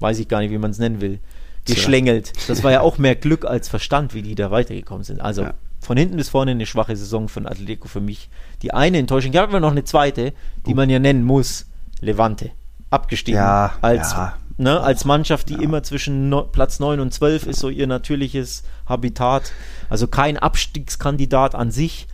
weiß 0.00 0.20
ich 0.20 0.28
gar 0.28 0.40
nicht, 0.40 0.52
wie 0.52 0.58
man 0.58 0.70
es 0.70 0.78
nennen 0.78 1.00
will, 1.00 1.18
geschlängelt. 1.64 2.32
Das 2.48 2.62
war 2.62 2.70
ja 2.70 2.82
auch 2.82 2.98
mehr 2.98 3.16
Glück 3.16 3.44
als 3.44 3.68
Verstand, 3.68 4.14
wie 4.14 4.22
die 4.22 4.36
da 4.36 4.52
weitergekommen 4.52 5.02
sind. 5.02 5.20
Also 5.20 5.42
ja 5.42 5.54
von 5.88 5.96
hinten 5.96 6.18
bis 6.18 6.28
vorne 6.28 6.50
eine 6.50 6.66
schwache 6.66 6.94
Saison 6.94 7.30
von 7.30 7.46
Atletico 7.46 7.88
für 7.88 8.02
mich. 8.02 8.28
Die 8.60 8.74
eine 8.74 8.98
Enttäuschung, 8.98 9.32
ich 9.32 9.38
habe 9.38 9.48
aber 9.48 9.60
noch 9.60 9.70
eine 9.70 9.84
zweite, 9.84 10.34
die 10.66 10.72
uh. 10.72 10.76
man 10.76 10.90
ja 10.90 10.98
nennen 10.98 11.24
muss, 11.24 11.64
Levante. 12.02 12.50
Abgestiegen. 12.90 13.40
Ja, 13.40 13.72
als, 13.80 14.12
ja. 14.12 14.36
Ne, 14.58 14.78
als 14.78 15.06
Mannschaft, 15.06 15.48
die 15.48 15.54
ja. 15.54 15.60
immer 15.60 15.82
zwischen 15.82 16.28
no, 16.28 16.42
Platz 16.42 16.78
9 16.78 17.00
und 17.00 17.14
12 17.14 17.46
ist 17.46 17.60
so 17.60 17.70
ihr 17.70 17.86
natürliches 17.86 18.64
Habitat. 18.84 19.50
Also 19.88 20.08
kein 20.08 20.36
Abstiegskandidat 20.36 21.54
an 21.54 21.70
sich. 21.70 22.06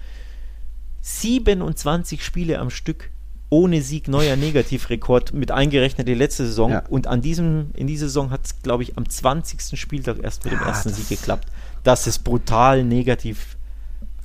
27 1.03 2.25
Spiele 2.25 2.61
am 2.61 2.71
Stück 2.71 3.11
ohne 3.51 3.83
Sieg 3.83 4.07
neuer 4.07 4.37
Negativrekord 4.37 5.35
mit 5.35 5.51
eingerechnet 5.51 6.07
die 6.07 6.15
letzte 6.15 6.47
Saison. 6.47 6.71
Ja. 6.71 6.85
Und 6.89 7.09
an 7.09 7.23
diesem, 7.23 7.73
in 7.75 7.89
dieser 7.89 8.07
Saison 8.07 8.31
hat 8.31 8.45
es, 8.45 8.63
glaube 8.63 8.85
ich, 8.85 8.97
am 8.97 9.09
20. 9.09 9.77
Spieltag 9.81 10.23
erst 10.23 10.45
mit 10.45 10.53
dem 10.53 10.61
ersten 10.61 10.91
Sieg 10.91 11.09
geklappt 11.09 11.49
das 11.85 12.07
ist 12.07 12.21
brutal 12.21 12.83
negativ 12.83 13.54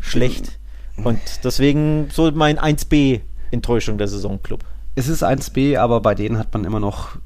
schlecht. 0.01 0.59
Und 1.03 1.19
deswegen 1.43 2.09
so 2.11 2.31
mein 2.31 2.59
1B 2.59 3.21
Enttäuschung 3.51 3.97
der 3.97 4.07
Saisonclub. 4.07 4.63
Es 4.95 5.07
ist 5.07 5.23
1B, 5.23 5.77
aber 5.77 6.01
bei 6.01 6.15
denen 6.15 6.37
hat 6.37 6.53
man 6.53 6.65
immer 6.65 6.79
noch 6.79 7.17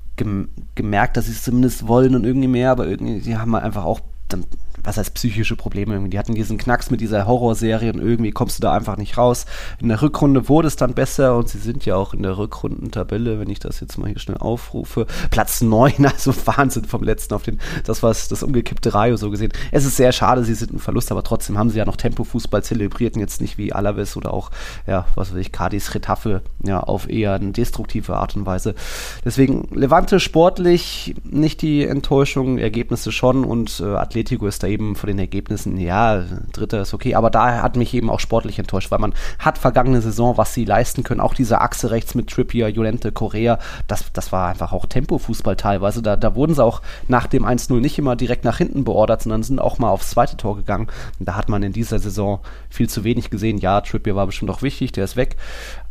gemerkt, 0.76 1.18
dass 1.18 1.26
sie 1.26 1.32
es 1.32 1.44
zumindest 1.44 1.88
wollen 1.88 2.16
und 2.16 2.24
irgendwie 2.24 2.48
mehr, 2.48 2.72
aber 2.72 2.88
irgendwie, 2.88 3.20
die 3.20 3.36
haben 3.36 3.56
einfach 3.56 3.84
auch 3.84 4.00
dann 4.28 4.46
was 4.84 4.98
heißt 4.98 5.14
psychische 5.14 5.56
Probleme 5.56 5.94
irgendwie. 5.94 6.12
Die 6.12 6.20
hatten 6.20 6.36
diesen 6.36 6.58
Knacks 6.58 6.90
mit 6.90 7.02
dieser 7.02 7.26
Horrorserie 7.26 7.94
und 7.94 8.00
irgendwie 8.00 8.32
kommst 8.32 8.58
du 8.58 8.62
da 8.62 8.74
einfach 8.74 8.98
nicht 8.98 9.18
raus. 9.18 9.46
In 9.80 9.90
der 9.90 10.02
Rückrunde 10.02 10.50
wurde 10.50 10.68
es 10.68 10.76
dann 10.76 10.94
besser 10.94 11.38
und 11.38 11.50
sie 11.50 11.58
sind 11.58 11.86
ja 11.86 11.96
auch 11.96 12.14
in 12.14 12.24
der 12.24 12.38
Rückrundentabelle, 12.38 13.40
wenn 13.40 13.50
ich 13.50 13.60
das 13.60 13.80
jetzt 13.80 13.98
mal 13.98 14.08
hier 14.08 14.20
schnell 14.20 14.38
aufrufe. 14.38 15.08
Platz 15.32 15.62
9, 15.62 16.06
also 16.06 16.34
Wahnsinn 16.46 16.86
vom 16.86 17.04
letzten 17.04 17.34
auf 17.34 17.44
den, 17.44 17.60
das 17.86 18.04
war 18.04 18.10
das 18.10 18.44
umgekippte 18.44 18.94
Rayo 18.94 19.18
so 19.18 19.30
gesehen. 19.30 19.52
Es 19.72 19.86
ist 19.86 19.98
sehr 19.98 20.12
schade, 20.12 20.44
sie 20.44 20.54
sind 20.54 20.74
ein 20.74 20.80
Verlust, 20.80 21.12
aber 21.12 21.24
trotzdem 21.24 21.58
haben 21.58 21.70
sie 21.70 21.78
ja 21.78 21.86
noch 21.86 21.96
Tempo-Fußball 21.96 22.64
zelebriert 22.64 23.16
und 23.16 23.22
jetzt 23.22 23.42
nicht 23.42 23.58
wie 23.58 23.74
Alaves 23.74 24.18
oder 24.18 24.34
auch, 24.34 24.52
ja, 24.88 25.06
was 25.16 25.32
weiß 25.32 25.40
ich, 25.40 25.52
Cadiz 25.52 25.94
Retafe, 25.94 26.42
ja, 26.64 26.80
auf 26.80 27.10
eher 27.10 27.34
eine 27.34 27.52
destruktive 27.52 28.18
Art 28.18 28.36
und 28.36 28.46
Weise. 28.46 28.76
Deswegen 29.24 29.68
Levante 29.72 30.20
sportlich 30.20 31.16
nicht 31.24 31.62
die 31.62 31.86
Enttäuschung, 31.86 32.58
Ergebnisse 32.58 33.12
schon 33.12 33.46
und 33.46 33.80
äh, 33.80 33.86
Atletico 33.86 34.48
ist 34.48 34.64
da 34.64 34.68
eben 34.74 34.96
von 34.96 35.08
den 35.08 35.20
Ergebnissen, 35.20 35.78
ja, 35.78 36.24
Dritter 36.52 36.82
ist 36.82 36.94
okay, 36.94 37.16
aber 37.16 37.30
da 37.30 37.62
hat 37.62 37.76
mich 37.76 37.94
eben 37.94 38.10
auch 38.10 38.20
sportlich 38.20 38.60
enttäuscht, 38.60 38.92
weil 38.92 39.00
man 39.00 39.14
hat 39.40 39.58
vergangene 39.58 40.02
Saison, 40.02 40.38
was 40.38 40.54
sie 40.54 40.66
leisten 40.66 41.04
können, 41.04 41.22
auch 41.22 41.34
diese 41.34 41.62
Achse 41.62 41.92
rechts 41.92 42.16
mit 42.16 42.30
Trippier, 42.30 42.70
Jolente, 42.70 43.12
Korea, 43.12 43.60
das, 43.88 44.12
das 44.12 44.32
war 44.32 44.50
einfach 44.50 44.74
auch 44.74 44.86
Tempo-Fußball 44.86 45.56
teilweise. 45.56 46.02
Da, 46.02 46.16
da 46.16 46.36
wurden 46.36 46.56
sie 46.56 46.64
auch 46.64 46.82
nach 47.08 47.28
dem 47.28 47.46
1-0 47.46 47.80
nicht 47.80 47.98
immer 47.98 48.16
direkt 48.16 48.44
nach 48.44 48.58
hinten 48.58 48.84
beordert, 48.84 49.22
sondern 49.22 49.44
sind 49.44 49.60
auch 49.60 49.80
mal 49.80 49.90
aufs 49.90 50.10
zweite 50.10 50.38
Tor 50.38 50.58
gegangen. 50.58 50.88
Da 51.20 51.36
hat 51.36 51.50
man 51.50 51.64
in 51.64 51.74
dieser 51.74 52.00
Saison 52.00 52.40
viel 52.70 52.90
zu 52.90 53.04
wenig 53.04 53.30
gesehen. 53.30 53.58
Ja, 53.60 53.82
Trippier 53.82 54.16
war 54.16 54.26
bestimmt 54.26 54.52
auch 54.52 54.62
wichtig, 54.62 54.92
der 54.92 55.06
ist 55.06 55.16
weg 55.16 55.38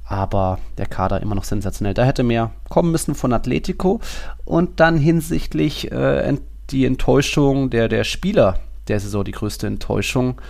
aber 0.05 0.59
der 0.76 0.87
Kader 0.87 1.22
immer 1.22 1.35
noch 1.35 1.45
sensationell. 1.45 1.95
Da 1.95 2.05
hätte 2.05 2.22
mehr 2.22 2.51
kommen 2.68 2.93
müssen 2.93 3.14
von 3.14 3.33
Atletico 3.33 4.01
und 4.45 4.78
dann 4.78 4.99
hinsichtlich 4.99 5.91
äh, 5.91 6.37
die 6.70 6.85
Enttäuschung 6.85 7.70
der, 7.70 7.89
der 7.89 8.05
Spieler 8.05 8.59
der 8.89 9.01
Saison, 9.01 9.24
die 9.24 9.33
größte 9.33 9.66
Enttäuschung. 9.66 10.41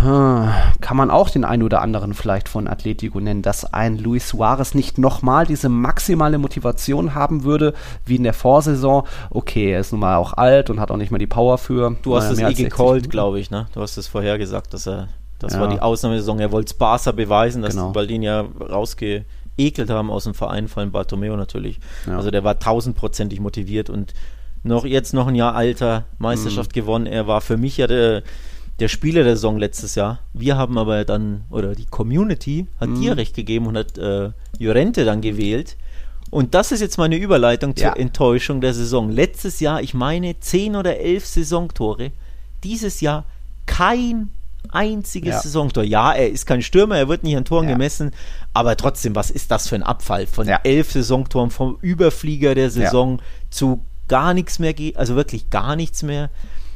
Kann 0.00 0.96
man 0.96 1.10
auch 1.10 1.28
den 1.28 1.44
einen 1.44 1.62
oder 1.62 1.82
anderen 1.82 2.14
vielleicht 2.14 2.48
von 2.48 2.66
Atletico 2.66 3.20
nennen, 3.20 3.42
dass 3.42 3.72
ein 3.74 3.98
Luis 3.98 4.30
Suarez 4.30 4.74
nicht 4.74 4.96
nochmal 4.96 5.46
diese 5.46 5.68
maximale 5.68 6.38
Motivation 6.38 7.14
haben 7.14 7.44
würde, 7.44 7.74
wie 8.06 8.16
in 8.16 8.22
der 8.22 8.32
Vorsaison. 8.32 9.06
Okay, 9.30 9.72
er 9.72 9.80
ist 9.80 9.92
nun 9.92 10.00
mal 10.00 10.16
auch 10.16 10.32
alt 10.32 10.70
und 10.70 10.80
hat 10.80 10.90
auch 10.90 10.96
nicht 10.96 11.10
mehr 11.10 11.18
die 11.18 11.26
Power 11.26 11.58
für. 11.58 11.94
Du 12.02 12.16
hast 12.16 12.30
es 12.30 12.38
eh 12.38 12.54
gecallt, 12.54 13.10
glaube 13.10 13.38
ich, 13.38 13.50
ne? 13.50 13.66
Du 13.74 13.82
hast 13.82 13.98
es 13.98 14.08
vorher 14.08 14.38
gesagt, 14.38 14.72
dass 14.72 14.88
er 14.88 15.08
das 15.38 15.54
ja. 15.54 15.60
war 15.60 15.68
die 15.68 15.80
Ausnahmesaison. 15.80 16.40
Er 16.40 16.52
wollte 16.52 16.74
Barca 16.74 17.12
beweisen, 17.12 17.62
dass 17.62 17.74
genau. 17.74 17.94
weil 17.94 18.06
die 18.06 18.14
ihn 18.14 18.22
ja 18.22 18.46
rausgeekelt 18.60 19.90
haben 19.90 20.10
aus 20.10 20.24
dem 20.24 20.34
Verein, 20.34 20.68
vor 20.68 20.80
allem 20.80 20.92
Bartomeo 20.92 21.36
natürlich. 21.36 21.80
Ja. 22.06 22.16
Also 22.16 22.30
der 22.30 22.44
war 22.44 22.58
tausendprozentig 22.58 23.40
motiviert 23.40 23.90
und 23.90 24.14
noch 24.62 24.84
jetzt 24.84 25.14
noch 25.14 25.26
ein 25.26 25.34
Jahr 25.34 25.54
alter, 25.54 26.04
Meisterschaft 26.18 26.70
mhm. 26.70 26.80
gewonnen. 26.80 27.06
Er 27.06 27.26
war 27.26 27.40
für 27.40 27.56
mich 27.56 27.76
ja 27.76 27.86
der, 27.86 28.22
der 28.78 28.88
Spieler 28.88 29.24
der 29.24 29.36
Saison 29.36 29.58
letztes 29.58 29.94
Jahr. 29.94 30.20
Wir 30.32 30.56
haben 30.56 30.78
aber 30.78 31.04
dann, 31.04 31.42
oder 31.50 31.74
die 31.74 31.86
Community 31.86 32.66
hat 32.80 32.90
mhm. 32.90 33.00
dir 33.00 33.16
recht 33.16 33.34
gegeben 33.34 33.66
und 33.66 33.76
hat 33.76 33.98
äh, 33.98 34.30
Jorente 34.58 35.04
dann 35.04 35.20
gewählt. 35.20 35.76
Und 36.30 36.54
das 36.54 36.72
ist 36.72 36.80
jetzt 36.80 36.96
meine 36.96 37.16
Überleitung 37.16 37.76
zur 37.76 37.88
ja. 37.88 37.92
Enttäuschung 37.92 38.60
der 38.60 38.72
Saison. 38.72 39.10
Letztes 39.10 39.60
Jahr, 39.60 39.82
ich 39.82 39.92
meine, 39.92 40.40
zehn 40.40 40.76
oder 40.76 40.98
elf 40.98 41.26
Saisontore. 41.26 42.10
Dieses 42.64 43.00
Jahr 43.00 43.26
kein 43.66 44.30
einziges 44.70 45.34
ja. 45.34 45.40
Saisontor. 45.40 45.84
Ja, 45.84 46.12
er 46.12 46.30
ist 46.30 46.46
kein 46.46 46.62
Stürmer, 46.62 46.96
er 46.96 47.08
wird 47.08 47.24
nicht 47.24 47.36
an 47.36 47.44
Toren 47.44 47.66
ja. 47.66 47.72
gemessen, 47.72 48.12
aber 48.54 48.76
trotzdem, 48.76 49.14
was 49.14 49.30
ist 49.30 49.50
das 49.50 49.68
für 49.68 49.74
ein 49.74 49.82
Abfall 49.82 50.26
von 50.26 50.48
elf 50.48 50.92
Saisontoren, 50.92 51.50
vom 51.50 51.78
Überflieger 51.80 52.54
der 52.54 52.70
Saison 52.70 53.20
zu 53.50 53.84
gar 54.12 54.34
nichts 54.34 54.58
mehr, 54.58 54.74
also 54.96 55.16
wirklich 55.16 55.48
gar 55.48 55.74
nichts 55.74 56.02
mehr 56.02 56.28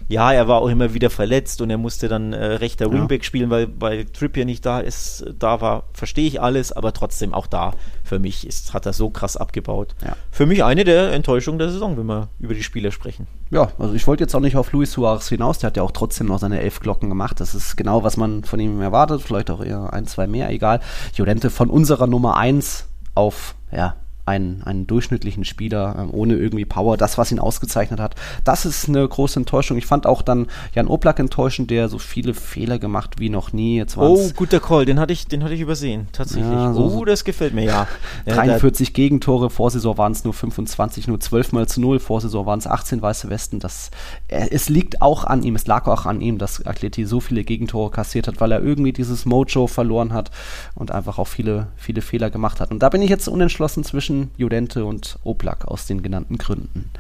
ja, 0.09 0.33
er 0.33 0.47
war 0.47 0.61
auch 0.61 0.69
immer 0.69 0.95
wieder 0.95 1.11
verletzt 1.11 1.61
und 1.61 1.71
er 1.71 1.79
musste 1.79 2.09
dann 2.09 2.33
äh, 2.33 2.45
rechter 2.45 2.93
Wingback 2.93 3.25
spielen, 3.25 3.51
weil, 3.51 3.69
weil 3.79 4.05
Trippier 4.05 4.45
nicht 4.45 4.65
da 4.65 4.79
ist, 4.79 5.25
da 5.37 5.61
war, 5.61 5.85
verstehe 5.93 6.29
ich 6.29 6.41
alles, 6.41 6.73
aber 6.73 6.93
trotzdem 6.93 7.35
auch 7.35 7.49
da 7.49 7.73
für 8.05 8.21
mich 8.21 8.47
ist, 8.47 8.73
hat 8.73 8.87
er 8.87 8.93
so 8.93 9.11
krass 9.11 9.37
abgebaut. 9.37 9.97
Ja. 10.05 10.17
Für 10.31 10.47
mich 10.47 10.63
eine 10.63 10.85
der 10.85 11.13
Enttäuschungen 11.13 11.59
der 11.59 11.71
Saison, 11.71 11.97
wenn 11.97 12.07
wir 12.07 12.29
über 12.39 12.55
die 12.55 12.63
Spieler 12.63 12.93
sprechen. 12.93 13.27
Ja, 13.51 13.73
also 13.79 13.95
ich 13.95 14.07
wollte 14.07 14.23
jetzt 14.23 14.35
auch 14.35 14.41
nicht 14.41 14.57
auf 14.57 14.71
Luis 14.71 14.93
Suarez 14.93 15.29
hinaus, 15.29 15.59
der 15.59 15.69
hat 15.69 15.77
ja 15.77 15.83
auch 15.83 15.91
trotzdem 15.93 16.29
noch 16.29 16.39
seine 16.39 16.61
elf 16.61 16.79
Glocken 16.79 17.09
gemacht. 17.09 17.41
Das 17.41 17.57
ist 17.57 17.77
genau, 17.77 18.05
was 18.05 18.17
man 18.17 18.45
von 18.45 18.61
ihm 18.61 18.81
erwartet, 18.81 19.23
vielleicht 19.23 19.51
auch 19.51 19.63
eher 19.63 19.93
ein, 19.93 20.07
zwei 20.07 20.29
mehr, 20.29 20.51
egal. 20.51 20.81
Jolente 21.15 21.51
von 21.51 21.69
unserer 21.69 22.07
Nummer 22.07 22.37
eins 22.37 22.89
auf, 23.17 23.57
ja, 23.73 23.97
einen, 24.27 24.63
einen 24.65 24.87
durchschnittlichen 24.89 25.45
Spieler 25.45 25.95
ähm, 25.99 26.11
ohne 26.13 26.35
irgendwie 26.35 26.65
Power, 26.65 26.97
das, 26.97 27.17
was 27.17 27.31
ihn 27.31 27.39
ausgezeichnet 27.39 28.01
hat. 28.01 28.17
Das 28.43 28.67
ist 28.67 28.89
eine 28.89 29.07
große 29.07 29.39
Enttäuschung. 29.39 29.79
Ich 29.79 29.87
fand 29.87 30.05
auch 30.05 30.21
dann 30.21 30.49
Jan 30.75 30.89
Oblak 30.89 31.21
enttäuschend, 31.21 31.71
der 31.71 31.89
so 31.89 31.99
viele 31.99 32.35
Fehler 32.35 32.81
gemacht 32.81 33.21
wie 33.21 33.31
noch 33.31 33.53
nie. 33.53 33.77
Jetzt 33.77 33.97
oh, 33.97 34.31
guter 34.35 34.59
Call, 34.59 34.85
den 34.85 34.99
hatte 34.99 35.13
ich, 35.13 35.29
den 35.29 35.45
hatte 35.45 35.55
ich 35.55 35.61
übersehen, 35.61 36.09
tatsächlich. 36.13 36.51
Ja, 36.51 36.75
so 36.75 36.87
oh, 36.87 37.05
das 37.05 37.25
gefällt 37.25 37.55
mir, 37.55 37.65
ja. 37.65 37.87
43 38.27 38.93
Gegentore, 38.93 39.49
Vorsaison 39.49 39.97
waren 39.97 40.13
es 40.13 40.25
nur 40.25 40.35
25, 40.35 41.07
nur 41.07 41.21
12 41.21 41.53
mal 41.53 41.69
zu 41.69 41.81
0, 41.81 42.01
Vorsaison 42.01 42.47
waren 42.47 42.59
es 42.59 42.67
18 42.67 43.01
weiße 43.01 43.31
Westen. 43.31 43.61
Das, 43.61 43.93
äh, 44.27 44.49
es 44.51 44.69
liegt 44.69 45.03
auch 45.03 45.23
an 45.23 45.45
ihm, 45.45 45.55
es 45.55 45.69
lag 45.69 45.87
auch 45.87 46.05
an 46.05 46.21
ihm, 46.21 46.39
dass 46.39 46.67
Atleti 46.67 47.05
so 47.05 47.21
viele 47.21 47.45
Gegentore 47.45 47.93
kassiert 47.93 48.27
hat, 48.27 48.41
weil 48.41 48.51
er 48.51 48.61
irgendwie 48.61 48.93
dieses 48.93 49.25
Mojo 49.25 49.69
verloren 49.69 50.13
hat 50.13 50.33
und 50.75 50.91
einfach 50.91 51.21
auch 51.21 51.29
viele, 51.29 51.69
viele 51.77 52.03
Fehler 52.03 52.31
gemacht 52.31 52.59
hat. 52.59 52.73
Und 52.73 52.83
da 52.83 52.89
bin 52.89 53.03
ich 53.03 53.11
jetzt 53.11 53.29
unentschlossen 53.29 53.85
zwischen 53.85 54.16
zwischen 54.17 54.31
Judente 54.37 54.85
und 54.85 55.19
Oblak 55.25 55.67
aus 55.67 55.87
den 55.87 56.03
genannten 56.03 56.39
Gründen. 56.39 56.91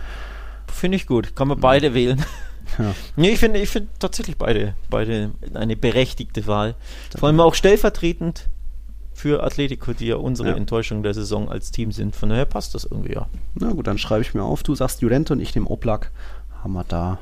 Finde 0.72 0.96
ich 0.96 1.06
gut. 1.06 1.34
Kann 1.36 1.48
man 1.48 1.60
beide 1.60 1.94
wählen. 1.94 2.18
Ja. 2.78 2.94
Nee, 3.16 3.30
ich 3.30 3.38
finde 3.38 3.60
ich 3.60 3.68
find 3.68 3.88
tatsächlich 4.00 4.36
beide, 4.36 4.74
beide 4.90 5.30
eine 5.54 5.76
berechtigte 5.76 6.48
Wahl. 6.48 6.74
Vor 7.16 7.28
allem 7.28 7.38
auch 7.38 7.54
stellvertretend 7.54 8.48
für 9.14 9.44
Atletico, 9.44 9.92
die 9.92 10.08
ja 10.08 10.16
unsere 10.16 10.48
ja. 10.48 10.56
Enttäuschung 10.56 11.04
der 11.04 11.14
Saison 11.14 11.48
als 11.48 11.70
Team 11.70 11.92
sind. 11.92 12.16
Von 12.16 12.28
daher 12.28 12.44
passt 12.44 12.74
das 12.74 12.84
irgendwie 12.84 13.14
ja. 13.14 13.28
Na 13.54 13.70
gut, 13.70 13.86
dann 13.86 13.98
schreibe 13.98 14.22
ich 14.22 14.34
mir 14.34 14.42
auf. 14.42 14.64
Du 14.64 14.74
sagst 14.74 15.00
Judente 15.00 15.32
und 15.32 15.40
ich 15.40 15.52
dem 15.52 15.68
Oblak. 15.68 16.10
Haben 16.62 16.72
wir 16.72 16.84
da 16.84 17.18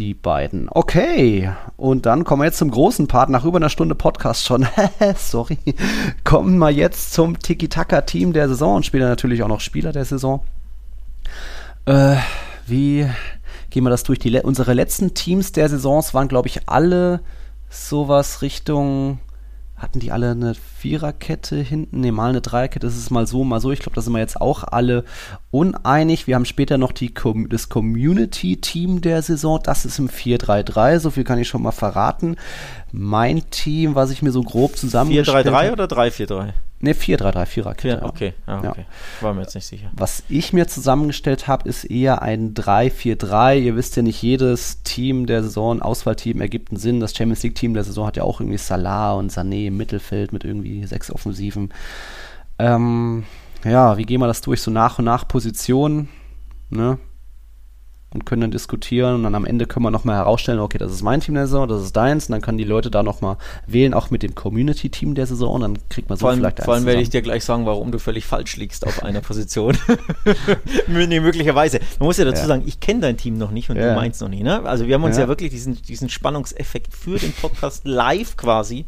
die 0.00 0.14
beiden. 0.14 0.68
Okay, 0.70 1.52
und 1.76 2.06
dann 2.06 2.24
kommen 2.24 2.40
wir 2.40 2.46
jetzt 2.46 2.58
zum 2.58 2.70
großen 2.70 3.06
Part, 3.06 3.28
nach 3.28 3.44
über 3.44 3.58
einer 3.58 3.68
Stunde 3.68 3.94
Podcast 3.94 4.46
schon. 4.46 4.66
Sorry. 5.16 5.58
Kommen 6.24 6.56
wir 6.58 6.70
jetzt 6.70 7.12
zum 7.12 7.38
Tiki-Taka-Team 7.38 8.32
der 8.32 8.48
Saison 8.48 8.76
und 8.76 8.86
spielen 8.86 9.06
natürlich 9.06 9.42
auch 9.42 9.48
noch 9.48 9.60
Spieler 9.60 9.92
der 9.92 10.06
Saison. 10.06 10.42
Äh, 11.84 12.16
wie 12.66 13.06
gehen 13.68 13.84
wir 13.84 13.90
das 13.90 14.02
durch? 14.02 14.18
Die, 14.18 14.34
unsere 14.40 14.72
letzten 14.72 15.12
Teams 15.12 15.52
der 15.52 15.68
Saisons 15.68 16.14
waren, 16.14 16.28
glaube 16.28 16.48
ich, 16.48 16.68
alle 16.68 17.20
sowas 17.68 18.40
Richtung 18.40 19.18
hatten 19.80 19.98
die 19.98 20.12
alle 20.12 20.32
eine 20.32 20.54
Viererkette 20.54 21.56
hinten? 21.56 22.00
Ne, 22.00 22.12
mal 22.12 22.28
eine 22.28 22.42
Dreierkette, 22.42 22.86
das 22.86 22.96
ist 22.96 23.10
mal 23.10 23.26
so, 23.26 23.44
mal 23.44 23.60
so. 23.60 23.72
Ich 23.72 23.80
glaube, 23.80 23.94
da 23.94 24.02
sind 24.02 24.12
wir 24.12 24.20
jetzt 24.20 24.40
auch 24.40 24.62
alle 24.62 25.04
uneinig. 25.50 26.26
Wir 26.26 26.34
haben 26.34 26.44
später 26.44 26.76
noch 26.76 26.92
die, 26.92 27.14
das 27.48 27.70
Community-Team 27.70 29.00
der 29.00 29.22
Saison. 29.22 29.58
Das 29.62 29.86
ist 29.86 29.98
im 29.98 30.10
4-3-3, 30.10 30.98
so 30.98 31.10
viel 31.10 31.24
kann 31.24 31.38
ich 31.38 31.48
schon 31.48 31.62
mal 31.62 31.72
verraten. 31.72 32.36
Mein 32.92 33.48
Team, 33.50 33.94
was 33.94 34.10
ich 34.10 34.20
mir 34.20 34.32
so 34.32 34.42
grob 34.42 34.76
zusammengestellt 34.76 35.46
4-3-3 35.46 35.72
oder 35.72 35.84
3-4-3? 35.86 36.52
Ne, 36.82 36.94
4-3-3, 36.94 37.44
Viererkette. 37.44 38.02
Okay, 38.02 38.32
ah, 38.46 38.58
okay. 38.58 38.86
Ja. 38.86 39.22
War 39.22 39.34
mir 39.34 39.42
jetzt 39.42 39.54
nicht 39.54 39.66
sicher. 39.66 39.90
Was 39.92 40.22
ich 40.30 40.54
mir 40.54 40.66
zusammengestellt 40.66 41.46
habe, 41.46 41.68
ist 41.68 41.84
eher 41.84 42.22
ein 42.22 42.54
3-4-3. 42.54 43.58
Ihr 43.58 43.76
wisst 43.76 43.96
ja 43.96 44.02
nicht, 44.02 44.22
jedes 44.22 44.82
Team 44.82 45.26
der 45.26 45.42
Saison, 45.42 45.82
Auswahlteam 45.82 46.40
ergibt 46.40 46.70
einen 46.70 46.78
Sinn. 46.78 47.00
Das 47.00 47.14
Champions 47.14 47.42
League-Team 47.42 47.74
der 47.74 47.84
Saison 47.84 48.06
hat 48.06 48.16
ja 48.16 48.22
auch 48.22 48.40
irgendwie 48.40 48.56
Salah 48.56 49.12
und 49.12 49.30
Sané 49.30 49.66
im 49.66 49.76
Mittelfeld 49.76 50.32
mit 50.32 50.44
irgendwie 50.44 50.86
sechs 50.86 51.10
Offensiven. 51.10 51.70
Ähm, 52.58 53.24
ja, 53.62 53.98
wie 53.98 54.04
gehen 54.04 54.20
wir 54.20 54.26
das 54.26 54.40
durch? 54.40 54.62
So 54.62 54.70
nach 54.70 54.98
und 54.98 55.04
nach 55.04 55.28
Positionen, 55.28 56.08
ne? 56.70 56.98
Und 58.12 58.26
können 58.26 58.42
dann 58.42 58.50
diskutieren 58.50 59.14
und 59.14 59.22
dann 59.22 59.34
am 59.34 59.44
Ende 59.44 59.66
können 59.66 59.84
wir 59.84 59.90
nochmal 59.90 60.16
herausstellen, 60.16 60.58
okay, 60.58 60.78
das 60.78 60.90
ist 60.92 61.02
mein 61.02 61.20
Team 61.20 61.34
der 61.34 61.46
Saison, 61.46 61.68
das 61.68 61.82
ist 61.82 61.94
deins 61.94 62.26
und 62.26 62.32
dann 62.32 62.40
können 62.40 62.58
die 62.58 62.64
Leute 62.64 62.90
da 62.90 63.02
nochmal 63.02 63.36
wählen, 63.66 63.94
auch 63.94 64.10
mit 64.10 64.22
dem 64.22 64.34
Community-Team 64.34 65.14
der 65.14 65.26
Saison 65.26 65.54
und 65.54 65.60
dann 65.60 65.78
kriegt 65.88 66.08
man 66.08 66.18
so 66.18 66.22
vor 66.22 66.30
allem, 66.30 66.40
vielleicht 66.40 66.64
Vor 66.64 66.74
allem 66.74 66.86
werde 66.86 67.02
ich 67.02 67.10
dir 67.10 67.22
gleich 67.22 67.44
sagen, 67.44 67.66
warum 67.66 67.92
du 67.92 67.98
völlig 67.98 68.26
falsch 68.26 68.56
liegst 68.56 68.86
auf 68.86 69.04
einer 69.04 69.20
Position. 69.20 69.78
nee, 70.88 71.20
möglicherweise. 71.20 71.78
Man 72.00 72.06
muss 72.06 72.16
ja 72.16 72.24
dazu 72.24 72.42
ja. 72.42 72.48
sagen, 72.48 72.64
ich 72.66 72.80
kenne 72.80 73.00
dein 73.00 73.16
Team 73.16 73.38
noch 73.38 73.52
nicht 73.52 73.70
und 73.70 73.76
ja. 73.76 73.90
du 73.90 73.94
meinst 73.94 74.20
noch 74.20 74.28
nicht, 74.28 74.42
ne? 74.42 74.62
Also 74.64 74.86
wir 74.86 74.94
haben 74.94 75.04
uns 75.04 75.16
ja, 75.16 75.22
ja 75.22 75.28
wirklich 75.28 75.50
diesen, 75.50 75.80
diesen 75.82 76.08
Spannungseffekt 76.08 76.94
für 76.94 77.18
den 77.18 77.32
Podcast 77.32 77.86
live 77.86 78.36
quasi 78.36 78.86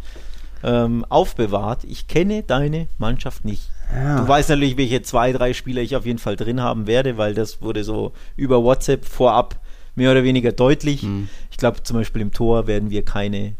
ähm, 0.64 1.04
aufbewahrt. 1.08 1.84
Ich 1.84 2.08
kenne 2.08 2.42
deine 2.42 2.88
Mannschaft 2.98 3.44
nicht. 3.44 3.70
Ja. 3.94 4.20
Du 4.20 4.28
weißt 4.28 4.50
natürlich, 4.50 4.76
welche 4.76 5.02
zwei, 5.02 5.32
drei 5.32 5.52
Spieler 5.52 5.82
ich 5.82 5.96
auf 5.96 6.06
jeden 6.06 6.18
Fall 6.18 6.36
drin 6.36 6.60
haben 6.60 6.86
werde, 6.86 7.18
weil 7.18 7.34
das 7.34 7.62
wurde 7.62 7.84
so 7.84 8.12
über 8.36 8.62
WhatsApp 8.62 9.04
vorab 9.04 9.60
mehr 9.94 10.10
oder 10.10 10.24
weniger 10.24 10.52
deutlich. 10.52 11.02
Mhm. 11.02 11.28
Ich 11.50 11.56
glaube, 11.56 11.82
zum 11.82 11.96
Beispiel 11.98 12.22
im 12.22 12.32
Tor 12.32 12.66
werden 12.66 12.90
wir 12.90 13.04
keine, 13.04 13.54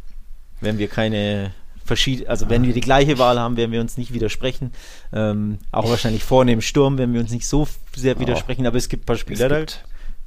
werden 0.60 0.78
wir 0.78 0.88
keine 0.88 1.52
verschiedene, 1.84 2.28
also 2.28 2.48
wenn 2.48 2.64
wir 2.64 2.72
die 2.72 2.80
gleiche 2.80 3.18
Wahl 3.18 3.38
haben, 3.38 3.56
werden 3.56 3.72
wir 3.72 3.80
uns 3.80 3.98
nicht 3.98 4.12
widersprechen. 4.12 4.72
Ähm, 5.12 5.58
auch 5.70 5.88
wahrscheinlich 5.90 6.24
vorne 6.24 6.52
im 6.52 6.60
Sturm 6.60 6.98
werden 6.98 7.12
wir 7.12 7.20
uns 7.20 7.32
nicht 7.32 7.46
so 7.46 7.66
sehr 7.94 8.18
widersprechen, 8.18 8.66
aber 8.66 8.78
es 8.78 8.88
gibt 8.88 9.04
ein 9.04 9.06
paar 9.06 9.16
Spieler, 9.16 9.48
da 9.48 9.64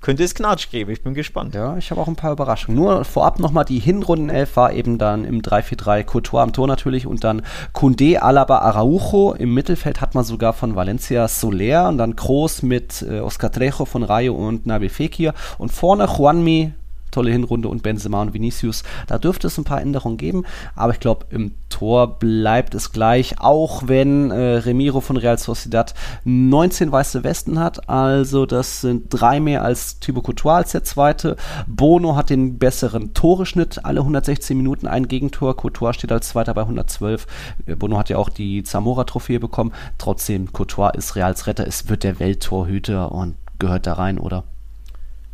könnte 0.05 0.23
es 0.23 0.35
Knatsch 0.35 0.69
geben. 0.69 0.91
Ich 0.91 1.01
bin 1.01 1.15
gespannt. 1.15 1.55
Ja, 1.55 1.77
ich 1.77 1.89
habe 1.89 1.99
auch 1.99 2.07
ein 2.07 2.15
paar 2.15 2.31
Überraschungen. 2.31 2.79
Nur 2.79 3.03
vorab 3.05 3.39
nochmal, 3.39 3.65
die 3.65 3.79
Hinrundenelf 3.79 4.55
war 4.55 4.71
eben 4.71 4.99
dann 4.99 5.25
im 5.25 5.41
3-4-3 5.41 6.03
Courtois 6.03 6.43
am 6.43 6.53
Tor 6.53 6.67
natürlich 6.67 7.07
und 7.07 7.23
dann 7.23 7.41
Kunde, 7.73 8.21
Alaba, 8.21 8.59
Araujo. 8.59 9.33
Im 9.33 9.55
Mittelfeld 9.55 10.01
hat 10.01 10.13
man 10.13 10.23
sogar 10.23 10.53
von 10.53 10.75
Valencia 10.75 11.27
Soler 11.27 11.89
und 11.89 11.97
dann 11.97 12.15
Groß 12.15 12.61
mit 12.61 13.01
äh, 13.01 13.19
Oscar 13.19 13.51
Trejo 13.51 13.85
von 13.85 14.03
Rayo 14.03 14.35
und 14.35 14.67
Nabil 14.67 14.89
Fekir 14.89 15.33
und 15.57 15.71
vorne 15.71 16.05
Juanmi 16.05 16.73
tolle 17.15 17.31
Hinrunde 17.31 17.69
und 17.69 17.81
Benzema 17.81 18.21
und 18.21 18.33
Vinicius. 18.33 18.83
Da 19.07 19.17
dürfte 19.17 19.47
es 19.47 19.57
ein 19.57 19.63
paar 19.63 19.81
Änderungen 19.81 20.17
geben, 20.17 20.43
aber 20.75 20.93
ich 20.93 20.99
glaube, 20.99 21.25
im 21.29 21.55
Tor 21.69 22.19
bleibt 22.19 22.75
es 22.75 22.91
gleich, 22.91 23.39
auch 23.39 23.83
wenn 23.87 24.31
äh, 24.31 24.57
Remiro 24.57 25.01
von 25.01 25.17
Real 25.17 25.37
Sociedad 25.37 25.93
19 26.25 26.91
weiße 26.91 27.23
Westen 27.23 27.59
hat, 27.59 27.89
also 27.89 28.45
das 28.45 28.81
sind 28.81 29.07
drei 29.09 29.39
mehr 29.39 29.63
als 29.63 29.99
Thibaut 29.99 30.25
Courtois 30.25 30.55
als 30.55 30.71
der 30.71 30.83
zweite. 30.83 31.35
Bono 31.67 32.15
hat 32.15 32.29
den 32.29 32.57
besseren 32.57 33.13
Toreschnitt, 33.13 33.85
alle 33.85 34.01
116 34.01 34.57
Minuten 34.57 34.87
ein 34.87 35.07
Gegentor. 35.07 35.55
Courtois 35.55 35.93
steht 35.93 36.11
als 36.11 36.29
zweiter 36.29 36.53
bei 36.53 36.61
112. 36.61 37.27
Äh, 37.65 37.75
Bono 37.75 37.97
hat 37.97 38.09
ja 38.09 38.17
auch 38.17 38.29
die 38.29 38.63
Zamora-Trophäe 38.63 39.39
bekommen. 39.39 39.71
Trotzdem, 39.97 40.51
Courtois 40.51 40.91
ist 40.95 41.15
Reals 41.15 41.47
Retter, 41.47 41.67
es 41.67 41.89
wird 41.89 42.03
der 42.03 42.19
Welttorhüter 42.19 43.11
und 43.11 43.35
gehört 43.59 43.87
da 43.87 43.93
rein, 43.93 44.17
oder? 44.17 44.43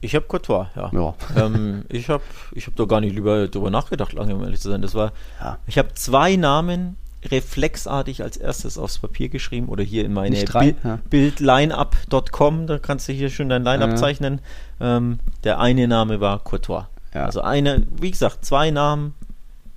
Ich 0.01 0.15
habe 0.15 0.25
Courtois, 0.25 0.67
ja. 0.75 0.91
ja. 0.91 1.13
ähm, 1.45 1.85
ich 1.89 2.09
habe 2.09 2.23
ich 2.53 2.67
hab 2.67 2.75
da 2.75 2.85
gar 2.85 3.01
nicht 3.01 3.15
lieber 3.15 3.47
drüber 3.47 3.69
nachgedacht, 3.69 4.13
lange 4.13 4.35
um 4.35 4.43
ehrlich 4.43 4.59
zu 4.59 4.69
sein. 4.69 4.81
Das 4.81 4.95
war, 4.95 5.13
ja. 5.39 5.57
ich 5.67 5.77
habe 5.77 5.93
zwei 5.93 6.35
Namen 6.35 6.97
reflexartig 7.25 8.23
als 8.23 8.37
erstes 8.37 8.79
aufs 8.79 8.97
Papier 8.97 9.29
geschrieben 9.29 9.69
oder 9.69 9.83
hier 9.83 10.03
in 10.05 10.13
meine 10.13 10.43
Bi 10.43 10.75
ja. 10.83 10.99
Bildlineup.com, 11.09 12.65
da 12.65 12.79
kannst 12.79 13.07
du 13.07 13.13
hier 13.13 13.29
schon 13.29 13.47
dein 13.49 13.63
Line-Up 13.63 13.95
zeichnen. 13.97 14.41
Ähm, 14.79 15.19
der 15.43 15.59
eine 15.59 15.87
Name 15.87 16.19
war 16.19 16.39
Courtois. 16.39 16.87
Also 17.13 17.41
eine, 17.41 17.85
wie 17.99 18.09
gesagt, 18.09 18.45
zwei 18.45 18.71
Namen, 18.71 19.13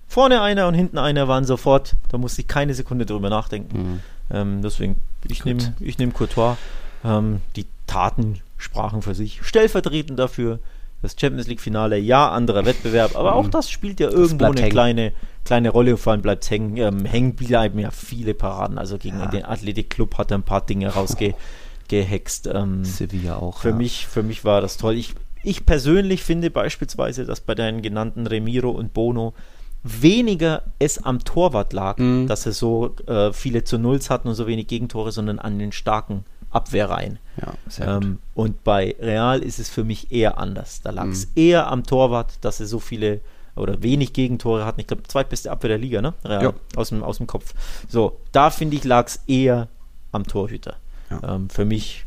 vorne 0.06 0.40
einer 0.40 0.68
und 0.68 0.74
hinten 0.74 0.98
einer 0.98 1.28
waren 1.28 1.44
sofort, 1.44 1.96
da 2.08 2.18
musste 2.18 2.42
ich 2.42 2.48
keine 2.48 2.74
Sekunde 2.74 3.04
drüber 3.04 3.28
nachdenken. 3.28 3.76
Mhm. 3.78 4.00
Ähm, 4.30 4.62
deswegen, 4.62 4.96
ich 5.28 5.44
nehme 5.44 5.74
ich 5.80 5.98
nehm 5.98 6.14
Courtois. 6.14 6.56
Ähm, 7.04 7.40
die 7.56 7.66
Taten 7.86 8.40
sprachen 8.64 9.02
für 9.02 9.14
sich. 9.14 9.40
Stellvertretend 9.42 10.18
dafür 10.18 10.58
das 11.04 11.16
Champions 11.18 11.46
League-Finale, 11.46 11.98
ja, 11.98 12.30
anderer 12.30 12.64
Wettbewerb, 12.64 13.14
aber 13.14 13.34
auch 13.34 13.44
mhm. 13.44 13.50
das 13.50 13.70
spielt 13.70 14.00
ja 14.00 14.08
irgendwo 14.08 14.46
eine 14.46 14.68
kleine, 14.68 15.12
kleine 15.44 15.70
Rolle, 15.70 15.96
vor 15.96 16.12
allem 16.12 16.22
bleibt 16.22 16.50
hängen. 16.50 16.76
Ähm, 16.78 17.04
hängen 17.04 17.34
bleiben 17.36 17.78
ja 17.78 17.90
viele 17.90 18.34
Paraden. 18.34 18.78
Also 18.78 18.98
gegen 18.98 19.20
ja. 19.20 19.26
den 19.26 19.44
Athletic-Club 19.44 20.18
hat 20.18 20.30
er 20.30 20.38
ein 20.38 20.42
paar 20.42 20.64
Dinge 20.64 20.88
rausgehext. 20.88 22.48
Ähm, 22.52 22.84
Sevilla 22.84 23.36
auch. 23.36 23.58
Für, 23.58 23.68
ja. 23.70 23.74
mich, 23.74 24.06
für 24.06 24.22
mich 24.22 24.44
war 24.44 24.60
das 24.60 24.78
toll. 24.78 24.94
Ich, 24.94 25.14
ich 25.42 25.66
persönlich 25.66 26.24
finde 26.24 26.50
beispielsweise, 26.50 27.26
dass 27.26 27.40
bei 27.40 27.54
deinen 27.54 27.82
genannten 27.82 28.26
Remiro 28.26 28.70
und 28.70 28.94
Bono 28.94 29.34
weniger 29.82 30.62
es 30.78 31.04
am 31.04 31.22
Torwart 31.22 31.74
lag, 31.74 31.98
mhm. 31.98 32.26
dass 32.26 32.44
sie 32.44 32.52
so 32.52 32.96
äh, 33.06 33.34
viele 33.34 33.64
zu 33.64 33.76
Nulls 33.76 34.08
hatten 34.08 34.28
und 34.28 34.34
so 34.34 34.46
wenig 34.46 34.66
Gegentore, 34.66 35.12
sondern 35.12 35.38
an 35.38 35.58
den 35.58 35.72
starken 35.72 36.24
Abwehrreihen. 36.54 37.18
Ja, 37.40 37.96
ähm, 37.96 38.18
und 38.34 38.62
bei 38.62 38.94
Real 39.00 39.42
ist 39.42 39.58
es 39.58 39.68
für 39.68 39.84
mich 39.84 40.12
eher 40.12 40.38
anders. 40.38 40.82
Da 40.82 40.90
lag 40.90 41.08
es 41.08 41.26
mhm. 41.26 41.32
eher 41.34 41.66
am 41.66 41.84
Torwart, 41.84 42.38
dass 42.42 42.60
er 42.60 42.66
so 42.66 42.78
viele 42.78 43.20
oder 43.56 43.82
wenig 43.82 44.12
Gegentore 44.12 44.64
hatten. 44.64 44.80
Ich 44.80 44.86
glaube, 44.86 45.02
zweitbeste 45.04 45.50
Abwehr 45.50 45.68
der 45.68 45.78
Liga, 45.78 46.00
ne? 46.00 46.14
Real, 46.24 46.42
ja. 46.42 46.54
aus, 46.76 46.88
dem, 46.88 47.02
aus 47.02 47.18
dem 47.18 47.26
Kopf. 47.26 47.54
So, 47.88 48.18
da 48.32 48.50
finde 48.50 48.76
ich, 48.76 48.84
lag 48.84 49.06
es 49.06 49.20
eher 49.26 49.68
am 50.12 50.26
Torhüter. 50.26 50.76
Ja. 51.10 51.34
Ähm, 51.34 51.50
für 51.50 51.64
mich 51.64 52.04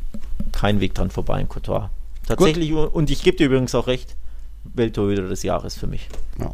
kein 0.52 0.80
Weg 0.80 0.94
dran 0.94 1.10
vorbei 1.10 1.40
in 1.40 1.48
Courtois. 1.48 1.88
Tatsächlich, 2.26 2.70
Gut. 2.70 2.92
und 2.92 3.10
ich 3.10 3.22
gebe 3.22 3.36
dir 3.36 3.46
übrigens 3.46 3.74
auch 3.74 3.86
recht, 3.86 4.16
Welttorhüter 4.64 5.28
des 5.28 5.42
Jahres 5.42 5.76
für 5.76 5.86
mich. 5.86 6.08
Ja. 6.38 6.50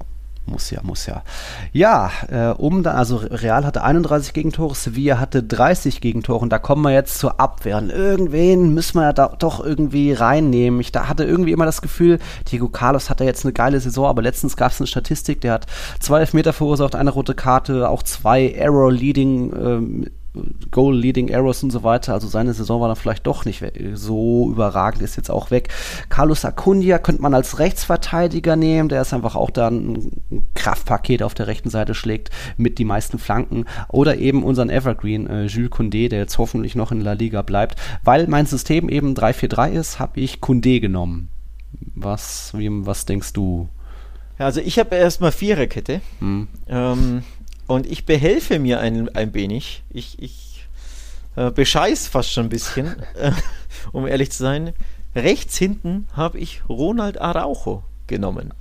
Muss 0.46 0.70
ja, 0.70 0.80
muss 0.82 1.06
ja. 1.06 1.22
Ja, 1.72 2.10
äh, 2.28 2.48
um 2.50 2.82
da, 2.82 2.92
also 2.92 3.16
Real 3.16 3.64
hatte 3.64 3.82
31 3.82 4.34
Gegentore, 4.34 4.74
Sevilla 4.74 5.18
hatte 5.18 5.42
30 5.42 6.02
Gegentore 6.02 6.40
und 6.40 6.50
da 6.50 6.58
kommen 6.58 6.82
wir 6.82 6.92
jetzt 6.92 7.18
zur 7.18 7.40
Abwehr. 7.40 7.78
Und 7.78 7.90
irgendwen 7.90 8.74
müssen 8.74 8.98
wir 8.98 9.04
ja 9.04 9.12
da 9.14 9.28
doch 9.38 9.64
irgendwie 9.64 10.12
reinnehmen. 10.12 10.80
Ich 10.80 10.92
da 10.92 11.08
hatte 11.08 11.24
irgendwie 11.24 11.52
immer 11.52 11.64
das 11.64 11.80
Gefühl, 11.80 12.18
Diego 12.50 12.68
Carlos 12.68 13.08
hat 13.08 13.20
ja 13.20 13.26
jetzt 13.26 13.44
eine 13.46 13.54
geile 13.54 13.80
Saison, 13.80 14.06
aber 14.06 14.20
letztens 14.20 14.56
gab 14.56 14.72
es 14.72 14.80
eine 14.80 14.86
Statistik, 14.86 15.40
der 15.40 15.54
hat 15.54 15.66
zwei 15.98 16.20
Elfmeter 16.20 16.52
verursacht, 16.52 16.94
eine 16.94 17.10
rote 17.10 17.34
Karte, 17.34 17.88
auch 17.88 18.02
zwei 18.02 18.50
Error-Leading 18.50 19.52
ähm, 19.54 20.06
Goal, 20.70 20.96
Leading 20.96 21.28
Errors 21.28 21.62
und 21.62 21.70
so 21.70 21.82
weiter. 21.84 22.12
Also 22.12 22.26
seine 22.26 22.54
Saison 22.54 22.80
war 22.80 22.88
dann 22.88 22.96
vielleicht 22.96 23.26
doch 23.26 23.44
nicht 23.44 23.64
so 23.94 24.50
überragend, 24.50 25.02
ist 25.02 25.16
jetzt 25.16 25.30
auch 25.30 25.50
weg. 25.50 25.68
Carlos 26.08 26.44
Acundia 26.44 26.98
könnte 26.98 27.22
man 27.22 27.34
als 27.34 27.58
Rechtsverteidiger 27.58 28.56
nehmen, 28.56 28.88
der 28.88 29.02
ist 29.02 29.14
einfach 29.14 29.36
auch 29.36 29.50
da 29.50 29.68
ein 29.68 30.22
Kraftpaket 30.54 31.22
auf 31.22 31.34
der 31.34 31.46
rechten 31.46 31.70
Seite 31.70 31.94
schlägt 31.94 32.30
mit 32.56 32.78
die 32.78 32.84
meisten 32.84 33.18
Flanken. 33.18 33.64
Oder 33.88 34.18
eben 34.18 34.42
unseren 34.42 34.70
Evergreen, 34.70 35.26
äh, 35.28 35.46
Jules 35.46 35.70
Koundé, 35.70 36.08
der 36.08 36.18
jetzt 36.20 36.38
hoffentlich 36.38 36.74
noch 36.74 36.90
in 36.90 37.00
La 37.00 37.12
Liga 37.12 37.42
bleibt. 37.42 37.80
Weil 38.02 38.26
mein 38.26 38.46
System 38.46 38.88
eben 38.88 39.14
3-4-3 39.14 39.72
ist, 39.72 39.98
habe 40.00 40.20
ich 40.20 40.38
Koundé 40.38 40.80
genommen. 40.80 41.28
Was, 41.94 42.52
wie, 42.56 42.68
was 42.70 43.06
denkst 43.06 43.32
du? 43.32 43.68
Also 44.38 44.60
ich 44.60 44.78
habe 44.78 44.96
erstmal 44.96 45.32
Viererkette. 45.32 46.00
Hm. 46.18 46.48
Ähm, 46.68 47.22
und 47.66 47.86
ich 47.86 48.04
behelfe 48.04 48.58
mir 48.58 48.80
ein, 48.80 49.14
ein 49.14 49.34
wenig. 49.34 49.82
Ich, 49.90 50.22
ich 50.22 50.66
äh, 51.36 51.50
bescheiß 51.50 52.08
fast 52.08 52.32
schon 52.32 52.46
ein 52.46 52.50
bisschen, 52.50 52.96
äh, 53.14 53.32
um 53.92 54.06
ehrlich 54.06 54.30
zu 54.30 54.42
sein. 54.42 54.72
Rechts 55.14 55.56
hinten 55.56 56.06
habe 56.12 56.38
ich 56.38 56.62
Ronald 56.68 57.20
Araujo 57.20 57.84
genommen. 58.06 58.52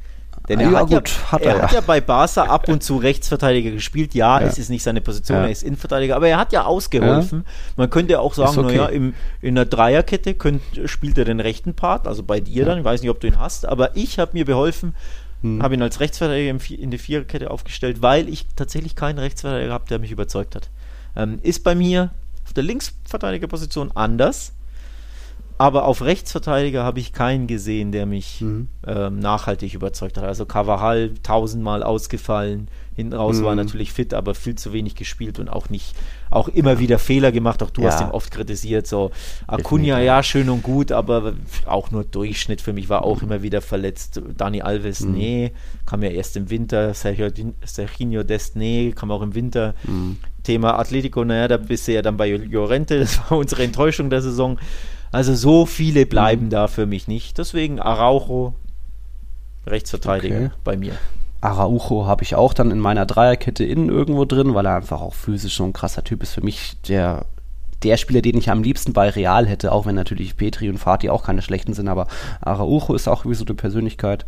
Denn 0.49 0.59
er, 0.59 0.71
ja, 0.71 0.79
hat, 0.79 0.89
gut, 0.89 1.09
ja, 1.09 1.31
hat 1.31 1.41
er, 1.41 1.55
er 1.55 1.61
hat 1.61 1.71
ja 1.71 1.81
bei 1.81 2.01
Barca 2.01 2.43
ab 2.43 2.67
und 2.67 2.83
zu 2.83 2.97
Rechtsverteidiger 2.97 3.71
gespielt. 3.71 4.13
Ja, 4.13 4.41
ja. 4.41 4.47
es 4.47 4.57
ist 4.57 4.69
nicht 4.69 4.83
seine 4.83 4.99
Position, 4.99 5.37
er 5.37 5.49
ist 5.49 5.63
Innenverteidiger, 5.63 6.17
aber 6.17 6.27
er 6.27 6.37
hat 6.37 6.51
ja 6.51 6.65
ausgeholfen. 6.65 7.45
Man 7.77 7.89
könnte 7.89 8.19
auch 8.19 8.33
sagen, 8.33 8.59
okay. 8.59 8.75
naja, 8.75 8.87
im, 8.87 9.13
in 9.41 9.55
der 9.55 9.65
Dreierkette 9.65 10.33
könnt, 10.33 10.61
spielt 10.85 11.17
er 11.17 11.23
den 11.23 11.39
rechten 11.39 11.75
Part, 11.75 12.07
also 12.07 12.23
bei 12.23 12.41
dir 12.41 12.65
dann. 12.65 12.77
Ich 12.77 12.83
weiß 12.83 13.01
nicht, 13.01 13.09
ob 13.09 13.21
du 13.21 13.27
ihn 13.27 13.39
hast, 13.39 13.65
aber 13.65 13.95
ich 13.95 14.19
habe 14.19 14.31
mir 14.33 14.43
beholfen, 14.43 14.95
hm. 15.43 15.61
Habe 15.61 15.75
ihn 15.75 15.81
als 15.81 15.99
Rechtsverteidiger 15.99 16.57
in 16.69 16.89
die 16.89 16.97
Viererkette 16.97 17.51
aufgestellt, 17.51 18.01
weil 18.01 18.29
ich 18.29 18.47
tatsächlich 18.55 18.95
keinen 18.95 19.19
Rechtsverteidiger 19.19 19.73
habe, 19.73 19.87
der 19.89 19.99
mich 19.99 20.11
überzeugt 20.11 20.55
hat. 20.55 20.69
Ähm, 21.15 21.39
ist 21.43 21.63
bei 21.63 21.75
mir 21.75 22.11
auf 22.45 22.53
der 22.53 22.63
Linksverteidigerposition 22.63 23.91
anders. 23.93 24.53
Aber 25.57 25.85
auf 25.85 26.01
Rechtsverteidiger 26.01 26.83
habe 26.83 26.99
ich 26.99 27.13
keinen 27.13 27.45
gesehen, 27.45 27.91
der 27.91 28.05
mich 28.05 28.41
mhm. 28.41 28.69
ähm, 28.87 29.19
nachhaltig 29.19 29.73
überzeugt 29.73 30.17
hat. 30.17 30.23
Also 30.23 30.45
Carvajal 30.45 31.13
tausendmal 31.21 31.83
ausgefallen, 31.83 32.69
hinten 32.95 33.13
raus 33.13 33.39
mhm. 33.39 33.45
war 33.45 33.55
natürlich 33.55 33.91
fit, 33.91 34.13
aber 34.13 34.35
viel 34.35 34.55
zu 34.55 34.73
wenig 34.73 34.95
gespielt 34.95 35.39
und 35.39 35.49
auch 35.49 35.69
nicht, 35.69 35.95
auch 36.29 36.47
immer 36.47 36.73
ja. 36.73 36.79
wieder 36.79 36.99
Fehler 36.99 37.31
gemacht. 37.31 37.63
Auch 37.63 37.69
du 37.69 37.81
ja. 37.81 37.91
hast 37.91 38.01
ihn 38.01 38.11
oft 38.11 38.31
kritisiert. 38.31 38.87
So 38.87 39.11
Acuna, 39.47 40.01
ja, 40.01 40.21
schön 40.23 40.49
und 40.49 40.63
gut, 40.63 40.91
aber 40.91 41.33
auch 41.65 41.91
nur 41.91 42.03
Durchschnitt 42.03 42.61
für 42.61 42.73
mich 42.73 42.89
war 42.89 43.03
auch 43.03 43.17
mhm. 43.17 43.27
immer 43.27 43.41
wieder 43.41 43.61
verletzt. 43.61 44.21
Dani 44.37 44.61
Alves, 44.61 45.01
mhm. 45.01 45.13
nee, 45.13 45.51
kam 45.85 46.03
ja 46.03 46.09
erst 46.09 46.37
im 46.37 46.49
Winter. 46.49 46.93
Sergio, 46.93 47.29
Serginho 47.65 48.23
Dest, 48.23 48.55
nee, 48.55 48.93
kam 48.95 49.11
auch 49.11 49.21
im 49.21 49.35
Winter. 49.35 49.73
Mhm. 49.83 50.17
Thema 50.43 50.77
Atletico, 50.77 51.23
naja, 51.23 51.47
da 51.47 51.57
bist 51.57 51.87
du 51.87 51.93
ja 51.93 52.01
dann 52.01 52.17
bei 52.17 52.29
Llorente, 52.29 52.99
das 52.99 53.19
war 53.19 53.37
unsere 53.37 53.63
Enttäuschung 53.63 54.09
der 54.09 54.21
Saison. 54.21 54.59
Also 55.11 55.35
so 55.35 55.65
viele 55.65 56.05
bleiben 56.05 56.45
mhm. 56.45 56.49
da 56.49 56.67
für 56.67 56.85
mich 56.85 57.07
nicht. 57.07 57.37
Deswegen 57.37 57.79
Araujo, 57.79 58.53
Rechtsverteidiger 59.65 60.37
okay. 60.37 60.51
bei 60.63 60.75
mir. 60.75 60.93
Araujo 61.43 62.05
habe 62.05 62.23
ich 62.23 62.35
auch 62.35 62.53
dann 62.53 62.71
in 62.71 62.79
meiner 62.79 63.05
Dreierkette 63.05 63.65
innen 63.65 63.89
irgendwo 63.89 64.23
drin, 64.23 64.53
weil 64.53 64.65
er 64.65 64.75
einfach 64.75 65.01
auch 65.01 65.13
physisch 65.13 65.57
so 65.57 65.65
ein 65.65 65.73
krasser 65.73 66.03
Typ 66.03 66.23
ist. 66.23 66.33
Für 66.33 66.41
mich 66.41 66.81
der, 66.87 67.25
der 67.83 67.97
Spieler, 67.97 68.21
den 68.21 68.37
ich 68.37 68.49
am 68.49 68.63
liebsten 68.63 68.93
bei 68.93 69.09
Real 69.09 69.45
hätte, 69.45 69.73
auch 69.73 69.85
wenn 69.85 69.95
natürlich 69.95 70.37
Petri 70.37 70.69
und 70.69 70.77
Fati 70.77 71.09
auch 71.09 71.23
keine 71.23 71.41
schlechten 71.41 71.73
sind, 71.73 71.89
aber 71.89 72.07
Araujo 72.39 72.93
ist 72.93 73.09
auch 73.09 73.25
wie 73.25 73.33
so 73.33 73.43
eine 73.43 73.55
Persönlichkeit. 73.55 74.25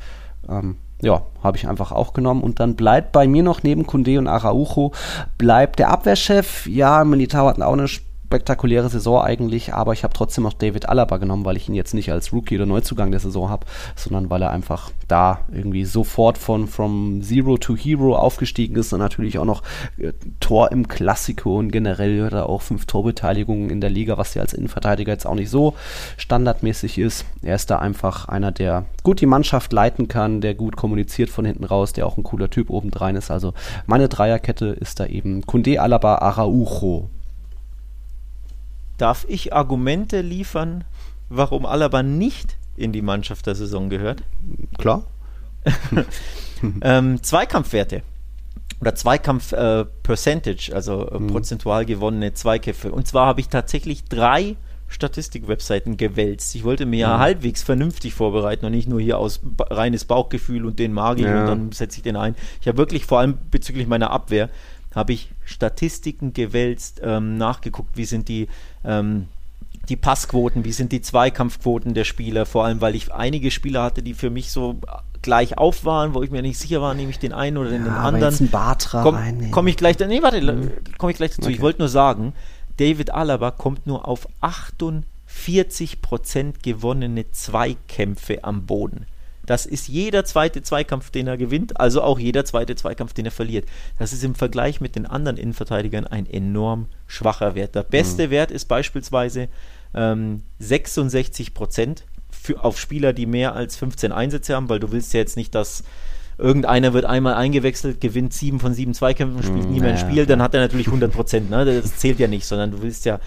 Ähm, 0.49 0.75
ja, 1.01 1.21
habe 1.41 1.57
ich 1.57 1.67
einfach 1.69 1.93
auch 1.93 2.11
genommen. 2.11 2.41
Und 2.41 2.59
dann 2.59 2.75
bleibt 2.75 3.13
bei 3.13 3.27
mir 3.27 3.43
noch 3.43 3.63
neben 3.63 3.87
Kunde 3.87 4.19
und 4.19 4.27
Araujo, 4.27 4.91
bleibt 5.37 5.79
der 5.79 5.91
Abwehrchef. 5.91 6.67
Ja, 6.67 7.05
Militao 7.05 7.47
hat 7.47 7.61
auch 7.61 7.73
eine 7.73 7.87
spektakuläre 8.25 8.89
Saison 8.89 9.21
eigentlich, 9.21 9.73
aber 9.73 9.93
ich 9.93 10.03
habe 10.03 10.13
trotzdem 10.13 10.43
noch 10.43 10.53
David 10.53 10.89
Alaba 10.89 11.17
genommen, 11.17 11.45
weil 11.45 11.57
ich 11.57 11.69
ihn 11.69 11.75
jetzt 11.75 11.93
nicht 11.93 12.11
als 12.11 12.33
Rookie 12.33 12.55
oder 12.55 12.65
Neuzugang 12.65 13.11
der 13.11 13.19
Saison 13.19 13.49
habe, 13.49 13.65
sondern 13.95 14.29
weil 14.29 14.41
er 14.41 14.51
einfach 14.51 14.91
da 15.07 15.41
irgendwie 15.51 15.85
sofort 15.85 16.37
von 16.37 16.67
from 16.67 17.21
Zero 17.21 17.57
to 17.57 17.75
Hero 17.75 18.15
aufgestiegen 18.15 18.75
ist 18.77 18.91
und 18.93 18.99
natürlich 18.99 19.37
auch 19.37 19.45
noch 19.45 19.61
äh, 19.97 20.13
Tor 20.39 20.71
im 20.71 20.87
Klassiko 20.87 21.57
und 21.59 21.71
generell 21.71 22.25
hat 22.25 22.33
er 22.33 22.49
auch 22.49 22.61
fünf 22.61 22.85
Torbeteiligungen 22.85 23.69
in 23.69 23.79
der 23.79 23.89
Liga, 23.89 24.17
was 24.17 24.33
ja 24.33 24.41
als 24.41 24.53
Innenverteidiger 24.53 25.11
jetzt 25.11 25.27
auch 25.27 25.35
nicht 25.35 25.49
so 25.49 25.75
standardmäßig 26.17 26.97
ist. 26.97 27.25
Er 27.43 27.55
ist 27.55 27.69
da 27.69 27.77
einfach 27.77 28.27
einer, 28.27 28.51
der 28.51 28.85
gut 29.03 29.21
die 29.21 29.27
Mannschaft 29.27 29.71
leiten 29.71 30.07
kann, 30.07 30.41
der 30.41 30.55
gut 30.55 30.75
kommuniziert 30.75 31.29
von 31.29 31.45
hinten 31.45 31.63
raus, 31.63 31.93
der 31.93 32.07
auch 32.07 32.17
ein 32.17 32.23
cooler 32.23 32.49
Typ 32.49 32.69
obendrein 32.69 33.15
ist. 33.15 33.29
Also 33.29 33.53
meine 33.85 34.09
Dreierkette 34.09 34.67
ist 34.67 34.99
da 34.99 35.05
eben 35.05 35.45
Kunde, 35.45 35.79
Alaba, 35.79 36.15
Araujo 36.15 37.09
Darf 38.97 39.25
ich 39.27 39.53
Argumente 39.53 40.21
liefern, 40.21 40.83
warum 41.29 41.65
Alaba 41.65 42.03
nicht 42.03 42.57
in 42.75 42.91
die 42.91 43.01
Mannschaft 43.01 43.47
der 43.47 43.55
Saison 43.55 43.89
gehört? 43.89 44.23
Klar. 44.77 45.03
ähm, 46.81 47.21
Zweikampfwerte 47.21 48.03
oder 48.81 48.95
Zweikampf-Percentage, 48.95 50.71
äh, 50.71 50.75
also 50.75 51.07
äh, 51.09 51.19
mhm. 51.19 51.27
prozentual 51.27 51.85
gewonnene 51.85 52.33
Zweikämpfe. 52.33 52.91
Und 52.91 53.07
zwar 53.07 53.25
habe 53.25 53.39
ich 53.39 53.49
tatsächlich 53.49 54.05
drei 54.05 54.55
Statistik-Webseiten 54.87 55.97
gewälzt. 55.97 56.53
Ich 56.55 56.63
wollte 56.63 56.85
mir 56.85 56.99
ja 56.99 57.17
mhm. 57.17 57.21
halbwegs 57.21 57.63
vernünftig 57.63 58.13
vorbereiten 58.13 58.65
und 58.65 58.71
nicht 58.71 58.87
nur 58.87 59.01
hier 59.01 59.17
aus 59.17 59.41
reines 59.59 60.05
Bauchgefühl 60.05 60.65
und 60.65 60.77
den 60.77 60.93
mag 60.93 61.17
ich 61.17 61.25
ja. 61.25 61.41
und 61.41 61.47
dann 61.47 61.71
setze 61.71 61.97
ich 61.97 62.03
den 62.03 62.15
ein. 62.15 62.35
Ich 62.61 62.67
habe 62.67 62.77
wirklich 62.77 63.05
vor 63.05 63.19
allem 63.19 63.37
bezüglich 63.49 63.87
meiner 63.87 64.11
Abwehr 64.11 64.49
habe 64.95 65.13
ich 65.13 65.29
Statistiken 65.43 66.33
gewälzt, 66.33 67.01
ähm, 67.03 67.37
nachgeguckt, 67.37 67.95
wie 67.95 68.05
sind 68.05 68.29
die 68.29 68.47
ähm, 68.83 69.27
die 69.89 69.95
Passquoten, 69.95 70.65
wie 70.65 70.71
sind 70.71 70.91
die 70.91 71.01
Zweikampfquoten 71.01 71.93
der 71.93 72.05
Spieler, 72.05 72.47
vor 72.47 72.65
allem 72.65 72.81
weil 72.81 72.95
ich 72.95 73.13
einige 73.13 73.51
Spieler 73.51 73.83
hatte, 73.83 74.01
die 74.01 74.15
für 74.15 74.31
mich 74.31 74.49
so 74.51 74.77
gleich 75.21 75.57
auf 75.57 75.85
waren, 75.85 76.13
wo 76.13 76.23
ich 76.23 76.31
mir 76.31 76.41
nicht 76.41 76.57
sicher 76.57 76.81
war, 76.81 76.93
nehme 76.93 77.11
ich 77.11 77.19
den 77.19 77.33
einen 77.33 77.57
oder 77.57 77.71
ja, 77.71 77.77
den 77.77 77.89
anderen. 77.89 78.31
Jetzt 78.31 78.41
ein 78.41 78.49
Bartra 78.49 79.03
Komme 79.03 79.49
komm 79.51 79.67
ich 79.67 79.77
gleich, 79.77 79.99
nee, 79.99 80.21
warte, 80.21 80.41
mhm. 80.41 80.71
komme 80.97 81.11
ich 81.11 81.17
gleich 81.17 81.31
dazu. 81.31 81.43
Okay. 81.43 81.53
Ich 81.53 81.61
wollte 81.61 81.79
nur 81.79 81.89
sagen, 81.89 82.33
David 82.77 83.11
Alaba 83.11 83.51
kommt 83.51 83.85
nur 83.87 84.07
auf 84.07 84.27
48% 84.41 85.03
gewonnene 86.61 87.31
Zweikämpfe 87.31 88.43
am 88.43 88.65
Boden. 88.65 89.05
Das 89.45 89.65
ist 89.65 89.87
jeder 89.87 90.25
zweite 90.25 90.61
Zweikampf, 90.61 91.09
den 91.09 91.27
er 91.27 91.37
gewinnt, 91.37 91.79
also 91.79 92.01
auch 92.01 92.19
jeder 92.19 92.45
zweite 92.45 92.75
Zweikampf, 92.75 93.13
den 93.13 93.25
er 93.25 93.31
verliert. 93.31 93.65
Das 93.99 94.13
ist 94.13 94.23
im 94.23 94.35
Vergleich 94.35 94.81
mit 94.81 94.95
den 94.95 95.05
anderen 95.05 95.37
Innenverteidigern 95.37 96.07
ein 96.07 96.25
enorm 96.25 96.87
schwacher 97.07 97.55
Wert. 97.55 97.75
Der 97.75 97.83
beste 97.83 98.27
mhm. 98.27 98.31
Wert 98.31 98.51
ist 98.51 98.65
beispielsweise 98.65 99.47
ähm, 99.93 100.43
66 100.59 101.51
für, 102.31 102.63
auf 102.63 102.79
Spieler, 102.79 103.13
die 103.13 103.25
mehr 103.25 103.55
als 103.55 103.75
15 103.77 104.11
Einsätze 104.11 104.55
haben, 104.55 104.69
weil 104.69 104.79
du 104.79 104.91
willst 104.91 105.13
ja 105.13 105.19
jetzt 105.19 105.37
nicht, 105.37 105.55
dass 105.55 105.83
irgendeiner 106.37 106.93
wird 106.93 107.05
einmal 107.05 107.35
eingewechselt, 107.35 108.01
gewinnt 108.01 108.33
sieben 108.33 108.59
von 108.59 108.73
sieben 108.73 108.93
Zweikämpfen, 108.93 109.41
spielt 109.41 109.69
mm, 109.69 109.71
nie 109.71 109.79
mehr 109.79 109.91
ein 109.91 109.97
Spiel, 109.97 110.25
dann 110.25 110.41
hat 110.41 110.53
er 110.53 110.61
natürlich 110.61 110.87
100 110.87 111.11
Prozent. 111.11 111.49
Ne? 111.49 111.65
Das 111.65 111.97
zählt 111.97 112.19
ja 112.19 112.27
nicht, 112.27 112.45
sondern 112.45 112.71
du 112.71 112.81
willst 112.81 113.05
ja, 113.05 113.19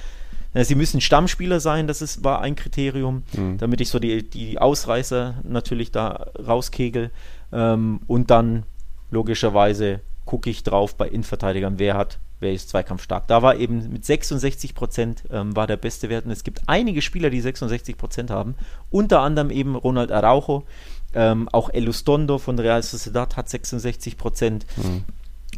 sie 0.55 0.75
müssen 0.75 1.01
Stammspieler 1.01 1.61
sein, 1.61 1.87
das 1.87 2.03
ist, 2.03 2.25
war 2.25 2.41
ein 2.41 2.57
Kriterium, 2.57 3.23
mhm. 3.33 3.59
damit 3.59 3.81
ich 3.81 3.89
so 3.91 3.99
die, 3.99 4.29
die 4.29 4.59
Ausreißer 4.59 5.43
natürlich 5.45 5.93
da 5.93 6.27
rauskegel. 6.39 7.11
Ähm, 7.53 8.01
und 8.07 8.31
dann 8.31 8.65
logischerweise 9.11 10.01
gucke 10.25 10.51
ich 10.51 10.63
drauf 10.63 10.95
bei 10.95 11.09
Innenverteidigern, 11.09 11.79
wer 11.79 11.97
hat 11.97 12.19
wer 12.41 12.53
ist 12.53 12.69
zweikampfstark. 12.69 13.27
Da 13.27 13.43
war 13.43 13.57
eben 13.57 13.91
mit 13.91 14.05
66 14.05 14.75
Prozent 14.75 15.25
ähm, 15.31 15.57
war 15.57 15.67
der 15.67 15.77
beste 15.77 16.09
Wert 16.09 16.25
und 16.25 16.31
es 16.31 16.45
gibt 16.45 16.63
einige 16.67 17.03
Spieler, 17.03 17.31
die 17.31 17.41
66 17.41 17.97
Prozent 17.97 18.31
haben, 18.31 18.55
unter 18.91 19.21
anderem 19.21 19.51
eben 19.51 19.75
Ronald 19.75 20.13
Araujo, 20.13 20.65
ähm, 21.15 21.49
auch 21.51 21.71
Elustondo 21.71 22.39
von 22.39 22.59
Real 22.59 22.83
Sociedad 22.83 23.37
hat 23.37 23.49
66 23.49 24.17
Prozent. 24.17 24.67
Mhm. 24.77 25.05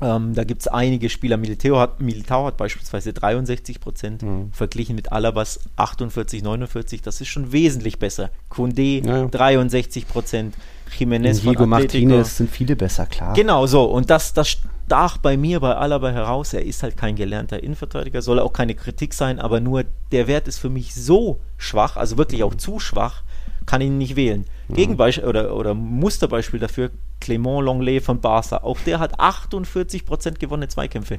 Ähm, 0.01 0.35
da 0.35 0.45
gibt 0.45 0.63
es 0.63 0.69
einige 0.69 1.11
Spieler. 1.11 1.37
Militao 1.37 1.79
hat, 1.79 2.01
Militao 2.01 2.47
hat 2.47 2.57
beispielsweise 2.57 3.13
63 3.13 3.81
Prozent, 3.81 4.23
mhm. 4.23 4.51
verglichen 4.53 4.97
mit 4.97 5.13
Alabas 5.13 5.61
48, 5.77 6.43
49. 6.43 7.03
Das 7.03 7.21
ist 7.21 7.29
schon 7.29 7.53
wesentlich 7.53 7.99
besser. 7.99 8.31
Kunde 8.49 8.83
ja. 8.83 9.27
63 9.27 10.09
Prozent. 10.09 10.55
Jiménez 10.99 11.41
Diego 11.41 11.67
Martinez 11.67 12.39
sind 12.39 12.51
viele 12.51 12.75
besser, 12.75 13.07
klar. 13.07 13.35
Genau 13.35 13.67
so. 13.67 13.85
Und 13.85 14.11
das, 14.11 14.33
das 14.33 14.49
stach 14.49 15.19
bei 15.19 15.37
mir 15.37 15.61
bei 15.61 15.77
Alaba 15.77 16.11
heraus. 16.11 16.53
Er 16.53 16.65
ist 16.65 16.83
halt 16.83 16.97
kein 16.97 17.15
gelernter 17.15 17.63
Innenverteidiger, 17.63 18.23
soll 18.23 18.41
auch 18.41 18.53
keine 18.53 18.75
Kritik 18.75 19.15
sein, 19.15 19.39
aber 19.39 19.61
nur 19.61 19.85
der 20.11 20.27
Wert 20.27 20.49
ist 20.49 20.59
für 20.59 20.71
mich 20.71 20.95
so 20.95 21.39
schwach, 21.59 21.97
also 21.97 22.19
wirklich 22.19 22.43
auch 22.43 22.57
zu 22.57 22.81
schwach, 22.81 23.23
kann 23.67 23.81
ihn 23.81 23.99
nicht 23.99 24.17
wählen. 24.17 24.47
Gegenbeispiel 24.75 25.25
oder, 25.25 25.55
oder 25.57 25.75
Musterbeispiel 25.75 26.61
dafür, 26.61 26.91
Clement 27.21 27.65
Longley 27.65 28.01
von 28.01 28.21
Barca. 28.21 28.59
Auch 28.59 28.79
der 28.81 28.99
hat 28.99 29.21
48% 29.21 30.39
gewonnene 30.39 30.69
Zweikämpfe. 30.69 31.19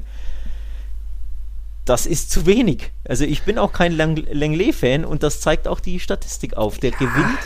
Das 1.84 2.06
ist 2.06 2.30
zu 2.30 2.46
wenig. 2.46 2.92
Also 3.08 3.24
ich 3.24 3.42
bin 3.42 3.58
auch 3.58 3.72
kein 3.72 3.92
Langley-Fan 3.92 5.04
und 5.04 5.22
das 5.22 5.40
zeigt 5.40 5.66
auch 5.66 5.80
die 5.80 5.98
Statistik 5.98 6.56
auf. 6.56 6.78
Der 6.78 6.90
ja. 6.90 6.98
gewinnt 6.98 7.38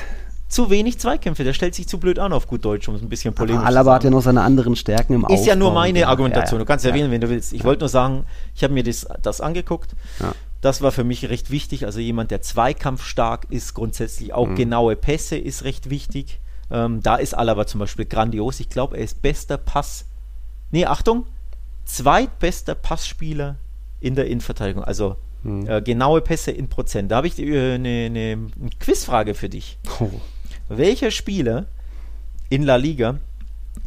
zu 0.48 0.70
wenig 0.70 0.98
Zweikämpfe. 0.98 1.42
Der 1.44 1.52
stellt 1.52 1.74
sich 1.74 1.88
zu 1.88 1.98
blöd 1.98 2.18
an 2.18 2.32
auf 2.32 2.46
gut 2.46 2.64
Deutsch, 2.64 2.88
um 2.88 2.94
es 2.94 3.02
ein 3.02 3.08
bisschen 3.08 3.34
polemisch 3.34 3.60
Aber 3.60 3.68
Alaba 3.68 3.94
hat 3.94 4.04
ja 4.04 4.10
noch 4.10 4.22
seine 4.22 4.42
anderen 4.42 4.76
Stärken 4.76 5.14
im 5.14 5.26
Ist 5.28 5.46
ja 5.46 5.56
nur 5.56 5.72
meine 5.72 6.06
Argumentation. 6.06 6.60
Du 6.60 6.66
kannst 6.66 6.84
ja, 6.84 6.94
wählen, 6.94 7.10
wenn 7.10 7.20
du 7.20 7.28
willst. 7.28 7.52
Ich 7.52 7.64
wollte 7.64 7.80
nur 7.80 7.88
sagen, 7.88 8.24
ich 8.54 8.62
habe 8.62 8.74
mir 8.74 8.82
das, 8.82 9.06
das 9.22 9.40
angeguckt. 9.40 9.94
Das 10.60 10.82
war 10.82 10.92
für 10.92 11.04
mich 11.04 11.28
recht 11.28 11.50
wichtig. 11.50 11.84
Also 11.84 12.00
jemand, 12.00 12.30
der 12.30 12.42
zweikampfstark 12.42 13.46
ist, 13.50 13.74
grundsätzlich 13.74 14.32
auch 14.32 14.48
mhm. 14.48 14.56
genaue 14.56 14.96
Pässe 14.96 15.36
ist 15.36 15.64
recht 15.64 15.90
wichtig. 15.90 16.40
Ähm, 16.70 17.02
da 17.02 17.16
ist 17.16 17.34
Alaba 17.34 17.66
zum 17.66 17.80
Beispiel 17.80 18.06
grandios. 18.06 18.60
Ich 18.60 18.68
glaube, 18.68 18.96
er 18.96 19.04
ist 19.04 19.22
bester 19.22 19.58
Pass. 19.58 20.06
Nee, 20.70 20.86
Achtung, 20.86 21.26
zweitbester 21.84 22.74
Passspieler 22.74 23.56
in 24.00 24.14
der 24.14 24.26
Innenverteidigung. 24.26 24.82
Also 24.82 25.16
mhm. 25.42 25.68
äh, 25.68 25.82
genaue 25.82 26.20
Pässe 26.20 26.50
in 26.50 26.68
Prozent. 26.68 27.10
Da 27.10 27.16
habe 27.16 27.26
ich 27.26 27.38
äh, 27.38 27.74
eine, 27.74 28.06
eine 28.06 28.48
Quizfrage 28.80 29.34
für 29.34 29.48
dich. 29.48 29.78
Oh. 30.00 30.10
Welcher 30.68 31.10
Spieler 31.10 31.66
in 32.48 32.62
La 32.62 32.76
Liga 32.76 33.18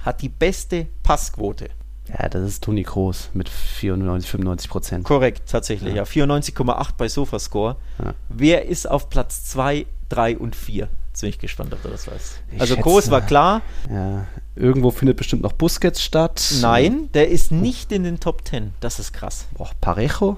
hat 0.03 0.21
die 0.21 0.29
beste 0.29 0.87
Passquote? 1.03 1.69
Ja, 2.17 2.27
das 2.27 2.43
ist 2.43 2.63
Toni 2.63 2.83
Kroos 2.83 3.29
mit 3.33 3.49
94, 3.49 4.29
95 4.29 4.69
Prozent. 4.69 5.03
Korrekt, 5.05 5.49
tatsächlich, 5.49 5.93
ja. 5.93 6.03
ja. 6.03 6.25
94,8 6.25 6.89
bei 6.97 7.07
Sofascore. 7.07 7.75
Ja. 8.03 8.13
Wer 8.29 8.65
ist 8.65 8.89
auf 8.89 9.09
Platz 9.09 9.45
2, 9.45 9.85
3 10.09 10.37
und 10.37 10.55
4? 10.55 10.89
Jetzt 11.09 11.21
bin 11.21 11.29
ich 11.29 11.39
gespannt, 11.39 11.73
ob 11.73 11.81
du 11.83 11.89
das 11.89 12.07
weißt. 12.07 12.39
Ich 12.53 12.61
also 12.61 12.77
Kroos 12.77 13.11
war 13.11 13.21
klar. 13.21 13.61
Ja. 13.91 14.25
Irgendwo 14.55 14.91
findet 14.91 15.17
bestimmt 15.17 15.43
noch 15.43 15.53
Busquets 15.53 16.01
statt. 16.01 16.41
Nein, 16.61 17.09
der 17.13 17.29
ist 17.29 17.51
nicht 17.51 17.91
in 17.91 18.03
den 18.03 18.19
Top 18.19 18.47
10. 18.47 18.73
Das 18.79 18.99
ist 18.99 19.13
krass. 19.13 19.47
Boah, 19.57 19.69
Parejo? 19.81 20.37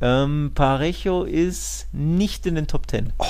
Ähm, 0.00 0.52
Parejo 0.54 1.24
ist 1.24 1.86
nicht 1.92 2.46
in 2.46 2.54
den 2.54 2.66
Top 2.66 2.90
10. 2.90 3.12
Oh. 3.18 3.24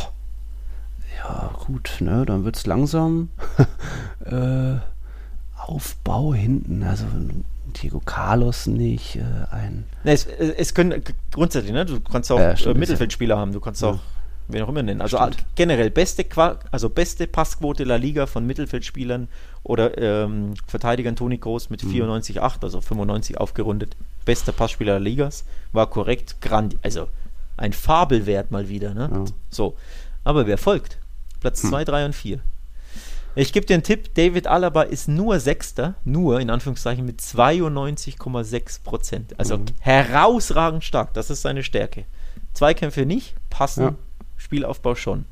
Ja, 1.18 1.50
gut, 1.66 1.96
ne? 2.00 2.24
Dann 2.26 2.44
wird 2.44 2.56
es 2.56 2.66
langsam 2.66 3.30
äh, 4.24 4.76
Aufbau 5.56 6.34
hinten. 6.34 6.82
Also 6.82 7.04
Diego 7.72 8.00
Carlos 8.00 8.66
nicht, 8.66 9.16
äh, 9.16 9.22
ein. 9.50 9.84
Ne, 10.04 10.12
es, 10.12 10.26
es, 10.26 10.74
können 10.74 11.02
grundsätzlich, 11.32 11.72
ne? 11.72 11.84
Du 11.84 12.00
kannst 12.00 12.30
auch 12.32 12.38
ja, 12.38 12.56
stimmt, 12.56 12.78
Mittelfeldspieler 12.78 13.34
ja. 13.34 13.40
haben, 13.40 13.52
du 13.52 13.60
kannst 13.60 13.82
auch 13.84 13.98
wen 14.48 14.62
auch 14.62 14.68
immer 14.68 14.82
nennen. 14.82 15.00
Also 15.00 15.18
stimmt. 15.18 15.44
generell 15.54 15.90
beste, 15.90 16.24
also 16.70 16.90
beste 16.90 17.26
Passquote 17.26 17.84
La 17.84 17.96
Liga 17.96 18.26
von 18.26 18.46
Mittelfeldspielern 18.46 19.28
oder 19.62 19.96
ähm, 19.98 20.54
Verteidigern 20.66 21.16
Toni 21.16 21.38
Groß 21.38 21.70
mit 21.70 21.84
mhm. 21.84 21.90
94,8, 21.90 22.62
also 22.62 22.80
95 22.80 23.38
aufgerundet. 23.38 23.96
Bester 24.24 24.52
Passspieler 24.52 24.94
der 24.94 25.00
Ligas, 25.00 25.44
war 25.72 25.88
korrekt, 25.88 26.40
grand, 26.40 26.76
also 26.82 27.08
ein 27.56 27.72
Fabelwert 27.72 28.50
mal 28.50 28.68
wieder. 28.68 28.94
Ne? 28.94 29.10
Ja. 29.12 29.24
So, 29.50 29.76
aber 30.24 30.46
wer 30.46 30.58
folgt? 30.58 30.98
Platz 31.40 31.62
2, 31.62 31.78
hm. 31.78 31.84
3 31.84 32.04
und 32.06 32.14
4. 32.14 32.40
Ich 33.38 33.52
gebe 33.52 33.64
dir 33.64 33.74
einen 33.74 33.84
Tipp, 33.84 34.14
David 34.14 34.48
Alaba 34.48 34.82
ist 34.82 35.06
nur 35.06 35.38
Sechster, 35.38 35.94
nur 36.04 36.40
in 36.40 36.50
Anführungszeichen 36.50 37.06
mit 37.06 37.20
92,6 37.20 38.82
Prozent. 38.82 39.38
Also 39.38 39.58
mhm. 39.58 39.66
herausragend 39.78 40.82
stark, 40.82 41.14
das 41.14 41.30
ist 41.30 41.42
seine 41.42 41.62
Stärke. 41.62 42.04
Zweikämpfe 42.52 43.06
nicht, 43.06 43.36
passen, 43.48 43.82
ja. 43.84 43.94
Spielaufbau 44.38 44.96
schon. 44.96 45.24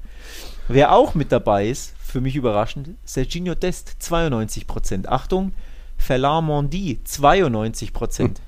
Wer 0.68 0.92
auch 0.92 1.16
mit 1.16 1.32
dabei 1.32 1.66
ist, 1.66 1.94
für 1.98 2.20
mich 2.20 2.36
überraschend, 2.36 2.90
Serginho 3.04 3.56
Dest, 3.56 3.96
92 3.98 4.68
Prozent. 4.68 5.08
Achtung, 5.08 5.52
Ferland 5.96 6.46
Mondi, 6.46 7.00
92 7.02 7.92
Prozent. 7.92 8.38
Mhm. 8.38 8.44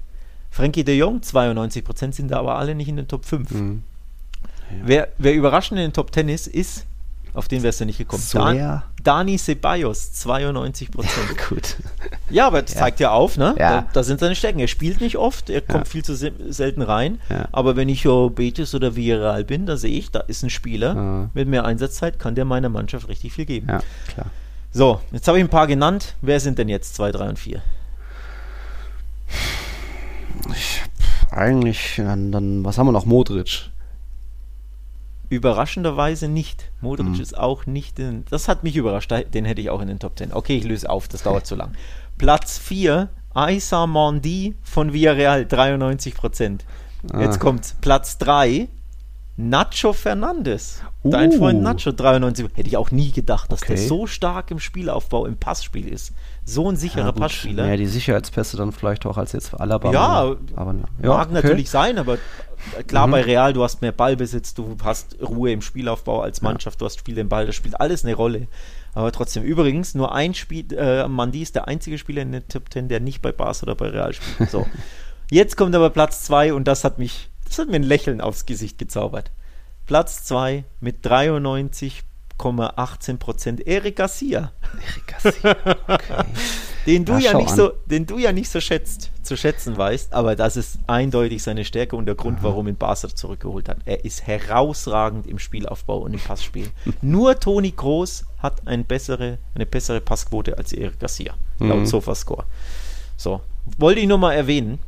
Frankie 0.52 0.84
de 0.84 0.96
Jong, 0.96 1.20
92 1.20 1.84
Prozent, 1.84 2.14
sind 2.14 2.30
da 2.30 2.38
aber 2.38 2.58
alle 2.58 2.76
nicht 2.76 2.88
in 2.88 2.96
den 2.96 3.08
Top 3.08 3.24
5. 3.24 3.50
Mhm. 3.50 3.82
Ja. 4.70 4.76
Wer, 4.84 5.08
wer 5.18 5.34
überraschend 5.34 5.80
in 5.80 5.86
den 5.86 5.92
Top 5.92 6.14
10 6.14 6.28
ist, 6.28 6.46
ist 6.46 6.86
auf 7.34 7.48
den 7.48 7.62
wärst 7.62 7.80
du 7.80 7.84
nicht 7.84 7.98
gekommen. 7.98 8.22
Dan, 8.32 8.82
Dani 9.02 9.38
Ceballos, 9.38 10.12
92 10.12 10.90
Prozent. 10.90 11.28
Ja, 11.28 11.44
gut. 11.48 11.76
Ja, 12.30 12.46
aber 12.46 12.62
das 12.62 12.74
ja. 12.74 12.80
zeigt 12.80 13.00
ja 13.00 13.10
auf, 13.10 13.36
ne? 13.36 13.54
Ja. 13.58 13.82
Da, 13.82 13.86
da, 13.92 14.02
sind 14.02 14.20
seine 14.20 14.34
Stärken. 14.34 14.58
Er 14.58 14.68
spielt 14.68 15.00
nicht 15.00 15.16
oft, 15.16 15.50
er 15.50 15.60
kommt 15.60 15.88
viel 15.88 16.04
zu 16.04 16.14
selten 16.14 16.82
rein. 16.82 17.20
Aber 17.52 17.76
wenn 17.76 17.88
ich 17.88 18.06
oh, 18.06 18.30
Betis 18.30 18.74
oder 18.74 18.96
Villarreal 18.96 19.44
bin, 19.44 19.66
da 19.66 19.76
sehe 19.76 19.96
ich, 19.96 20.10
da 20.10 20.20
ist 20.20 20.42
ein 20.42 20.50
Spieler 20.50 21.30
mit 21.34 21.48
mehr 21.48 21.64
Einsatzzeit, 21.64 22.18
kann 22.18 22.34
der 22.34 22.44
meiner 22.44 22.68
Mannschaft 22.68 23.08
richtig 23.08 23.32
viel 23.32 23.46
geben. 23.46 23.68
Ja, 23.68 23.80
klar. 24.12 24.26
So, 24.70 25.00
jetzt 25.12 25.26
habe 25.26 25.38
ich 25.38 25.44
ein 25.44 25.48
paar 25.50 25.66
genannt. 25.66 26.14
Wer 26.20 26.40
sind 26.40 26.58
denn 26.58 26.68
jetzt 26.68 26.94
2, 26.94 27.12
3 27.12 27.28
und 27.30 27.38
4? 27.38 27.62
Eigentlich, 31.30 31.94
dann, 31.96 32.32
dann, 32.32 32.64
was 32.64 32.78
haben 32.78 32.86
wir 32.86 32.92
noch? 32.92 33.06
Modric. 33.06 33.70
Überraschenderweise 35.28 36.28
nicht. 36.28 36.70
Modric 36.80 37.08
mhm. 37.08 37.20
ist 37.20 37.36
auch 37.36 37.66
nicht 37.66 37.98
in. 37.98 38.24
Das 38.30 38.48
hat 38.48 38.64
mich 38.64 38.76
überrascht. 38.76 39.10
Den 39.10 39.44
hätte 39.44 39.60
ich 39.60 39.70
auch 39.70 39.80
in 39.80 39.88
den 39.88 39.98
Top 39.98 40.16
10. 40.18 40.32
Okay, 40.32 40.56
ich 40.56 40.64
löse 40.64 40.88
auf, 40.88 41.08
das 41.08 41.22
dauert 41.22 41.46
zu 41.46 41.54
lang. 41.54 41.72
Platz 42.18 42.58
4, 42.58 43.08
Aissa 43.34 43.86
Mondi 43.86 44.56
von 44.62 44.92
Villarreal, 44.92 45.46
93 45.46 46.14
Prozent. 46.14 46.64
Ah. 47.12 47.20
Jetzt 47.20 47.38
kommt 47.38 47.76
Platz 47.80 48.18
3, 48.18 48.68
Nacho 49.36 49.92
Fernandes. 49.92 50.82
Uh. 51.04 51.10
Dein 51.10 51.30
Freund 51.30 51.62
Nacho, 51.62 51.92
93. 51.92 52.48
Hätte 52.56 52.68
ich 52.68 52.76
auch 52.76 52.90
nie 52.90 53.12
gedacht, 53.12 53.52
dass 53.52 53.62
okay. 53.62 53.76
der 53.76 53.86
so 53.86 54.06
stark 54.06 54.50
im 54.50 54.58
Spielaufbau, 54.58 55.26
im 55.26 55.36
Passspiel 55.36 55.88
ist. 55.88 56.12
So 56.48 56.70
ein 56.70 56.76
sicherer 56.76 57.04
ja, 57.04 57.12
Passspieler. 57.12 57.66
Ja, 57.66 57.76
die 57.76 57.86
Sicherheitspässe 57.86 58.56
dann 58.56 58.72
vielleicht 58.72 59.04
auch 59.04 59.18
als 59.18 59.32
jetzt 59.32 59.52
Alaba. 59.52 59.92
Ja, 59.92 60.34
aber, 60.56 60.74
ja, 61.02 61.08
mag 61.08 61.26
okay. 61.26 61.34
natürlich 61.34 61.68
sein, 61.68 61.98
aber 61.98 62.16
klar 62.86 63.06
mhm. 63.06 63.10
bei 63.10 63.20
Real, 63.20 63.52
du 63.52 63.62
hast 63.62 63.82
mehr 63.82 63.92
Ballbesitz, 63.92 64.54
du 64.54 64.74
hast 64.82 65.16
Ruhe 65.20 65.52
im 65.52 65.60
Spielaufbau 65.60 66.22
als 66.22 66.40
Mannschaft, 66.40 66.76
ja. 66.76 66.78
du 66.78 66.84
hast 66.86 67.00
Spiel 67.00 67.16
den 67.16 67.28
Ball, 67.28 67.44
das 67.44 67.54
spielt 67.54 67.78
alles 67.78 68.02
eine 68.02 68.14
Rolle. 68.14 68.48
Aber 68.94 69.12
trotzdem, 69.12 69.42
übrigens, 69.42 69.94
nur 69.94 70.14
ein 70.14 70.32
Spiel, 70.32 70.72
äh, 70.72 71.06
Mandi 71.06 71.42
ist 71.42 71.54
der 71.54 71.68
einzige 71.68 71.98
Spieler 71.98 72.22
in 72.22 72.32
der 72.32 72.48
Top 72.48 72.72
10, 72.72 72.88
der 72.88 73.00
nicht 73.00 73.20
bei 73.20 73.30
Bas 73.30 73.62
oder 73.62 73.74
bei 73.74 73.88
Real 73.88 74.14
spielt. 74.14 74.50
So. 74.50 74.66
Jetzt 75.30 75.58
kommt 75.58 75.74
aber 75.74 75.90
Platz 75.90 76.24
2 76.24 76.54
und 76.54 76.66
das 76.66 76.82
hat 76.82 76.98
mich, 76.98 77.28
das 77.44 77.58
hat 77.58 77.68
mir 77.68 77.76
ein 77.76 77.82
Lächeln 77.82 78.22
aufs 78.22 78.46
Gesicht 78.46 78.78
gezaubert. 78.78 79.30
Platz 79.84 80.24
2 80.24 80.64
mit 80.80 81.04
93,18 82.38 83.16
Prozent. 83.18 83.66
Eric 83.66 83.96
Garcia. 83.96 84.52
Eric 84.86 85.06
Garcia. 85.06 85.56
Okay. 85.86 86.24
den, 86.86 87.04
du 87.04 87.12
ja, 87.14 87.32
ja 87.32 87.36
nicht 87.36 87.50
so, 87.50 87.72
den 87.86 88.06
du 88.06 88.18
ja 88.18 88.32
nicht 88.32 88.48
so 88.48 88.60
schätzt, 88.60 89.10
zu 89.22 89.36
schätzen 89.36 89.76
weißt, 89.76 90.12
aber 90.14 90.36
das 90.36 90.56
ist 90.56 90.78
eindeutig 90.86 91.42
seine 91.42 91.64
Stärke 91.64 91.96
und 91.96 92.06
der 92.06 92.14
Grund, 92.14 92.38
Aha. 92.38 92.44
warum 92.44 92.68
ihn 92.68 92.76
Barca 92.76 93.08
zurückgeholt 93.08 93.68
hat. 93.68 93.78
Er 93.84 94.04
ist 94.04 94.26
herausragend 94.26 95.26
im 95.26 95.38
Spielaufbau 95.38 95.98
und 95.98 96.14
im 96.14 96.20
Passspiel. 96.20 96.68
Nur 97.02 97.38
Toni 97.38 97.72
Groß 97.72 98.24
hat 98.38 98.66
eine 98.66 98.84
bessere, 98.84 99.38
eine 99.54 99.66
bessere 99.66 100.00
Passquote 100.00 100.56
als 100.56 100.72
Eric 100.72 101.00
Garcia, 101.00 101.34
laut 101.58 101.80
mhm. 101.80 101.86
Sofascore. 101.86 102.44
So, 103.16 103.40
wollte 103.76 104.00
ich 104.00 104.06
nur 104.06 104.18
mal 104.18 104.32
erwähnen. 104.32 104.78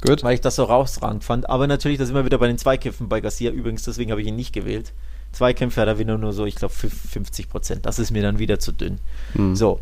Gut. 0.00 0.22
Weil 0.22 0.34
ich 0.34 0.40
das 0.40 0.56
so 0.56 0.64
rausragend 0.64 1.24
fand. 1.24 1.48
Aber 1.48 1.66
natürlich, 1.66 1.98
da 1.98 2.06
sind 2.06 2.14
wir 2.14 2.24
wieder 2.24 2.38
bei 2.38 2.46
den 2.46 2.58
Zweikämpfen 2.58 3.08
bei 3.08 3.20
Garcia. 3.20 3.50
Übrigens, 3.50 3.82
deswegen 3.84 4.10
habe 4.10 4.20
ich 4.20 4.28
ihn 4.28 4.36
nicht 4.36 4.52
gewählt. 4.52 4.92
Zweikämpfe 5.32 5.80
hat 5.80 5.88
er 5.88 5.98
wieder 5.98 6.18
nur 6.18 6.32
so, 6.32 6.46
ich 6.46 6.54
glaube, 6.54 6.74
50 6.74 7.48
Prozent. 7.48 7.86
Das 7.86 7.98
ist 7.98 8.10
mir 8.10 8.22
dann 8.22 8.38
wieder 8.38 8.58
zu 8.58 8.72
dünn. 8.72 8.98
Mhm. 9.34 9.54
So. 9.54 9.80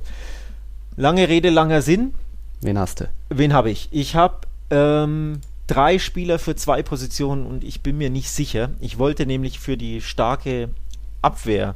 Lange 0.96 1.28
Rede, 1.28 1.50
langer 1.50 1.82
Sinn. 1.82 2.14
Wen 2.60 2.78
hast 2.78 3.00
du? 3.00 3.08
Wen 3.28 3.52
habe 3.52 3.70
ich? 3.70 3.88
Ich 3.90 4.16
habe 4.16 4.46
ähm, 4.70 5.40
drei 5.66 5.98
Spieler 5.98 6.38
für 6.38 6.56
zwei 6.56 6.82
Positionen 6.82 7.46
und 7.46 7.64
ich 7.64 7.82
bin 7.82 7.98
mir 7.98 8.10
nicht 8.10 8.30
sicher. 8.30 8.70
Ich 8.80 8.98
wollte 8.98 9.26
nämlich 9.26 9.60
für 9.60 9.76
die 9.76 10.00
starke 10.00 10.70
Abwehr 11.22 11.74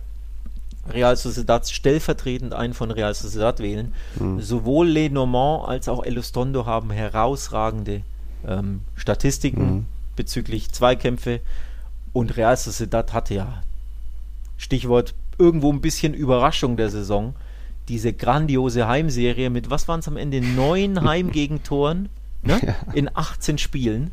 Real 0.88 1.16
Sociedad 1.16 1.68
stellvertretend 1.68 2.54
einen 2.54 2.74
von 2.74 2.90
Real 2.90 3.14
Sociedad 3.14 3.60
wählen. 3.60 3.94
Mhm. 4.18 4.40
Sowohl 4.40 4.88
Lenormand 4.88 5.68
als 5.68 5.88
auch 5.88 6.04
Elustondo 6.04 6.66
haben 6.66 6.90
herausragende 6.90 8.02
ähm, 8.46 8.80
Statistiken 8.96 9.70
mhm. 9.70 9.86
bezüglich 10.16 10.72
Zweikämpfe 10.72 11.40
und 12.12 12.36
Real 12.36 12.56
Sociedad 12.56 13.12
hatte 13.12 13.34
ja, 13.34 13.62
Stichwort, 14.56 15.14
irgendwo 15.38 15.72
ein 15.72 15.80
bisschen 15.80 16.14
Überraschung 16.14 16.76
der 16.76 16.90
Saison, 16.90 17.34
diese 17.88 18.12
grandiose 18.12 18.86
Heimserie 18.86 19.50
mit, 19.50 19.70
was 19.70 19.88
waren 19.88 20.00
es 20.00 20.08
am 20.08 20.16
Ende, 20.16 20.40
neun 20.40 21.02
Heimgegentoren 21.08 22.08
ne? 22.42 22.60
ja. 22.62 22.92
in 22.92 23.10
18 23.12 23.58
Spielen 23.58 24.12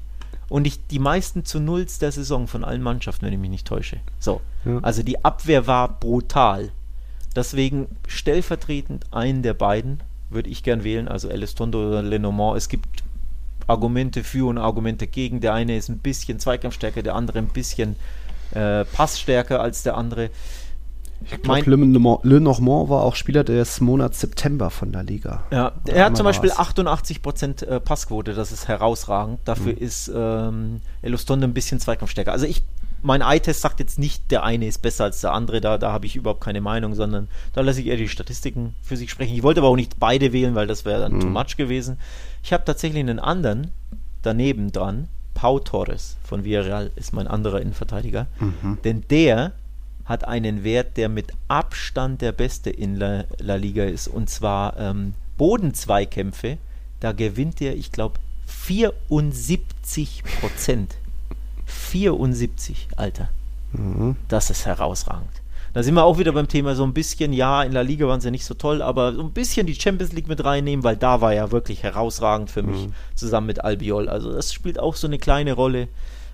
und 0.49 0.65
ich, 0.65 0.85
die 0.87 0.99
meisten 0.99 1.45
zu 1.45 1.59
Nulls 1.59 1.99
der 1.99 2.11
Saison 2.11 2.47
von 2.47 2.63
allen 2.63 2.81
Mannschaften, 2.81 3.25
wenn 3.25 3.33
ich 3.33 3.39
mich 3.39 3.49
nicht 3.49 3.67
täusche. 3.67 3.99
So, 4.19 4.41
ja. 4.65 4.79
also 4.81 5.03
die 5.03 5.23
Abwehr 5.25 5.67
war 5.67 5.99
brutal. 5.99 6.71
Deswegen 7.35 7.87
stellvertretend 8.07 9.13
einen 9.13 9.43
der 9.43 9.53
beiden 9.53 10.01
würde 10.29 10.49
ich 10.49 10.63
gern 10.63 10.83
wählen, 10.83 11.07
also 11.07 11.29
Elistondo 11.29 11.87
oder 11.87 12.01
Lenormand. 12.01 12.57
Es 12.57 12.69
gibt 12.69 13.03
Argumente 13.67 14.23
für 14.23 14.47
und 14.47 14.57
Argumente 14.57 15.07
gegen. 15.07 15.41
Der 15.41 15.53
eine 15.53 15.77
ist 15.77 15.89
ein 15.89 15.99
bisschen 15.99 16.39
Zweikampfstärker, 16.39 17.03
der 17.03 17.15
andere 17.15 17.39
ein 17.39 17.47
bisschen 17.47 17.95
äh, 18.51 18.85
Passstärker 18.85 19.61
als 19.61 19.83
der 19.83 19.97
andere. 19.97 20.29
Ich 21.25 21.41
glaube, 21.41 21.61
Le 22.23 22.39
Normand 22.39 22.89
war 22.89 23.03
auch 23.03 23.15
Spieler 23.15 23.43
des 23.43 23.81
Monats 23.81 24.19
September 24.19 24.69
von 24.69 24.91
der 24.91 25.03
Liga. 25.03 25.43
Ja, 25.51 25.73
er 25.87 26.05
hat 26.05 26.17
zum 26.17 26.25
Beispiel 26.25 26.51
88% 26.51 27.65
äh, 27.65 27.79
Passquote, 27.79 28.33
das 28.33 28.51
ist 28.51 28.67
herausragend. 28.67 29.39
Dafür 29.43 29.73
mhm. 29.73 29.79
ist 29.79 30.11
ähm, 30.13 30.81
Elostonde 31.01 31.47
ein 31.47 31.53
bisschen 31.53 31.79
Zweikampfstärker. 31.79 32.31
Also 32.31 32.45
ich, 32.45 32.63
mein 33.01 33.21
Eye-Test 33.21 33.61
sagt 33.61 33.79
jetzt 33.79 33.99
nicht, 33.99 34.31
der 34.31 34.43
eine 34.43 34.67
ist 34.67 34.81
besser 34.81 35.05
als 35.05 35.21
der 35.21 35.33
andere, 35.33 35.61
da, 35.61 35.77
da 35.77 35.91
habe 35.91 36.05
ich 36.05 36.15
überhaupt 36.15 36.41
keine 36.41 36.61
Meinung, 36.61 36.95
sondern 36.95 37.27
da 37.53 37.61
lasse 37.61 37.81
ich 37.81 37.87
eher 37.87 37.97
die 37.97 38.09
Statistiken 38.09 38.75
für 38.81 38.97
sich 38.97 39.11
sprechen. 39.11 39.35
Ich 39.35 39.43
wollte 39.43 39.61
aber 39.61 39.69
auch 39.69 39.75
nicht 39.75 39.99
beide 39.99 40.33
wählen, 40.33 40.55
weil 40.55 40.67
das 40.67 40.85
wäre 40.85 41.01
dann 41.01 41.13
mhm. 41.13 41.19
too 41.21 41.27
much 41.27 41.57
gewesen. 41.57 41.97
Ich 42.43 42.53
habe 42.53 42.65
tatsächlich 42.65 42.99
einen 42.99 43.19
anderen 43.19 43.71
daneben 44.21 44.71
dran. 44.71 45.07
Pau 45.33 45.59
Torres 45.59 46.17
von 46.23 46.43
Villarreal 46.43 46.91
ist 46.95 47.13
mein 47.13 47.27
anderer 47.27 47.61
Innenverteidiger. 47.61 48.25
Mhm. 48.39 48.79
Denn 48.83 49.03
der 49.09 49.53
hat 50.05 50.27
einen 50.27 50.63
Wert, 50.63 50.97
der 50.97 51.09
mit 51.09 51.33
Abstand 51.47 52.21
der 52.21 52.31
beste 52.31 52.69
in 52.69 52.95
La, 52.95 53.25
La 53.39 53.55
Liga 53.55 53.83
ist. 53.83 54.07
Und 54.07 54.29
zwar 54.29 54.77
ähm, 54.79 55.13
Bodenzweikämpfe. 55.37 56.57
Da 56.99 57.11
gewinnt 57.11 57.61
er, 57.61 57.75
ich 57.75 57.91
glaube, 57.91 58.19
74 58.47 60.23
Prozent. 60.39 60.95
74, 61.67 62.87
Alter. 62.95 63.29
Mhm. 63.73 64.15
Das 64.27 64.49
ist 64.49 64.65
herausragend. 64.65 65.29
Da 65.73 65.83
sind 65.83 65.93
wir 65.93 66.05
auch 66.05 66.17
wieder 66.17 66.31
beim 66.31 66.47
Thema 66.47 66.73
so 66.73 66.83
ein 66.83 66.93
bisschen, 66.93 67.33
ja, 67.33 67.61
in 67.61 67.73
der 67.73 67.83
Liga 67.83 68.07
waren 68.07 68.19
sie 68.19 68.27
ja 68.27 68.31
nicht 68.31 68.45
so 68.45 68.55
toll, 68.55 68.81
aber 68.81 69.13
so 69.13 69.21
ein 69.21 69.31
bisschen 69.31 69.67
die 69.67 69.75
Champions 69.75 70.13
League 70.13 70.27
mit 70.27 70.43
reinnehmen, 70.43 70.83
weil 70.83 70.97
da 70.97 71.21
war 71.21 71.33
ja 71.33 71.51
wirklich 71.51 71.83
herausragend 71.83 72.49
für 72.49 72.63
mich, 72.63 72.87
mhm. 72.87 72.93
zusammen 73.13 73.47
mit 73.47 73.63
Albiol. 73.63 74.09
Also 74.09 74.31
das 74.31 74.53
spielt 74.53 74.79
auch 74.79 74.95
so 74.95 75.05
eine 75.05 75.19
kleine 75.19 75.53
Rolle. 75.53 75.87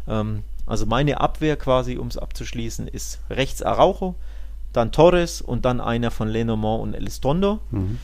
Ähm, 0.08 0.44
also 0.66 0.86
meine 0.86 1.20
Abwehr 1.20 1.58
quasi, 1.58 1.98
um 1.98 2.08
es 2.08 2.18
abzuschließen, 2.18 2.88
ist 2.88 3.20
rechts 3.30 3.62
Araujo, 3.62 4.16
dann 4.72 4.92
Torres 4.92 5.42
und 5.42 5.66
dann 5.66 5.82
einer 5.82 6.10
von 6.10 6.30
Lenormand 6.30 6.82
und 6.82 6.94
Elistondo. 6.94 7.60
Mhm. 7.72 7.98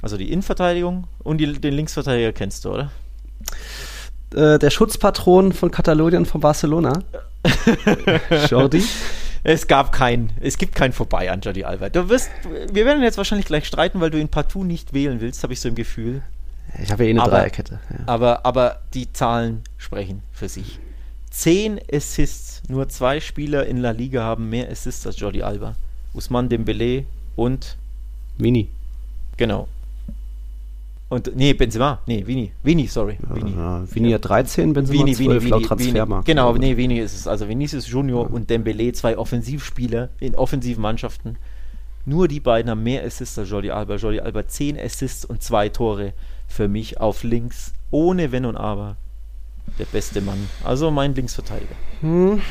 Also 0.00 0.16
die 0.16 0.30
Innenverteidigung 0.30 1.08
und 1.24 1.38
die, 1.38 1.52
den 1.54 1.74
Linksverteidiger 1.74 2.32
kennst 2.32 2.66
du, 2.66 2.70
oder? 2.70 2.90
Äh, 4.34 4.58
der 4.58 4.70
Schutzpatron 4.70 5.52
von 5.52 5.70
Katalonien 5.70 6.26
von 6.26 6.40
Barcelona. 6.40 7.02
Jordi. 8.50 8.82
Es 9.46 9.66
gab 9.66 9.92
kein, 9.92 10.30
es 10.40 10.56
gibt 10.56 10.74
kein 10.74 10.92
Vorbei 10.92 11.30
an 11.30 11.42
Jordi 11.42 11.64
Alba. 11.64 11.90
Du 11.90 12.08
wirst, 12.08 12.30
wir 12.72 12.86
werden 12.86 13.02
jetzt 13.02 13.18
wahrscheinlich 13.18 13.46
gleich 13.46 13.66
streiten, 13.66 14.00
weil 14.00 14.10
du 14.10 14.18
ihn 14.18 14.28
partout 14.28 14.64
nicht 14.64 14.94
wählen 14.94 15.20
willst, 15.20 15.42
habe 15.42 15.52
ich 15.52 15.60
so 15.60 15.68
im 15.68 15.74
Gefühl. 15.74 16.22
Ich 16.82 16.90
habe 16.90 17.04
ja 17.04 17.08
eh 17.08 17.10
eine 17.10 17.22
aber, 17.22 17.30
Dreierkette. 17.32 17.78
Ja. 17.90 17.98
Aber, 18.06 18.46
aber 18.46 18.80
die 18.94 19.12
Zahlen 19.12 19.62
sprechen 19.76 20.22
für 20.32 20.48
sich. 20.48 20.78
Zehn 21.30 21.78
Assists, 21.92 22.62
nur 22.68 22.88
zwei 22.88 23.20
Spieler 23.20 23.66
in 23.66 23.76
La 23.76 23.90
Liga 23.90 24.22
haben 24.22 24.48
mehr 24.48 24.70
Assists 24.70 25.06
als 25.06 25.20
Jordi 25.20 25.42
Alba. 25.42 25.76
Usman 26.14 26.48
Dembele 26.48 27.04
und 27.36 27.76
Mini. 28.38 28.70
Genau. 29.36 29.68
Und, 31.14 31.36
nee, 31.36 31.54
Benzema. 31.54 32.00
Nee, 32.06 32.26
Vini. 32.26 32.50
Vini, 32.64 32.88
sorry. 32.88 33.18
Vini. 33.32 33.52
Ja, 33.52 33.84
Vini 33.88 34.10
hat 34.10 34.28
13, 34.28 34.72
Benzema 34.72 34.98
Vini, 34.98 35.14
12 35.14 35.42
Vini, 35.42 35.50
laut 35.50 35.64
Transfermarkt. 35.64 36.26
Genau, 36.26 36.52
nee, 36.56 36.76
Vini 36.76 36.98
ist 36.98 37.14
es. 37.14 37.28
Also 37.28 37.48
Vinicius 37.48 37.88
Junior 37.88 38.26
ja. 38.26 38.34
und 38.34 38.50
Dembele, 38.50 38.92
zwei 38.92 39.16
Offensivspieler 39.16 40.08
in 40.18 40.34
offensiven 40.34 40.82
Mannschaften. 40.82 41.36
Nur 42.04 42.26
die 42.26 42.40
beiden 42.40 42.68
haben 42.68 42.82
mehr 42.82 43.04
Assists 43.04 43.38
als 43.38 43.48
Jordi 43.48 43.70
Alba. 43.70 43.94
Jordi 43.94 44.18
Alba 44.18 44.48
10 44.48 44.76
Assists 44.76 45.24
und 45.24 45.40
zwei 45.40 45.68
Tore 45.68 46.14
für 46.48 46.66
mich 46.66 47.00
auf 47.00 47.22
links, 47.22 47.74
ohne 47.92 48.32
Wenn 48.32 48.44
und 48.44 48.56
Aber 48.56 48.96
der 49.78 49.84
beste 49.84 50.20
Mann. 50.20 50.48
Also 50.64 50.90
mein 50.90 51.14
Linksverteidiger. 51.14 51.76
Hm. 52.00 52.42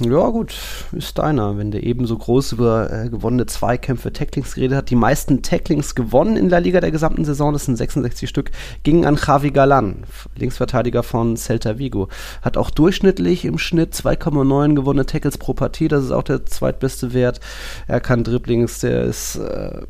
Ja, 0.00 0.28
gut, 0.30 0.54
ist 0.92 1.18
deiner. 1.18 1.58
Wenn 1.58 1.70
der 1.70 1.82
ebenso 1.84 2.16
groß 2.16 2.52
über 2.52 2.90
äh, 2.90 3.08
gewonnene 3.08 3.46
Zweikämpfe, 3.46 4.12
Tacklings 4.12 4.54
geredet 4.54 4.76
hat. 4.76 4.90
Die 4.90 4.96
meisten 4.96 5.42
Tacklings 5.42 5.94
gewonnen 5.94 6.36
in 6.36 6.48
der 6.48 6.60
Liga 6.60 6.80
der 6.80 6.90
gesamten 6.90 7.24
Saison, 7.24 7.52
das 7.52 7.66
sind 7.66 7.76
66 7.76 8.28
Stück, 8.28 8.50
gingen 8.82 9.04
an 9.04 9.18
Javi 9.24 9.50
Galan, 9.50 10.04
Linksverteidiger 10.36 11.02
von 11.02 11.36
Celta 11.36 11.78
Vigo. 11.78 12.08
Hat 12.40 12.56
auch 12.56 12.70
durchschnittlich 12.70 13.44
im 13.44 13.58
Schnitt 13.58 13.94
2,9 13.94 14.74
gewonnene 14.74 15.06
Tackles 15.06 15.38
pro 15.38 15.52
Partie, 15.52 15.88
das 15.88 16.04
ist 16.04 16.12
auch 16.12 16.24
der 16.24 16.46
zweitbeste 16.46 17.12
Wert. 17.12 17.40
Er 17.86 18.00
kann 18.00 18.24
Dribblings, 18.24 18.80
der 18.80 19.04
ist. 19.04 19.36
Äh, 19.36 19.82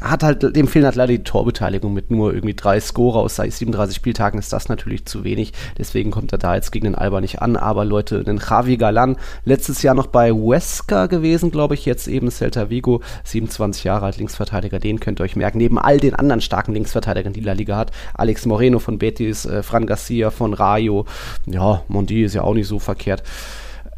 hat 0.00 0.22
halt, 0.22 0.56
dem 0.56 0.68
fehlen 0.68 0.84
halt 0.84 0.96
leider 0.96 1.12
die 1.12 1.24
Torbeteiligung 1.24 1.92
mit 1.92 2.10
nur 2.10 2.32
irgendwie 2.34 2.54
drei 2.54 2.80
Scorer 2.80 3.20
aus 3.20 3.36
37 3.36 3.96
Spieltagen 3.96 4.38
ist 4.38 4.52
das 4.52 4.68
natürlich 4.68 5.04
zu 5.06 5.24
wenig. 5.24 5.52
Deswegen 5.78 6.10
kommt 6.10 6.32
er 6.32 6.38
da 6.38 6.54
jetzt 6.54 6.70
gegen 6.70 6.84
den 6.84 6.94
Alba 6.94 7.20
nicht 7.20 7.42
an. 7.42 7.56
Aber 7.56 7.84
Leute, 7.84 8.24
den 8.24 8.38
Javi 8.38 8.76
Galan, 8.76 9.16
letztes 9.44 9.82
Jahr 9.82 9.94
noch 9.94 10.06
bei 10.06 10.32
Huesca 10.32 11.06
gewesen, 11.06 11.50
glaube 11.50 11.74
ich, 11.74 11.84
jetzt 11.84 12.08
eben 12.08 12.30
Celta 12.30 12.70
Vigo, 12.70 13.00
27 13.24 13.84
Jahre 13.84 14.06
alt, 14.06 14.18
Linksverteidiger, 14.18 14.78
den 14.78 15.00
könnt 15.00 15.20
ihr 15.20 15.24
euch 15.24 15.36
merken. 15.36 15.58
Neben 15.58 15.78
all 15.78 15.98
den 15.98 16.14
anderen 16.14 16.40
starken 16.40 16.72
Linksverteidigern, 16.72 17.32
die 17.32 17.40
La 17.40 17.52
Liga 17.52 17.76
hat. 17.76 17.90
Alex 18.14 18.46
Moreno 18.46 18.78
von 18.78 18.98
Betis, 18.98 19.44
äh, 19.46 19.62
Fran 19.62 19.86
Garcia 19.86 20.30
von 20.30 20.54
Rayo, 20.54 21.06
ja, 21.46 21.82
Mondi 21.88 22.22
ist 22.22 22.34
ja 22.34 22.42
auch 22.42 22.54
nicht 22.54 22.68
so 22.68 22.78
verkehrt. 22.78 23.22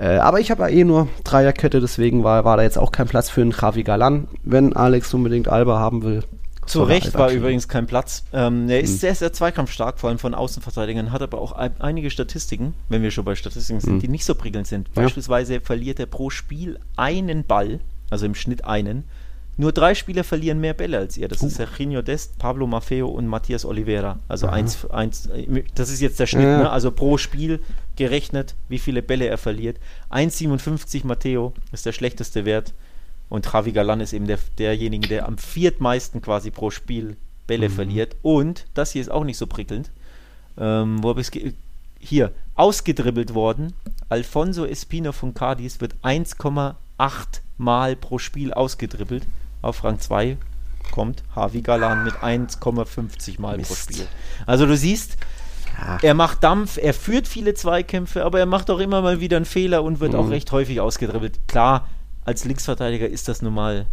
Äh, 0.03 0.19
aber 0.19 0.41
ich 0.41 0.51
habe 0.51 0.63
ja 0.63 0.69
eh 0.69 0.83
nur 0.83 1.07
Dreierkette, 1.23 1.79
deswegen 1.81 2.25
war, 2.25 2.45
war 2.45 2.57
da 2.57 2.65
jetzt 2.65 2.77
auch 2.77 2.91
kein 2.91 3.07
Platz 3.07 3.31
für 3.31 3.41
einen 3.41 3.53
Javi 3.53 3.85
Galan. 3.85 4.27
Wenn 4.43 4.75
Alex 4.75 5.15
unbedingt 5.15 5.47
Alba 5.47 5.79
haben 5.79 6.03
will, 6.03 6.25
Zu 6.67 6.83
Recht 6.83 7.15
war 7.15 7.31
übrigens 7.31 7.69
kein 7.69 7.87
Platz. 7.87 8.25
Ähm, 8.33 8.69
er 8.69 8.81
ist 8.81 8.91
hm. 8.91 8.99
sehr, 8.99 9.15
sehr 9.15 9.33
zweikampfstark, 9.33 10.01
vor 10.01 10.11
allem 10.11 10.19
von 10.19 10.35
Außenverteidigern, 10.35 11.13
hat 11.13 11.23
aber 11.23 11.41
auch 11.41 11.53
ein, 11.53 11.81
einige 11.81 12.11
Statistiken, 12.11 12.75
wenn 12.89 13.03
wir 13.03 13.13
schon 13.13 13.25
bei 13.25 13.37
Statistiken 13.37 13.79
sind, 13.79 13.93
hm. 13.93 14.01
die 14.01 14.09
nicht 14.09 14.25
so 14.25 14.35
prickelnd 14.35 14.67
sind. 14.67 14.89
Ja. 14.97 15.03
Beispielsweise 15.03 15.61
verliert 15.61 16.01
er 16.01 16.07
pro 16.07 16.31
Spiel 16.31 16.81
einen 16.97 17.45
Ball, 17.45 17.79
also 18.11 18.27
im 18.27 18.35
Schnitt 18.35 18.65
einen. 18.65 19.05
Nur 19.59 19.73
drei 19.73 19.95
Spieler 19.95 20.25
verlieren 20.25 20.61
mehr 20.61 20.73
Bälle 20.73 20.99
als 20.99 21.19
er. 21.19 21.29
Das 21.29 21.43
uh. 21.43 21.47
ist 21.47 21.57
Serginho 21.57 22.01
Dest, 22.03 22.39
Pablo 22.39 22.67
Maffeo 22.67 23.09
und 23.09 23.27
Matthias 23.27 23.65
Oliveira. 23.65 24.19
Also 24.29 24.47
eins, 24.47 24.89
eins, 24.91 25.29
das 25.75 25.91
ist 25.91 26.01
jetzt 26.01 26.19
der 26.21 26.27
Schnitt, 26.27 26.45
ja. 26.45 26.59
ne? 26.59 26.71
also 26.71 26.91
pro 26.91 27.19
Spiel 27.19 27.61
gerechnet, 27.97 28.55
wie 28.69 28.79
viele 28.79 29.03
Bälle 29.03 29.27
er 29.27 29.39
verliert. 29.39 29.79
1,57 30.11 31.07
Matteo 31.07 31.53
ist 31.71 31.85
der 31.85 31.93
schlechteste 31.93 32.45
Wert. 32.45 32.73
Und 33.29 33.51
Javi 33.51 33.73
Galan 33.73 34.01
ist 34.01 34.13
eben 34.13 34.27
der, 34.27 34.39
derjenige, 34.59 35.09
der 35.09 35.27
am 35.27 35.39
viertmeisten 35.39 36.23
quasi 36.23 36.51
pro 36.51 36.71
Spiel 36.71 37.17
Bälle 37.47 37.69
mhm. 37.69 37.75
verliert. 37.75 38.17
Und 38.23 38.67
das 38.75 38.93
hier 38.93 39.03
ist 39.03 39.11
auch 39.11 39.25
nicht 39.25 39.39
so 39.39 39.47
prickelnd. 39.47 39.91
Ähm, 40.59 41.03
wo 41.03 41.11
habe 41.11 41.21
ich 41.21 41.29
es 41.29 41.55
hier 41.99 42.33
ausgedribbelt 42.55 43.35
worden. 43.35 43.73
Alfonso 44.09 44.65
Espino 44.65 45.13
von 45.13 45.35
Cadiz 45.35 45.81
wird 45.81 45.95
1,8 46.03 46.75
Mal 47.59 47.97
pro 47.97 48.19
Spiel 48.19 48.53
ausgedribbelt. 48.53 49.27
Auf 49.63 49.85
Rang 49.85 49.99
2 49.99 50.37
kommt 50.91 51.23
Javi 51.35 51.63
Galan 51.63 52.05
mit 52.05 52.15
1,50 52.15 53.41
Mal 53.41 53.57
Mist. 53.57 53.71
pro 53.71 53.75
Spiel. 53.77 54.07
Also 54.47 54.67
du 54.67 54.77
siehst, 54.77 55.17
ja. 55.79 55.99
er 56.03 56.15
macht 56.15 56.45
Dampf, 56.45 56.79
er 56.81 56.95
führt 56.95 57.27
viele 57.27 57.55
Zweikämpfe, 57.55 58.25
aber 58.25 58.39
er 58.39 58.47
macht 58.47 58.71
auch 58.71 58.79
immer 58.79 59.03
mal 59.03 59.21
wieder 59.21 59.37
einen 59.37 59.47
Fehler 59.47 59.83
und 59.83 60.01
wird 60.01 60.13
mhm. 60.13 60.19
auch 60.19 60.31
recht 60.31 60.53
häufig 60.53 60.81
ausgedribbelt. 60.81 61.41
Klar, 61.49 61.89
als 62.25 62.45
Linksverteidiger 62.45 63.09
ist 63.09 63.29
das 63.29 63.43
nun 63.43 63.55
mal, 63.55 63.87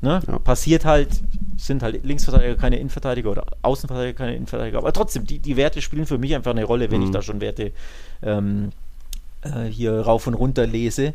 ne? 0.00 0.20
Ja. 0.26 0.38
passiert 0.38 0.84
halt, 0.84 1.08
sind 1.56 1.82
halt 1.82 2.04
Linksverteidiger 2.04 2.56
keine 2.56 2.78
Innenverteidiger 2.78 3.30
oder 3.30 3.46
Außenverteidiger 3.62 4.16
keine 4.16 4.36
Innenverteidiger, 4.36 4.78
aber 4.78 4.92
trotzdem, 4.92 5.24
die, 5.24 5.38
die 5.38 5.56
Werte 5.56 5.80
spielen 5.82 6.06
für 6.06 6.18
mich 6.18 6.34
einfach 6.34 6.52
eine 6.52 6.64
Rolle, 6.64 6.90
wenn 6.90 7.00
mhm. 7.00 7.06
ich 7.06 7.12
da 7.12 7.22
schon 7.22 7.40
Werte 7.40 7.72
ähm, 8.22 8.70
äh, 9.42 9.64
hier 9.64 10.00
rauf 10.00 10.26
und 10.26 10.34
runter 10.34 10.66
lese. 10.66 11.14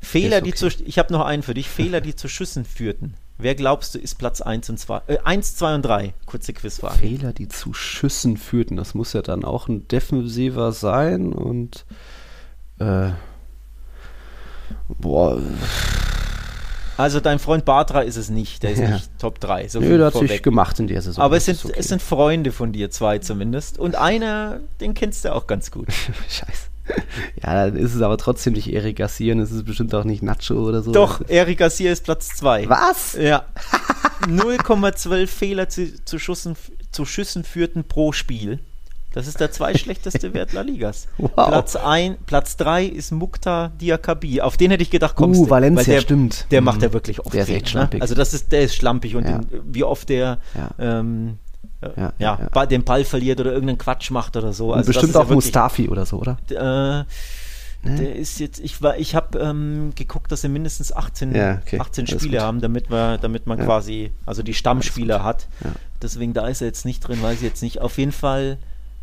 Fehler, 0.00 0.36
okay. 0.36 0.44
die 0.44 0.54
zu, 0.54 0.68
ich 0.68 0.98
habe 0.98 1.12
noch 1.12 1.24
einen 1.24 1.42
für 1.42 1.54
dich, 1.54 1.68
Fehler, 1.68 2.00
die 2.00 2.14
zu 2.14 2.28
Schüssen 2.28 2.64
führten. 2.64 3.14
Wer 3.38 3.54
glaubst 3.54 3.94
du, 3.94 3.98
ist 3.98 4.16
Platz 4.16 4.40
1 4.40 4.68
und 4.70 4.78
2? 4.78 5.02
Äh, 5.06 5.18
1, 5.24 5.56
2 5.56 5.74
und 5.76 5.82
3. 5.82 6.14
Kurze 6.26 6.52
Quizfrage. 6.52 6.98
Fehler, 6.98 7.32
die 7.32 7.48
zu 7.48 7.72
Schüssen 7.72 8.36
führten. 8.36 8.76
Das 8.76 8.94
muss 8.94 9.12
ja 9.12 9.22
dann 9.22 9.44
auch 9.44 9.68
ein 9.68 9.86
Defensiver 9.88 10.72
sein 10.72 11.32
und 11.32 11.86
äh, 12.78 13.10
Boah. 14.88 15.40
Also 16.96 17.20
dein 17.20 17.38
Freund 17.38 17.64
Bartra 17.64 18.00
ist 18.00 18.16
es 18.16 18.28
nicht, 18.28 18.62
der 18.64 18.72
ist 18.72 18.80
ja. 18.80 18.90
nicht 18.90 19.10
Top 19.20 19.38
3. 19.38 19.68
So 19.68 19.80
Nö, 19.80 19.98
der 19.98 20.06
hat 20.06 20.14
sich 20.14 20.42
gemacht 20.42 20.80
in 20.80 20.88
der 20.88 21.00
Saison. 21.00 21.22
Aber 21.22 21.36
es 21.36 21.44
sind, 21.44 21.64
okay. 21.64 21.74
es 21.76 21.88
sind 21.88 22.02
Freunde 22.02 22.50
von 22.50 22.72
dir, 22.72 22.90
zwei 22.90 23.20
zumindest. 23.20 23.78
Und 23.78 23.94
einer, 23.94 24.60
den 24.80 24.94
kennst 24.94 25.24
du 25.24 25.32
auch 25.32 25.46
ganz 25.46 25.70
gut. 25.70 25.86
Scheiße. 26.28 26.68
Ja, 27.42 27.54
dann 27.54 27.76
ist 27.76 27.94
es 27.94 28.02
aber 28.02 28.18
trotzdem 28.18 28.54
nicht 28.54 28.72
Eric 28.72 28.96
Garcia 28.96 29.34
und 29.34 29.40
es 29.40 29.50
ist 29.52 29.64
bestimmt 29.64 29.94
auch 29.94 30.04
nicht 30.04 30.22
Nacho 30.22 30.54
oder 30.54 30.82
so. 30.82 30.92
Doch, 30.92 31.20
Eric 31.28 31.58
Garcia 31.58 31.92
ist 31.92 32.04
Platz 32.04 32.28
2. 32.36 32.68
Was? 32.68 33.14
Ja. 33.14 33.44
0,12 34.22 35.26
Fehler 35.26 35.68
zu, 35.68 36.04
zu, 36.04 36.18
Schüssen, 36.18 36.56
zu 36.90 37.04
Schüssen 37.04 37.44
führten 37.44 37.84
pro 37.84 38.12
Spiel. 38.12 38.58
Das 39.12 39.26
ist 39.26 39.40
der 39.40 39.50
zweitschlechteste 39.50 40.34
Wert 40.34 40.52
La 40.52 40.60
Ligas. 40.60 41.08
Wow. 41.16 41.32
Platz 41.34 41.76
1, 41.76 42.18
Platz 42.26 42.56
3 42.56 42.84
ist 42.84 43.10
Mukta 43.10 43.72
Diakabi. 43.80 44.40
Auf 44.40 44.56
den 44.56 44.70
hätte 44.70 44.82
ich 44.82 44.90
gedacht, 44.90 45.16
kommst 45.16 45.40
uh, 45.40 45.44
du. 45.44 45.50
Valencia, 45.50 45.94
der, 45.94 46.00
stimmt. 46.00 46.46
Der 46.50 46.60
mhm. 46.60 46.66
macht 46.66 46.82
ja 46.82 46.92
wirklich 46.92 47.20
oft 47.20 47.34
Der 47.34 47.42
ist 47.42 47.48
echt 47.48 47.62
ne? 47.62 47.70
schlampig. 47.70 48.02
Also 48.02 48.14
das 48.14 48.34
ist, 48.34 48.52
der 48.52 48.62
ist 48.62 48.74
schlampig 48.74 49.16
und 49.16 49.24
ja. 49.24 49.38
den, 49.38 49.62
wie 49.64 49.84
oft 49.84 50.08
der 50.08 50.38
ja. 50.54 50.70
Ähm, 50.78 51.38
ja, 51.82 52.12
ja, 52.18 52.38
ja, 52.54 52.66
den 52.66 52.84
Ball 52.84 53.04
verliert 53.04 53.40
oder 53.40 53.52
irgendeinen 53.52 53.78
Quatsch 53.78 54.10
macht 54.10 54.36
oder 54.36 54.52
so. 54.52 54.72
Also 54.72 54.88
bestimmt 54.88 55.16
auch 55.16 55.28
ja 55.28 55.34
Mustafi 55.34 55.88
oder 55.88 56.06
so, 56.06 56.18
oder? 56.18 56.38
Äh, 56.50 57.04
Ne? 57.80 57.94
Der 57.94 58.16
ist 58.16 58.40
jetzt, 58.40 58.58
ich 58.58 58.82
war, 58.82 58.98
ich 58.98 59.14
habe 59.14 59.38
ähm, 59.38 59.92
geguckt, 59.94 60.32
dass 60.32 60.40
sie 60.40 60.48
mindestens 60.48 60.92
18, 60.92 61.32
ja, 61.32 61.60
okay. 61.64 61.78
18 61.78 62.08
Spiele 62.08 62.42
haben, 62.42 62.60
damit 62.60 62.90
wir, 62.90 63.18
damit 63.18 63.46
man 63.46 63.58
ja. 63.58 63.64
quasi, 63.64 64.10
also 64.26 64.42
die 64.42 64.54
Stammspieler 64.54 65.22
hat. 65.22 65.46
Ja. 65.62 65.70
Deswegen 66.02 66.32
da 66.34 66.48
ist 66.48 66.60
er 66.60 66.66
jetzt 66.66 66.84
nicht 66.84 67.06
drin, 67.06 67.22
weiß 67.22 67.36
ich 67.36 67.42
jetzt 67.42 67.62
nicht. 67.62 67.80
Auf 67.80 67.98
jeden 67.98 68.10
Fall 68.10 68.58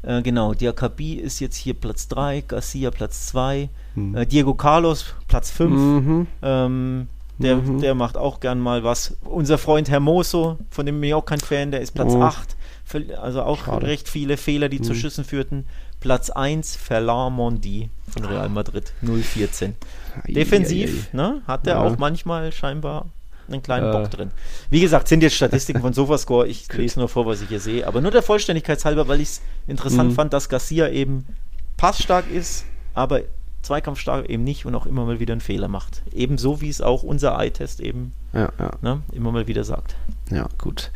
äh, 0.05 0.21
genau, 0.21 0.53
Diakabi 0.53 1.13
ist 1.15 1.39
jetzt 1.39 1.55
hier 1.55 1.73
Platz 1.73 2.07
3, 2.09 2.43
Garcia 2.47 2.91
Platz 2.91 3.27
2, 3.27 3.69
mhm. 3.95 4.15
äh, 4.15 4.25
Diego 4.25 4.53
Carlos 4.53 5.15
Platz 5.27 5.51
5. 5.51 5.71
Mhm. 5.71 6.27
Ähm, 6.41 7.07
der, 7.37 7.57
mhm. 7.57 7.81
der 7.81 7.95
macht 7.95 8.17
auch 8.17 8.39
gern 8.39 8.59
mal 8.59 8.83
was. 8.83 9.17
Unser 9.23 9.57
Freund 9.57 9.89
Hermoso, 9.89 10.57
von 10.69 10.85
dem 10.85 11.01
bin 11.01 11.09
ich 11.09 11.13
auch 11.13 11.25
kein 11.25 11.39
Fan, 11.39 11.71
der 11.71 11.81
ist 11.81 11.91
Platz 11.91 12.13
oh. 12.13 12.21
8. 12.21 12.55
Also 13.21 13.41
auch 13.41 13.65
Schade. 13.65 13.87
recht 13.87 14.07
viele 14.07 14.37
Fehler, 14.37 14.69
die 14.69 14.81
zu 14.81 14.93
mhm. 14.93 14.97
Schüssen 14.97 15.25
führten. 15.25 15.65
Platz 15.99 16.29
1, 16.29 16.75
Ferland 16.75 17.35
Mondi 17.35 17.89
von 18.09 18.25
Real 18.25 18.49
Madrid, 18.49 18.93
014. 19.01 19.75
Defensiv, 20.27 21.11
ne, 21.13 21.41
hat 21.47 21.65
er 21.67 21.75
ja. 21.75 21.83
auch 21.83 21.97
manchmal 21.97 22.51
scheinbar 22.51 23.07
einen 23.47 23.61
kleinen 23.61 23.89
äh. 23.89 23.91
Bock 23.91 24.11
drin. 24.11 24.31
Wie 24.69 24.81
gesagt, 24.81 25.07
sind 25.07 25.23
jetzt 25.23 25.35
Statistiken 25.35 25.81
von 25.81 25.93
Sofascore. 25.93 26.47
Ich 26.47 26.71
lese 26.73 26.99
nur 26.99 27.09
vor, 27.09 27.25
was 27.25 27.41
ich 27.41 27.49
hier 27.49 27.59
sehe. 27.59 27.87
Aber 27.87 28.01
nur 28.01 28.11
der 28.11 28.21
Vollständigkeit 28.21 28.83
halber, 28.85 29.07
weil 29.07 29.21
ich 29.21 29.29
es 29.29 29.41
interessant 29.67 30.11
mhm. 30.11 30.15
fand, 30.15 30.33
dass 30.33 30.49
Garcia 30.49 30.89
eben 30.89 31.25
passstark 31.77 32.29
ist, 32.31 32.65
aber 32.93 33.21
zweikampfstark 33.61 34.29
eben 34.29 34.43
nicht 34.43 34.65
und 34.65 34.75
auch 34.75 34.85
immer 34.85 35.05
mal 35.05 35.19
wieder 35.19 35.33
einen 35.33 35.41
Fehler 35.41 35.67
macht. 35.67 36.03
Ebenso 36.13 36.61
wie 36.61 36.69
es 36.69 36.81
auch 36.81 37.03
unser 37.03 37.39
Eye-Test 37.39 37.79
eben 37.79 38.13
ja, 38.33 38.51
ja. 38.59 38.71
Ne, 38.81 39.01
immer 39.11 39.31
mal 39.31 39.47
wieder 39.47 39.63
sagt. 39.63 39.95
Ja, 40.29 40.47
gut. 40.57 40.91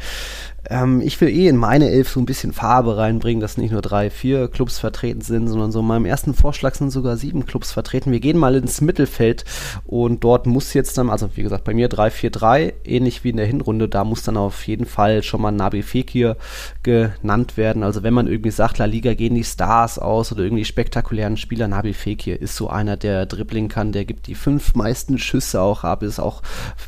Ähm, 0.70 1.02
ich 1.02 1.20
will 1.22 1.30
eh 1.30 1.48
in 1.48 1.58
meine 1.58 1.90
Elf 1.90 2.10
so 2.10 2.20
ein 2.20 2.26
bisschen 2.26 2.54
Farbe 2.54 2.98
reinbringen, 2.98 3.42
dass 3.42 3.58
nicht 3.58 3.72
nur 3.72 3.82
drei, 3.82 4.10
vier 4.10 4.48
Clubs 4.48 4.80
vertreten 4.80 5.22
sind, 5.22 5.48
sondern 5.48 5.72
so 5.72 5.80
in 5.80 5.88
meinem 5.88 6.06
ersten 6.06 6.34
Vorschlag 6.34 6.76
sind 6.76 6.92
sogar 6.92 7.18
sieben 7.18 7.46
Clubs 7.46 7.72
vertreten. 7.72 8.12
Wir 8.12 8.20
gehen 8.20 8.38
mal 8.38 8.56
ins 8.56 8.82
Mittelfeld 8.82 9.46
und 9.86 10.24
dort 10.24 10.46
muss 10.46 10.74
jetzt 10.74 10.98
dann, 10.98 11.10
also 11.10 11.30
wie 11.36 11.44
gesagt, 11.44 11.64
bei 11.64 11.74
mir 11.74 11.90
3-4-3, 11.90 12.74
ähnlich 12.84 13.24
wie 13.24 13.30
in 13.30 13.38
der 13.38 13.46
Hinrunde, 13.46 13.88
da 13.88 14.04
muss 14.04 14.24
dann 14.24 14.38
auf 14.38 14.68
jeden 14.68 14.86
Fall 14.86 15.24
schon 15.24 15.42
mal 15.42 15.52
Nabi 15.52 15.84
Fekir 15.84 16.38
genannt 16.84 17.58
werden. 17.58 17.84
Also 17.84 18.04
wenn 18.04 18.14
man 18.14 18.28
irgendwie 18.28 18.52
sagt, 18.52 18.78
La 18.78 18.86
Liga 18.86 19.14
gehen 19.14 19.36
die 19.36 19.44
Stars 19.44 20.00
aus 20.00 20.32
oder 20.32 20.44
irgendwie 20.44 20.66
spektakulären 20.66 21.38
Spieler, 21.38 21.68
Nabi 21.68 21.94
Fekir 21.94 22.42
ist 22.42 22.56
so 22.56 22.70
einer, 22.70 22.98
der 22.98 23.26
dribbling 23.26 23.70
kann, 23.70 23.92
der 23.92 24.06
gibt 24.06 24.28
die 24.28 24.36
fünf 24.36 24.76
meisten 24.76 25.18
Schüsse 25.18 25.62
auch 25.62 25.84
ab, 25.84 26.04
ist 26.04 26.20
auch 26.20 26.42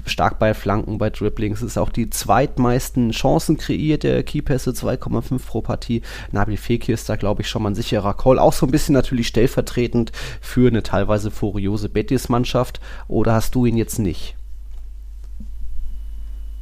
stark 0.05 0.39
bei 0.39 0.53
Flanken, 0.53 0.97
bei 0.97 1.09
Dribblings, 1.09 1.61
ist 1.61 1.77
auch 1.77 1.89
die 1.89 2.09
zweitmeisten 2.09 3.11
Chancen 3.11 3.57
kreiert, 3.61 4.03
der 4.03 4.23
Keypässe 4.23 4.71
2,5 4.71 5.45
pro 5.45 5.61
Partie. 5.61 6.01
Nabil 6.31 6.57
Fekir 6.57 6.95
ist 6.95 7.07
da, 7.09 7.15
glaube 7.15 7.41
ich, 7.41 7.49
schon 7.49 7.63
mal 7.63 7.71
ein 7.71 7.75
sicherer 7.75 8.13
Call. 8.13 8.39
Auch 8.39 8.53
so 8.53 8.65
ein 8.65 8.71
bisschen 8.71 8.93
natürlich 8.93 9.27
stellvertretend 9.27 10.11
für 10.41 10.67
eine 10.67 10.83
teilweise 10.83 11.31
furiose 11.31 11.89
Betis-Mannschaft. 11.89 12.79
Oder 13.07 13.33
hast 13.33 13.55
du 13.55 13.65
ihn 13.65 13.77
jetzt 13.77 13.99
nicht? 13.99 14.35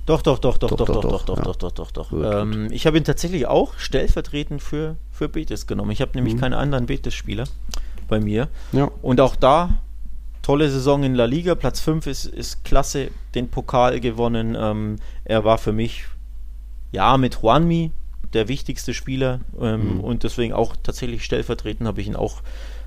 Doch, 0.06 0.24
doch, 0.24 0.40
doch, 0.40 0.58
doch, 0.58 0.70
doch, 0.70 0.86
doch, 0.88 1.02
doch, 1.02 1.24
doch, 1.24 1.56
doch, 1.56 1.72
doch, 1.72 1.72
doch, 1.72 1.92
doch. 1.92 2.42
Ähm, 2.42 2.68
ich 2.72 2.88
habe 2.88 2.98
ihn 2.98 3.04
tatsächlich 3.04 3.46
auch 3.46 3.78
stellvertretend 3.78 4.62
für, 4.62 4.96
für 5.12 5.30
Betis 5.30 5.68
genommen. 5.68 5.92
Ich 5.92 6.02
habe 6.02 6.12
nämlich 6.16 6.34
mhm. 6.34 6.40
keine 6.40 6.58
anderen 6.58 6.88
Betis-Spieler 6.88 7.44
bei 8.08 8.20
mir. 8.20 8.48
Ja. 8.72 8.90
Und 9.04 9.22
auch 9.22 9.36
da 9.36 9.78
tolle 10.42 10.68
Saison 10.72 11.04
in 11.04 11.14
La 11.14 11.26
Liga. 11.26 11.54
Platz 11.54 11.80
5 11.80 12.08
ist, 12.08 12.26
ist 12.26 12.64
klasse, 12.64 13.10
den 13.36 13.50
Pokal 13.50 14.00
gewonnen. 14.00 14.58
Ähm, 14.60 14.96
er 15.24 15.44
war 15.44 15.60
für 15.60 15.74
mich 15.74 16.06
ja, 16.92 17.18
mit 17.18 17.40
Juanmi 17.42 17.92
der 18.34 18.48
wichtigste 18.48 18.94
Spieler 18.94 19.40
ähm, 19.60 19.96
mhm. 19.96 20.00
und 20.02 20.24
deswegen 20.24 20.54
auch 20.54 20.76
tatsächlich 20.82 21.24
stellvertretend 21.24 21.88
habe 21.88 22.02
ich 22.02 22.08
ihn 22.08 22.16
auch, 22.16 22.42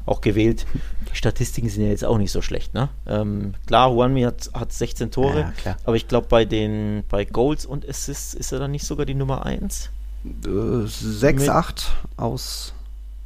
auch 0.06 0.20
gewählt. 0.20 0.66
Die 1.10 1.16
Statistiken 1.16 1.68
sind 1.68 1.82
ja 1.84 1.90
jetzt 1.90 2.04
auch 2.04 2.18
nicht 2.18 2.32
so 2.32 2.42
schlecht. 2.42 2.74
Ne? 2.74 2.88
Ähm, 3.06 3.54
klar, 3.66 3.90
Juanmi 3.90 4.22
hat, 4.22 4.50
hat 4.54 4.72
16 4.72 5.10
Tore, 5.10 5.52
ja, 5.64 5.76
aber 5.84 5.96
ich 5.96 6.08
glaube 6.08 6.28
bei 6.28 6.44
den 6.44 7.04
bei 7.08 7.24
Goals 7.24 7.66
und 7.66 7.88
Assists 7.88 8.34
ist 8.34 8.52
er 8.52 8.58
dann 8.58 8.70
nicht 8.70 8.86
sogar 8.86 9.06
die 9.06 9.14
Nummer 9.14 9.44
1. 9.44 9.90
Äh, 10.24 10.86
6, 10.86 11.48
8 11.48 11.92
aus 12.16 12.74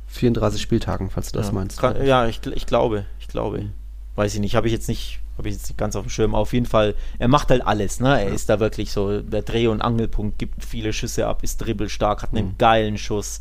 34 0.09 0.61
Spieltagen, 0.61 1.11
falls 1.11 1.33
du 1.33 1.39
das 1.39 1.49
ja, 1.49 1.53
meinst. 1.53 1.79
Kann, 1.79 2.05
ja, 2.05 2.27
ich, 2.27 2.41
ich 2.47 2.67
glaube, 2.67 3.05
ich 3.21 3.29
glaube. 3.29 3.63
Mhm. 3.63 3.73
Weiß 4.15 4.33
ich 4.33 4.41
nicht, 4.41 4.57
habe 4.57 4.67
ich 4.67 4.73
jetzt 4.73 4.89
nicht 4.89 5.21
habe 5.39 5.49
ich 5.49 5.55
jetzt 5.55 5.69
nicht 5.69 5.79
ganz 5.79 5.97
auf 5.97 6.05
dem 6.05 6.11
Schirm. 6.11 6.35
Auf 6.35 6.53
jeden 6.53 6.67
Fall, 6.67 6.95
er 7.19 7.29
macht 7.29 7.51
halt 7.51 7.67
alles. 7.67 8.01
Ne? 8.01 8.21
Er 8.21 8.29
ja. 8.29 8.35
ist 8.35 8.49
da 8.49 8.61
wirklich 8.61 8.91
so 8.91 9.21
der 9.21 9.43
Dreh- 9.43 9.69
und 9.69 9.83
Angelpunkt, 9.83 10.39
gibt 10.39 10.65
viele 10.65 10.93
Schüsse 10.93 11.27
ab, 11.27 11.43
ist 11.43 11.59
dribbelstark, 11.59 12.23
hat 12.23 12.35
einen 12.35 12.49
mhm. 12.49 12.59
geilen 12.59 12.99
Schuss, 12.99 13.41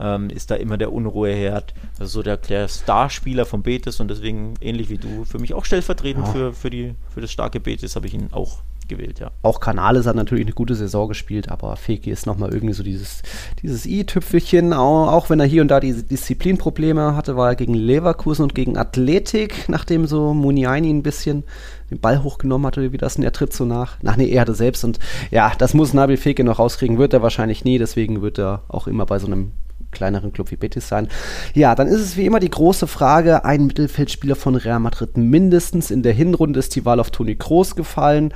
ähm, 0.00 0.30
ist 0.30 0.50
da 0.50 0.56
immer 0.56 0.76
der 0.76 0.92
Unruheherd. 0.92 1.74
Also 1.98 2.18
so 2.18 2.22
der, 2.22 2.36
der 2.36 2.68
Starspieler 2.68 3.46
von 3.46 3.62
Betis 3.62 4.00
und 4.00 4.08
deswegen 4.08 4.54
ähnlich 4.60 4.88
wie 4.88 4.98
du, 4.98 5.24
für 5.24 5.38
mich 5.38 5.54
auch 5.54 5.64
stellvertretend 5.64 6.26
ja. 6.26 6.32
für, 6.32 6.52
für, 6.52 6.70
die, 6.70 6.94
für 7.12 7.20
das 7.20 7.30
starke 7.30 7.60
Betis 7.60 7.96
habe 7.96 8.06
ich 8.06 8.14
ihn 8.14 8.28
auch 8.32 8.58
gewählt, 8.88 9.20
ja. 9.20 9.30
Auch 9.42 9.60
Canales 9.60 10.06
hat 10.06 10.16
natürlich 10.16 10.46
eine 10.46 10.54
gute 10.54 10.74
Saison 10.74 11.08
gespielt, 11.08 11.50
aber 11.50 11.76
Feki 11.76 12.10
ist 12.10 12.26
nochmal 12.26 12.52
irgendwie 12.52 12.74
so 12.74 12.82
dieses, 12.82 13.22
dieses 13.62 13.86
i-Tüpfelchen, 13.86 14.72
auch, 14.72 15.12
auch, 15.12 15.30
wenn 15.30 15.40
er 15.40 15.46
hier 15.46 15.62
und 15.62 15.68
da 15.68 15.80
die 15.80 15.92
Disziplinprobleme 15.92 17.16
hatte, 17.16 17.36
war 17.36 17.50
er 17.50 17.56
gegen 17.56 17.74
Leverkusen 17.74 18.42
und 18.42 18.54
gegen 18.54 18.76
Athletik, 18.76 19.68
nachdem 19.68 20.06
so 20.06 20.34
Muniaini 20.34 20.90
ein 20.90 21.02
bisschen 21.02 21.44
den 21.90 22.00
Ball 22.00 22.22
hochgenommen 22.22 22.66
hatte, 22.66 22.92
wie 22.92 22.98
das, 22.98 23.16
und 23.16 23.22
er 23.22 23.32
tritt 23.32 23.52
so 23.52 23.64
nach. 23.64 23.98
Ach 24.04 24.16
nee, 24.16 24.28
er 24.28 24.40
hatte 24.42 24.54
selbst 24.54 24.84
und 24.84 24.98
ja, 25.30 25.52
das 25.58 25.74
muss 25.74 25.94
Nabil 25.94 26.16
Feke 26.16 26.44
noch 26.44 26.58
rauskriegen, 26.58 26.98
wird 26.98 27.12
er 27.12 27.22
wahrscheinlich 27.22 27.64
nie, 27.64 27.78
deswegen 27.78 28.22
wird 28.22 28.38
er 28.38 28.62
auch 28.68 28.86
immer 28.86 29.06
bei 29.06 29.18
so 29.18 29.26
einem 29.26 29.52
kleineren 29.96 30.32
Club 30.32 30.50
wie 30.50 30.56
Betis 30.56 30.88
sein. 30.88 31.08
Ja, 31.54 31.74
dann 31.74 31.88
ist 31.88 32.00
es 32.00 32.16
wie 32.16 32.26
immer 32.26 32.40
die 32.40 32.50
große 32.50 32.86
Frage, 32.86 33.44
ein 33.44 33.66
Mittelfeldspieler 33.66 34.36
von 34.36 34.54
Real 34.54 34.78
Madrid 34.78 35.16
mindestens. 35.16 35.90
In 35.90 36.02
der 36.02 36.12
Hinrunde 36.12 36.58
ist 36.58 36.74
die 36.76 36.84
Wahl 36.84 37.00
auf 37.00 37.10
Toni 37.10 37.36
Kroos 37.36 37.76
gefallen. 37.76 38.34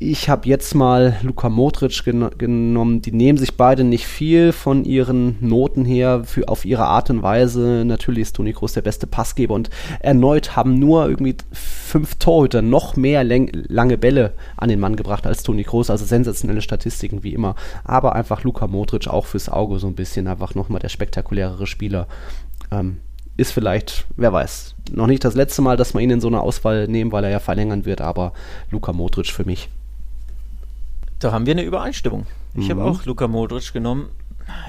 Ich 0.00 0.28
habe 0.28 0.48
jetzt 0.48 0.76
mal 0.76 1.16
Luka 1.22 1.48
Modric 1.48 2.04
gen 2.04 2.30
genommen. 2.38 3.02
Die 3.02 3.10
nehmen 3.10 3.36
sich 3.36 3.56
beide 3.56 3.82
nicht 3.82 4.06
viel 4.06 4.52
von 4.52 4.84
ihren 4.84 5.36
Noten 5.40 5.84
her, 5.84 6.22
für, 6.22 6.48
auf 6.48 6.64
ihre 6.64 6.84
Art 6.84 7.10
und 7.10 7.24
Weise. 7.24 7.82
Natürlich 7.84 8.22
ist 8.22 8.36
Toni 8.36 8.52
Kroos 8.52 8.74
der 8.74 8.82
beste 8.82 9.08
Passgeber 9.08 9.54
und 9.54 9.70
erneut 9.98 10.54
haben 10.54 10.78
nur 10.78 11.08
irgendwie 11.08 11.34
fünf 11.50 12.14
Torhüter 12.14 12.62
noch 12.62 12.94
mehr 12.94 13.24
lange 13.24 13.98
Bälle 13.98 14.34
an 14.56 14.68
den 14.68 14.78
Mann 14.78 14.94
gebracht 14.94 15.26
als 15.26 15.42
Toni 15.42 15.64
Kroos. 15.64 15.90
Also 15.90 16.04
sensationelle 16.04 16.62
Statistiken 16.62 17.24
wie 17.24 17.34
immer. 17.34 17.56
Aber 17.82 18.14
einfach 18.14 18.44
Luka 18.44 18.68
Modric 18.68 19.08
auch 19.08 19.26
fürs 19.26 19.48
Auge 19.48 19.80
so 19.80 19.88
ein 19.88 19.96
bisschen 19.96 20.28
einfach 20.28 20.54
nochmal 20.54 20.78
der 20.78 20.90
spektakulärere 20.90 21.66
Spieler. 21.66 22.06
Ähm, 22.70 22.98
ist 23.36 23.50
vielleicht, 23.50 24.06
wer 24.16 24.32
weiß, 24.32 24.76
noch 24.92 25.08
nicht 25.08 25.24
das 25.24 25.34
letzte 25.34 25.62
Mal, 25.62 25.76
dass 25.76 25.92
wir 25.92 26.00
ihn 26.00 26.10
in 26.10 26.20
so 26.20 26.28
einer 26.28 26.42
Auswahl 26.42 26.86
nehmen, 26.86 27.10
weil 27.10 27.24
er 27.24 27.30
ja 27.30 27.40
verlängern 27.40 27.84
wird, 27.84 28.00
aber 28.00 28.32
Luka 28.70 28.92
Modric 28.92 29.26
für 29.26 29.44
mich. 29.44 29.68
Da 31.18 31.32
haben 31.32 31.46
wir 31.46 31.52
eine 31.52 31.62
Übereinstimmung. 31.62 32.26
Ich 32.54 32.66
mhm. 32.66 32.70
habe 32.70 32.84
auch 32.84 33.04
Luka 33.04 33.28
Modric 33.28 33.72
genommen. 33.72 34.10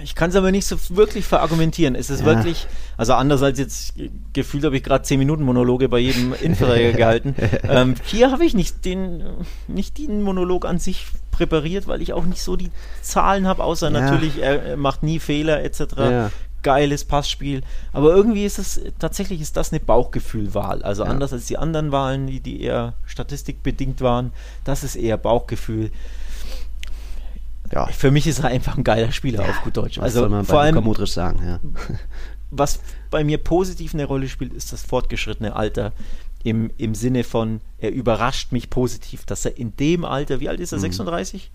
Ich 0.03 0.15
kann 0.15 0.30
es 0.30 0.35
aber 0.35 0.51
nicht 0.51 0.65
so 0.65 0.77
wirklich 0.89 1.26
verargumentieren. 1.26 1.95
Es 1.95 2.09
ist 2.09 2.21
ja. 2.21 2.26
wirklich, 2.26 2.67
also 2.97 3.13
anders 3.13 3.41
als 3.41 3.59
jetzt 3.59 3.93
gefühlt 4.34 4.65
habe 4.65 4.76
ich 4.77 4.84
gerade 4.84 5.03
10 5.03 5.19
Minuten 5.19 5.43
Monologe 5.43 5.89
bei 5.89 5.99
jedem 5.99 6.34
Innenverteidiger 6.41 6.93
gehalten. 6.93 7.35
Ähm, 7.63 7.95
hier 8.03 8.31
habe 8.31 8.45
ich 8.45 8.53
nicht 8.53 8.84
den, 8.85 9.23
nicht 9.67 9.97
den 9.97 10.21
Monolog 10.21 10.65
an 10.65 10.80
sich 10.80 11.07
präpariert, 11.31 11.88
weil 11.88 12.01
ich 12.01 12.13
auch 12.13 12.26
nicht 12.26 12.41
so 12.41 12.55
die 12.55 12.71
Zahlen 13.01 13.47
habe, 13.47 13.63
außer 13.63 13.89
ja. 13.89 13.99
natürlich, 13.99 14.41
er 14.41 14.76
macht 14.76 15.03
nie 15.03 15.19
Fehler 15.19 15.63
etc. 15.63 15.81
Ja. 15.97 16.31
Geiles 16.61 17.05
Passspiel. 17.05 17.61
Aber 17.93 18.13
irgendwie 18.13 18.43
ist 18.43 18.59
es, 18.59 18.81
tatsächlich 18.99 19.39
ist 19.39 19.55
das 19.55 19.71
eine 19.71 19.80
Bauchgefühlwahl. 19.80 20.84
Also 20.84 21.05
anders 21.05 21.31
als 21.31 21.45
die 21.45 21.57
anderen 21.57 21.93
Wahlen, 21.93 22.27
die, 22.27 22.41
die 22.41 22.61
eher 22.61 22.95
statistikbedingt 23.05 24.01
waren. 24.01 24.34
Das 24.65 24.84
ist 24.84 24.97
eher 24.97 25.17
Bauchgefühl 25.17 25.91
ja. 27.71 27.87
Für 27.87 28.11
mich 28.11 28.27
ist 28.27 28.39
er 28.39 28.45
einfach 28.45 28.77
ein 28.77 28.83
geiler 28.83 29.11
Spieler 29.11 29.43
ja, 29.43 29.49
auf 29.49 29.61
gut 29.63 29.77
Deutsch. 29.77 29.99
Also 29.99 30.21
soll 30.21 30.29
man 30.29 30.45
vor 30.45 30.61
allem 30.61 30.83
Modric 30.83 31.07
sagen, 31.07 31.39
ja. 31.45 31.59
Was 32.51 32.79
bei 33.11 33.23
mir 33.23 33.37
positiv 33.37 33.93
eine 33.93 34.05
Rolle 34.05 34.27
spielt, 34.27 34.53
ist 34.53 34.73
das 34.73 34.81
fortgeschrittene 34.81 35.55
Alter. 35.55 35.93
Im, 36.43 36.71
Im 36.77 36.95
Sinne 36.95 37.23
von, 37.23 37.61
er 37.77 37.91
überrascht 37.91 38.51
mich 38.51 38.69
positiv, 38.69 39.25
dass 39.25 39.45
er 39.45 39.57
in 39.57 39.75
dem 39.75 40.05
Alter, 40.05 40.39
wie 40.39 40.49
alt 40.49 40.59
ist 40.59 40.71
er, 40.71 40.79
36? 40.79 41.51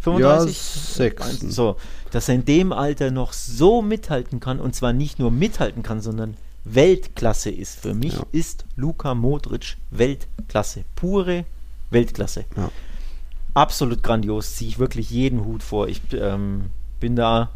35? 0.00 0.56
Ja, 0.56 1.10
6. 1.10 1.40
So, 1.54 1.76
dass 2.12 2.28
er 2.28 2.36
in 2.36 2.44
dem 2.44 2.72
Alter 2.72 3.10
noch 3.10 3.32
so 3.32 3.82
mithalten 3.82 4.40
kann 4.40 4.60
und 4.60 4.74
zwar 4.74 4.92
nicht 4.92 5.18
nur 5.18 5.30
mithalten 5.30 5.82
kann, 5.82 6.00
sondern 6.00 6.36
Weltklasse 6.64 7.50
ist. 7.50 7.80
Für 7.80 7.94
mich 7.94 8.14
ja. 8.14 8.24
ist 8.32 8.64
Luka 8.76 9.14
Modric 9.14 9.76
Weltklasse. 9.90 10.84
Pure 10.94 11.44
Weltklasse. 11.90 12.44
Ja 12.56 12.70
absolut 13.54 14.02
grandios, 14.02 14.56
ziehe 14.56 14.68
ich 14.68 14.78
wirklich 14.78 15.10
jeden 15.10 15.44
Hut 15.44 15.62
vor. 15.62 15.88
Ich 15.88 16.00
ähm, 16.12 16.66
bin 17.00 17.16
da 17.16 17.50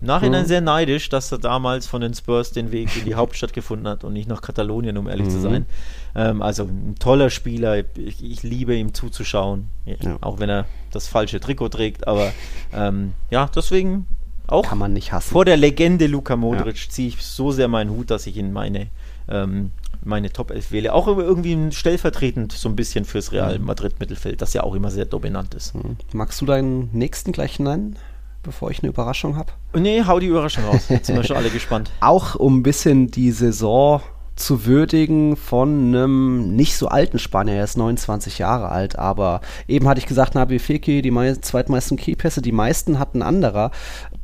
im 0.00 0.06
Nachhinein 0.06 0.42
mhm. 0.42 0.48
sehr 0.48 0.60
neidisch, 0.60 1.08
dass 1.08 1.30
er 1.30 1.38
damals 1.38 1.86
von 1.86 2.00
den 2.00 2.14
Spurs 2.14 2.52
den 2.52 2.72
Weg 2.72 2.96
in 2.96 3.04
die 3.04 3.14
Hauptstadt 3.16 3.52
gefunden 3.52 3.86
hat 3.86 4.04
und 4.04 4.12
nicht 4.12 4.28
nach 4.28 4.40
Katalonien, 4.40 4.96
um 4.96 5.08
ehrlich 5.08 5.26
mhm. 5.26 5.30
zu 5.30 5.40
sein. 5.40 5.66
Ähm, 6.14 6.42
also 6.42 6.64
ein 6.64 6.96
toller 6.98 7.30
Spieler, 7.30 7.84
ich, 7.96 8.24
ich 8.24 8.42
liebe 8.42 8.74
ihm 8.74 8.94
zuzuschauen, 8.94 9.68
ja. 9.84 9.96
auch 10.20 10.38
wenn 10.38 10.48
er 10.48 10.66
das 10.90 11.08
falsche 11.08 11.40
Trikot 11.40 11.70
trägt, 11.70 12.06
aber 12.06 12.32
ähm, 12.72 13.12
ja, 13.30 13.50
deswegen 13.54 14.06
auch 14.46 14.66
Kann 14.66 14.78
man 14.78 14.92
nicht 14.92 15.12
hassen. 15.12 15.32
vor 15.32 15.44
der 15.44 15.56
Legende 15.56 16.06
Luka 16.06 16.36
Modric 16.36 16.76
ja. 16.76 16.90
ziehe 16.90 17.08
ich 17.08 17.24
so 17.24 17.50
sehr 17.50 17.68
meinen 17.68 17.90
Hut, 17.90 18.10
dass 18.10 18.26
ich 18.26 18.36
ihn 18.36 18.52
meine 18.52 18.88
ähm, 19.28 19.70
meine 20.04 20.32
Top 20.32 20.50
11 20.50 20.72
wähle. 20.72 20.92
Auch 20.92 21.06
irgendwie 21.06 21.72
stellvertretend 21.72 22.52
so 22.52 22.68
ein 22.68 22.76
bisschen 22.76 23.04
fürs 23.04 23.32
Real 23.32 23.58
Madrid 23.58 24.00
Mittelfeld, 24.00 24.42
das 24.42 24.52
ja 24.52 24.62
auch 24.62 24.74
immer 24.74 24.90
sehr 24.90 25.04
dominant 25.06 25.54
ist. 25.54 25.74
Mhm. 25.74 25.96
Magst 26.12 26.40
du 26.40 26.46
deinen 26.46 26.90
nächsten 26.92 27.32
gleich 27.32 27.58
nennen? 27.58 27.96
bevor 28.44 28.70
ich 28.70 28.80
eine 28.80 28.90
Überraschung 28.90 29.36
habe? 29.36 29.52
Nee, 29.74 30.04
hau 30.06 30.20
die 30.20 30.26
Überraschung 30.26 30.64
raus. 30.64 30.88
Jetzt 30.88 31.06
sind 31.06 31.16
wir 31.16 31.24
schon 31.24 31.36
alle 31.36 31.50
gespannt. 31.50 31.90
Auch 32.00 32.36
um 32.36 32.58
ein 32.58 32.62
bisschen 32.62 33.10
die 33.10 33.32
Saison 33.32 34.02
zu 34.36 34.66
würdigen 34.66 35.36
von 35.36 35.88
einem 35.88 36.56
nicht 36.56 36.76
so 36.76 36.88
alten 36.88 37.18
Spanier. 37.18 37.54
Er 37.54 37.64
ist 37.64 37.76
29 37.76 38.38
Jahre 38.38 38.68
alt, 38.68 38.98
aber 38.98 39.40
eben 39.68 39.88
hatte 39.88 40.00
ich 40.00 40.06
gesagt, 40.06 40.34
Nabi 40.34 40.58
Feki, 40.58 41.02
die 41.02 41.40
zweitmeisten 41.40 41.96
Keypässe, 41.96 42.42
die 42.42 42.52
meisten 42.52 42.98
hatten 42.98 43.22
anderer, 43.22 43.70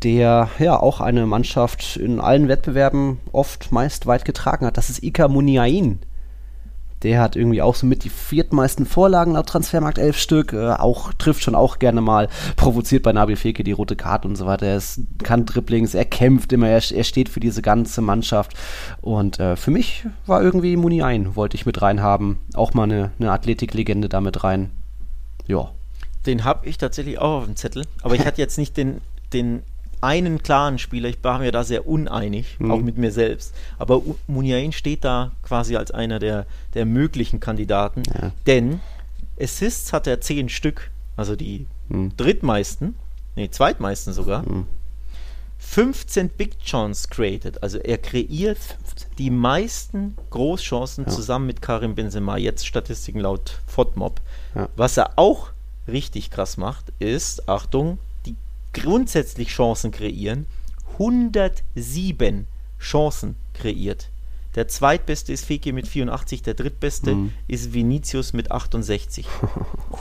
der 0.03 0.49
ja 0.59 0.78
auch 0.78 1.01
eine 1.01 1.27
Mannschaft 1.27 1.97
in 1.97 2.20
allen 2.20 2.49
Wettbewerben 2.49 3.19
oft 3.32 3.73
meist 3.73 4.07
weit 4.07 4.24
getragen 4.24 4.66
hat. 4.66 4.77
Das 4.77 4.91
ist 4.91 5.03
Ika 5.03 5.28
Muniain. 5.28 6.01
Der 7.02 7.20
hat 7.20 7.35
irgendwie 7.35 7.62
auch 7.62 7.74
so 7.74 7.86
mit 7.86 8.05
die 8.05 8.10
viertmeisten 8.10 8.85
Vorlagen 8.85 9.32
laut 9.32 9.47
Transfermarkt, 9.47 9.98
elf 9.98 10.18
Stück. 10.18 10.52
Äh, 10.52 10.72
auch 10.72 11.12
trifft 11.14 11.43
schon 11.43 11.55
auch 11.55 11.78
gerne 11.78 12.01
mal, 12.01 12.28
provoziert 12.56 13.02
bei 13.02 13.12
Nabil 13.12 13.36
Feke 13.36 13.64
die 13.64 13.72
rote 13.72 13.97
Karte 13.97 14.28
und 14.28 14.36
so 14.36 14.47
weiter. 14.47 14.66
Er 14.66 14.77
ist, 14.77 15.01
kann 15.22 15.47
Dribblings, 15.47 15.94
er 15.94 16.05
kämpft 16.05 16.52
immer, 16.52 16.68
er, 16.68 16.82
er 16.93 17.05
steht 17.05 17.28
für 17.28 17.40
diese 17.40 17.62
ganze 17.62 18.02
Mannschaft. 18.02 18.52
Und 19.01 19.40
äh, 19.40 19.56
für 19.56 19.70
mich 19.70 20.05
war 20.27 20.43
irgendwie 20.43 20.77
Muni 20.77 21.02
ein, 21.02 21.36
wollte 21.36 21.56
ich 21.56 21.66
mit 21.66 21.81
reinhaben. 21.81 22.39
Auch 22.55 22.74
mal 22.74 22.85
eine, 22.85 23.12
eine 23.18 23.32
Athletiklegende 23.32 24.09
da 24.09 24.20
mit 24.20 24.44
rein. 24.44 24.70
Ja. 25.47 25.70
Den 26.27 26.44
habe 26.44 26.68
ich 26.68 26.77
tatsächlich 26.77 27.18
auch 27.18 27.39
auf 27.39 27.44
dem 27.47 27.56
Zettel, 27.56 27.86
aber 28.02 28.14
ich 28.14 28.24
hatte 28.27 28.43
jetzt 28.43 28.59
nicht 28.59 28.77
den, 28.77 29.01
den 29.32 29.62
einen 30.01 30.43
klaren 30.43 30.78
Spieler. 30.78 31.09
Ich 31.09 31.22
war 31.22 31.39
mir 31.39 31.52
da 31.52 31.64
sehr 31.64 31.86
uneinig, 31.86 32.56
mhm. 32.59 32.70
auch 32.70 32.81
mit 32.81 32.98
mir 32.98 33.12
selbst. 33.12 33.55
Aber 33.78 34.02
Muniain 34.27 34.72
steht 34.72 35.05
da 35.05 35.32
quasi 35.43 35.77
als 35.77 35.90
einer 35.90 36.18
der, 36.18 36.47
der 36.74 36.86
möglichen 36.86 37.40
Kandidaten. 37.40 38.02
Ja. 38.14 38.32
Denn 38.47 38.81
Assists 39.40 39.93
hat 39.93 40.06
er 40.06 40.20
zehn 40.20 40.48
Stück, 40.48 40.90
also 41.16 41.36
die 41.36 41.66
mhm. 41.89 42.12
drittmeisten, 42.16 42.94
nee, 43.36 43.51
zweitmeisten 43.51 44.12
sogar. 44.12 44.43
Mhm. 44.43 44.66
15 45.59 46.31
Big 46.31 46.59
Chance 46.60 47.09
created, 47.10 47.62
also 47.62 47.78
er 47.78 47.98
kreiert 47.98 48.59
15. 48.59 49.10
die 49.18 49.31
meisten 49.31 50.16
Großchancen 50.31 51.05
ja. 51.05 51.10
zusammen 51.10 51.47
mit 51.47 51.60
Karim 51.60 51.94
Benzema, 51.94 52.39
jetzt 52.39 52.66
Statistiken 52.66 53.20
laut 53.20 53.60
FODMOB. 53.66 54.20
Ja. 54.55 54.68
Was 54.77 54.97
er 54.97 55.12
auch 55.16 55.51
richtig 55.86 56.31
krass 56.31 56.56
macht, 56.56 56.86
ist, 56.98 57.48
Achtung, 57.48 57.98
grundsätzlich 58.72 59.48
Chancen 59.48 59.90
kreieren, 59.90 60.47
107 60.92 62.47
Chancen 62.78 63.36
kreiert. 63.55 64.10
Der 64.56 64.66
zweitbeste 64.66 65.32
ist 65.32 65.44
Feke 65.44 65.72
mit 65.72 65.86
84, 65.86 66.42
der 66.42 66.55
drittbeste 66.55 67.14
mhm. 67.14 67.32
ist 67.47 67.72
Vinicius 67.72 68.32
mit 68.32 68.51
68. 68.51 69.26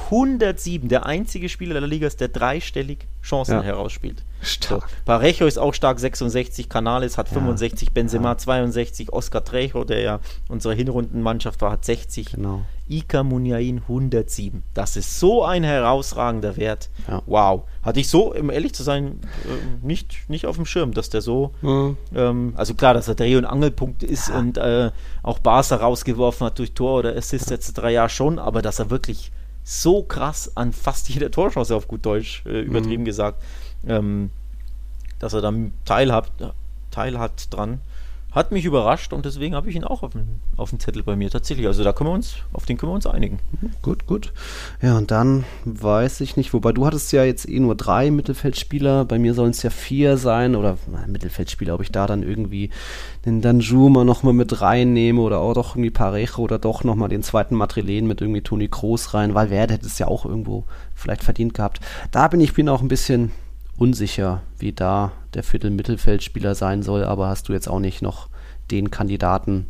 107, 0.06 0.90
der 0.90 1.06
einzige 1.06 1.50
Spieler 1.50 1.80
der 1.80 1.88
Liga 1.88 2.08
ist, 2.08 2.20
der 2.20 2.30
dreistellig 2.30 3.06
Chancen 3.22 3.56
ja. 3.56 3.62
herausspielt. 3.64 4.24
Stark. 4.42 4.84
So. 4.90 4.96
Parejo 5.06 5.46
ist 5.46 5.58
auch 5.58 5.74
stark, 5.74 6.00
66, 6.00 6.70
Canales 6.70 7.18
hat 7.18 7.28
ja. 7.28 7.34
65, 7.34 7.92
Benzema 7.92 8.30
ja. 8.30 8.38
62, 8.38 9.12
Oscar 9.12 9.44
Trejo, 9.44 9.84
der 9.84 10.00
ja 10.00 10.20
unsere 10.48 10.74
Hinrundenmannschaft 10.74 11.62
war, 11.62 11.72
hat 11.72 11.84
60. 11.84 12.34
Genau. 12.34 12.62
Ika 12.88 13.24
Muniain 13.24 13.82
107. 13.88 14.64
Das 14.74 14.96
ist 14.96 15.20
so 15.20 15.44
ein 15.44 15.64
herausragender 15.64 16.58
Wert. 16.58 16.90
Ja. 17.08 17.22
Wow. 17.26 17.64
Hatte 17.84 18.00
ich 18.00 18.10
so, 18.10 18.34
um 18.34 18.50
ehrlich 18.50 18.74
zu 18.74 18.84
sein, 18.84 19.20
äh, 19.46 19.86
nicht, 19.86 20.30
nicht 20.30 20.46
auf 20.46 20.56
dem 20.56 20.66
Schirm, 20.66 20.94
dass 20.94 21.10
der 21.10 21.22
so, 21.22 21.52
mhm. 21.62 21.98
ähm, 22.16 22.54
also 22.56 22.74
klar, 22.74 22.94
dass 22.94 23.08
er 23.08 23.16
Dreh- 23.16 23.36
und 23.36 23.46
Angelpunkt 23.46 24.04
ist 24.04 24.30
und 24.32 24.58
äh, 24.58 24.92
auch 25.22 25.40
Barca 25.40 25.76
rausgeworfen 25.76 26.48
hat 26.48 26.58
durch 26.58 26.74
Tor 26.74 27.00
oder 27.00 27.16
Assist 27.16 27.50
ja. 27.50 27.58
etc. 27.58 27.72
Ja 27.90 28.10
schon, 28.10 28.40
aber 28.40 28.62
dass 28.62 28.80
er 28.80 28.90
wirklich 28.90 29.32
so 29.70 30.02
krass 30.02 30.58
an 30.58 30.74
fast 30.74 31.10
jeder 31.10 31.30
Torchance 31.30 31.76
auf 31.76 31.88
gut 31.88 32.04
Deutsch 32.04 32.44
äh, 32.48 32.62
übertrieben 32.62 33.04
mhm. 33.04 33.06
gesagt, 33.06 33.44
ähm, 33.88 34.32
dass 35.20 35.34
er 35.34 35.42
dann 35.42 35.74
teilhabt, 35.86 36.32
teilhat 36.90 37.54
dran. 37.54 37.80
Hat 38.32 38.52
mich 38.52 38.66
überrascht 38.66 39.12
und 39.12 39.26
deswegen 39.26 39.56
habe 39.56 39.70
ich 39.70 39.76
ihn 39.76 39.84
auch 39.84 40.04
auf 40.04 40.12
dem, 40.12 40.28
auf 40.56 40.70
dem 40.70 40.80
Zettel 40.80 41.02
bei 41.02 41.16
mir 41.16 41.32
tatsächlich. 41.32 41.66
Also 41.66 41.84
da 41.84 41.94
können 41.94 42.10
wir 42.10 42.14
uns, 42.14 42.36
auf 42.54 42.66
den 42.66 42.78
können 42.78 42.92
wir 42.92 42.96
uns 42.96 43.08
einigen. 43.08 43.40
Gut, 43.82 44.06
gut. 44.06 44.34
Ja, 44.82 44.98
und 44.98 45.10
dann 45.10 45.46
weiß 45.66 46.22
ich 46.22 46.38
nicht, 46.38 46.54
wobei 46.54 46.72
du 46.72 46.86
hattest 46.86 47.12
ja 47.12 47.24
jetzt 47.24 47.50
eh 47.50 47.60
nur 47.60 47.76
drei 47.76 48.12
Mittelfeldspieler, 48.12 49.06
bei 49.06 49.18
mir 49.18 49.34
sollen 49.34 49.52
es 49.52 49.64
ja 49.64 49.72
vier 49.72 50.18
sein 50.18 50.56
oder 50.56 50.78
na, 50.92 51.08
Mittelfeldspieler, 51.08 51.74
ob 51.74 51.82
ich 51.82 51.92
da 51.92 52.06
dann 52.06 52.22
irgendwie 52.22 52.70
den 53.26 53.42
Danjuma 53.42 54.04
nochmal 54.04 54.34
mit 54.34 54.62
reinnehme 54.62 55.22
oder 55.22 55.40
auch 55.40 55.54
doch 55.54 55.76
irgendwie 55.76 55.90
Parejo 55.90 56.44
oder 56.44 56.60
doch 56.60 56.84
nochmal 56.84 57.10
den 57.10 57.24
zweiten 57.24 57.56
Madrilen 57.56 58.08
mit 58.08 58.22
irgendwie 58.22 58.42
Toni 58.42 58.68
Kroos 58.68 59.14
rein, 59.16 59.34
weil 59.34 59.50
Werde 59.50 59.74
hätte 59.74 59.88
es 59.88 59.98
ja 59.98 60.08
auch 60.08 60.26
irgendwo 60.26 60.66
vielleicht 60.96 61.24
verdient 61.24 61.56
gehabt. 61.56 61.80
Da 62.12 62.28
bin 62.28 62.42
ich 62.42 62.54
bin 62.54 62.70
auch 62.70 62.82
ein 62.82 62.88
bisschen 62.88 63.32
unsicher, 63.80 64.42
wie 64.58 64.74
da 64.74 65.12
der 65.34 65.44
Viertel-Mittelfeldspieler 65.44 66.56
sein 66.56 66.84
soll, 66.84 67.04
aber 67.04 67.28
hast 67.28 67.50
du 67.50 67.54
jetzt 67.54 67.68
auch 67.68 67.80
nicht 67.80 68.02
noch 68.02 68.28
den 68.72 68.92
Kandidaten 68.92 69.66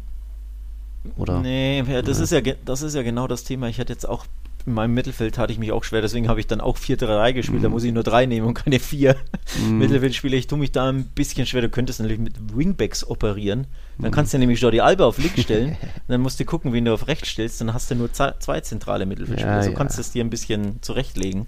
oder? 1.17 1.39
Nee, 1.39 1.83
das, 2.03 2.17
ja. 2.17 2.23
Ist 2.23 2.31
ja, 2.31 2.53
das 2.65 2.81
ist 2.81 2.95
ja 2.95 3.03
genau 3.03 3.27
das 3.27 3.43
Thema. 3.43 3.69
Ich 3.69 3.79
hatte 3.79 3.93
jetzt 3.93 4.07
auch 4.07 4.25
in 4.65 4.73
meinem 4.73 4.93
Mittelfeld 4.93 5.37
hatte 5.37 5.53
ich 5.53 5.59
mich 5.59 5.71
auch 5.71 5.83
schwer, 5.83 6.01
deswegen 6.01 6.27
habe 6.27 6.39
ich 6.39 6.47
dann 6.47 6.59
auch 6.59 6.77
4-3 6.77 7.33
gespielt. 7.33 7.59
Mm. 7.59 7.63
Da 7.63 7.69
mhm. 7.69 7.73
muss 7.73 7.83
ich 7.83 7.93
nur 7.93 8.03
drei 8.03 8.25
nehmen 8.25 8.45
und 8.45 8.53
keine 8.55 8.79
vier 8.79 9.15
mm. 9.67 9.77
Mittelfeldspieler. 9.77 10.37
Ich 10.37 10.47
tue 10.47 10.59
mich 10.59 10.71
da 10.71 10.89
ein 10.89 11.05
bisschen 11.05 11.45
schwer. 11.45 11.61
Du 11.61 11.69
könntest 11.69 11.99
natürlich 11.99 12.21
mit 12.21 12.55
Wingbacks 12.55 13.07
operieren. 13.07 13.67
Dann 13.97 14.11
mm. 14.11 14.13
kannst 14.13 14.33
du 14.33 14.37
nämlich 14.37 14.59
Jordi 14.59 14.81
Alba 14.81 15.05
auf 15.05 15.17
links 15.17 15.41
stellen. 15.41 15.77
dann 16.07 16.21
musst 16.21 16.39
du 16.39 16.45
gucken, 16.45 16.73
wen 16.73 16.85
du 16.85 16.93
auf 16.93 17.07
rechts 17.07 17.29
stellst. 17.29 17.61
Dann 17.61 17.73
hast 17.73 17.89
du 17.89 17.95
nur 17.95 18.11
zwei 18.11 18.59
zentrale 18.61 19.05
Mittelfeldspieler. 19.05 19.55
Ja, 19.55 19.63
so 19.63 19.71
ja. 19.71 19.77
kannst 19.77 19.97
du 19.97 20.01
es 20.01 20.11
dir 20.11 20.23
ein 20.23 20.29
bisschen 20.29 20.81
zurechtlegen. 20.81 21.45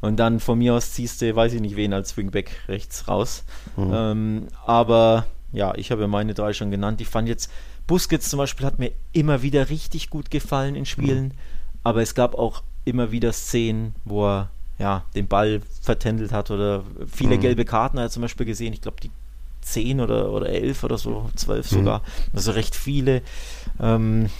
Und 0.00 0.16
dann 0.16 0.40
von 0.40 0.58
mir 0.58 0.74
aus 0.74 0.92
ziehst 0.92 1.22
du, 1.22 1.34
weiß 1.34 1.54
ich 1.54 1.60
nicht 1.60 1.76
wen, 1.76 1.92
als 1.92 2.16
Wingback 2.16 2.50
rechts 2.68 3.08
raus. 3.08 3.44
Mhm. 3.76 3.90
Ähm, 3.92 4.48
aber 4.64 5.26
ja, 5.52 5.74
ich 5.76 5.90
habe 5.90 6.06
meine 6.06 6.34
drei 6.34 6.52
schon 6.52 6.70
genannt. 6.70 7.00
Ich 7.00 7.08
fand 7.08 7.28
jetzt, 7.28 7.50
Busquets 7.86 8.28
zum 8.28 8.38
Beispiel 8.38 8.66
hat 8.66 8.78
mir 8.78 8.92
immer 9.12 9.42
wieder 9.42 9.70
richtig 9.70 10.10
gut 10.10 10.30
gefallen 10.30 10.76
in 10.76 10.86
Spielen. 10.86 11.24
Mhm. 11.24 11.32
Aber 11.82 12.02
es 12.02 12.14
gab 12.14 12.34
auch 12.34 12.62
immer 12.84 13.10
wieder 13.10 13.32
Szenen, 13.32 13.94
wo 14.04 14.26
er 14.26 14.50
ja, 14.78 15.04
den 15.14 15.26
Ball 15.26 15.60
vertändelt 15.82 16.32
hat 16.32 16.50
oder 16.50 16.84
viele 17.12 17.36
mhm. 17.36 17.40
gelbe 17.40 17.64
Karten 17.64 17.98
hat 17.98 18.06
er 18.06 18.10
zum 18.10 18.22
Beispiel 18.22 18.46
gesehen. 18.46 18.72
Ich 18.72 18.80
glaube, 18.80 18.98
die 19.02 19.10
10 19.62 20.00
oder, 20.00 20.30
oder 20.30 20.48
11 20.48 20.84
oder 20.84 20.98
so, 20.98 21.28
12 21.34 21.70
mhm. 21.70 21.76
sogar. 21.76 22.02
Also 22.32 22.52
recht 22.52 22.76
viele. 22.76 23.22
Ähm, 23.80 24.30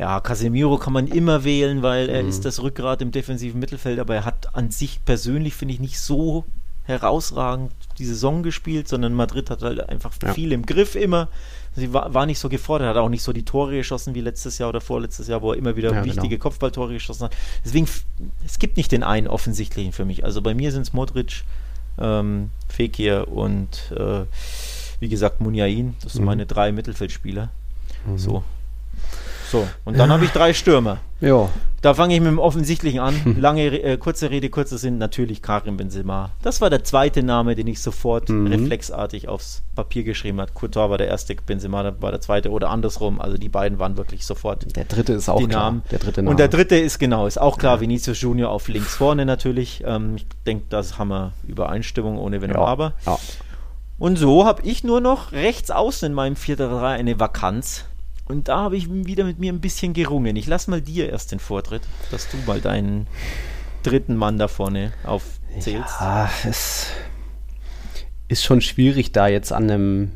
ja, 0.00 0.18
Casemiro 0.20 0.78
kann 0.78 0.94
man 0.94 1.06
immer 1.08 1.44
wählen, 1.44 1.82
weil 1.82 2.08
er 2.08 2.22
mhm. 2.22 2.30
ist 2.30 2.46
das 2.46 2.62
Rückgrat 2.62 3.02
im 3.02 3.12
defensiven 3.12 3.60
Mittelfeld, 3.60 3.98
aber 3.98 4.14
er 4.14 4.24
hat 4.24 4.54
an 4.54 4.70
sich 4.70 5.04
persönlich, 5.04 5.54
finde 5.54 5.74
ich, 5.74 5.80
nicht 5.80 6.00
so 6.00 6.46
herausragend 6.84 7.70
die 7.98 8.06
Saison 8.06 8.42
gespielt, 8.42 8.88
sondern 8.88 9.12
Madrid 9.12 9.50
hat 9.50 9.60
halt 9.60 9.86
einfach 9.90 10.14
ja. 10.22 10.32
viel 10.32 10.52
im 10.52 10.64
Griff 10.64 10.94
immer. 10.94 11.28
Sie 11.76 11.92
war, 11.92 12.14
war, 12.14 12.24
nicht 12.24 12.38
so 12.38 12.48
gefordert, 12.48 12.88
hat 12.88 12.96
auch 12.96 13.10
nicht 13.10 13.22
so 13.22 13.34
die 13.34 13.44
Tore 13.44 13.76
geschossen 13.76 14.14
wie 14.14 14.22
letztes 14.22 14.56
Jahr 14.56 14.70
oder 14.70 14.80
vorletztes 14.80 15.28
Jahr, 15.28 15.42
wo 15.42 15.52
er 15.52 15.58
immer 15.58 15.76
wieder 15.76 15.92
ja, 15.92 16.02
wichtige 16.02 16.30
genau. 16.30 16.44
Kopfballtore 16.44 16.94
geschossen 16.94 17.24
hat. 17.24 17.36
Deswegen, 17.62 17.86
es 18.46 18.58
gibt 18.58 18.78
nicht 18.78 18.92
den 18.92 19.02
einen 19.02 19.26
offensichtlichen 19.26 19.92
für 19.92 20.06
mich. 20.06 20.24
Also 20.24 20.40
bei 20.40 20.54
mir 20.54 20.72
sind 20.72 20.82
es 20.82 20.94
Modric, 20.94 21.44
ähm, 21.98 22.48
Fekir 22.68 23.28
und 23.28 23.92
äh, 23.94 24.24
wie 24.98 25.10
gesagt 25.10 25.42
Munyain. 25.42 25.94
Das 26.02 26.14
sind 26.14 26.22
mhm. 26.22 26.26
meine 26.26 26.46
drei 26.46 26.72
Mittelfeldspieler. 26.72 27.50
Mhm. 28.06 28.18
So, 28.18 28.42
so, 29.50 29.66
und 29.84 29.98
dann 29.98 30.10
ja. 30.10 30.14
habe 30.14 30.24
ich 30.24 30.30
drei 30.30 30.52
Stürmer. 30.54 30.98
Ja. 31.20 31.48
Da 31.82 31.94
fange 31.94 32.14
ich 32.14 32.20
mit 32.20 32.28
dem 32.28 32.38
Offensichtlichen 32.38 33.00
an. 33.00 33.36
Lange, 33.40 33.66
äh, 33.66 33.96
kurze 33.96 34.30
Rede, 34.30 34.50
kurzer 34.50 34.76
Sinn, 34.76 34.98
natürlich 34.98 35.40
Karim 35.40 35.78
Benzema. 35.78 36.30
Das 36.42 36.60
war 36.60 36.68
der 36.68 36.84
zweite 36.84 37.22
Name, 37.22 37.54
den 37.54 37.66
ich 37.66 37.80
sofort 37.80 38.28
mhm. 38.28 38.48
reflexartig 38.48 39.28
aufs 39.28 39.62
Papier 39.74 40.04
geschrieben 40.04 40.40
habe. 40.40 40.52
Courtois 40.52 40.90
war 40.90 40.98
der 40.98 41.08
erste, 41.08 41.34
Benzema 41.34 41.94
war 42.00 42.10
der 42.10 42.20
zweite 42.20 42.50
oder 42.50 42.68
andersrum. 42.68 43.20
Also 43.20 43.38
die 43.38 43.48
beiden 43.48 43.78
waren 43.78 43.96
wirklich 43.96 44.26
sofort. 44.26 44.76
Der 44.76 44.84
dritte 44.84 45.14
ist 45.14 45.28
auch 45.28 45.38
klar. 45.38 45.64
Namen. 45.64 45.82
Der 45.90 45.98
dritte 45.98 46.22
Name. 46.22 46.30
Und 46.30 46.38
der 46.38 46.48
dritte 46.48 46.76
ist 46.76 46.98
genau, 46.98 47.26
ist 47.26 47.40
auch 47.40 47.56
klar, 47.56 47.76
ja. 47.76 47.80
Vinicius 47.80 48.20
Junior 48.20 48.50
auf 48.50 48.68
links 48.68 48.94
vorne 48.94 49.24
natürlich. 49.24 49.82
Ähm, 49.86 50.16
ich 50.16 50.26
denke, 50.46 50.66
das 50.68 50.98
haben 50.98 51.08
wir 51.08 51.32
Übereinstimmung 51.48 52.18
ohne 52.18 52.42
Wenn 52.42 52.50
und 52.50 52.56
Aber. 52.56 52.92
Ja. 53.06 53.18
Und 53.98 54.16
so 54.16 54.46
habe 54.46 54.62
ich 54.62 54.84
nur 54.84 55.00
noch 55.00 55.32
rechts 55.32 55.70
außen 55.70 56.06
in 56.06 56.14
meinem 56.14 56.34
4-3 56.34 56.82
eine 56.82 57.20
Vakanz. 57.20 57.84
Und 58.30 58.48
da 58.48 58.58
habe 58.58 58.76
ich 58.76 58.88
wieder 58.90 59.24
mit 59.24 59.38
mir 59.38 59.52
ein 59.52 59.60
bisschen 59.60 59.92
gerungen. 59.92 60.36
Ich 60.36 60.46
lasse 60.46 60.70
mal 60.70 60.80
dir 60.80 61.10
erst 61.10 61.32
den 61.32 61.40
Vortritt, 61.40 61.82
dass 62.10 62.28
du 62.30 62.36
mal 62.46 62.60
deinen 62.60 63.06
dritten 63.82 64.16
Mann 64.16 64.38
da 64.38 64.48
vorne 64.48 64.92
aufzählst. 65.04 66.00
Ja, 66.00 66.30
es 66.48 66.86
ist 68.28 68.44
schon 68.44 68.60
schwierig, 68.60 69.12
da 69.12 69.26
jetzt 69.26 69.52
an 69.52 69.70
einem 69.70 70.10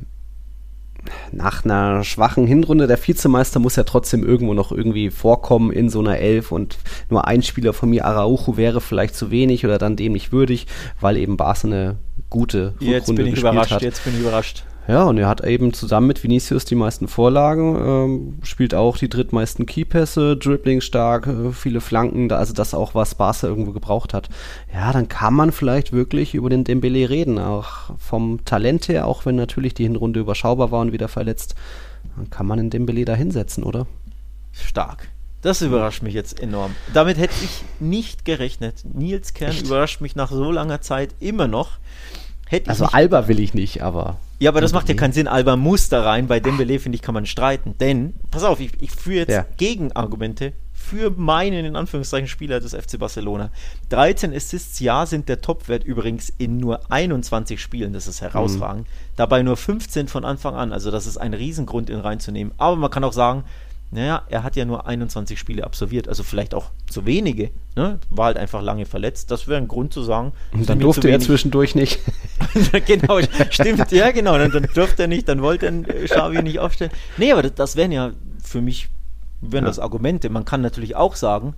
nach 1.33 1.65
einer 1.65 2.03
schwachen 2.03 2.47
Hinrunde, 2.47 2.87
der 2.87 3.05
Vizemeister 3.05 3.59
muss 3.59 3.77
ja 3.77 3.83
trotzdem 3.83 4.25
irgendwo 4.25 4.55
noch 4.55 4.73
irgendwie 4.73 5.11
vorkommen 5.11 5.71
in 5.71 5.91
so 5.91 6.01
einer 6.01 6.19
Elf 6.19 6.51
und 6.51 6.79
nur 7.11 7.27
ein 7.27 7.43
Spieler 7.43 7.75
von 7.75 7.91
mir, 7.91 8.07
Araujo, 8.07 8.57
wäre 8.57 8.81
vielleicht 8.81 9.15
zu 9.15 9.31
wenig 9.31 9.67
oder 9.67 9.77
dann 9.77 9.97
dem 9.97 10.13
nicht 10.13 10.33
würdig, 10.33 10.67
weil 11.01 11.19
eben 11.19 11.37
Barca 11.37 11.67
eine 11.67 11.97
gute 12.31 12.75
Rückrunde 12.81 12.93
Jetzt 12.93 13.15
bin 13.15 13.27
ich 13.27 13.39
überrascht, 13.39 13.73
hat. 13.73 13.83
jetzt 13.83 14.05
bin 14.05 14.15
ich 14.15 14.21
überrascht. 14.21 14.65
Ja, 14.87 15.05
und 15.05 15.17
er 15.17 15.29
hat 15.29 15.43
eben 15.43 15.73
zusammen 15.73 16.07
mit 16.07 16.23
Vinicius 16.23 16.67
die 16.67 16.75
meisten 16.75 17.09
Vorlagen, 17.09 17.77
ähm, 17.77 18.39
spielt 18.43 18.75
auch 18.75 18.99
die 18.99 19.09
drittmeisten 19.09 19.65
Keypässe, 19.65 20.37
Dribbling 20.37 20.83
stark, 20.83 21.27
äh, 21.27 21.53
viele 21.53 21.81
Flanken, 21.81 22.29
da, 22.29 22.37
also 22.37 22.53
das 22.53 22.75
auch, 22.75 22.95
was 22.95 23.15
Barca 23.15 23.47
irgendwo 23.47 23.73
gebraucht 23.73 24.13
hat. 24.13 24.29
Ja, 24.75 24.93
dann 24.93 25.09
kann 25.09 25.33
man 25.33 25.53
vielleicht 25.53 25.93
wirklich 25.93 26.35
über 26.35 26.51
den 26.51 26.65
Dembele 26.65 27.09
reden, 27.09 27.39
auch 27.39 27.97
vom 27.99 28.45
Talent 28.45 28.89
her, 28.89 29.07
auch 29.07 29.25
wenn 29.25 29.37
natürlich 29.37 29.73
die 29.73 29.85
Hinrunde 29.85 30.21
überschaubar 30.21 30.71
war 30.71 30.81
und 30.81 30.93
wieder 30.93 31.09
verletzt, 31.09 31.55
dann 32.17 32.29
kann 32.29 32.47
man 32.47 32.59
den 32.59 32.69
Dembele 32.69 33.07
da 33.07 33.15
hinsetzen, 33.15 33.65
oder? 33.65 33.87
Stark. 34.53 35.09
Das 35.41 35.63
überrascht 35.63 36.03
mich 36.03 36.15
jetzt 36.15 36.41
enorm. 36.41 36.75
Damit 36.93 37.19
hätte 37.19 37.35
ich 37.43 37.63
nicht 37.81 38.25
gerechnet. 38.25 38.83
Nils 38.85 39.35
Kern 39.35 39.51
Echt? 39.51 39.67
überrascht 39.67 40.01
mich 40.01 40.17
nach 40.17 40.31
so 40.31 40.51
langer 40.51 40.81
Zeit 40.81 41.15
immer 41.21 41.49
noch. 41.49 41.73
Hätte 42.47 42.71
also 42.71 42.87
Alba 42.87 43.29
will 43.29 43.41
ich 43.41 43.53
nicht, 43.53 43.83
aber. 43.83 44.17
Ja, 44.39 44.51
aber 44.51 44.61
das 44.61 44.73
macht 44.73 44.89
ja 44.89 44.95
keinen 44.95 45.13
Sinn. 45.13 45.29
Alba 45.29 45.57
muss 45.57 45.89
da 45.89 46.03
rein. 46.03 46.27
Bei 46.27 46.41
Dembele, 46.41 46.79
finde 46.79 46.97
ich, 46.97 47.03
kann 47.03 47.15
man 47.15 47.27
streiten. 47.27 47.77
Denn, 47.79 48.15
pass 48.31 48.45
auf, 48.45 48.61
ich, 48.61 48.73
ich 48.81 48.91
führe 48.91 49.19
jetzt 49.19 49.31
ja. 49.31 49.47
Gegenargumente 49.57 50.53
für 50.73 51.11
meinen, 51.11 51.65
in 51.65 51.77
Anführungszeichen, 51.77 52.29
Spieler 52.29 52.61
des 52.61 52.75
FC 52.75 52.99
Barcelona. 52.99 53.51
13 53.89 54.35
Assists, 54.35 54.81
ja, 54.81 55.07
sind 55.07 55.29
der 55.29 55.41
Topwert 55.41 55.85
übrigens 55.85 56.31
in 56.37 56.59
nur 56.59 56.91
21 56.91 57.61
Spielen. 57.61 57.93
Das 57.93 58.07
ist 58.07 58.21
herausragend. 58.21 58.87
Mhm. 58.87 58.93
Dabei 59.17 59.43
nur 59.43 59.57
15 59.57 60.09
von 60.09 60.25
Anfang 60.25 60.55
an. 60.55 60.73
Also, 60.73 60.91
das 60.91 61.07
ist 61.07 61.17
ein 61.17 61.33
Riesengrund, 61.33 61.89
ihn 61.89 62.01
reinzunehmen. 62.01 62.53
Aber 62.59 62.77
man 62.77 62.91
kann 62.91 63.05
auch 63.05 63.13
sagen, 63.13 63.45
naja, 63.95 64.25
er 64.29 64.43
hat 64.43 64.57
ja 64.57 64.65
nur 64.65 64.89
21 64.89 65.39
Spiele 65.39 65.63
absolviert, 65.63 66.09
also 66.09 66.25
vielleicht 66.25 66.53
auch 66.53 66.73
zu 66.91 67.07
wenige. 67.07 67.51
Ne? 67.77 68.01
War 68.11 68.27
halt 68.27 68.37
einfach 68.37 68.61
lange 68.61 68.87
verletzt. 68.87 69.31
Das 69.31 69.47
wäre 69.47 69.61
ein 69.61 69.69
Grund 69.69 69.93
zu 69.93 70.03
sagen. 70.03 70.33
Und 70.53 70.69
dann 70.69 70.81
durfte 70.81 71.09
er 71.09 71.21
zwischendurch 71.21 71.77
nicht. 71.77 72.01
genau, 72.87 73.21
stimmt, 73.51 73.93
ja, 73.93 74.11
genau. 74.11 74.37
Dann, 74.37 74.51
dann 74.51 74.67
durfte 74.75 75.03
er 75.03 75.07
nicht, 75.07 75.29
dann 75.29 75.43
wollte 75.43 75.67
er 75.67 75.83
Xavi 76.07 76.43
nicht 76.43 76.59
aufstellen. 76.59 76.91
Nee, 77.19 77.31
aber 77.31 77.43
das, 77.43 77.55
das 77.55 77.77
wären 77.77 77.93
ja 77.93 78.11
für 78.43 78.61
mich 78.61 78.89
wären 79.41 79.63
ja. 79.63 79.71
das 79.71 79.79
Argumente. 79.79 80.29
Man 80.29 80.45
kann 80.45 80.61
natürlich 80.61 80.97
auch 80.97 81.15
sagen, 81.15 81.55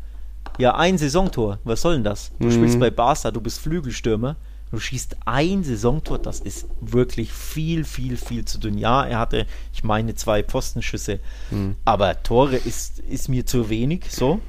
ja, 0.59 0.75
ein 0.75 0.99
Saisontor, 0.99 1.59
was 1.65 1.81
soll 1.81 1.95
denn 1.95 2.05
das? 2.05 2.33
Du 2.39 2.49
mhm. 2.49 2.53
spielst 2.53 2.79
bei 2.79 2.91
Barca, 2.91 3.31
du 3.31 3.41
bist 3.41 3.61
Flügelstürmer 3.61 4.37
Du 4.71 4.81
schießt 4.81 5.17
ein 5.25 5.63
Saisontor, 5.63 6.19
das 6.19 6.41
ist 6.41 6.67
wirklich 6.81 7.33
viel, 7.33 7.85
viel, 7.85 8.17
viel 8.17 8.45
zu 8.45 8.59
dünn. 8.59 8.77
Ja, 8.79 9.05
er 9.05 9.19
hatte, 9.21 9.47
ich 9.73 9.85
meine, 9.85 10.15
zwei 10.17 10.43
Pfostenschüsse, 10.43 11.21
mhm. 11.51 11.77
aber 11.85 12.23
Tore 12.23 12.57
ist, 12.57 12.99
ist 12.99 13.29
mir 13.29 13.47
zu 13.47 13.71
wenig. 13.71 14.07
So, 14.11 14.41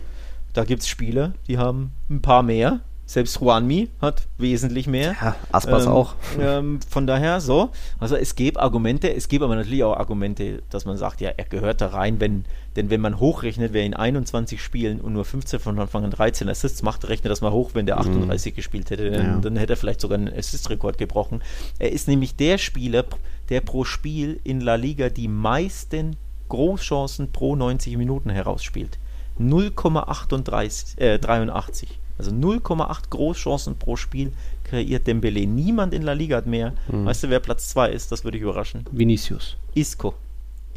da 0.53 0.63
gibt 0.63 0.81
es 0.81 0.87
Spieler, 0.87 1.33
die 1.47 1.57
haben 1.57 1.91
ein 2.09 2.21
paar 2.21 2.41
mehr. 2.41 2.81
Selbst 3.07 3.39
Juanmi 3.39 3.87
hat 4.01 4.27
wesentlich 4.37 4.85
mehr. 4.85 5.15
Ja, 5.21 5.35
Aspas 5.53 5.85
ähm, 5.85 5.91
auch. 5.93 6.15
Ähm, 6.41 6.81
von 6.89 7.07
daher 7.07 7.39
so. 7.39 7.69
Also 7.99 8.17
es 8.17 8.35
gibt 8.35 8.57
Argumente, 8.59 9.13
es 9.13 9.29
gibt 9.29 9.43
aber 9.43 9.55
natürlich 9.55 9.85
auch 9.85 9.95
Argumente, 9.95 10.61
dass 10.69 10.83
man 10.83 10.97
sagt, 10.97 11.21
ja, 11.21 11.29
er 11.29 11.45
gehört 11.45 11.79
da 11.79 11.87
rein, 11.87 12.19
wenn, 12.19 12.43
denn 12.75 12.89
wenn 12.89 12.99
man 12.99 13.17
hochrechnet, 13.21 13.71
wer 13.71 13.85
in 13.85 13.93
21 13.93 14.61
Spielen 14.61 14.99
und 14.99 15.13
nur 15.13 15.23
15 15.23 15.61
von 15.61 15.79
Anfang 15.79 16.03
an 16.03 16.11
13 16.11 16.49
Assists 16.49 16.83
macht, 16.83 17.07
rechnet 17.07 17.31
das 17.31 17.39
mal 17.39 17.53
hoch, 17.53 17.71
wenn 17.75 17.85
der 17.85 17.97
38 17.97 18.51
mhm. 18.51 18.55
gespielt 18.57 18.89
hätte, 18.89 19.09
dann, 19.09 19.25
ja. 19.25 19.37
dann 19.37 19.55
hätte 19.55 19.73
er 19.73 19.77
vielleicht 19.77 20.01
sogar 20.01 20.17
einen 20.17 20.27
Assist-Rekord 20.27 20.97
gebrochen. 20.97 21.41
Er 21.79 21.93
ist 21.93 22.09
nämlich 22.09 22.35
der 22.35 22.57
Spieler, 22.57 23.05
der 23.47 23.61
pro 23.61 23.85
Spiel 23.85 24.41
in 24.43 24.59
La 24.59 24.75
Liga 24.75 25.07
die 25.07 25.29
meisten 25.29 26.17
Großchancen 26.49 27.31
pro 27.31 27.55
90 27.55 27.95
Minuten 27.95 28.29
herausspielt. 28.29 28.99
0,83. 29.39 30.99
Äh, 30.99 31.19
83. 31.19 31.99
Also 32.17 32.31
0,8 32.31 33.09
Großchancen 33.09 33.77
pro 33.77 33.95
Spiel 33.95 34.31
kreiert 34.63 35.07
Dembele. 35.07 35.45
Niemand 35.45 35.93
in 35.93 36.01
La 36.01 36.13
Liga 36.13 36.37
hat 36.37 36.45
mehr. 36.45 36.73
Mhm. 36.87 37.05
Weißt 37.05 37.23
du, 37.23 37.29
wer 37.29 37.39
Platz 37.39 37.69
2 37.69 37.89
ist? 37.91 38.11
Das 38.11 38.23
würde 38.23 38.37
ich 38.37 38.43
überraschen. 38.43 38.85
Vinicius. 38.91 39.57
Isco. 39.75 40.13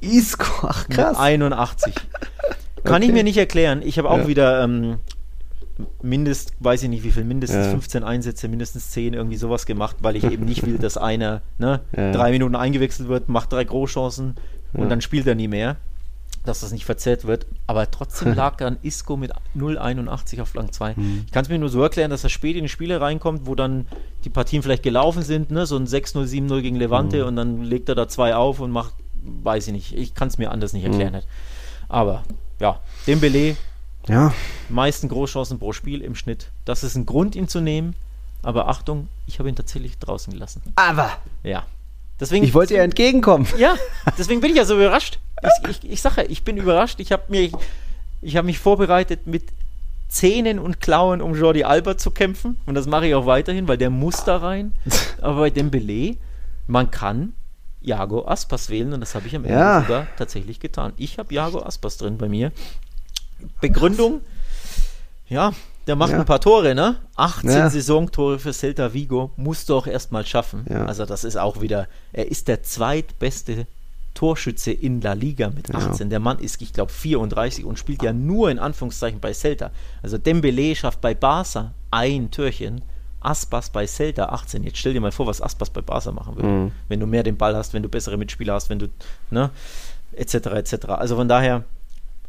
Isco, 0.01 0.67
ach 0.67 0.89
krass. 0.89 1.13
Mit 1.13 1.21
81. 1.21 1.95
Kann 2.85 2.97
okay. 2.97 3.07
ich 3.07 3.13
mir 3.13 3.25
nicht 3.25 3.37
erklären. 3.37 3.83
Ich 3.83 3.99
habe 3.99 4.11
auch 4.11 4.19
ja. 4.19 4.29
wieder 4.29 4.65
ähm, 4.65 4.99
mindest, 6.03 6.55
weiß 6.61 6.83
ich 6.83 6.89
nicht 6.89 7.05
wie 7.05 7.11
viel, 7.11 7.25
mindestens 7.25 7.67
ja. 7.67 7.71
15 7.73 8.05
Einsätze, 8.05 8.49
mindestens 8.49 8.91
10, 8.91 9.15
irgendwie 9.15 9.37
sowas 9.37 9.67
gemacht, 9.67 9.97
weil 10.01 10.17
ich 10.17 10.25
eben 10.25 10.45
nicht 10.45 10.65
will, 10.65 10.79
dass 10.79 10.97
einer 10.99 11.43
ne, 11.59 11.81
ja. 11.95 12.13
drei 12.13 12.31
Minuten 12.31 12.57
eingewechselt 12.57 13.09
wird, 13.09 13.29
macht 13.29 13.53
drei 13.53 13.65
Großchancen 13.65 14.37
und 14.73 14.89
dann 14.89 15.01
spielt 15.01 15.27
er 15.27 15.35
nie 15.35 15.49
mehr 15.49 15.77
dass 16.45 16.61
das 16.61 16.73
nicht 16.73 16.85
verzerrt 16.85 17.27
wird. 17.27 17.47
Aber 17.67 17.91
trotzdem 17.91 18.35
lag 18.35 18.57
dann 18.57 18.79
Isco 18.83 19.17
mit 19.17 19.33
0,81 19.57 20.41
auf 20.43 20.49
Flank 20.49 20.73
2. 20.75 20.95
Mhm. 20.97 21.25
Ich 21.27 21.33
kann 21.33 21.45
es 21.45 21.49
mir 21.49 21.59
nur 21.59 21.69
so 21.69 21.83
erklären, 21.83 22.11
dass 22.11 22.25
er 22.25 22.31
spät 22.31 22.57
in 22.57 22.63
die 22.63 22.69
Spiele 22.69 23.01
reinkommt, 23.01 23.47
wo 23.47 23.55
dann 23.55 23.87
die 24.25 24.31
Partien 24.31 24.63
vielleicht 24.63 24.83
gelaufen 24.83 25.23
sind, 25.23 25.51
ne? 25.51 25.67
so 25.67 25.77
ein 25.77 25.87
6-0, 25.87 26.25
7-0 26.27 26.63
gegen 26.63 26.77
Levante 26.77 27.23
mhm. 27.23 27.29
und 27.29 27.37
dann 27.37 27.63
legt 27.63 27.89
er 27.89 27.95
da 27.95 28.09
zwei 28.09 28.35
auf 28.35 28.61
und 28.61 28.71
macht, 28.71 28.95
weiß 29.23 29.69
ich 29.69 29.73
nicht, 29.73 29.97
ich 29.97 30.15
kann 30.15 30.29
es 30.29 30.39
mir 30.39 30.51
anders 30.51 30.73
nicht 30.73 30.85
erklären. 30.85 31.15
Mhm. 31.15 31.21
Aber 31.89 32.23
ja, 32.61 32.81
Dembele, 33.07 33.57
ja. 34.09 34.33
meisten 34.69 35.09
Großchancen 35.09 35.59
pro 35.59 35.73
Spiel 35.73 36.03
im 36.03 36.15
Schnitt. 36.15 36.51
Das 36.65 36.85
ist 36.85 36.95
ein 36.95 37.07
Grund, 37.07 37.35
ihn 37.35 37.49
zu 37.49 37.61
nehmen. 37.61 37.95
Aber 38.43 38.69
Achtung, 38.69 39.09
ich 39.27 39.39
habe 39.39 39.49
ihn 39.49 39.57
tatsächlich 39.57 39.99
draußen 39.99 40.33
gelassen. 40.33 40.63
Aber. 40.77 41.11
Ja. 41.43 41.65
Deswegen, 42.21 42.45
ich 42.45 42.55
wollte 42.55 42.75
ihr 42.75 42.83
entgegenkommen. 42.83 43.47
Ja, 43.59 43.77
deswegen 44.19 44.41
bin 44.41 44.51
ich 44.51 44.57
ja 44.57 44.65
so 44.65 44.77
überrascht. 44.77 45.19
Ich, 45.43 45.71
ich, 45.71 45.91
ich 45.93 46.03
sage, 46.03 46.25
ich 46.25 46.45
bin 46.45 46.59
überrascht. 46.59 47.01
Ich 47.01 47.13
habe 47.13 47.25
mir, 47.29 47.51
ich 48.21 48.37
habe 48.37 48.47
mich 48.47 48.59
vorbereitet 48.59 49.27
mit 49.27 49.45
Zähnen 50.09 50.59
und 50.59 50.81
Klauen, 50.81 51.23
um 51.23 51.35
Jordi 51.35 51.65
Alba 51.65 51.97
zu 51.97 52.11
kämpfen. 52.11 52.59
Und 52.67 52.75
das 52.75 52.87
mache 52.87 53.07
ich 53.07 53.15
auch 53.15 53.27
weiterhin, 53.27 53.69
weil 53.69 53.79
der 53.79 53.91
muss 53.91 54.25
da 54.25 54.37
rein. 54.37 54.73
Aber 55.23 55.41
bei 55.41 55.51
Dembele, 55.51 56.17
man 56.67 56.91
kann 56.91 57.33
Jago 57.81 58.27
Aspas 58.27 58.69
wählen 58.69 58.93
und 58.93 59.01
das 59.01 59.15
habe 59.15 59.27
ich 59.27 59.35
am 59.35 59.45
Ende 59.45 59.59
ja. 59.59 59.81
sogar 59.81 60.07
tatsächlich 60.19 60.61
getan. 60.61 60.93
Ich 60.99 61.19
habe 61.19 61.33
Jago 61.35 61.63
Aspas 61.63 61.97
drin 61.97 62.19
bei 62.19 62.29
mir. 62.29 62.53
Begründung, 63.63 64.21
ja, 65.29 65.53
der 65.87 65.97
macht 65.97 66.13
ja. 66.13 66.19
ein 66.19 66.25
paar 66.25 66.41
Tore, 66.41 66.75
ne? 66.75 66.97
18 67.17 67.51
ja. 67.51 67.71
Saisontore 67.71 68.39
für 68.39 68.53
Celta 68.53 68.93
Vigo 68.93 69.33
musst 69.37 69.69
du 69.69 69.77
auch 69.77 69.87
erstmal 69.87 70.27
schaffen. 70.27 70.65
Ja. 70.69 70.85
Also 70.85 71.07
das 71.07 71.25
ist 71.25 71.37
auch 71.37 71.61
wieder, 71.61 71.89
er 72.13 72.31
ist 72.31 72.49
der 72.49 72.63
zweitbeste 72.63 73.67
Torschütze 74.15 74.73
in 74.73 75.01
La 75.01 75.15
Liga 75.15 75.51
mit 75.51 75.75
18. 75.75 76.11
Der 76.11 76.21
Mann 76.21 76.39
ist, 76.39 76.61
ich 76.61 76.73
glaube, 76.73 76.93
34 76.93 77.65
und 77.65 77.79
spielt 77.79 78.03
ja 78.03 78.13
nur 78.13 78.51
in 78.51 78.59
Anführungszeichen 78.59 79.21
bei 79.21 79.33
Celta. 79.33 79.71
Also 80.03 80.19
Dembele 80.19 80.75
schafft 80.75 81.01
bei 81.01 81.15
Barca 81.15 81.73
ein 81.91 82.31
Türchen. 82.31 82.83
Aspas 83.21 83.71
bei 83.71 83.87
Celta 83.87 84.27
18. 84.27 84.65
Jetzt 84.65 84.79
stell 84.79 84.95
dir 84.95 85.01
mal 85.01 85.13
vor, 85.13 85.27
was 85.27 85.43
Aspas 85.43 85.71
bei 85.71 85.81
Barca 85.81 86.11
machen 86.11 86.37
würde. 86.37 86.49
Mhm. 86.49 86.73
Wenn 86.89 87.01
du 87.01 87.07
mehr 87.07 87.23
den 87.23 87.37
Ball 87.37 87.55
hast, 87.55 87.75
wenn 87.75 87.83
du 87.83 87.89
bessere 87.89 88.17
Mitspieler 88.17 88.55
hast, 88.55 88.71
wenn 88.71 88.79
du, 88.79 88.89
ne, 89.31 89.51
etc. 90.13 90.35
etc. 90.35 90.87
Also 90.89 91.17
von 91.17 91.29
daher, 91.29 91.65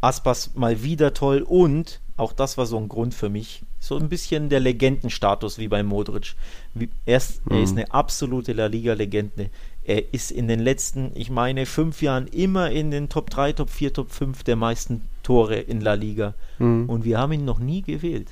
Aspas 0.02 0.52
mal 0.56 0.84
wieder 0.84 1.14
toll 1.14 1.42
und 1.48 2.02
auch 2.22 2.34
das 2.34 2.56
war 2.58 2.68
so 2.68 2.78
ein 2.78 2.88
Grund 2.88 3.16
für 3.16 3.30
mich. 3.30 3.64
So 3.80 3.98
ein 3.98 4.08
bisschen 4.08 4.50
der 4.50 4.60
Legendenstatus 4.60 5.58
wie 5.58 5.68
bei 5.68 5.82
Modric. 5.82 6.36
Wie, 6.76 6.90
er, 7.06 7.18
ist, 7.18 7.44
mhm. 7.46 7.56
er 7.56 7.64
ist 7.64 7.72
eine 7.72 7.92
absolute 7.92 8.54
La 8.54 8.68
Liga-Legende. 8.68 9.50
Er 9.84 10.14
ist 10.14 10.30
in 10.30 10.48
den 10.48 10.60
letzten, 10.60 11.12
ich 11.16 11.32
meine, 11.32 11.66
fünf 11.66 12.04
Jahren 12.04 12.28
immer 12.28 12.70
in 12.70 12.92
den 12.92 13.10
Top 13.10 13.32
3, 13.32 13.54
Top 13.54 13.72
4, 13.72 13.94
Top 13.94 14.12
5 14.12 14.44
der 14.44 14.56
meisten 14.56 15.02
Tore 15.24 15.56
in 15.56 15.82
La 15.82 15.96
Liga. 15.96 16.36
Mhm. 16.60 16.88
Und 16.88 17.06
wir 17.06 17.18
haben 17.18 17.34
ihn 17.34 17.44
noch 17.44 17.58
nie 17.58 17.82
gewählt. 17.82 18.28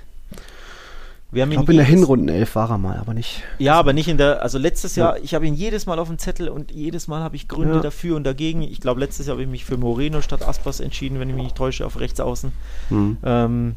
Wir 1.31 1.43
haben 1.43 1.51
ich 1.51 1.57
glaube, 1.57 1.73
in 1.73 1.77
der 1.77 1.85
Hinrundenelf 1.85 2.55
war 2.55 2.71
er 2.71 2.79
mal, 2.79 2.97
aber 2.97 3.13
nicht. 3.13 3.43
Ja, 3.59 3.75
aber 3.75 3.93
nicht 3.93 4.07
in 4.07 4.17
der, 4.17 4.41
also 4.41 4.57
letztes 4.57 4.95
Jahr, 4.95 5.17
ja. 5.17 5.23
ich 5.23 5.35
habe 5.35 5.45
ihn 5.45 5.53
jedes 5.53 5.85
Mal 5.85 5.99
auf 5.99 6.07
dem 6.07 6.17
Zettel 6.17 6.49
und 6.49 6.71
jedes 6.71 7.07
Mal 7.07 7.21
habe 7.21 7.35
ich 7.35 7.47
Gründe 7.47 7.75
ja. 7.75 7.81
dafür 7.81 8.15
und 8.15 8.23
dagegen. 8.23 8.63
Ich 8.63 8.81
glaube, 8.81 8.99
letztes 8.99 9.27
Jahr 9.27 9.35
habe 9.35 9.43
ich 9.43 9.49
mich 9.49 9.63
für 9.63 9.77
Moreno 9.77 10.21
statt 10.21 10.47
Aspas 10.47 10.79
entschieden, 10.79 11.19
wenn 11.19 11.29
ich 11.29 11.35
mich 11.35 11.43
nicht 11.43 11.55
täusche, 11.55 11.85
auf 11.85 11.99
rechts 11.99 12.19
außen. 12.19 12.51
Mhm. 12.89 13.17
Ähm, 13.23 13.75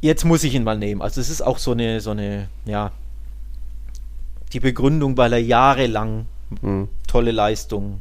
jetzt 0.00 0.24
muss 0.24 0.42
ich 0.42 0.54
ihn 0.54 0.64
mal 0.64 0.78
nehmen. 0.78 1.02
Also 1.02 1.20
es 1.20 1.28
ist 1.28 1.42
auch 1.42 1.58
so 1.58 1.72
eine, 1.72 2.00
so 2.00 2.12
eine, 2.12 2.48
ja, 2.64 2.92
die 4.54 4.60
Begründung, 4.60 5.18
weil 5.18 5.34
er 5.34 5.42
jahrelang 5.42 6.24
mhm. 6.62 6.88
tolle 7.06 7.32
Leistung, 7.32 8.00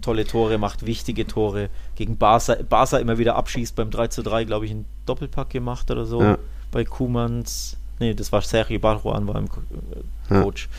tolle 0.00 0.24
Tore 0.26 0.58
macht, 0.58 0.86
wichtige 0.86 1.26
Tore 1.26 1.70
gegen 1.96 2.18
Barca, 2.18 2.56
Barca 2.68 2.98
immer 2.98 3.18
wieder 3.18 3.34
abschießt 3.34 3.74
beim 3.74 3.90
3 3.90 4.06
zu 4.08 4.22
3, 4.22 4.44
glaube 4.44 4.66
ich, 4.66 4.70
einen 4.70 4.86
Doppelpack 5.06 5.50
gemacht 5.50 5.90
oder 5.90 6.06
so. 6.06 6.22
Ja. 6.22 6.38
Bei 6.70 6.84
Kumans 6.84 7.79
Nee, 8.00 8.14
das 8.14 8.32
war 8.32 8.40
Sergio 8.40 8.80
Barjuan, 8.80 9.28
war 9.28 9.36
im 9.36 9.44
äh, 9.44 10.40
Coach. 10.42 10.68
Ja. 10.70 10.76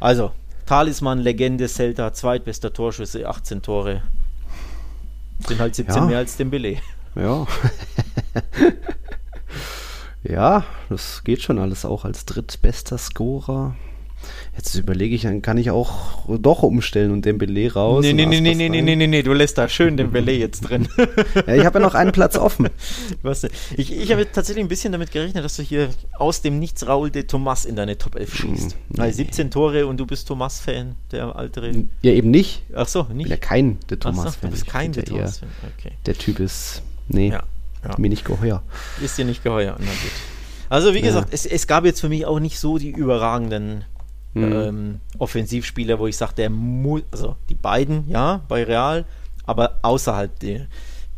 Also, 0.00 0.32
Talisman, 0.66 1.20
Legende, 1.20 1.68
Celta, 1.68 2.12
zweitbester 2.12 2.72
Torschüsse, 2.72 3.26
18 3.28 3.62
Tore. 3.62 4.02
Sind 5.46 5.60
halt 5.60 5.74
17 5.74 5.96
ja. 5.96 6.04
mehr 6.04 6.18
als 6.18 6.36
Dembele. 6.36 6.78
Ja. 7.14 7.46
ja, 10.24 10.64
das 10.88 11.24
geht 11.24 11.42
schon 11.42 11.58
alles 11.58 11.84
auch 11.84 12.04
als 12.04 12.24
drittbester 12.24 12.98
Scorer. 12.98 13.76
Jetzt 14.56 14.74
überlege 14.74 15.14
ich, 15.14 15.22
dann 15.22 15.42
kann 15.42 15.58
ich 15.58 15.70
auch 15.70 16.26
doch 16.28 16.62
umstellen 16.62 17.10
und 17.10 17.24
den 17.24 17.38
Dembele 17.38 17.72
raus. 17.72 18.04
Nee, 18.04 18.12
nee, 18.12 18.26
nee, 18.26 18.40
nee, 18.40 18.54
nee, 18.54 18.68
nee, 18.68 18.82
nee, 18.82 18.96
nee, 18.96 19.06
nee, 19.06 19.22
du 19.22 19.32
lässt 19.32 19.58
da 19.58 19.68
schön 19.68 19.96
den 19.96 20.06
Dembele 20.12 20.32
jetzt 20.32 20.60
drin. 20.62 20.88
ja, 21.46 21.54
ich 21.54 21.64
habe 21.64 21.78
ja 21.78 21.84
noch 21.84 21.94
einen 21.94 22.12
Platz 22.12 22.36
offen. 22.36 22.68
Was, 23.22 23.44
ich 23.76 23.96
ich 23.96 24.12
habe 24.12 24.30
tatsächlich 24.30 24.64
ein 24.64 24.68
bisschen 24.68 24.92
damit 24.92 25.12
gerechnet, 25.12 25.44
dass 25.44 25.56
du 25.56 25.62
hier 25.62 25.90
aus 26.18 26.42
dem 26.42 26.58
Nichts 26.58 26.86
Raul 26.86 27.10
de 27.10 27.22
Thomas 27.22 27.64
in 27.64 27.76
deine 27.76 27.96
Top 27.96 28.16
11 28.16 28.34
schießt. 28.34 28.76
Nee. 28.88 28.98
Weil 28.98 29.12
17 29.12 29.50
Tore 29.50 29.86
und 29.86 29.98
du 29.98 30.06
bist 30.06 30.28
Thomas-Fan, 30.28 30.96
der 31.12 31.36
altere. 31.36 31.72
Ja, 32.02 32.12
eben 32.12 32.30
nicht. 32.30 32.62
Ach 32.74 32.88
so, 32.88 33.04
nicht. 33.04 33.10
Ich 33.10 33.22
bin 33.24 33.30
ja 33.30 33.36
kein 33.36 33.78
de 33.88 33.98
Thomas-Fan. 33.98 34.32
So, 34.32 34.46
du 34.46 34.50
bist 34.50 34.66
kein 34.66 34.92
de 34.92 35.04
Thomas-Fan. 35.04 35.48
Okay. 35.78 35.92
Der 36.06 36.14
Typ 36.14 36.40
ist, 36.40 36.82
nee, 37.08 37.30
ja, 37.30 37.42
ja. 37.84 37.94
mir 37.98 38.10
nicht 38.10 38.24
geheuer. 38.24 38.62
Ist 39.02 39.16
dir 39.16 39.24
nicht 39.24 39.42
geheuer, 39.44 39.76
na 39.78 39.86
gut. 39.86 40.12
Also 40.68 40.94
wie 40.94 41.00
gesagt, 41.00 41.30
es, 41.32 41.46
es 41.46 41.66
gab 41.66 41.84
jetzt 41.84 42.00
für 42.00 42.08
mich 42.08 42.26
auch 42.26 42.38
nicht 42.38 42.60
so 42.60 42.78
die 42.78 42.90
überragenden 42.90 43.84
mhm. 44.34 44.52
ähm, 44.52 45.00
Offensivspieler, 45.18 45.98
wo 45.98 46.06
ich 46.06 46.16
sage, 46.16 46.34
der 46.36 46.50
muss, 46.50 47.02
also 47.10 47.36
die 47.48 47.54
beiden, 47.54 48.08
ja, 48.08 48.42
bei 48.48 48.64
Real, 48.64 49.04
aber 49.46 49.78
außerhalb 49.82 50.38
der 50.38 50.66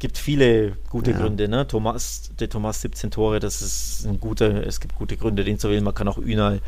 gibt 0.03 0.19
viele 0.19 0.73
gute 0.91 1.13
ja. 1.13 1.19
Gründe, 1.19 1.49
ne? 1.49 1.65
Thomas, 1.69 2.33
der 2.41 2.49
Thomas 2.49 2.81
17 2.81 3.13
Tore, 3.13 3.39
das 3.39 3.63
ist 3.63 4.05
ein 4.05 4.19
guter, 4.19 4.67
es 4.67 4.81
gibt 4.81 4.97
gute 4.97 5.17
Gründe, 5.17 5.45
den 5.45 5.61
zu 5.61 5.71
wählen. 5.71 5.85
Man 5.85 5.95
kann 5.95 6.09
auch 6.09 6.19
Ünal 6.19 6.61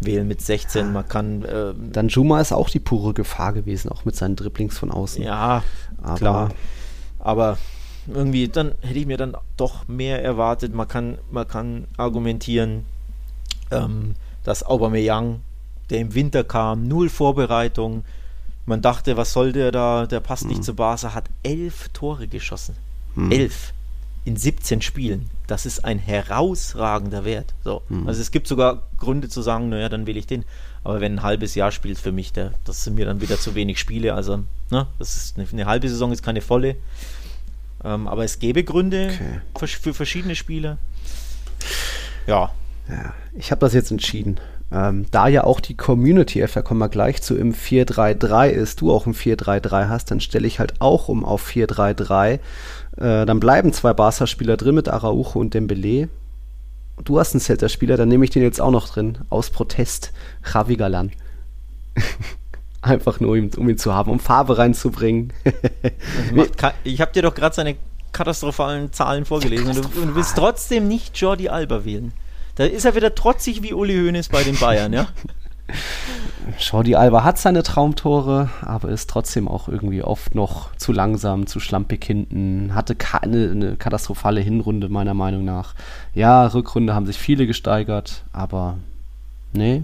wählen 0.00 0.28
mit 0.28 0.42
16, 0.42 0.92
man 0.92 1.08
kann. 1.08 1.46
Ähm, 1.50 1.92
Dann 1.92 2.08
Juma 2.08 2.42
ist 2.42 2.52
auch 2.52 2.68
die 2.68 2.80
pure 2.80 3.14
Gefahr 3.14 3.54
gewesen, 3.54 3.90
auch 3.90 4.04
mit 4.04 4.16
seinen 4.16 4.36
Dribblings 4.36 4.76
von 4.76 4.90
außen. 4.90 5.22
Ja, 5.22 5.64
aber, 6.02 6.14
klar. 6.16 6.50
Aber 7.20 7.56
irgendwie, 8.06 8.48
dann 8.48 8.74
hätte 8.82 8.98
ich 8.98 9.06
mir 9.06 9.16
dann 9.16 9.34
doch 9.56 9.88
mehr 9.88 10.22
erwartet. 10.22 10.74
Man 10.74 10.86
kann, 10.86 11.16
man 11.30 11.48
kann 11.48 11.86
argumentieren, 11.96 12.84
ähm, 13.70 14.14
dass 14.42 14.62
Aubameyang 14.62 15.40
der 15.90 15.98
im 15.98 16.14
Winter 16.14 16.44
kam, 16.44 16.86
null 16.88 17.08
Vorbereitung. 17.08 18.04
Man 18.66 18.80
dachte, 18.80 19.16
was 19.16 19.32
soll 19.32 19.52
der 19.52 19.72
da, 19.72 20.06
der 20.06 20.20
passt 20.20 20.44
mhm. 20.44 20.50
nicht 20.50 20.64
zu 20.64 20.74
Barca, 20.74 21.14
hat 21.14 21.28
elf 21.42 21.90
Tore 21.92 22.28
geschossen. 22.28 22.76
Mhm. 23.14 23.32
Elf 23.32 23.72
in 24.24 24.36
17 24.36 24.80
Spielen. 24.80 25.28
Das 25.46 25.66
ist 25.66 25.84
ein 25.84 25.98
herausragender 25.98 27.24
Wert. 27.24 27.54
So. 27.62 27.82
Mhm. 27.88 28.08
Also 28.08 28.22
es 28.22 28.30
gibt 28.30 28.48
sogar 28.48 28.82
Gründe 28.96 29.28
zu 29.28 29.42
sagen, 29.42 29.68
naja, 29.68 29.88
dann 29.88 30.06
will 30.06 30.16
ich 30.16 30.26
den. 30.26 30.44
Aber 30.82 31.00
wenn 31.00 31.16
ein 31.16 31.22
halbes 31.22 31.54
Jahr 31.54 31.72
spielt 31.72 31.98
für 31.98 32.12
mich, 32.12 32.32
der, 32.32 32.52
das 32.64 32.84
sind 32.84 32.94
mir 32.94 33.04
dann 33.04 33.20
wieder 33.20 33.38
zu 33.38 33.54
wenig 33.54 33.78
Spiele. 33.78 34.14
Also, 34.14 34.44
ne, 34.70 34.86
das 34.98 35.16
ist 35.16 35.38
eine, 35.38 35.46
eine 35.50 35.66
halbe 35.66 35.88
Saison 35.88 36.12
ist 36.12 36.22
keine 36.22 36.40
volle. 36.40 36.76
Ähm, 37.82 38.08
aber 38.08 38.24
es 38.24 38.38
gäbe 38.38 38.64
Gründe 38.64 39.10
okay. 39.12 39.40
für, 39.58 39.66
für, 39.66 39.94
verschiedene 39.94 40.34
Spiele. 40.34 40.78
Ja. 42.26 42.50
ja 42.88 43.14
ich 43.34 43.50
habe 43.50 43.60
das 43.60 43.74
jetzt 43.74 43.90
entschieden. 43.90 44.40
Ähm, 44.74 45.06
da 45.12 45.28
ja 45.28 45.44
auch 45.44 45.60
die 45.60 45.76
Community, 45.76 46.44
da 46.52 46.60
kommen 46.60 46.80
wir 46.80 46.88
gleich 46.88 47.22
zu, 47.22 47.36
im 47.36 47.54
4-3-3 47.54 48.48
ist, 48.48 48.80
du 48.80 48.92
auch 48.92 49.06
im 49.06 49.12
4-3-3 49.12 49.88
hast, 49.88 50.10
dann 50.10 50.18
stelle 50.18 50.48
ich 50.48 50.58
halt 50.58 50.80
auch 50.80 51.08
um 51.08 51.24
auf 51.24 51.48
4-3-3. 51.48 52.32
Äh, 52.32 52.40
dann 52.96 53.38
bleiben 53.38 53.72
zwei 53.72 53.92
Barca-Spieler 53.92 54.56
drin 54.56 54.74
mit 54.74 54.88
Araujo 54.88 55.38
und 55.38 55.54
Dembele. 55.54 56.08
Du 57.04 57.20
hast 57.20 57.34
einen 57.34 57.40
Celta-Spieler, 57.40 57.96
dann 57.96 58.08
nehme 58.08 58.24
ich 58.24 58.30
den 58.30 58.42
jetzt 58.42 58.60
auch 58.60 58.72
noch 58.72 58.88
drin, 58.88 59.18
aus 59.30 59.50
Protest, 59.50 60.12
Javi 60.52 60.74
Galan. 60.74 61.12
Einfach 62.82 63.20
nur, 63.20 63.30
um, 63.30 63.50
um, 63.56 63.68
ihn 63.68 63.78
zu 63.78 63.94
haben, 63.94 64.10
um 64.10 64.18
Farbe 64.18 64.58
reinzubringen. 64.58 65.32
ich 66.82 67.00
habe 67.00 67.12
dir 67.12 67.22
doch 67.22 67.34
gerade 67.34 67.54
seine 67.54 67.76
katastrophalen 68.10 68.92
Zahlen 68.92 69.24
vorgelesen 69.24 69.68
und 69.68 69.76
du, 69.76 70.00
und 70.00 70.08
du 70.08 70.14
willst 70.16 70.36
trotzdem 70.36 70.88
nicht 70.88 71.16
Jordi 71.16 71.48
Alba 71.48 71.84
wählen. 71.84 72.12
Da 72.56 72.64
ist 72.64 72.84
er 72.84 72.94
wieder 72.94 73.14
trotzig 73.14 73.62
wie 73.62 73.72
Uli 73.72 73.94
Hoeneß 73.94 74.28
bei 74.28 74.42
den 74.42 74.56
Bayern, 74.56 74.92
ja. 74.92 75.08
Jordi 76.58 76.94
Alba 76.94 77.24
hat 77.24 77.38
seine 77.38 77.62
Traumtore, 77.62 78.50
aber 78.60 78.90
ist 78.90 79.08
trotzdem 79.08 79.48
auch 79.48 79.68
irgendwie 79.68 80.02
oft 80.02 80.34
noch 80.34 80.74
zu 80.76 80.92
langsam, 80.92 81.46
zu 81.46 81.58
schlampig 81.58 82.04
hinten. 82.04 82.74
Hatte 82.74 82.94
keine, 82.94 83.50
eine 83.50 83.76
katastrophale 83.76 84.40
Hinrunde, 84.40 84.88
meiner 84.88 85.14
Meinung 85.14 85.44
nach. 85.44 85.74
Ja, 86.14 86.46
Rückrunde 86.46 86.94
haben 86.94 87.06
sich 87.06 87.16
viele 87.16 87.46
gesteigert, 87.46 88.24
aber 88.32 88.76
nee. 89.52 89.82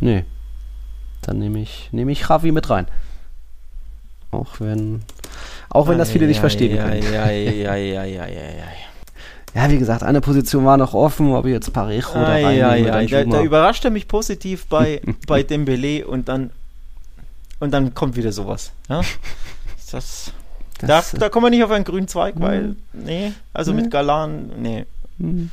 Nee. 0.00 0.24
Dann 1.22 1.38
nehme 1.38 1.60
ich, 1.60 1.90
nehm 1.92 2.08
ich 2.08 2.26
Javi 2.28 2.50
mit 2.50 2.70
rein. 2.70 2.86
Auch 4.30 4.58
wenn, 4.58 5.02
auch 5.68 5.86
wenn 5.88 5.98
das 5.98 6.10
viele 6.10 6.26
nicht 6.26 6.40
verstehen 6.40 6.78
können. 6.78 7.02
Ja, 9.56 9.62
ja, 9.62 9.62
ja, 9.62 9.62
ja, 9.62 9.62
ja, 9.62 9.62
ja, 9.62 9.62
ja. 9.62 9.62
Ja, 9.62 9.70
wie 9.70 9.78
gesagt, 9.78 10.02
eine 10.02 10.20
Position 10.20 10.66
war 10.66 10.76
noch 10.76 10.92
offen, 10.92 11.32
ob 11.32 11.46
ich 11.46 11.52
jetzt 11.52 11.72
Parejo 11.72 12.08
ah, 12.12 12.20
oder 12.20 12.28
rein 12.28 12.58
ja, 12.58 12.74
ja. 12.74 13.06
Da, 13.06 13.24
da 13.24 13.42
überrascht 13.42 13.86
er 13.86 13.90
mich 13.90 14.06
positiv 14.06 14.66
bei, 14.66 15.00
bei 15.26 15.42
Dembele 15.42 16.06
und 16.06 16.28
dann 16.28 16.50
und 17.58 17.72
dann 17.72 17.94
kommt 17.94 18.16
wieder 18.16 18.32
sowas. 18.32 18.72
Ja? 18.88 19.00
Das, 19.92 20.32
das, 20.80 21.12
da, 21.12 21.18
da 21.18 21.28
kommen 21.28 21.46
wir 21.46 21.50
nicht 21.50 21.62
auf 21.62 21.70
einen 21.70 21.84
grünen 21.84 22.08
Zweig, 22.08 22.34
weil, 22.38 22.62
hm. 22.64 22.76
nee, 22.92 23.32
also 23.54 23.72
mit 23.72 23.84
hm. 23.84 23.90
Galan, 23.90 24.50
nee. 24.58 24.84
Hm. 25.20 25.50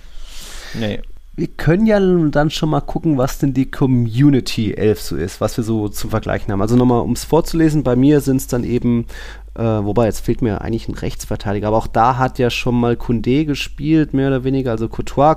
Nee. 0.73 1.01
Wir 1.35 1.47
können 1.47 1.87
ja 1.87 1.99
dann 1.99 2.51
schon 2.51 2.69
mal 2.69 2.81
gucken, 2.81 3.17
was 3.17 3.39
denn 3.39 3.55
die 3.55 3.71
Community 3.71 4.73
11 4.73 5.01
so 5.01 5.15
ist, 5.15 5.41
was 5.41 5.57
wir 5.57 5.63
so 5.63 5.89
zu 5.89 6.09
vergleichen 6.09 6.51
haben. 6.51 6.61
Also 6.61 6.75
nochmal, 6.75 7.01
um 7.01 7.13
es 7.13 7.23
vorzulesen, 7.23 7.81
bei 7.83 7.95
mir 7.95 8.21
sind 8.21 8.37
es 8.37 8.47
dann 8.47 8.63
eben 8.63 9.07
äh, 9.55 9.61
wobei, 9.61 10.05
jetzt 10.05 10.21
fehlt 10.21 10.41
mir 10.41 10.61
eigentlich 10.61 10.87
ein 10.87 10.95
Rechtsverteidiger. 10.95 11.67
Aber 11.67 11.77
auch 11.77 11.87
da 11.87 12.17
hat 12.17 12.39
ja 12.39 12.49
schon 12.49 12.79
mal 12.79 12.95
Kunde 12.95 13.45
gespielt, 13.45 14.13
mehr 14.13 14.29
oder 14.29 14.43
weniger. 14.43 14.71
Also 14.71 14.89
Courtois, 14.89 15.35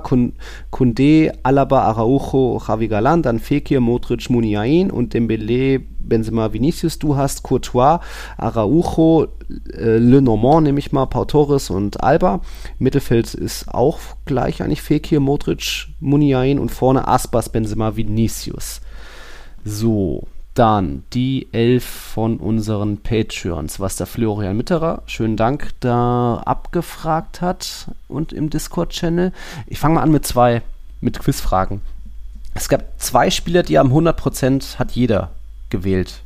Kunde, 0.71 1.33
Alaba, 1.43 1.81
Araujo, 1.83 2.59
Javi 2.67 2.87
Galan, 2.87 3.21
dann 3.21 3.39
Fekir, 3.39 3.79
Modric, 3.79 4.29
Muniain 4.29 4.89
und 4.89 5.13
Dembele, 5.13 5.81
Benzema, 6.07 6.53
Vinicius. 6.53 6.99
Du 6.99 7.15
hast 7.15 7.43
Courtois, 7.43 7.99
Araujo, 8.37 9.27
äh, 9.73 9.97
Le 9.97 10.21
Normand, 10.21 10.63
nehme 10.63 10.79
ich 10.79 10.91
mal, 10.91 11.05
Pau 11.05 11.25
Torres 11.25 11.69
und 11.69 12.03
Alba. 12.03 12.41
Mittelfeld 12.79 13.33
ist 13.33 13.73
auch 13.73 13.99
gleich 14.25 14.61
eigentlich 14.61 14.81
Fekir, 14.81 15.19
Modric, 15.19 15.87
Muniain 15.99 16.59
und 16.59 16.71
vorne 16.71 17.07
Aspas, 17.07 17.49
Benzema, 17.49 17.95
Vinicius. 17.95 18.81
So, 19.63 20.27
dann 20.57 21.03
die 21.13 21.47
elf 21.51 21.85
von 21.85 22.37
unseren 22.37 22.97
Patreons, 22.97 23.79
was 23.79 23.95
der 23.95 24.07
Florian 24.07 24.57
Mitterer, 24.57 25.03
schönen 25.05 25.37
Dank, 25.37 25.69
da 25.81 26.41
abgefragt 26.45 27.41
hat 27.41 27.91
und 28.07 28.33
im 28.33 28.49
Discord-Channel. 28.49 29.33
Ich 29.67 29.77
fange 29.77 29.95
mal 29.95 30.01
an 30.01 30.11
mit 30.11 30.25
zwei, 30.25 30.63
mit 30.99 31.19
Quizfragen. 31.19 31.81
Es 32.55 32.69
gab 32.69 32.99
zwei 32.99 33.29
Spieler, 33.29 33.61
die 33.61 33.77
haben 33.77 33.91
100% 33.91 34.79
hat 34.79 34.93
jeder 34.93 35.29
gewählt. 35.69 36.23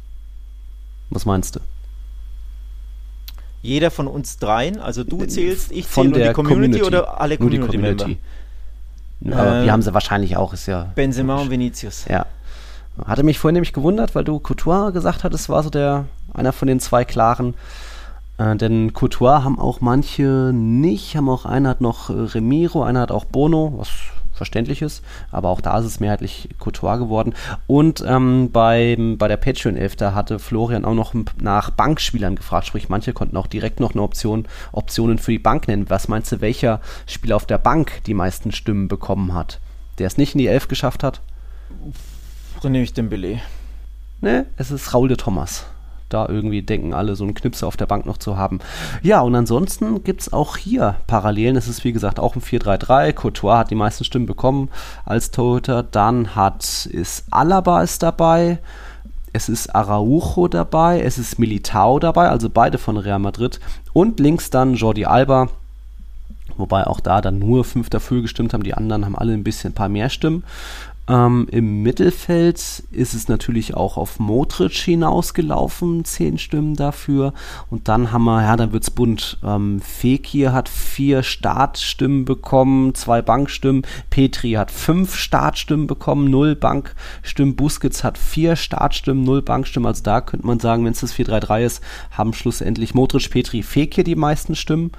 Was 1.10 1.26
meinst 1.26 1.56
du? 1.56 1.60
Jeder 3.62 3.92
von 3.92 4.08
uns 4.08 4.38
dreien, 4.38 4.80
also 4.80 5.04
du 5.04 5.26
zählst, 5.26 5.72
ich 5.72 5.88
zähle 5.88 6.08
und 6.08 6.16
die 6.16 6.34
Community, 6.34 6.80
Community, 6.80 6.84
oder 6.84 7.22
alle 7.22 7.38
Community, 7.38 7.68
Community. 7.68 8.18
Member? 9.20 9.40
Aber 9.40 9.58
ähm, 9.58 9.64
die 9.66 9.72
haben 9.72 9.82
sie 9.84 9.94
wahrscheinlich 9.94 10.36
auch, 10.36 10.54
ist 10.54 10.66
ja. 10.66 10.92
Benzema 10.96 11.36
und 11.36 11.52
Vinicius. 11.52 12.06
Ja, 12.10 12.26
hatte 13.06 13.24
mich 13.24 13.40
vorhin 13.40 13.54
nämlich 13.54 13.74
gewundert, 13.74 14.16
weil 14.16 14.24
du 14.24 14.40
Couture 14.40 14.92
gesagt 14.92 15.24
hattest, 15.24 15.50
war 15.50 15.64
so 15.64 15.70
der 15.70 16.06
einer 16.34 16.54
von 16.54 16.68
den 16.68 16.80
zwei 16.80 17.06
klaren. 17.06 17.54
Äh, 18.38 18.56
denn 18.56 18.94
Couture 18.94 19.44
haben 19.44 19.60
auch 19.60 19.82
manche 19.82 20.52
nicht, 20.54 21.16
haben 21.16 21.30
auch 21.30 21.46
einer 21.46 21.70
hat 21.70 21.82
noch 21.82 22.10
äh, 22.10 22.14
Remiro, 22.14 22.84
einer 22.84 23.02
hat 23.02 23.12
auch 23.12 23.26
Bono, 23.26 23.74
was 23.78 23.90
verständlich 24.42 24.82
ist, 24.82 25.04
aber 25.30 25.50
auch 25.50 25.62
da 25.62 25.78
ist 25.78 25.86
es 25.86 26.00
mehrheitlich 26.00 26.50
Couture 26.58 26.98
geworden. 26.98 27.36
Und 27.68 28.04
ähm, 28.08 28.50
beim, 28.52 29.20
bei 29.20 29.28
der 29.28 29.38
Patreon 29.38 29.78
11, 29.78 29.98
da 29.98 30.16
hatte 30.16 30.40
Florian 30.40 30.84
auch 30.84 30.96
noch 30.96 31.14
nach 31.40 31.70
Bankspielern 31.70 32.36
gefragt, 32.36 32.66
sprich 32.66 32.90
manche 32.90 33.14
konnten 33.14 33.38
auch 33.38 33.46
direkt 33.46 33.80
noch 33.80 33.92
eine 33.94 34.02
Option, 34.02 34.48
Optionen 34.72 35.20
für 35.20 35.30
die 35.30 35.38
Bank 35.38 35.68
nennen. 35.68 35.92
Was 35.92 36.08
meinst 36.08 36.32
du, 36.32 36.42
welcher 36.42 36.82
Spieler 37.06 37.36
auf 37.36 37.46
der 37.46 37.60
Bank 37.60 38.02
die 38.08 38.16
meisten 38.16 38.52
Stimmen 38.52 38.88
bekommen 38.88 39.36
hat? 39.36 39.60
Der 40.00 40.08
es 40.08 40.18
nicht 40.18 40.34
in 40.34 40.40
die 40.40 40.48
11 40.48 40.68
geschafft 40.68 41.04
hat? 41.04 41.22
Dann 42.64 42.72
nehme 42.72 42.84
ich 42.84 42.94
den 42.94 43.10
Billy. 43.10 43.40
Ne, 44.22 44.48
es 44.58 44.72
ist 44.72 44.92
Raul 44.92 45.08
de 45.08 45.18
Thomas. 45.18 45.68
Da 46.14 46.28
irgendwie 46.28 46.62
denken 46.62 46.94
alle, 46.94 47.16
so 47.16 47.24
einen 47.24 47.34
Knipse 47.34 47.66
auf 47.66 47.78
der 47.78 47.86
Bank 47.86 48.06
noch 48.06 48.18
zu 48.18 48.38
haben. 48.38 48.60
Ja, 49.02 49.22
und 49.22 49.34
ansonsten 49.36 50.04
gibt 50.04 50.22
es 50.22 50.34
auch 50.34 50.58
hier 50.58 50.96
Parallelen. 51.08 51.56
Es 51.56 51.68
ist 51.68 51.84
wie 51.84 51.94
gesagt 51.94 52.20
auch 52.20 52.36
ein 52.36 52.42
4-3-3. 52.42 53.14
Courtois 53.14 53.58
hat 53.58 53.72
die 53.72 53.76
meisten 53.76 54.04
Stimmen 54.04 54.26
bekommen 54.26 54.70
als 55.06 55.32
Torhüter. 55.32 55.84
Dann 55.84 56.36
hat 56.36 56.86
ist 56.92 57.26
Alaba 57.32 57.82
ist 57.82 58.04
dabei. 58.04 58.60
Es 59.34 59.48
ist 59.48 59.74
Araujo 59.74 60.48
dabei. 60.48 61.02
Es 61.02 61.18
ist 61.18 61.40
Militao 61.40 62.00
dabei, 62.00 62.30
also 62.30 62.50
beide 62.50 62.78
von 62.78 62.98
Real 62.98 63.20
Madrid. 63.20 63.60
Und 63.94 64.20
links 64.20 64.50
dann 64.50 64.76
Jordi 64.76 65.06
Alba. 65.06 65.48
Wobei 66.58 66.86
auch 66.86 67.00
da 67.00 67.22
dann 67.22 67.40
nur 67.40 67.64
fünf 67.64 67.90
dafür 67.90 68.22
gestimmt 68.22 68.54
haben. 68.54 68.64
Die 68.64 68.74
anderen 68.74 69.06
haben 69.06 69.18
alle 69.18 69.34
ein 69.34 69.44
bisschen 69.44 69.72
ein 69.72 69.76
paar 69.76 69.90
mehr 69.90 70.10
Stimmen. 70.10 70.44
Ähm, 71.12 71.46
Im 71.52 71.84
Mittelfeld 71.84 72.84
ist 72.92 73.14
es 73.14 73.28
natürlich 73.28 73.74
auch 73.74 73.98
auf 73.98 74.18
Modric 74.18 74.72
hinausgelaufen, 74.72 76.06
zehn 76.06 76.38
Stimmen 76.38 76.78
dafür. 76.78 77.34
Und 77.70 77.90
dann 77.90 78.14
haben 78.14 78.24
wir, 78.24 78.42
ja, 78.44 78.56
dann 78.56 78.72
wird's 78.72 78.92
bunt. 78.92 79.38
Ähm, 79.44 79.82
Fekir 79.82 80.54
hat 80.54 80.70
vier 80.70 81.22
Startstimmen 81.22 82.24
bekommen, 82.24 82.96
zwei 82.96 83.22
Bankstimmen. 83.22 83.82
Petri 84.10 84.54
hat 84.54 84.72
fünf 84.72 85.16
Startstimmen 85.16 85.86
bekommen, 85.86 86.32
null 86.32 86.56
Bankstimmen. 86.56 87.58
Busquets 87.58 88.06
hat 88.06 88.18
vier 88.18 88.56
Startstimmen, 88.56 89.26
null 89.26 89.42
Bankstimmen. 89.42 89.88
Also 89.88 90.04
da 90.04 90.22
könnte 90.22 90.48
man 90.48 90.62
sagen, 90.62 90.86
wenn 90.86 90.94
es 90.94 91.02
das 91.02 91.14
4-3-3 91.14 91.66
ist, 91.66 91.84
haben 92.12 92.32
schlussendlich 92.32 92.94
Modric, 92.94 93.30
Petri, 93.30 93.64
Fekir 93.64 94.06
die 94.06 94.16
meisten 94.16 94.56
Stimmen. 94.56 94.92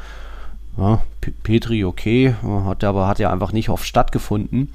Ja, 0.76 1.02
Petri 1.42 1.84
okay, 1.84 2.34
hat 2.64 2.84
aber 2.84 3.06
hat 3.06 3.18
ja 3.18 3.30
einfach 3.30 3.52
nicht 3.52 3.68
oft 3.68 3.86
stattgefunden. 3.86 4.72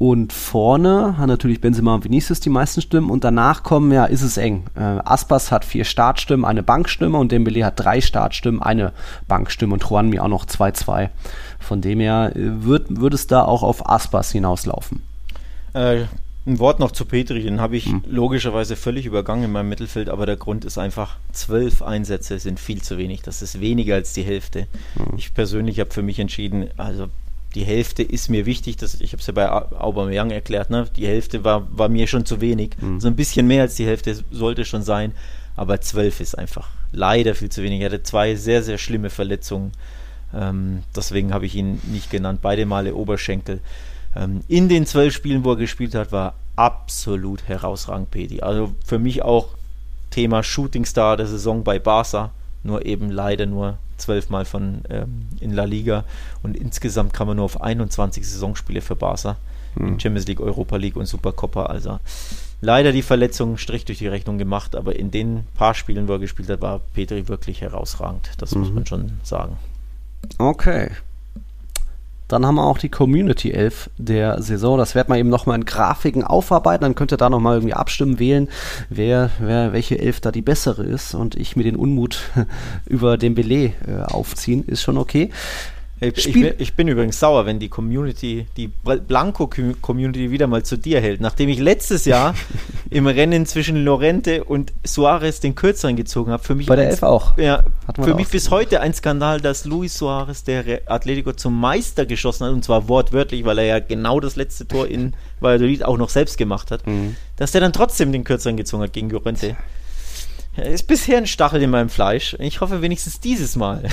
Und 0.00 0.32
vorne 0.32 1.18
hat 1.18 1.26
natürlich 1.26 1.60
Benzema 1.60 1.94
und 1.94 2.04
Vinicius 2.04 2.40
die 2.40 2.48
meisten 2.48 2.80
Stimmen 2.80 3.10
und 3.10 3.22
danach 3.22 3.62
kommen, 3.62 3.92
ja, 3.92 4.06
ist 4.06 4.22
es 4.22 4.38
eng. 4.38 4.64
Äh, 4.74 4.80
Aspas 4.80 5.52
hat 5.52 5.62
vier 5.62 5.84
Startstimmen, 5.84 6.46
eine 6.46 6.62
Bankstimme 6.62 7.18
und 7.18 7.30
Dembele 7.30 7.66
hat 7.66 7.78
drei 7.78 8.00
Startstimmen, 8.00 8.62
eine 8.62 8.94
Bankstimme 9.28 9.74
und 9.74 9.84
Juan 9.84 10.08
mir 10.08 10.24
auch 10.24 10.28
noch 10.28 10.46
2-2. 10.46 11.10
Von 11.58 11.82
dem 11.82 12.00
her 12.00 12.32
äh, 12.34 12.64
wird, 12.64 12.98
wird 12.98 13.12
es 13.12 13.26
da 13.26 13.44
auch 13.44 13.62
auf 13.62 13.90
Aspas 13.90 14.32
hinauslaufen. 14.32 15.02
Äh, 15.74 16.04
ein 16.46 16.58
Wort 16.58 16.80
noch 16.80 16.92
zu 16.92 17.04
Petri, 17.04 17.42
den 17.42 17.60
habe 17.60 17.76
ich 17.76 17.84
hm. 17.84 18.02
logischerweise 18.08 18.76
völlig 18.76 19.04
übergangen 19.04 19.44
in 19.44 19.52
meinem 19.52 19.68
Mittelfeld, 19.68 20.08
aber 20.08 20.24
der 20.24 20.38
Grund 20.38 20.64
ist 20.64 20.78
einfach, 20.78 21.18
zwölf 21.32 21.82
Einsätze 21.82 22.38
sind 22.38 22.58
viel 22.58 22.80
zu 22.80 22.96
wenig. 22.96 23.20
Das 23.20 23.42
ist 23.42 23.60
weniger 23.60 23.96
als 23.96 24.14
die 24.14 24.22
Hälfte. 24.22 24.66
Hm. 24.94 25.18
Ich 25.18 25.34
persönlich 25.34 25.78
habe 25.78 25.90
für 25.90 26.02
mich 26.02 26.18
entschieden, 26.18 26.68
also 26.78 27.08
die 27.54 27.64
Hälfte 27.64 28.02
ist 28.02 28.28
mir 28.28 28.46
wichtig, 28.46 28.76
das, 28.76 29.00
ich 29.00 29.12
habe 29.12 29.20
es 29.20 29.26
ja 29.26 29.32
bei 29.32 29.50
Aubameyang 29.50 30.30
erklärt, 30.30 30.70
ne? 30.70 30.86
die 30.96 31.06
Hälfte 31.06 31.42
war, 31.44 31.66
war 31.76 31.88
mir 31.88 32.06
schon 32.06 32.24
zu 32.24 32.40
wenig. 32.40 32.76
Mhm. 32.80 33.00
So 33.00 33.08
ein 33.08 33.16
bisschen 33.16 33.46
mehr 33.46 33.62
als 33.62 33.74
die 33.74 33.86
Hälfte 33.86 34.16
sollte 34.30 34.64
schon 34.64 34.82
sein, 34.82 35.12
aber 35.56 35.80
zwölf 35.80 36.20
ist 36.20 36.38
einfach 36.38 36.68
leider 36.92 37.34
viel 37.34 37.50
zu 37.50 37.62
wenig. 37.62 37.80
Er 37.80 37.86
hatte 37.86 38.02
zwei 38.02 38.36
sehr, 38.36 38.62
sehr 38.62 38.78
schlimme 38.78 39.10
Verletzungen, 39.10 39.72
ähm, 40.32 40.82
deswegen 40.94 41.34
habe 41.34 41.46
ich 41.46 41.56
ihn 41.56 41.80
nicht 41.84 42.10
genannt, 42.10 42.40
beide 42.40 42.66
Male 42.66 42.94
Oberschenkel. 42.94 43.60
Ähm, 44.14 44.42
in 44.48 44.68
den 44.68 44.86
zwölf 44.86 45.14
Spielen, 45.14 45.44
wo 45.44 45.52
er 45.52 45.56
gespielt 45.56 45.94
hat, 45.94 46.12
war 46.12 46.34
absolut 46.56 47.48
herausragend 47.48 48.10
Pedi. 48.10 48.42
Also 48.42 48.74
für 48.84 48.98
mich 48.98 49.22
auch 49.22 49.48
Thema 50.10 50.42
Shooting 50.42 50.84
Star 50.84 51.16
der 51.16 51.26
Saison 51.26 51.64
bei 51.64 51.78
Barca, 51.78 52.30
nur 52.62 52.84
eben 52.84 53.10
leider 53.10 53.46
nur 53.46 53.78
zwölfmal 54.00 54.44
von 54.44 54.82
ähm, 54.88 55.26
in 55.40 55.52
La 55.52 55.64
Liga 55.64 56.04
und 56.42 56.56
insgesamt 56.56 57.12
kam 57.12 57.28
man 57.28 57.36
nur 57.36 57.44
auf 57.44 57.60
21 57.60 58.28
Saisonspiele 58.28 58.80
für 58.80 58.96
Barca 58.96 59.36
hm. 59.74 59.88
in 59.88 60.00
Champions 60.00 60.26
League, 60.26 60.40
Europa 60.40 60.76
League 60.76 60.96
und 60.96 61.06
Supercopa. 61.06 61.66
Also 61.66 62.00
leider 62.60 62.92
die 62.92 63.02
Verletzung 63.02 63.56
Strich 63.56 63.84
durch 63.84 63.98
die 63.98 64.08
Rechnung 64.08 64.38
gemacht, 64.38 64.74
aber 64.76 64.96
in 64.96 65.10
den 65.10 65.44
paar 65.54 65.74
Spielen, 65.74 66.08
wo 66.08 66.14
er 66.14 66.18
gespielt 66.18 66.48
hat, 66.48 66.60
war 66.60 66.80
Petri 66.94 67.28
wirklich 67.28 67.60
herausragend. 67.60 68.30
Das 68.38 68.54
mhm. 68.54 68.60
muss 68.60 68.72
man 68.72 68.86
schon 68.86 69.12
sagen. 69.22 69.56
Okay, 70.38 70.90
dann 72.32 72.46
haben 72.46 72.54
wir 72.56 72.64
auch 72.64 72.78
die 72.78 72.88
Community 72.88 73.50
11 73.50 73.90
der 73.98 74.40
Saison. 74.42 74.78
Das 74.78 74.94
werden 74.94 75.12
wir 75.12 75.18
eben 75.18 75.28
nochmal 75.28 75.56
in 75.56 75.64
Grafiken 75.64 76.24
aufarbeiten. 76.24 76.82
Dann 76.82 76.94
könnt 76.94 77.12
ihr 77.12 77.16
da 77.16 77.28
nochmal 77.28 77.56
irgendwie 77.56 77.74
abstimmen, 77.74 78.18
wählen, 78.18 78.48
wer, 78.88 79.30
wer, 79.38 79.72
welche 79.72 79.98
Elf 79.98 80.20
da 80.20 80.30
die 80.30 80.42
bessere 80.42 80.84
ist. 80.84 81.14
Und 81.14 81.34
ich 81.34 81.56
mir 81.56 81.64
den 81.64 81.76
Unmut 81.76 82.22
über 82.86 83.18
den 83.18 83.34
Belay 83.34 83.74
äh, 83.86 84.02
aufziehen, 84.02 84.64
ist 84.64 84.82
schon 84.82 84.98
okay. 84.98 85.30
Ich, 86.02 86.28
ich, 86.28 86.32
bin, 86.32 86.54
ich, 86.56 86.74
bin, 86.74 86.88
übrigens 86.88 87.20
sauer, 87.20 87.44
wenn 87.44 87.58
die 87.58 87.68
Community, 87.68 88.46
die 88.56 88.68
Blanco-Community 88.68 90.30
wieder 90.30 90.46
mal 90.46 90.62
zu 90.62 90.78
dir 90.78 90.98
hält. 90.98 91.20
Nachdem 91.20 91.50
ich 91.50 91.58
letztes 91.58 92.06
Jahr 92.06 92.34
im 92.90 93.06
Rennen 93.06 93.44
zwischen 93.44 93.84
Lorente 93.84 94.44
und 94.44 94.72
Suarez 94.82 95.40
den 95.40 95.54
Kürzeren 95.54 95.96
gezogen 95.96 96.32
habe. 96.32 96.42
Für 96.42 96.54
mich 96.54 96.66
Bei 96.66 96.76
der 96.76 96.88
Elf 96.88 97.02
auch. 97.02 97.36
Ja, 97.36 97.64
für 98.00 98.14
mich 98.14 98.28
bis 98.28 98.50
heute 98.50 98.80
ein 98.80 98.94
Skandal, 98.94 99.42
dass 99.42 99.66
Luis 99.66 99.98
Suarez, 99.98 100.42
der 100.42 100.80
Atletico 100.86 101.34
zum 101.34 101.60
Meister 101.60 102.06
geschossen 102.06 102.46
hat, 102.46 102.52
und 102.54 102.64
zwar 102.64 102.88
wortwörtlich, 102.88 103.44
weil 103.44 103.58
er 103.58 103.64
ja 103.66 103.78
genau 103.80 104.20
das 104.20 104.36
letzte 104.36 104.66
Tor 104.66 104.86
in 104.86 105.12
Valladolid 105.40 105.84
auch 105.84 105.98
noch 105.98 106.08
selbst 106.08 106.38
gemacht 106.38 106.70
hat, 106.70 106.86
mhm. 106.86 107.16
dass 107.36 107.52
der 107.52 107.60
dann 107.60 107.74
trotzdem 107.74 108.10
den 108.10 108.24
Kürzeren 108.24 108.56
gezogen 108.56 108.82
hat 108.82 108.94
gegen 108.94 109.10
Lorente. 109.10 109.54
Ja, 110.56 110.64
ist 110.64 110.88
bisher 110.88 111.18
ein 111.18 111.28
Stachel 111.28 111.62
in 111.62 111.70
meinem 111.70 111.88
Fleisch. 111.88 112.36
Ich 112.40 112.60
hoffe 112.60 112.82
wenigstens 112.82 113.20
dieses 113.20 113.54
Mal. 113.54 113.84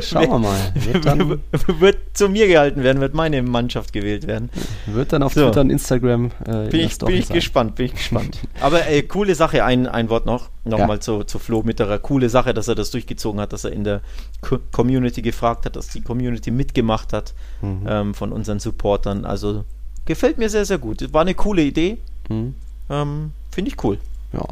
Schauen 0.00 0.30
wir 0.30 0.38
mal. 0.38 0.72
Wird, 0.74 1.04
dann, 1.04 1.40
wird, 1.80 1.98
zu 2.14 2.30
mir 2.30 2.46
gehalten 2.46 2.82
werden, 2.82 3.00
wird 3.00 3.12
meine 3.12 3.42
Mannschaft 3.42 3.92
gewählt 3.92 4.26
werden. 4.26 4.48
Wird 4.86 5.12
dann 5.12 5.22
auf 5.22 5.34
so. 5.34 5.44
Twitter 5.44 5.60
und 5.60 5.70
Instagram 5.70 6.30
äh, 6.46 6.68
bin, 6.68 6.80
ich, 6.80 6.98
bin 6.98 7.16
ich 7.16 7.28
gespannt, 7.28 7.74
bin 7.74 7.86
ich 7.86 7.94
gespannt. 7.96 8.38
Aber 8.60 8.86
ey, 8.86 9.02
coole 9.02 9.34
Sache, 9.34 9.62
ein, 9.64 9.86
ein 9.86 10.08
Wort 10.08 10.24
noch, 10.24 10.48
nochmal 10.64 10.96
ja. 10.96 11.00
zu, 11.00 11.24
zu 11.24 11.38
Flo 11.38 11.62
Mitterer. 11.62 11.98
Coole 11.98 12.30
Sache, 12.30 12.54
dass 12.54 12.68
er 12.68 12.74
das 12.74 12.90
durchgezogen 12.90 13.40
hat, 13.40 13.52
dass 13.52 13.64
er 13.64 13.72
in 13.72 13.84
der 13.84 14.00
Co 14.40 14.58
Community 14.72 15.20
gefragt 15.20 15.66
hat, 15.66 15.76
dass 15.76 15.88
die 15.88 16.00
Community 16.00 16.50
mitgemacht 16.50 17.12
hat 17.12 17.34
mhm. 17.60 17.86
ähm, 17.86 18.14
von 18.14 18.32
unseren 18.32 18.58
Supportern. 18.58 19.26
Also 19.26 19.64
gefällt 20.06 20.38
mir 20.38 20.48
sehr, 20.48 20.64
sehr 20.64 20.78
gut. 20.78 21.12
War 21.12 21.20
eine 21.20 21.34
coole 21.34 21.62
Idee. 21.62 21.98
Mhm. 22.30 22.54
Ähm, 22.88 23.32
Finde 23.50 23.70
ich 23.70 23.84
cool. 23.84 23.98
Ja, 24.32 24.46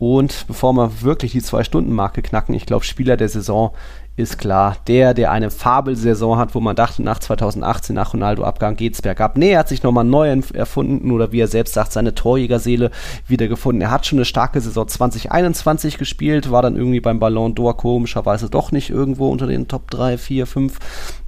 und 0.00 0.46
bevor 0.48 0.72
wir 0.72 1.02
wirklich 1.02 1.32
die 1.32 1.42
Zwei-Stunden-Marke 1.42 2.22
knacken, 2.22 2.54
ich 2.54 2.64
glaube, 2.64 2.86
Spieler 2.86 3.18
der 3.18 3.28
Saison 3.28 3.72
ist 4.16 4.38
klar, 4.38 4.78
der, 4.86 5.12
der 5.12 5.30
eine 5.30 5.50
Fabelsaison 5.50 6.38
hat, 6.38 6.54
wo 6.54 6.60
man 6.60 6.74
dachte, 6.74 7.02
nach 7.02 7.18
2018, 7.18 7.94
nach 7.94 8.14
Ronaldo-Abgang 8.14 8.76
geht 8.76 8.94
es 8.94 9.02
bergab. 9.02 9.36
Nee, 9.36 9.50
er 9.50 9.58
hat 9.58 9.68
sich 9.68 9.82
nochmal 9.82 10.04
neu 10.04 10.40
erfunden 10.54 11.10
oder 11.10 11.32
wie 11.32 11.40
er 11.40 11.48
selbst 11.48 11.74
sagt, 11.74 11.92
seine 11.92 12.14
Torjägerseele 12.14 12.90
wiedergefunden. 13.26 13.82
Er 13.82 13.90
hat 13.90 14.06
schon 14.06 14.18
eine 14.18 14.24
starke 14.24 14.62
Saison 14.62 14.88
2021 14.88 15.98
gespielt, 15.98 16.50
war 16.50 16.62
dann 16.62 16.76
irgendwie 16.76 17.00
beim 17.00 17.20
Ballon 17.20 17.54
d'Or 17.54 17.76
komischerweise 17.76 18.48
doch 18.48 18.72
nicht 18.72 18.88
irgendwo 18.88 19.28
unter 19.28 19.46
den 19.46 19.68
Top 19.68 19.90
3, 19.90 20.16
4, 20.16 20.46
5. 20.46 20.78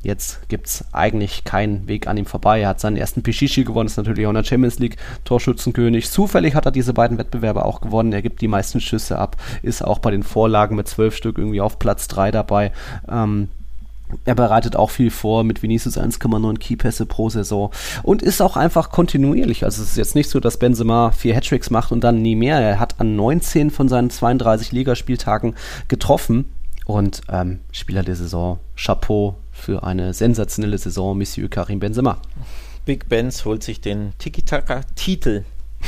Jetzt 0.03 0.49
gibt 0.49 0.67
es 0.67 0.85
eigentlich 0.93 1.45
keinen 1.45 1.87
Weg 1.87 2.09
an 2.09 2.17
ihm 2.17 2.27
vorbei. 2.27 2.61
Er 2.61 2.71
hat 2.71 2.81
seinen 2.81 2.97
ersten 2.97 3.23
Pichichi 3.23 3.63
gewonnen, 3.63 3.87
ist 3.87 3.97
natürlich 3.97 4.27
auch 4.27 4.31
in 4.31 4.37
der 4.37 4.45
Champions 4.45 4.81
League 4.81 4.97
Torschützenkönig. 5.25 6.11
Zufällig 6.11 6.57
hat 6.57 6.67
er 6.67 6.73
diese 6.73 6.93
beiden 6.93 7.19
Wettbewerbe 7.19 7.65
auch 7.65 7.81
gewonnen. 7.81 8.13
Er 8.13 8.23
gibt 8.23 8.41
die 8.41 8.49
meisten 8.49 8.81
Schüsse 8.81 9.19
ab, 9.19 9.37
ist 9.63 9.85
auch 9.85 10.01
bei 10.01 10.11
den 10.11 10.25
Vorlagen 10.25 10.75
mit 10.75 10.89
zwölf 10.89 11.15
Stück 11.15 11.39
irgendwie 11.39 11.61
auf 11.61 11.79
Platz 11.79 12.09
3 12.09 12.33
dabei. 12.33 12.73
Ähm, 13.09 13.49
er 14.25 14.35
bereitet 14.35 14.77
auch 14.77 14.91
viel 14.91 15.11
vor 15.11 15.45
mit 15.45 15.63
Vinicius 15.63 15.97
1,9 15.97 16.59
Keypässe 16.59 17.07
pro 17.07 17.31
Saison 17.31 17.71
und 18.03 18.23
ist 18.23 18.43
auch 18.43 18.57
einfach 18.57 18.91
kontinuierlich. 18.91 19.65
Also 19.65 19.83
es 19.83 19.91
ist 19.91 19.97
jetzt 19.97 20.15
nicht 20.15 20.31
so, 20.31 20.41
dass 20.41 20.59
Benzema 20.59 21.13
vier 21.13 21.35
Hattricks 21.35 21.71
macht 21.71 21.93
und 21.93 22.03
dann 22.03 22.21
nie 22.21 22.37
mehr. 22.37 22.61
Er 22.61 22.81
hat 22.81 23.01
an 23.01 23.17
19 23.17 23.71
von 23.71 23.89
seinen 23.89 24.11
32 24.11 24.73
Ligaspieltagen 24.73 25.55
getroffen 25.89 26.47
und 26.85 27.23
ähm, 27.31 27.61
Spieler 27.71 28.03
der 28.03 28.17
Saison, 28.17 28.59
Chapeau 28.77 29.37
für 29.63 29.85
eine 29.85 30.13
sensationelle 30.13 30.77
Saison, 30.77 31.17
Monsieur 31.17 31.49
Karim 31.49 31.79
Benzema. 31.79 32.19
Big 32.85 33.09
Benz 33.09 33.45
holt 33.45 33.63
sich 33.63 33.81
den 33.81 34.13
Tiki-Taka-Titel 34.19 35.45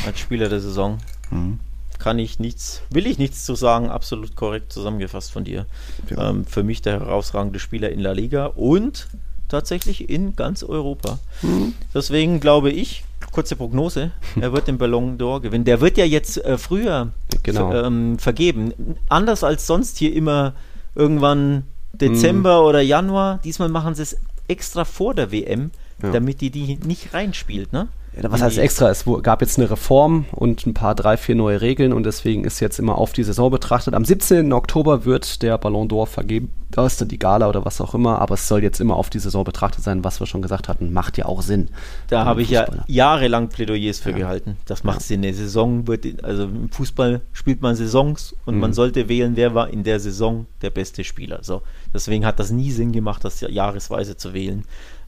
als 0.06 0.20
Spieler 0.20 0.48
der 0.48 0.60
Saison. 0.60 0.98
Mhm 1.30 1.58
kann 1.98 2.18
ich 2.18 2.38
nichts, 2.38 2.82
will 2.90 3.06
ich 3.06 3.18
nichts 3.18 3.44
zu 3.44 3.54
sagen, 3.54 3.88
absolut 3.88 4.36
korrekt 4.36 4.72
zusammengefasst 4.72 5.32
von 5.32 5.44
dir. 5.44 5.64
Ja. 6.10 6.28
Ähm, 6.28 6.44
für 6.44 6.62
mich 6.62 6.82
der 6.82 7.00
herausragende 7.00 7.58
Spieler 7.58 7.88
in 7.90 8.00
La 8.00 8.12
Liga 8.12 8.46
und 8.46 9.08
tatsächlich 9.48 10.10
in 10.10 10.36
ganz 10.36 10.62
Europa. 10.62 11.18
Mhm. 11.40 11.72
Deswegen 11.94 12.40
glaube 12.40 12.70
ich, 12.70 13.04
kurze 13.30 13.56
Prognose, 13.56 14.10
er 14.38 14.52
wird 14.52 14.68
den 14.68 14.76
Ballon 14.76 15.16
d'Or 15.16 15.40
gewinnen. 15.40 15.64
Der 15.64 15.80
wird 15.80 15.96
ja 15.96 16.04
jetzt 16.04 16.44
äh, 16.44 16.58
früher 16.58 17.12
genau. 17.42 17.72
ähm, 17.72 18.18
vergeben. 18.18 18.74
Anders 19.08 19.44
als 19.44 19.66
sonst 19.66 19.96
hier 19.96 20.14
immer 20.14 20.52
irgendwann 20.94 21.62
Dezember 22.00 22.60
mhm. 22.60 22.66
oder 22.66 22.80
Januar. 22.80 23.40
Diesmal 23.44 23.68
machen 23.68 23.94
sie 23.94 24.02
es 24.02 24.16
extra 24.48 24.84
vor 24.84 25.14
der 25.14 25.32
WM, 25.32 25.70
ja. 26.02 26.10
damit 26.10 26.40
die 26.40 26.50
die 26.50 26.78
nicht 26.84 27.14
reinspielt, 27.14 27.72
ne? 27.72 27.88
Ja, 28.22 28.30
was 28.30 28.42
heißt 28.42 28.58
extra? 28.58 28.90
Es 28.90 29.04
gab 29.22 29.40
jetzt 29.40 29.58
eine 29.58 29.70
Reform 29.70 30.26
und 30.30 30.66
ein 30.66 30.74
paar, 30.74 30.94
drei, 30.94 31.16
vier 31.16 31.34
neue 31.34 31.60
Regeln 31.60 31.92
und 31.92 32.04
deswegen 32.04 32.44
ist 32.44 32.60
jetzt 32.60 32.78
immer 32.78 32.96
auf 32.96 33.12
die 33.12 33.24
Saison 33.24 33.50
betrachtet. 33.50 33.94
Am 33.94 34.04
17. 34.04 34.52
Oktober 34.52 35.04
wird 35.04 35.42
der 35.42 35.58
Ballon 35.58 35.88
d'Or 35.88 36.06
vergeben. 36.06 36.50
Da 36.70 36.86
ist 36.86 37.00
dann 37.00 37.08
die 37.08 37.18
Gala 37.18 37.48
oder 37.48 37.64
was 37.64 37.80
auch 37.80 37.94
immer, 37.94 38.20
aber 38.20 38.34
es 38.34 38.48
soll 38.48 38.62
jetzt 38.62 38.80
immer 38.80 38.96
auf 38.96 39.10
die 39.10 39.18
Saison 39.18 39.44
betrachtet 39.44 39.82
sein, 39.82 40.04
was 40.04 40.20
wir 40.20 40.26
schon 40.26 40.42
gesagt 40.42 40.68
hatten. 40.68 40.92
Macht 40.92 41.18
ja 41.18 41.26
auch 41.26 41.42
Sinn. 41.42 41.68
Da 42.08 42.24
habe 42.24 42.42
ich 42.42 42.50
ja 42.50 42.66
jahrelang 42.86 43.48
Plädoyers 43.48 43.98
für 43.98 44.10
ja. 44.10 44.18
gehalten. 44.18 44.56
Das 44.66 44.84
macht 44.84 45.00
ja. 45.00 45.06
Sinn. 45.06 45.24
Eine 45.24 45.34
Saison 45.34 45.86
wird, 45.86 46.24
also 46.24 46.44
im 46.44 46.70
Fußball 46.70 47.20
spielt 47.32 47.62
man 47.62 47.74
Saisons 47.74 48.36
und 48.44 48.54
mhm. 48.54 48.60
man 48.60 48.72
sollte 48.72 49.08
wählen, 49.08 49.32
wer 49.34 49.54
war 49.54 49.70
in 49.70 49.82
der 49.82 49.98
Saison 49.98 50.46
der 50.62 50.70
beste 50.70 51.04
Spieler. 51.04 51.40
So. 51.42 51.62
Deswegen 51.92 52.26
hat 52.26 52.38
das 52.38 52.50
nie 52.50 52.70
Sinn 52.70 52.92
gemacht, 52.92 53.24
das 53.24 53.40
jahresweise 53.40 54.16
zu 54.16 54.34
wählen 54.34 54.64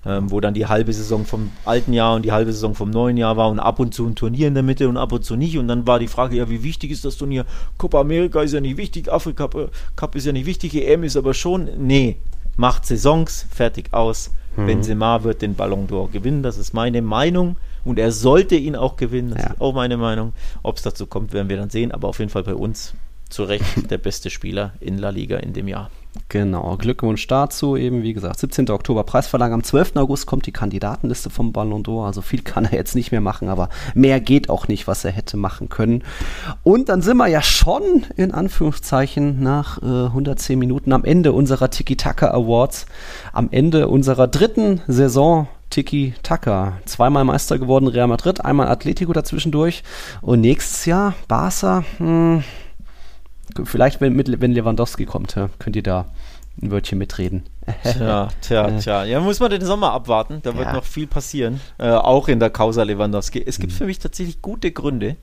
ähm, 0.06 0.30
wo 0.30 0.40
dann 0.40 0.54
die 0.54 0.66
halbe 0.66 0.92
Saison 0.92 1.24
vom 1.24 1.50
alten 1.64 1.92
Jahr 1.92 2.14
und 2.14 2.24
die 2.24 2.32
halbe 2.32 2.52
Saison 2.52 2.74
vom 2.74 2.90
neuen 2.90 3.16
Jahr 3.16 3.36
war 3.36 3.48
und 3.48 3.58
ab 3.58 3.80
und 3.80 3.92
zu 3.92 4.06
ein 4.06 4.14
Turnier 4.14 4.48
in 4.48 4.54
der 4.54 4.62
Mitte 4.62 4.88
und 4.88 4.96
ab 4.96 5.12
und 5.12 5.24
zu 5.24 5.36
nicht. 5.36 5.58
Und 5.58 5.68
dann 5.68 5.86
war 5.86 5.98
die 5.98 6.08
Frage, 6.08 6.36
ja, 6.36 6.48
wie 6.48 6.62
wichtig 6.62 6.90
ist 6.90 7.04
das 7.04 7.16
Turnier? 7.16 7.44
Copa 7.76 8.00
America 8.00 8.40
ist 8.40 8.52
ja 8.52 8.60
nicht 8.60 8.76
wichtig, 8.76 9.12
Afrika 9.12 9.48
Cup 9.96 10.14
ist 10.14 10.26
ja 10.26 10.32
nicht 10.32 10.46
wichtig, 10.46 10.74
EM 10.74 11.02
ist 11.02 11.16
aber 11.16 11.34
schon. 11.34 11.68
Nee, 11.78 12.16
macht 12.56 12.86
Saisons, 12.86 13.46
fertig 13.50 13.92
aus. 13.92 14.30
Mhm. 14.56 14.66
Benzema 14.66 15.24
wird 15.24 15.42
den 15.42 15.54
Ballon 15.54 15.88
d'Or 15.88 16.10
gewinnen, 16.10 16.42
das 16.42 16.56
ist 16.56 16.72
meine 16.72 17.02
Meinung. 17.02 17.56
Und 17.84 17.98
er 17.98 18.10
sollte 18.10 18.56
ihn 18.56 18.74
auch 18.74 18.96
gewinnen, 18.96 19.30
das 19.30 19.42
ja. 19.42 19.50
ist 19.50 19.60
auch 19.60 19.72
meine 19.72 19.96
Meinung. 19.96 20.32
Ob 20.62 20.76
es 20.76 20.82
dazu 20.82 21.06
kommt, 21.06 21.32
werden 21.32 21.48
wir 21.48 21.56
dann 21.56 21.70
sehen. 21.70 21.92
Aber 21.92 22.08
auf 22.08 22.18
jeden 22.18 22.30
Fall 22.30 22.42
bei 22.42 22.54
uns 22.54 22.94
zu 23.28 23.44
Recht 23.44 23.90
der 23.90 23.98
beste 23.98 24.30
Spieler 24.30 24.74
in 24.80 24.98
La 24.98 25.10
Liga 25.10 25.36
in 25.38 25.52
dem 25.52 25.68
Jahr. 25.68 25.90
Genau, 26.28 26.76
Glückwunsch 26.76 27.26
dazu. 27.26 27.76
Eben 27.76 28.02
wie 28.02 28.12
gesagt, 28.12 28.40
17. 28.40 28.70
Oktober 28.70 29.04
Preisverleihung. 29.04 29.54
Am 29.54 29.62
12. 29.62 29.96
August 29.96 30.26
kommt 30.26 30.46
die 30.46 30.52
Kandidatenliste 30.52 31.30
vom 31.30 31.52
Ballon 31.52 31.82
d'Or. 31.82 32.06
Also 32.06 32.22
viel 32.22 32.42
kann 32.42 32.64
er 32.64 32.74
jetzt 32.74 32.94
nicht 32.94 33.12
mehr 33.12 33.20
machen, 33.20 33.48
aber 33.48 33.68
mehr 33.94 34.20
geht 34.20 34.50
auch 34.50 34.68
nicht, 34.68 34.86
was 34.86 35.04
er 35.04 35.12
hätte 35.12 35.36
machen 35.36 35.68
können. 35.68 36.02
Und 36.62 36.88
dann 36.88 37.02
sind 37.02 37.16
wir 37.16 37.28
ja 37.28 37.42
schon 37.42 38.04
in 38.16 38.32
Anführungszeichen 38.32 39.42
nach 39.42 39.82
äh, 39.82 40.06
110 40.06 40.58
Minuten 40.58 40.92
am 40.92 41.04
Ende 41.04 41.32
unserer 41.32 41.70
Tiki-Taka 41.70 42.30
Awards. 42.30 42.86
Am 43.32 43.48
Ende 43.50 43.88
unserer 43.88 44.28
dritten 44.28 44.80
Saison 44.86 45.48
Tiki 45.70 46.14
Taka. 46.22 46.74
Zweimal 46.84 47.24
Meister 47.24 47.58
geworden, 47.58 47.88
Real 47.88 48.08
Madrid, 48.08 48.44
einmal 48.44 48.68
Atletico 48.68 49.12
dazwischendurch. 49.12 49.82
Und 50.22 50.40
nächstes 50.40 50.86
Jahr 50.86 51.14
Barca. 51.28 51.84
Hm, 51.98 52.44
Vielleicht, 53.64 54.00
wenn, 54.00 54.16
wenn 54.18 54.52
Lewandowski 54.52 55.06
kommt, 55.06 55.36
könnt 55.58 55.76
ihr 55.76 55.82
da 55.82 56.06
ein 56.60 56.70
Wörtchen 56.70 56.98
mitreden. 56.98 57.44
Tja, 57.82 58.28
tja, 58.40 58.70
tja. 58.80 59.04
Ja, 59.04 59.20
muss 59.20 59.40
man 59.40 59.50
den 59.50 59.64
Sommer 59.64 59.92
abwarten. 59.92 60.40
Da 60.42 60.56
wird 60.56 60.66
ja. 60.66 60.72
noch 60.72 60.84
viel 60.84 61.06
passieren. 61.06 61.60
Äh, 61.78 61.90
auch 61.90 62.28
in 62.28 62.40
der 62.40 62.50
Causa 62.50 62.82
Lewandowski. 62.82 63.42
Es 63.44 63.58
gibt 63.58 63.72
mhm. 63.72 63.76
für 63.76 63.86
mich 63.86 63.98
tatsächlich 63.98 64.40
gute 64.42 64.70
Gründe, 64.72 65.16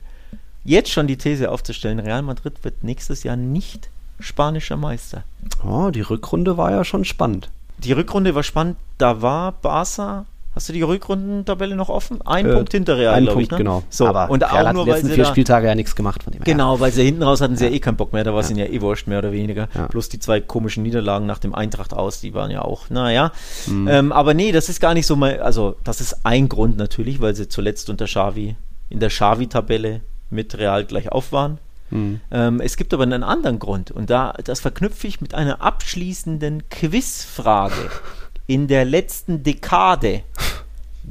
jetzt 0.64 0.90
schon 0.90 1.06
die 1.06 1.16
These 1.16 1.50
aufzustellen: 1.50 1.98
Real 1.98 2.22
Madrid 2.22 2.62
wird 2.62 2.84
nächstes 2.84 3.22
Jahr 3.22 3.36
nicht 3.36 3.90
spanischer 4.20 4.76
Meister. 4.76 5.24
Oh, 5.64 5.90
die 5.90 6.02
Rückrunde 6.02 6.56
war 6.56 6.70
ja 6.70 6.84
schon 6.84 7.04
spannend. 7.04 7.50
Die 7.78 7.92
Rückrunde 7.92 8.34
war 8.34 8.42
spannend. 8.42 8.76
Da 8.98 9.20
war 9.22 9.52
Barca 9.52 10.26
Hast 10.54 10.68
du 10.68 10.72
die 10.72 10.82
Rückrundentabelle 10.82 11.74
noch 11.74 11.88
offen? 11.88 12.22
Ein 12.22 12.46
äh, 12.46 12.54
Punkt 12.54 12.72
hinter 12.72 12.96
Real, 12.96 13.14
ein 13.14 13.26
Punkt, 13.26 13.42
ich, 13.42 13.50
ne? 13.50 13.58
genau. 13.58 13.82
So, 13.90 14.06
aber 14.06 14.30
und 14.30 14.42
Real 14.42 14.68
auch 14.68 14.72
nur, 14.72 14.86
weil 14.86 15.04
sie 15.04 15.12
vier 15.12 15.24
Spieltage 15.24 15.66
ja 15.66 15.74
nichts 15.74 15.96
gemacht 15.96 16.22
von 16.22 16.32
dem. 16.32 16.44
Genau, 16.44 16.78
weil 16.78 16.92
sie 16.92 17.04
hinten 17.04 17.22
raus 17.24 17.40
hatten 17.40 17.56
sie 17.56 17.64
ja, 17.64 17.70
ja 17.70 17.76
eh 17.76 17.80
keinen 17.80 17.96
Bock 17.96 18.12
mehr, 18.12 18.22
da 18.22 18.32
war 18.32 18.40
es 18.40 18.50
ja. 18.50 18.56
ihnen 18.56 18.66
ja 18.66 18.72
eh 18.72 18.80
wurscht, 18.80 19.08
mehr 19.08 19.18
oder 19.18 19.32
weniger. 19.32 19.68
Ja. 19.74 19.88
Plus 19.88 20.08
die 20.08 20.20
zwei 20.20 20.40
komischen 20.40 20.84
Niederlagen 20.84 21.26
nach 21.26 21.38
dem 21.38 21.54
Eintracht 21.54 21.92
aus, 21.92 22.20
die 22.20 22.34
waren 22.34 22.50
ja 22.50 22.62
auch, 22.62 22.88
naja. 22.88 23.32
Mhm. 23.66 23.88
Ähm, 23.88 24.12
aber 24.12 24.34
nee, 24.34 24.52
das 24.52 24.68
ist 24.68 24.80
gar 24.80 24.94
nicht 24.94 25.06
so 25.06 25.16
mal, 25.16 25.40
also 25.40 25.76
das 25.82 26.00
ist 26.00 26.24
ein 26.24 26.48
Grund 26.48 26.76
natürlich, 26.76 27.20
weil 27.20 27.34
sie 27.34 27.48
zuletzt 27.48 27.90
unter 27.90 28.04
Xavi 28.04 28.56
in 28.90 29.00
der 29.00 29.08
Xavi-Tabelle 29.08 30.02
mit 30.30 30.56
Real 30.56 30.84
gleich 30.84 31.10
auf 31.10 31.32
waren. 31.32 31.58
Mhm. 31.90 32.20
Ähm, 32.30 32.60
es 32.60 32.76
gibt 32.76 32.94
aber 32.94 33.02
einen 33.02 33.22
anderen 33.22 33.58
Grund 33.58 33.90
und 33.90 34.10
da, 34.10 34.34
das 34.44 34.60
verknüpfe 34.60 35.06
ich 35.06 35.20
mit 35.20 35.34
einer 35.34 35.60
abschließenden 35.62 36.68
Quizfrage. 36.68 37.74
In 38.46 38.68
der 38.68 38.84
letzten 38.84 39.42
Dekade 39.42 40.22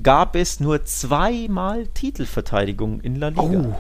gab 0.04 0.36
es 0.36 0.60
nur 0.60 0.86
zweimal 0.86 1.88
Titelverteidigung 1.88 3.02
in 3.02 3.16
La 3.16 3.30
Liga. 3.30 3.42
Oh, 3.42 3.76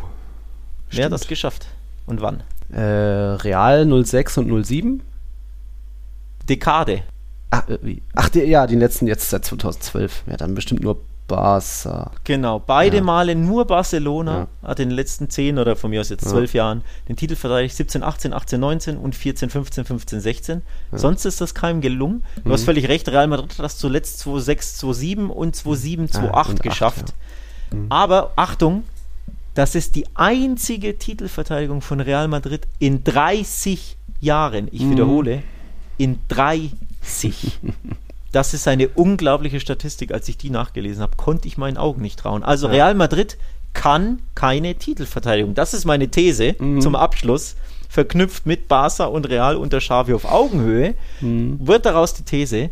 Wer 0.89 1.05
hat 1.05 1.11
das 1.11 1.27
geschafft 1.27 1.67
und 2.07 2.21
wann? 2.21 2.41
Äh, 2.71 2.81
Real 2.81 3.88
06 4.05 4.39
und 4.39 4.65
07? 4.65 5.03
Dekade. 6.49 7.03
Ach, 7.51 7.67
äh, 7.69 8.01
ach 8.15 8.30
die, 8.30 8.41
ja, 8.41 8.65
die 8.65 8.75
letzten 8.75 9.05
jetzt 9.05 9.30
seit 9.30 9.45
2012. 9.45 10.23
Ja, 10.27 10.38
dann 10.38 10.55
bestimmt 10.55 10.81
nur 10.81 10.99
Barca. 11.28 12.12
Genau, 12.24 12.60
beide 12.60 12.98
ja. 12.98 13.04
Male 13.04 13.36
nur 13.36 13.66
Barcelona 13.66 14.48
ja. 14.62 14.70
hat 14.70 14.80
in 14.80 14.90
den 14.90 14.95
letzten 14.95 15.30
10 15.30 15.58
oder 15.58 15.76
von 15.76 15.90
mir 15.90 16.02
aus 16.02 16.10
jetzt 16.10 16.28
12 16.28 16.54
ja. 16.54 16.64
Jahren 16.64 16.84
den 17.08 17.16
Titel 17.16 17.36
verteidigt. 17.36 17.76
17, 17.76 18.04
18, 18.04 18.34
18, 18.34 18.60
19 18.60 18.98
und 18.98 19.16
14, 19.16 19.50
15, 19.50 19.86
15, 19.86 20.20
16. 20.20 20.62
Sonst 20.91 21.26
ist 21.26 21.41
das 21.41 21.56
keinem 21.56 21.82
gelungen. 21.82 22.24
Du 22.36 22.50
mhm. 22.50 22.54
hast 22.54 22.66
völlig 22.66 22.88
recht, 22.88 23.08
Real 23.10 23.28
Madrid 23.28 23.52
hat 23.52 23.60
das 23.60 23.78
zuletzt 23.78 24.22
2-6, 24.26 24.84
2-7 24.84 25.28
und 25.28 25.56
2-7, 25.56 26.12
2-8 26.12 26.62
geschafft. 26.62 27.14
Mhm. 27.72 27.88
Aber 27.90 28.34
Achtung, 28.36 28.84
das 29.54 29.76
ist 29.76 29.95
die 29.95 30.06
einzige 30.16 30.98
Titelverteidigung 30.98 31.82
von 31.82 32.00
Real 32.00 32.28
Madrid 32.28 32.68
in 32.80 33.04
30 33.04 33.98
Jahren. 34.20 34.68
Ich 34.72 34.82
mhm. 34.82 34.91
wiederhole, 34.91 35.44
in 35.98 36.20
30. 36.28 37.60
Das 38.34 38.53
ist 38.53 38.68
eine 38.68 38.89
unglaubliche 38.89 39.61
Statistik. 39.61 40.11
Als 40.11 40.27
ich 40.27 40.38
die 40.38 40.49
nachgelesen 40.49 41.01
habe, 41.01 41.15
konnte 41.15 41.47
ich 41.47 41.57
meinen 41.57 41.77
Augen 41.77 42.01
nicht 42.01 42.19
trauen. 42.19 42.43
Also 42.43 42.68
Real 42.68 42.95
Madrid 42.95 43.38
kann 43.73 44.22
keine 44.35 44.76
Titelverteidigung. 44.76 45.55
Das 45.55 45.73
ist 45.73 45.85
meine 45.85 46.10
These 46.10 46.55
mhm. 46.60 46.81
zum 46.81 46.95
Abschluss. 46.95 47.55
verknüpft 47.89 48.47
mit 48.47 48.68
Barca 48.68 49.05
und 49.05 49.30
Real 49.30 49.55
unter 49.55 49.77
Xavi 49.77 50.15
auf 50.15 50.26
Augenhöhe, 50.26 50.95
mhm. 51.22 51.60
wird 51.61 51.85
daraus 51.85 52.15
die 52.15 52.23
These, 52.23 52.72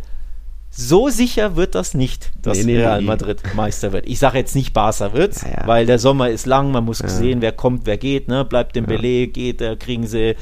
so 0.71 1.09
sicher 1.09 1.55
wird 1.55 1.75
das 1.75 1.93
nicht, 1.93 2.31
dass 2.41 2.57
nee, 2.57 2.63
nee, 2.63 2.77
Real 2.77 3.01
Madrid 3.01 3.39
Meister 3.53 3.91
wird. 3.91 4.07
Ich 4.07 4.17
sage 4.17 4.39
jetzt 4.39 4.55
nicht, 4.55 4.73
Barca 4.73 5.13
wird, 5.13 5.39
ja, 5.43 5.49
ja. 5.49 5.67
weil 5.67 5.85
der 5.85 5.99
Sommer 5.99 6.29
ist 6.29 6.47
lang, 6.47 6.71
man 6.71 6.85
muss 6.85 6.99
ja. 6.99 7.07
sehen, 7.07 7.41
wer 7.41 7.51
kommt, 7.51 7.85
wer 7.85 7.97
geht, 7.97 8.29
ne? 8.29 8.45
bleibt 8.45 8.75
dem 8.75 8.85
Belay, 8.85 9.27
geht, 9.27 9.61
da 9.61 9.75
kriegen 9.75 10.07
sie 10.07 10.35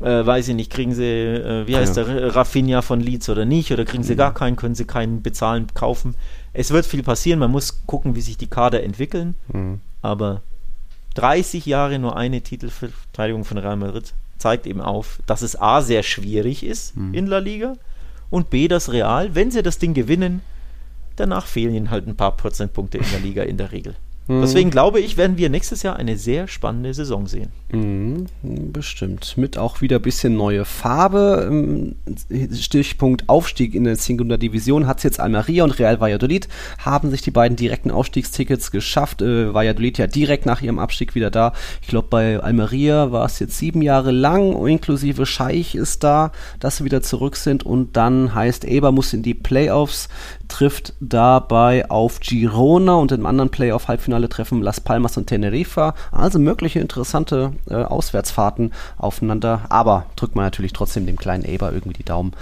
äh, 0.00 0.24
weiß 0.24 0.48
ich 0.48 0.54
nicht, 0.54 0.70
kriegen 0.70 0.94
sie, 0.94 1.04
äh, 1.04 1.66
wie 1.66 1.76
heißt 1.76 1.96
ja. 1.96 2.04
der, 2.04 2.34
Raffinia 2.34 2.82
von 2.82 3.00
Leeds 3.00 3.28
oder 3.28 3.44
nicht, 3.44 3.72
oder 3.72 3.84
kriegen 3.84 4.02
sie 4.02 4.14
mhm. 4.14 4.18
gar 4.18 4.34
keinen, 4.34 4.56
können 4.56 4.74
sie 4.74 4.84
keinen 4.84 5.22
bezahlen, 5.22 5.66
kaufen. 5.74 6.14
Es 6.52 6.70
wird 6.70 6.86
viel 6.86 7.02
passieren, 7.02 7.38
man 7.38 7.50
muss 7.50 7.86
gucken, 7.86 8.14
wie 8.14 8.20
sich 8.20 8.36
die 8.36 8.46
Kader 8.46 8.82
entwickeln, 8.82 9.34
mhm. 9.52 9.80
aber 10.02 10.42
30 11.14 11.66
Jahre 11.66 11.98
nur 11.98 12.16
eine 12.16 12.40
Titelverteidigung 12.40 13.44
von 13.44 13.58
Real 13.58 13.76
Madrid 13.76 14.14
zeigt 14.38 14.66
eben 14.66 14.80
auf, 14.80 15.18
dass 15.26 15.42
es 15.42 15.60
A 15.60 15.82
sehr 15.82 16.04
schwierig 16.04 16.64
ist 16.64 16.96
mhm. 16.96 17.12
in 17.12 17.26
La 17.26 17.38
Liga 17.38 17.74
und 18.30 18.50
B, 18.50 18.68
dass 18.68 18.92
Real, 18.92 19.34
wenn 19.34 19.50
sie 19.50 19.62
das 19.62 19.78
Ding 19.78 19.94
gewinnen, 19.94 20.42
danach 21.16 21.46
fehlen 21.46 21.74
ihnen 21.74 21.90
halt 21.90 22.06
ein 22.06 22.16
paar 22.16 22.36
Prozentpunkte 22.36 22.98
in 22.98 23.10
der 23.10 23.20
Liga 23.20 23.42
in 23.42 23.56
der 23.56 23.72
Regel. 23.72 23.96
Mhm. 24.28 24.42
Deswegen 24.42 24.70
glaube 24.70 25.00
ich, 25.00 25.16
werden 25.16 25.38
wir 25.38 25.48
nächstes 25.48 25.82
Jahr 25.82 25.96
eine 25.96 26.16
sehr 26.16 26.48
spannende 26.48 26.92
Saison 26.92 27.26
sehen. 27.26 27.48
Mhm, 27.72 28.26
bestimmt. 28.42 29.36
Mit 29.36 29.58
auch 29.58 29.80
wieder 29.80 29.96
ein 29.96 30.02
bisschen 30.02 30.36
neue 30.36 30.66
Farbe. 30.66 31.48
Ähm, 31.50 31.96
Stichpunkt 32.54 33.28
Aufstieg 33.28 33.74
in 33.74 33.84
der 33.84 33.96
Segunda 33.96 34.36
Division 34.36 34.86
hat 34.86 34.98
es 34.98 35.04
jetzt 35.04 35.20
Almeria 35.20 35.64
und 35.64 35.78
Real 35.78 36.00
Valladolid 36.00 36.48
haben 36.78 37.10
sich 37.10 37.22
die 37.22 37.30
beiden 37.30 37.56
direkten 37.56 37.90
Aufstiegstickets 37.90 38.70
geschafft. 38.70 39.22
Äh, 39.22 39.52
Valladolid 39.54 39.96
ja 39.98 40.06
direkt 40.06 40.44
nach 40.44 40.60
ihrem 40.60 40.78
Abstieg 40.78 41.14
wieder 41.14 41.30
da. 41.30 41.54
Ich 41.80 41.88
glaube, 41.88 42.08
bei 42.10 42.38
Almeria 42.38 43.12
war 43.12 43.24
es 43.24 43.38
jetzt 43.38 43.56
sieben 43.56 43.80
Jahre 43.80 44.10
lang, 44.10 44.54
inklusive 44.66 45.24
Scheich 45.24 45.74
ist 45.74 46.04
da, 46.04 46.32
dass 46.60 46.78
sie 46.78 46.84
wieder 46.84 47.02
zurück 47.02 47.36
sind 47.36 47.64
und 47.64 47.96
dann 47.96 48.34
heißt 48.34 48.66
Eber 48.66 48.92
muss 48.92 49.14
in 49.14 49.22
die 49.22 49.34
Playoffs 49.34 50.08
trifft 50.48 50.94
dabei 51.00 51.88
auf 51.90 52.20
Girona 52.20 52.94
und 52.94 53.12
im 53.12 53.26
anderen 53.26 53.50
Playoff-Halbfinale 53.50 54.28
treffen 54.28 54.62
Las 54.62 54.80
Palmas 54.80 55.16
und 55.16 55.26
Tenerife. 55.26 55.94
Also 56.10 56.38
mögliche 56.38 56.80
interessante 56.80 57.52
äh, 57.68 57.74
Auswärtsfahrten 57.74 58.72
aufeinander. 58.96 59.62
Aber 59.68 60.06
drückt 60.16 60.34
man 60.34 60.44
natürlich 60.44 60.72
trotzdem 60.72 61.06
dem 61.06 61.16
kleinen 61.16 61.44
Eber 61.44 61.72
irgendwie 61.72 61.98
die 61.98 62.04
Daumen, 62.04 62.32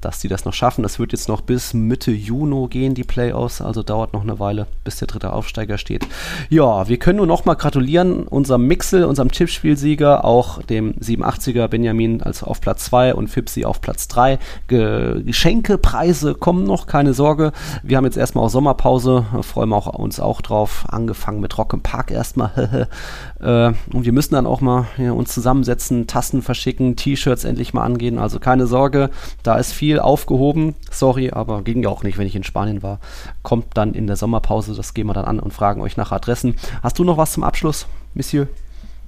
dass 0.00 0.20
die 0.20 0.28
das 0.28 0.44
noch 0.44 0.52
schaffen. 0.52 0.82
Das 0.82 0.98
wird 0.98 1.12
jetzt 1.12 1.28
noch 1.28 1.40
bis 1.40 1.74
Mitte 1.74 2.10
Juni 2.10 2.68
gehen, 2.68 2.94
die 2.94 3.04
Playoffs, 3.04 3.60
also 3.60 3.82
dauert 3.82 4.12
noch 4.12 4.22
eine 4.22 4.38
Weile, 4.38 4.66
bis 4.84 4.96
der 4.96 5.08
dritte 5.08 5.32
Aufsteiger 5.32 5.78
steht. 5.78 6.06
Ja, 6.48 6.88
wir 6.88 6.98
können 6.98 7.18
nur 7.18 7.26
noch 7.26 7.44
mal 7.44 7.54
gratulieren 7.54 8.24
unserem 8.26 8.66
Mixel, 8.66 9.04
unserem 9.04 9.30
Tippspielsieger, 9.30 10.24
auch 10.24 10.62
dem 10.62 10.94
87er 10.94 11.68
Benjamin 11.68 12.22
also 12.22 12.46
auf 12.46 12.60
Platz 12.60 12.84
2 12.86 13.14
und 13.14 13.28
Fipsi 13.28 13.64
auf 13.64 13.80
Platz 13.80 14.08
3. 14.08 14.38
Ge 14.68 15.22
Geschenkepreise 15.22 16.34
kommen 16.34 16.64
noch, 16.64 16.86
keine 16.86 17.14
Sorge. 17.14 17.52
Wir 17.82 17.96
haben 17.96 18.04
jetzt 18.04 18.16
erstmal 18.16 18.44
auch 18.44 18.50
Sommerpause, 18.50 19.26
freuen 19.42 19.70
wir 19.70 19.76
auch, 19.76 19.86
uns 19.86 20.20
auch 20.20 20.40
drauf. 20.40 20.84
Angefangen 20.88 21.40
mit 21.40 21.56
Rock 21.58 21.72
im 21.72 21.82
Park 21.82 22.10
erstmal. 22.10 22.88
äh, 23.40 23.72
und 23.92 24.04
wir 24.04 24.12
müssen 24.12 24.34
dann 24.34 24.46
auch 24.46 24.60
mal 24.60 24.86
ja, 24.98 25.12
uns 25.12 25.32
zusammensetzen, 25.32 26.06
Tassen 26.06 26.42
verschicken, 26.42 26.96
T-Shirts 26.96 27.44
endlich 27.44 27.72
mal 27.72 27.84
angehen. 27.84 28.18
Also 28.18 28.38
keine 28.38 28.66
Sorge, 28.66 29.10
da 29.42 29.56
ist 29.56 29.72
viel 29.72 29.98
aufgehoben. 29.98 30.74
Sorry, 30.90 31.30
aber 31.30 31.62
ging 31.62 31.82
ja 31.82 31.88
auch 31.88 32.02
nicht, 32.02 32.18
wenn 32.18 32.26
ich 32.26 32.36
in 32.36 32.44
Spanien 32.44 32.82
war. 32.82 33.00
Kommt 33.42 33.66
dann 33.74 33.94
in 33.94 34.06
der 34.06 34.16
Sommerpause, 34.16 34.74
das 34.74 34.94
gehen 34.94 35.06
wir 35.06 35.14
dann 35.14 35.24
an 35.24 35.40
und 35.40 35.52
fragen 35.52 35.80
euch 35.80 35.96
nach 35.96 36.12
Adressen. 36.12 36.56
Hast 36.82 36.98
du 36.98 37.04
noch 37.04 37.16
was 37.16 37.32
zum 37.32 37.44
Abschluss, 37.44 37.86
Monsieur? 38.14 38.48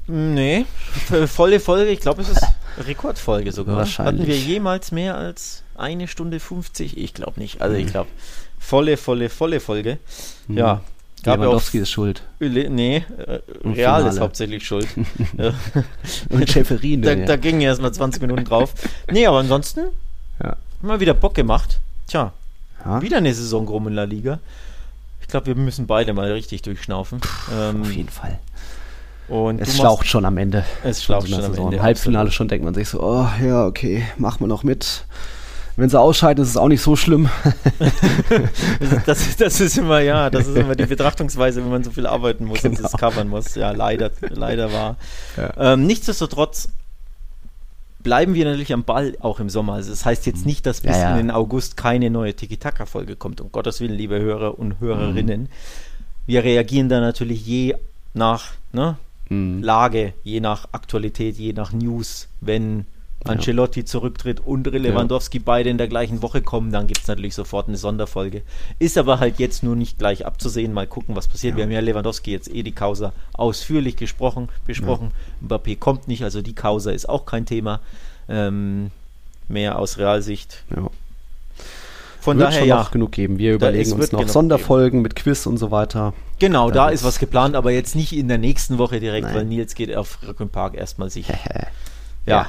Nee, 0.08 0.66
volle 1.26 1.60
Folge. 1.60 1.90
Ich 1.90 2.00
glaube, 2.00 2.22
es 2.22 2.28
ist 2.28 2.44
Rekordfolge 2.78 3.52
sogar. 3.52 3.76
Wahrscheinlich. 3.76 4.22
Hatten 4.22 4.26
wir 4.26 4.36
jemals 4.36 4.90
mehr 4.90 5.16
als 5.16 5.62
eine 5.76 6.08
Stunde 6.08 6.40
50? 6.40 6.96
Ich 6.96 7.14
glaube 7.14 7.38
nicht. 7.38 7.62
Also 7.62 7.76
ich 7.76 7.86
glaube, 7.86 8.08
volle, 8.58 8.96
volle, 8.96 9.28
volle 9.28 9.60
Folge. 9.60 9.98
Mhm. 10.48 10.58
Ja. 10.58 10.80
Lewandowski 11.24 11.78
ist 11.78 11.90
schuld. 11.90 12.22
Nee, 12.40 13.04
äh, 13.18 13.40
Real 13.64 14.06
ist 14.06 14.20
hauptsächlich 14.20 14.66
schuld. 14.66 14.88
und 16.30 16.50
Schäferin. 16.50 17.02
Da, 17.02 17.14
da 17.14 17.36
gingen 17.36 17.60
erst 17.60 17.80
mal 17.80 17.92
20 17.92 18.20
Minuten 18.22 18.44
drauf. 18.44 18.74
Nee, 19.10 19.26
aber 19.26 19.38
ansonsten 19.38 19.80
ja. 20.42 20.56
Mal 20.80 21.00
wieder 21.00 21.14
Bock 21.14 21.34
gemacht. 21.34 21.78
Tja, 22.08 22.32
ja. 22.84 23.02
wieder 23.02 23.18
eine 23.18 23.32
Saison 23.32 23.66
rum 23.68 23.86
in 23.88 23.94
La 23.94 24.04
Liga. 24.04 24.40
Ich 25.20 25.28
glaube, 25.28 25.46
wir 25.46 25.54
müssen 25.54 25.86
beide 25.86 26.12
mal 26.12 26.30
richtig 26.32 26.62
durchschnaufen. 26.62 27.20
Puh, 27.20 27.52
ähm, 27.54 27.82
auf 27.82 27.92
jeden 27.92 28.08
Fall. 28.08 28.38
Und 29.28 29.60
es 29.60 29.76
schlaucht 29.76 30.06
schon 30.06 30.24
am 30.24 30.36
Ende. 30.36 30.64
Es 30.82 31.04
schlaucht 31.04 31.28
schon 31.28 31.42
am 31.42 31.54
Ende. 31.54 31.76
Im 31.76 31.82
Halbfinale 31.82 32.22
absolut. 32.22 32.34
schon 32.34 32.48
denkt 32.48 32.64
man 32.64 32.74
sich 32.74 32.88
so, 32.88 33.00
oh 33.00 33.28
ja, 33.42 33.64
okay, 33.64 34.04
machen 34.18 34.40
wir 34.40 34.48
noch 34.48 34.64
mit. 34.64 35.04
Wenn 35.76 35.88
sie 35.88 35.98
ausscheiden, 35.98 36.42
ist 36.42 36.50
es 36.50 36.56
auch 36.56 36.68
nicht 36.68 36.82
so 36.82 36.96
schlimm. 36.96 37.30
das, 39.06 39.36
das, 39.36 39.60
ist 39.60 39.78
immer, 39.78 40.00
ja, 40.00 40.28
das 40.28 40.46
ist 40.46 40.56
immer 40.56 40.74
die 40.74 40.86
Betrachtungsweise, 40.86 41.62
wenn 41.62 41.70
man 41.70 41.82
so 41.82 41.90
viel 41.90 42.06
arbeiten 42.06 42.44
muss 42.44 42.62
genau. 42.62 42.78
und 42.78 42.84
es 42.84 42.92
covern 42.92 43.28
muss. 43.28 43.54
Ja, 43.54 43.70
leider, 43.72 44.10
leider 44.20 44.72
war. 44.72 44.96
Ja. 45.36 45.72
Ähm, 45.72 45.86
nichtsdestotrotz 45.86 46.68
bleiben 48.02 48.34
wir 48.34 48.44
natürlich 48.44 48.72
am 48.72 48.84
Ball 48.84 49.16
auch 49.20 49.40
im 49.40 49.48
Sommer. 49.48 49.74
Also 49.74 49.90
das 49.90 50.04
heißt 50.04 50.26
jetzt 50.26 50.40
mhm. 50.40 50.46
nicht, 50.46 50.66
dass 50.66 50.80
bis 50.82 50.92
ja, 50.92 51.02
ja. 51.02 51.10
in 51.12 51.28
den 51.28 51.30
August 51.30 51.76
keine 51.76 52.10
neue 52.10 52.34
Tiki-Taka-Folge 52.34 53.16
kommt. 53.16 53.40
Um 53.40 53.50
Gottes 53.52 53.80
Willen, 53.80 53.94
liebe 53.94 54.20
Hörer 54.20 54.58
und 54.58 54.80
Hörerinnen. 54.80 55.42
Mhm. 55.42 55.48
Wir 56.26 56.44
reagieren 56.44 56.88
da 56.88 57.00
natürlich 57.00 57.46
je 57.46 57.74
nach 58.14 58.52
ne, 58.72 58.96
mhm. 59.28 59.62
Lage, 59.62 60.12
je 60.22 60.40
nach 60.40 60.68
Aktualität, 60.72 61.36
je 61.36 61.52
nach 61.52 61.72
News, 61.72 62.28
wenn 62.40 62.86
Ancelotti 63.24 63.80
ja. 63.80 63.86
zurücktritt 63.86 64.40
und 64.40 64.66
Lewandowski 64.66 65.38
ja. 65.38 65.42
beide 65.44 65.70
in 65.70 65.78
der 65.78 65.88
gleichen 65.88 66.22
Woche 66.22 66.42
kommen, 66.42 66.72
dann 66.72 66.86
gibt 66.86 67.02
es 67.02 67.08
natürlich 67.08 67.34
sofort 67.34 67.68
eine 67.68 67.76
Sonderfolge. 67.76 68.42
Ist 68.78 68.98
aber 68.98 69.20
halt 69.20 69.38
jetzt 69.38 69.62
nur 69.62 69.76
nicht 69.76 69.98
gleich 69.98 70.26
abzusehen. 70.26 70.72
Mal 70.72 70.86
gucken, 70.86 71.16
was 71.16 71.28
passiert. 71.28 71.52
Ja. 71.52 71.58
Wir 71.58 71.64
haben 71.64 71.72
ja 71.72 71.80
Lewandowski 71.80 72.30
jetzt 72.30 72.52
eh 72.52 72.62
die 72.62 72.72
Causa 72.72 73.12
ausführlich 73.32 73.96
gesprochen, 73.96 74.48
besprochen. 74.66 75.12
Mbappé 75.46 75.78
kommt 75.78 76.08
nicht, 76.08 76.22
also 76.22 76.42
die 76.42 76.54
Causa 76.54 76.90
ist 76.90 77.08
auch 77.08 77.26
kein 77.26 77.46
Thema. 77.46 77.80
Ähm, 78.28 78.90
mehr 79.48 79.78
aus 79.78 79.98
Realsicht. 79.98 80.64
Ja. 80.74 80.88
Von 82.20 82.38
wird 82.38 82.50
daher 82.50 82.60
schon 82.60 82.68
ja. 82.68 82.76
noch 82.76 82.92
genug 82.92 83.12
geben. 83.12 83.38
Wir 83.38 83.54
überlegen 83.54 83.92
uns 83.92 84.12
noch 84.12 84.28
Sonderfolgen 84.28 84.98
geben. 84.98 85.02
mit 85.02 85.16
Quiz 85.16 85.44
und 85.46 85.58
so 85.58 85.72
weiter. 85.72 86.14
Genau, 86.38 86.70
da, 86.70 86.86
da 86.86 86.88
ist 86.90 87.02
was 87.02 87.18
geplant, 87.18 87.56
aber 87.56 87.72
jetzt 87.72 87.96
nicht 87.96 88.12
in 88.12 88.28
der 88.28 88.38
nächsten 88.38 88.78
Woche 88.78 89.00
direkt, 89.00 89.26
Nein. 89.26 89.34
weil 89.34 89.44
Nils 89.44 89.74
geht 89.74 89.94
auf 89.94 90.18
Rücken 90.26 90.48
Park 90.48 90.74
erstmal 90.74 91.10
sich. 91.10 91.26
ja, 92.26 92.48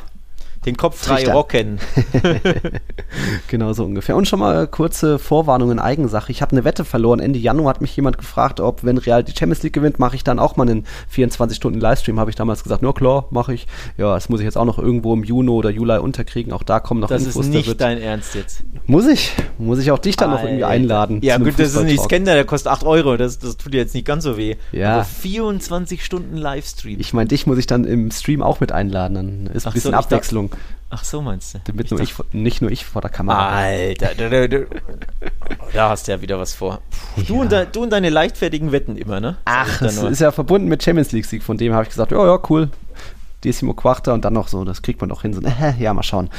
den 0.66 0.78
Kopf 0.78 1.06
frei 1.06 1.16
Trichter. 1.16 1.34
rocken. 1.34 1.80
genau 3.48 3.74
so 3.74 3.84
ungefähr. 3.86 4.16
Und 4.16 4.28
schon 4.28 4.40
mal 4.40 4.68
kurze 4.68 5.20
Vorwarnung 5.20 5.72
in 5.72 5.80
Eigensache. 5.80 6.32
Ich 6.32 6.42
habe 6.42 6.52
eine 6.52 6.64
Wette 6.64 6.86
verloren. 6.86 7.20
Ende 7.20 7.40
Januar 7.40 7.70
hat 7.72 7.82
mich 7.82 7.96
jemand 7.96 8.18
gefragt, 8.18 8.60
ob, 8.60 8.84
wenn 8.84 8.98
Real 8.98 9.24
die 9.24 9.34
Champions 9.38 9.64
League 9.64 9.74
gewinnt, 9.74 10.00
mache 10.00 10.16
ich 10.16 10.24
dann 10.24 10.40
auch 10.40 10.56
mal 10.56 10.70
einen 10.70 10.86
24-Stunden-Livestream. 11.14 12.20
Habe 12.20 12.30
ich 12.30 12.36
damals 12.36 12.64
gesagt, 12.64 12.82
nur 12.82 12.94
klar, 12.94 13.28
mache 13.32 13.54
ich. 13.54 13.68
Ja, 13.98 14.14
das 14.14 14.30
muss 14.30 14.40
ich 14.40 14.46
jetzt 14.46 14.58
auch 14.58 14.66
noch 14.66 14.80
irgendwo 14.80 15.14
im 15.14 15.24
Juni 15.24 15.50
oder 15.50 15.70
Juli 15.70 15.98
unterkriegen. 15.98 16.54
Auch 16.54 16.64
da 16.64 16.80
kommen 16.80 17.02
noch 17.02 17.10
das 17.10 17.26
Infos. 17.26 17.48
Das 17.48 17.48
ist 17.48 17.54
nicht 17.54 17.82
dein 17.82 18.00
Ernst 18.00 18.36
jetzt. 18.36 18.64
Muss 18.86 19.08
ich? 19.08 19.32
Muss 19.58 19.80
ich 19.80 19.92
auch 19.92 20.00
dich 20.00 20.16
dann 20.16 20.30
Alter. 20.30 20.42
noch 20.42 20.50
irgendwie 20.50 20.66
einladen? 20.66 21.20
Ja, 21.22 21.38
gut, 21.38 21.54
das 21.58 21.76
ist 21.76 21.84
nicht 21.84 22.02
Scanner, 22.02 22.34
der 22.34 22.46
kostet 22.46 22.72
8 22.72 22.86
Euro. 22.86 23.18
Das, 23.18 23.40
das 23.40 23.58
tut 23.58 23.74
dir 23.74 23.78
jetzt 23.78 23.94
nicht 23.94 24.06
ganz 24.06 24.24
so 24.24 24.38
weh. 24.38 24.56
Ja. 24.72 24.96
Aber 24.96 25.06
24 25.06 26.04
Stunden 26.04 26.38
Livestream. 26.38 27.00
Ich 27.00 27.14
meine, 27.14 27.28
dich 27.28 27.48
muss 27.48 27.58
ich 27.58 27.68
dann 27.68 27.86
im 27.86 28.12
Stream 28.12 28.42
auch 28.42 28.60
mit 28.60 28.72
einladen. 28.72 29.16
Dann 29.16 29.48
ist 29.54 29.68
ein 29.68 29.74
bisschen 29.74 29.92
so, 29.92 29.98
Abwechslung. 29.98 30.52
Ach 30.96 31.04
so, 31.04 31.24
meinst 31.24 31.56
du? 31.56 31.60
Damit 31.64 31.90
nur 31.90 32.00
ich, 32.02 32.14
nicht 32.34 32.62
nur 32.62 32.70
ich 32.70 32.86
vor 32.86 33.02
der 33.02 33.10
Kamera. 33.10 33.50
Alter, 33.50 34.12
da, 34.16 34.48
da, 34.48 34.48
da 35.74 35.90
hast 35.90 36.08
du 36.08 36.12
ja 36.12 36.22
wieder 36.22 36.40
was 36.40 36.54
vor. 36.54 36.82
Du, 37.28 37.36
ja. 37.36 37.42
und 37.42 37.52
de, 37.52 37.66
du, 37.72 37.82
und 37.82 37.90
deine 37.90 38.12
leichtfertigen 38.12 38.72
Wetten 38.72 38.96
immer, 38.96 39.20
ne? 39.20 39.38
Ach, 39.46 39.80
das 39.80 39.98
ist 39.98 40.22
ja 40.22 40.32
verbunden 40.32 40.68
mit 40.68 40.84
Champions 40.84 41.12
League-Sieg. 41.12 41.42
Von 41.42 41.58
dem 41.58 41.74
habe 41.74 41.84
ich 41.84 41.90
gesagt, 41.90 42.12
ja, 42.12 42.24
ja, 42.24 42.40
cool. 42.48 42.70
Decimo 43.44 43.74
Quarta 43.74 44.14
und 44.14 44.24
dann 44.24 44.34
noch 44.34 44.48
so, 44.48 44.64
das 44.64 44.84
kriegt 44.84 45.02
man 45.02 45.10
doch 45.10 45.24
hin. 45.24 45.34
So, 45.34 45.42
äh, 45.42 45.74
ja, 45.80 45.94
mal 45.96 46.04
schauen. 46.04 46.30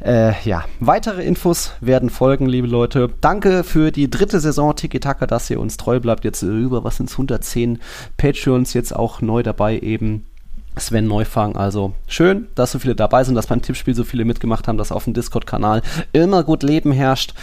Äh, 0.00 0.32
ja, 0.44 0.64
weitere 0.78 1.24
Infos 1.24 1.72
werden 1.80 2.08
folgen, 2.08 2.46
liebe 2.46 2.68
Leute. 2.68 3.10
Danke 3.20 3.64
für 3.64 3.90
die 3.90 4.08
dritte 4.08 4.38
Saison 4.38 4.76
Tiki 4.76 5.00
Taka, 5.00 5.26
dass 5.26 5.50
ihr 5.50 5.58
uns 5.58 5.76
treu 5.76 5.98
bleibt. 5.98 6.24
Jetzt 6.24 6.42
über, 6.42 6.84
was 6.84 6.98
sind 6.98 7.10
110 7.10 7.80
Patreons 8.16 8.74
jetzt 8.74 8.94
auch 8.94 9.20
neu 9.20 9.42
dabei 9.42 9.78
eben 9.78 10.26
Sven 10.76 11.06
Neufang. 11.06 11.56
Also 11.56 11.94
schön, 12.06 12.48
dass 12.54 12.72
so 12.72 12.78
viele 12.78 12.94
dabei 12.94 13.24
sind, 13.24 13.34
dass 13.34 13.46
beim 13.46 13.62
Tippspiel 13.62 13.94
so 13.94 14.04
viele 14.04 14.24
mitgemacht 14.24 14.68
haben, 14.68 14.78
dass 14.78 14.92
auf 14.92 15.04
dem 15.04 15.14
Discord-Kanal 15.14 15.82
immer 16.12 16.42
gut 16.42 16.62
Leben 16.62 16.92
herrscht. 16.92 17.34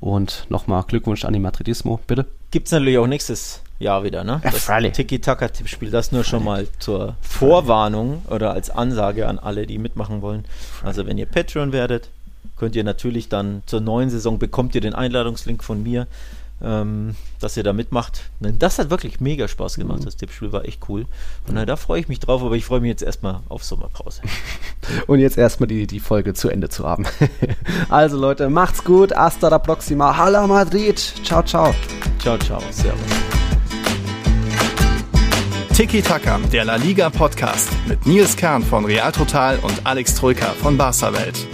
Und 0.00 0.46
nochmal 0.48 0.84
Glückwunsch 0.86 1.24
an 1.24 1.32
die 1.32 1.38
Madridismo, 1.38 2.00
bitte. 2.06 2.26
Gibt 2.50 2.66
es 2.66 2.72
natürlich 2.72 2.98
auch 2.98 3.06
nächstes 3.06 3.62
Jahr 3.78 4.04
wieder, 4.04 4.24
ne? 4.24 4.40
Ja, 4.44 4.50
das 4.50 4.66
Tiki-Taka-Tippspiel, 4.66 5.90
das 5.90 6.12
nur 6.12 6.24
schon 6.24 6.44
mal 6.44 6.66
zur 6.78 7.16
Vorwarnung 7.20 8.22
oder 8.28 8.52
als 8.52 8.70
Ansage 8.70 9.26
an 9.28 9.38
alle, 9.38 9.66
die 9.66 9.78
mitmachen 9.78 10.22
wollen. 10.22 10.44
Also 10.82 11.06
wenn 11.06 11.18
ihr 11.18 11.26
Patreon 11.26 11.72
werdet, 11.72 12.08
könnt 12.56 12.76
ihr 12.76 12.84
natürlich 12.84 13.28
dann 13.28 13.62
zur 13.66 13.80
neuen 13.80 14.10
Saison 14.10 14.38
bekommt 14.38 14.74
ihr 14.74 14.80
den 14.80 14.94
Einladungslink 14.94 15.62
von 15.62 15.82
mir 15.82 16.06
ähm, 16.62 17.14
dass 17.40 17.56
ihr 17.56 17.62
da 17.62 17.72
mitmacht. 17.72 18.30
Das 18.40 18.78
hat 18.78 18.90
wirklich 18.90 19.20
mega 19.20 19.48
Spaß 19.48 19.76
gemacht. 19.76 20.00
Mhm. 20.00 20.04
Das 20.04 20.16
Tippspiel 20.16 20.52
war 20.52 20.64
echt 20.64 20.88
cool. 20.88 21.06
Und 21.46 21.54
mhm. 21.54 21.66
da 21.66 21.76
freue 21.76 22.00
ich 22.00 22.08
mich 22.08 22.20
drauf, 22.20 22.42
aber 22.42 22.54
ich 22.56 22.64
freue 22.64 22.80
mich 22.80 22.88
jetzt 22.88 23.02
erstmal 23.02 23.40
auf 23.48 23.64
Sommerpause. 23.64 24.22
Und 25.06 25.20
jetzt 25.20 25.36
erstmal 25.36 25.66
die, 25.66 25.86
die 25.86 26.00
Folge 26.00 26.34
zu 26.34 26.48
Ende 26.48 26.68
zu 26.68 26.86
haben. 26.86 27.04
also 27.88 28.18
Leute, 28.18 28.48
macht's 28.48 28.84
gut. 28.84 29.14
Hasta 29.14 29.48
la 29.48 29.58
próxima. 29.58 30.16
Hala 30.16 30.46
Madrid. 30.46 30.98
Ciao, 31.24 31.42
ciao. 31.42 31.74
Ciao, 32.20 32.38
ciao. 32.38 32.60
Servus. 32.70 33.00
Tiki 35.76 36.00
Taka, 36.00 36.38
der 36.50 36.64
La 36.64 36.76
Liga 36.76 37.10
Podcast 37.10 37.68
mit 37.86 38.06
Nils 38.06 38.34
Kern 38.34 38.62
von 38.62 38.86
Real 38.86 39.12
Total 39.12 39.58
und 39.58 39.74
Alex 39.84 40.14
Troika 40.14 40.46
von 40.62 40.78
Barca 40.78 41.12
Welt. 41.12 41.46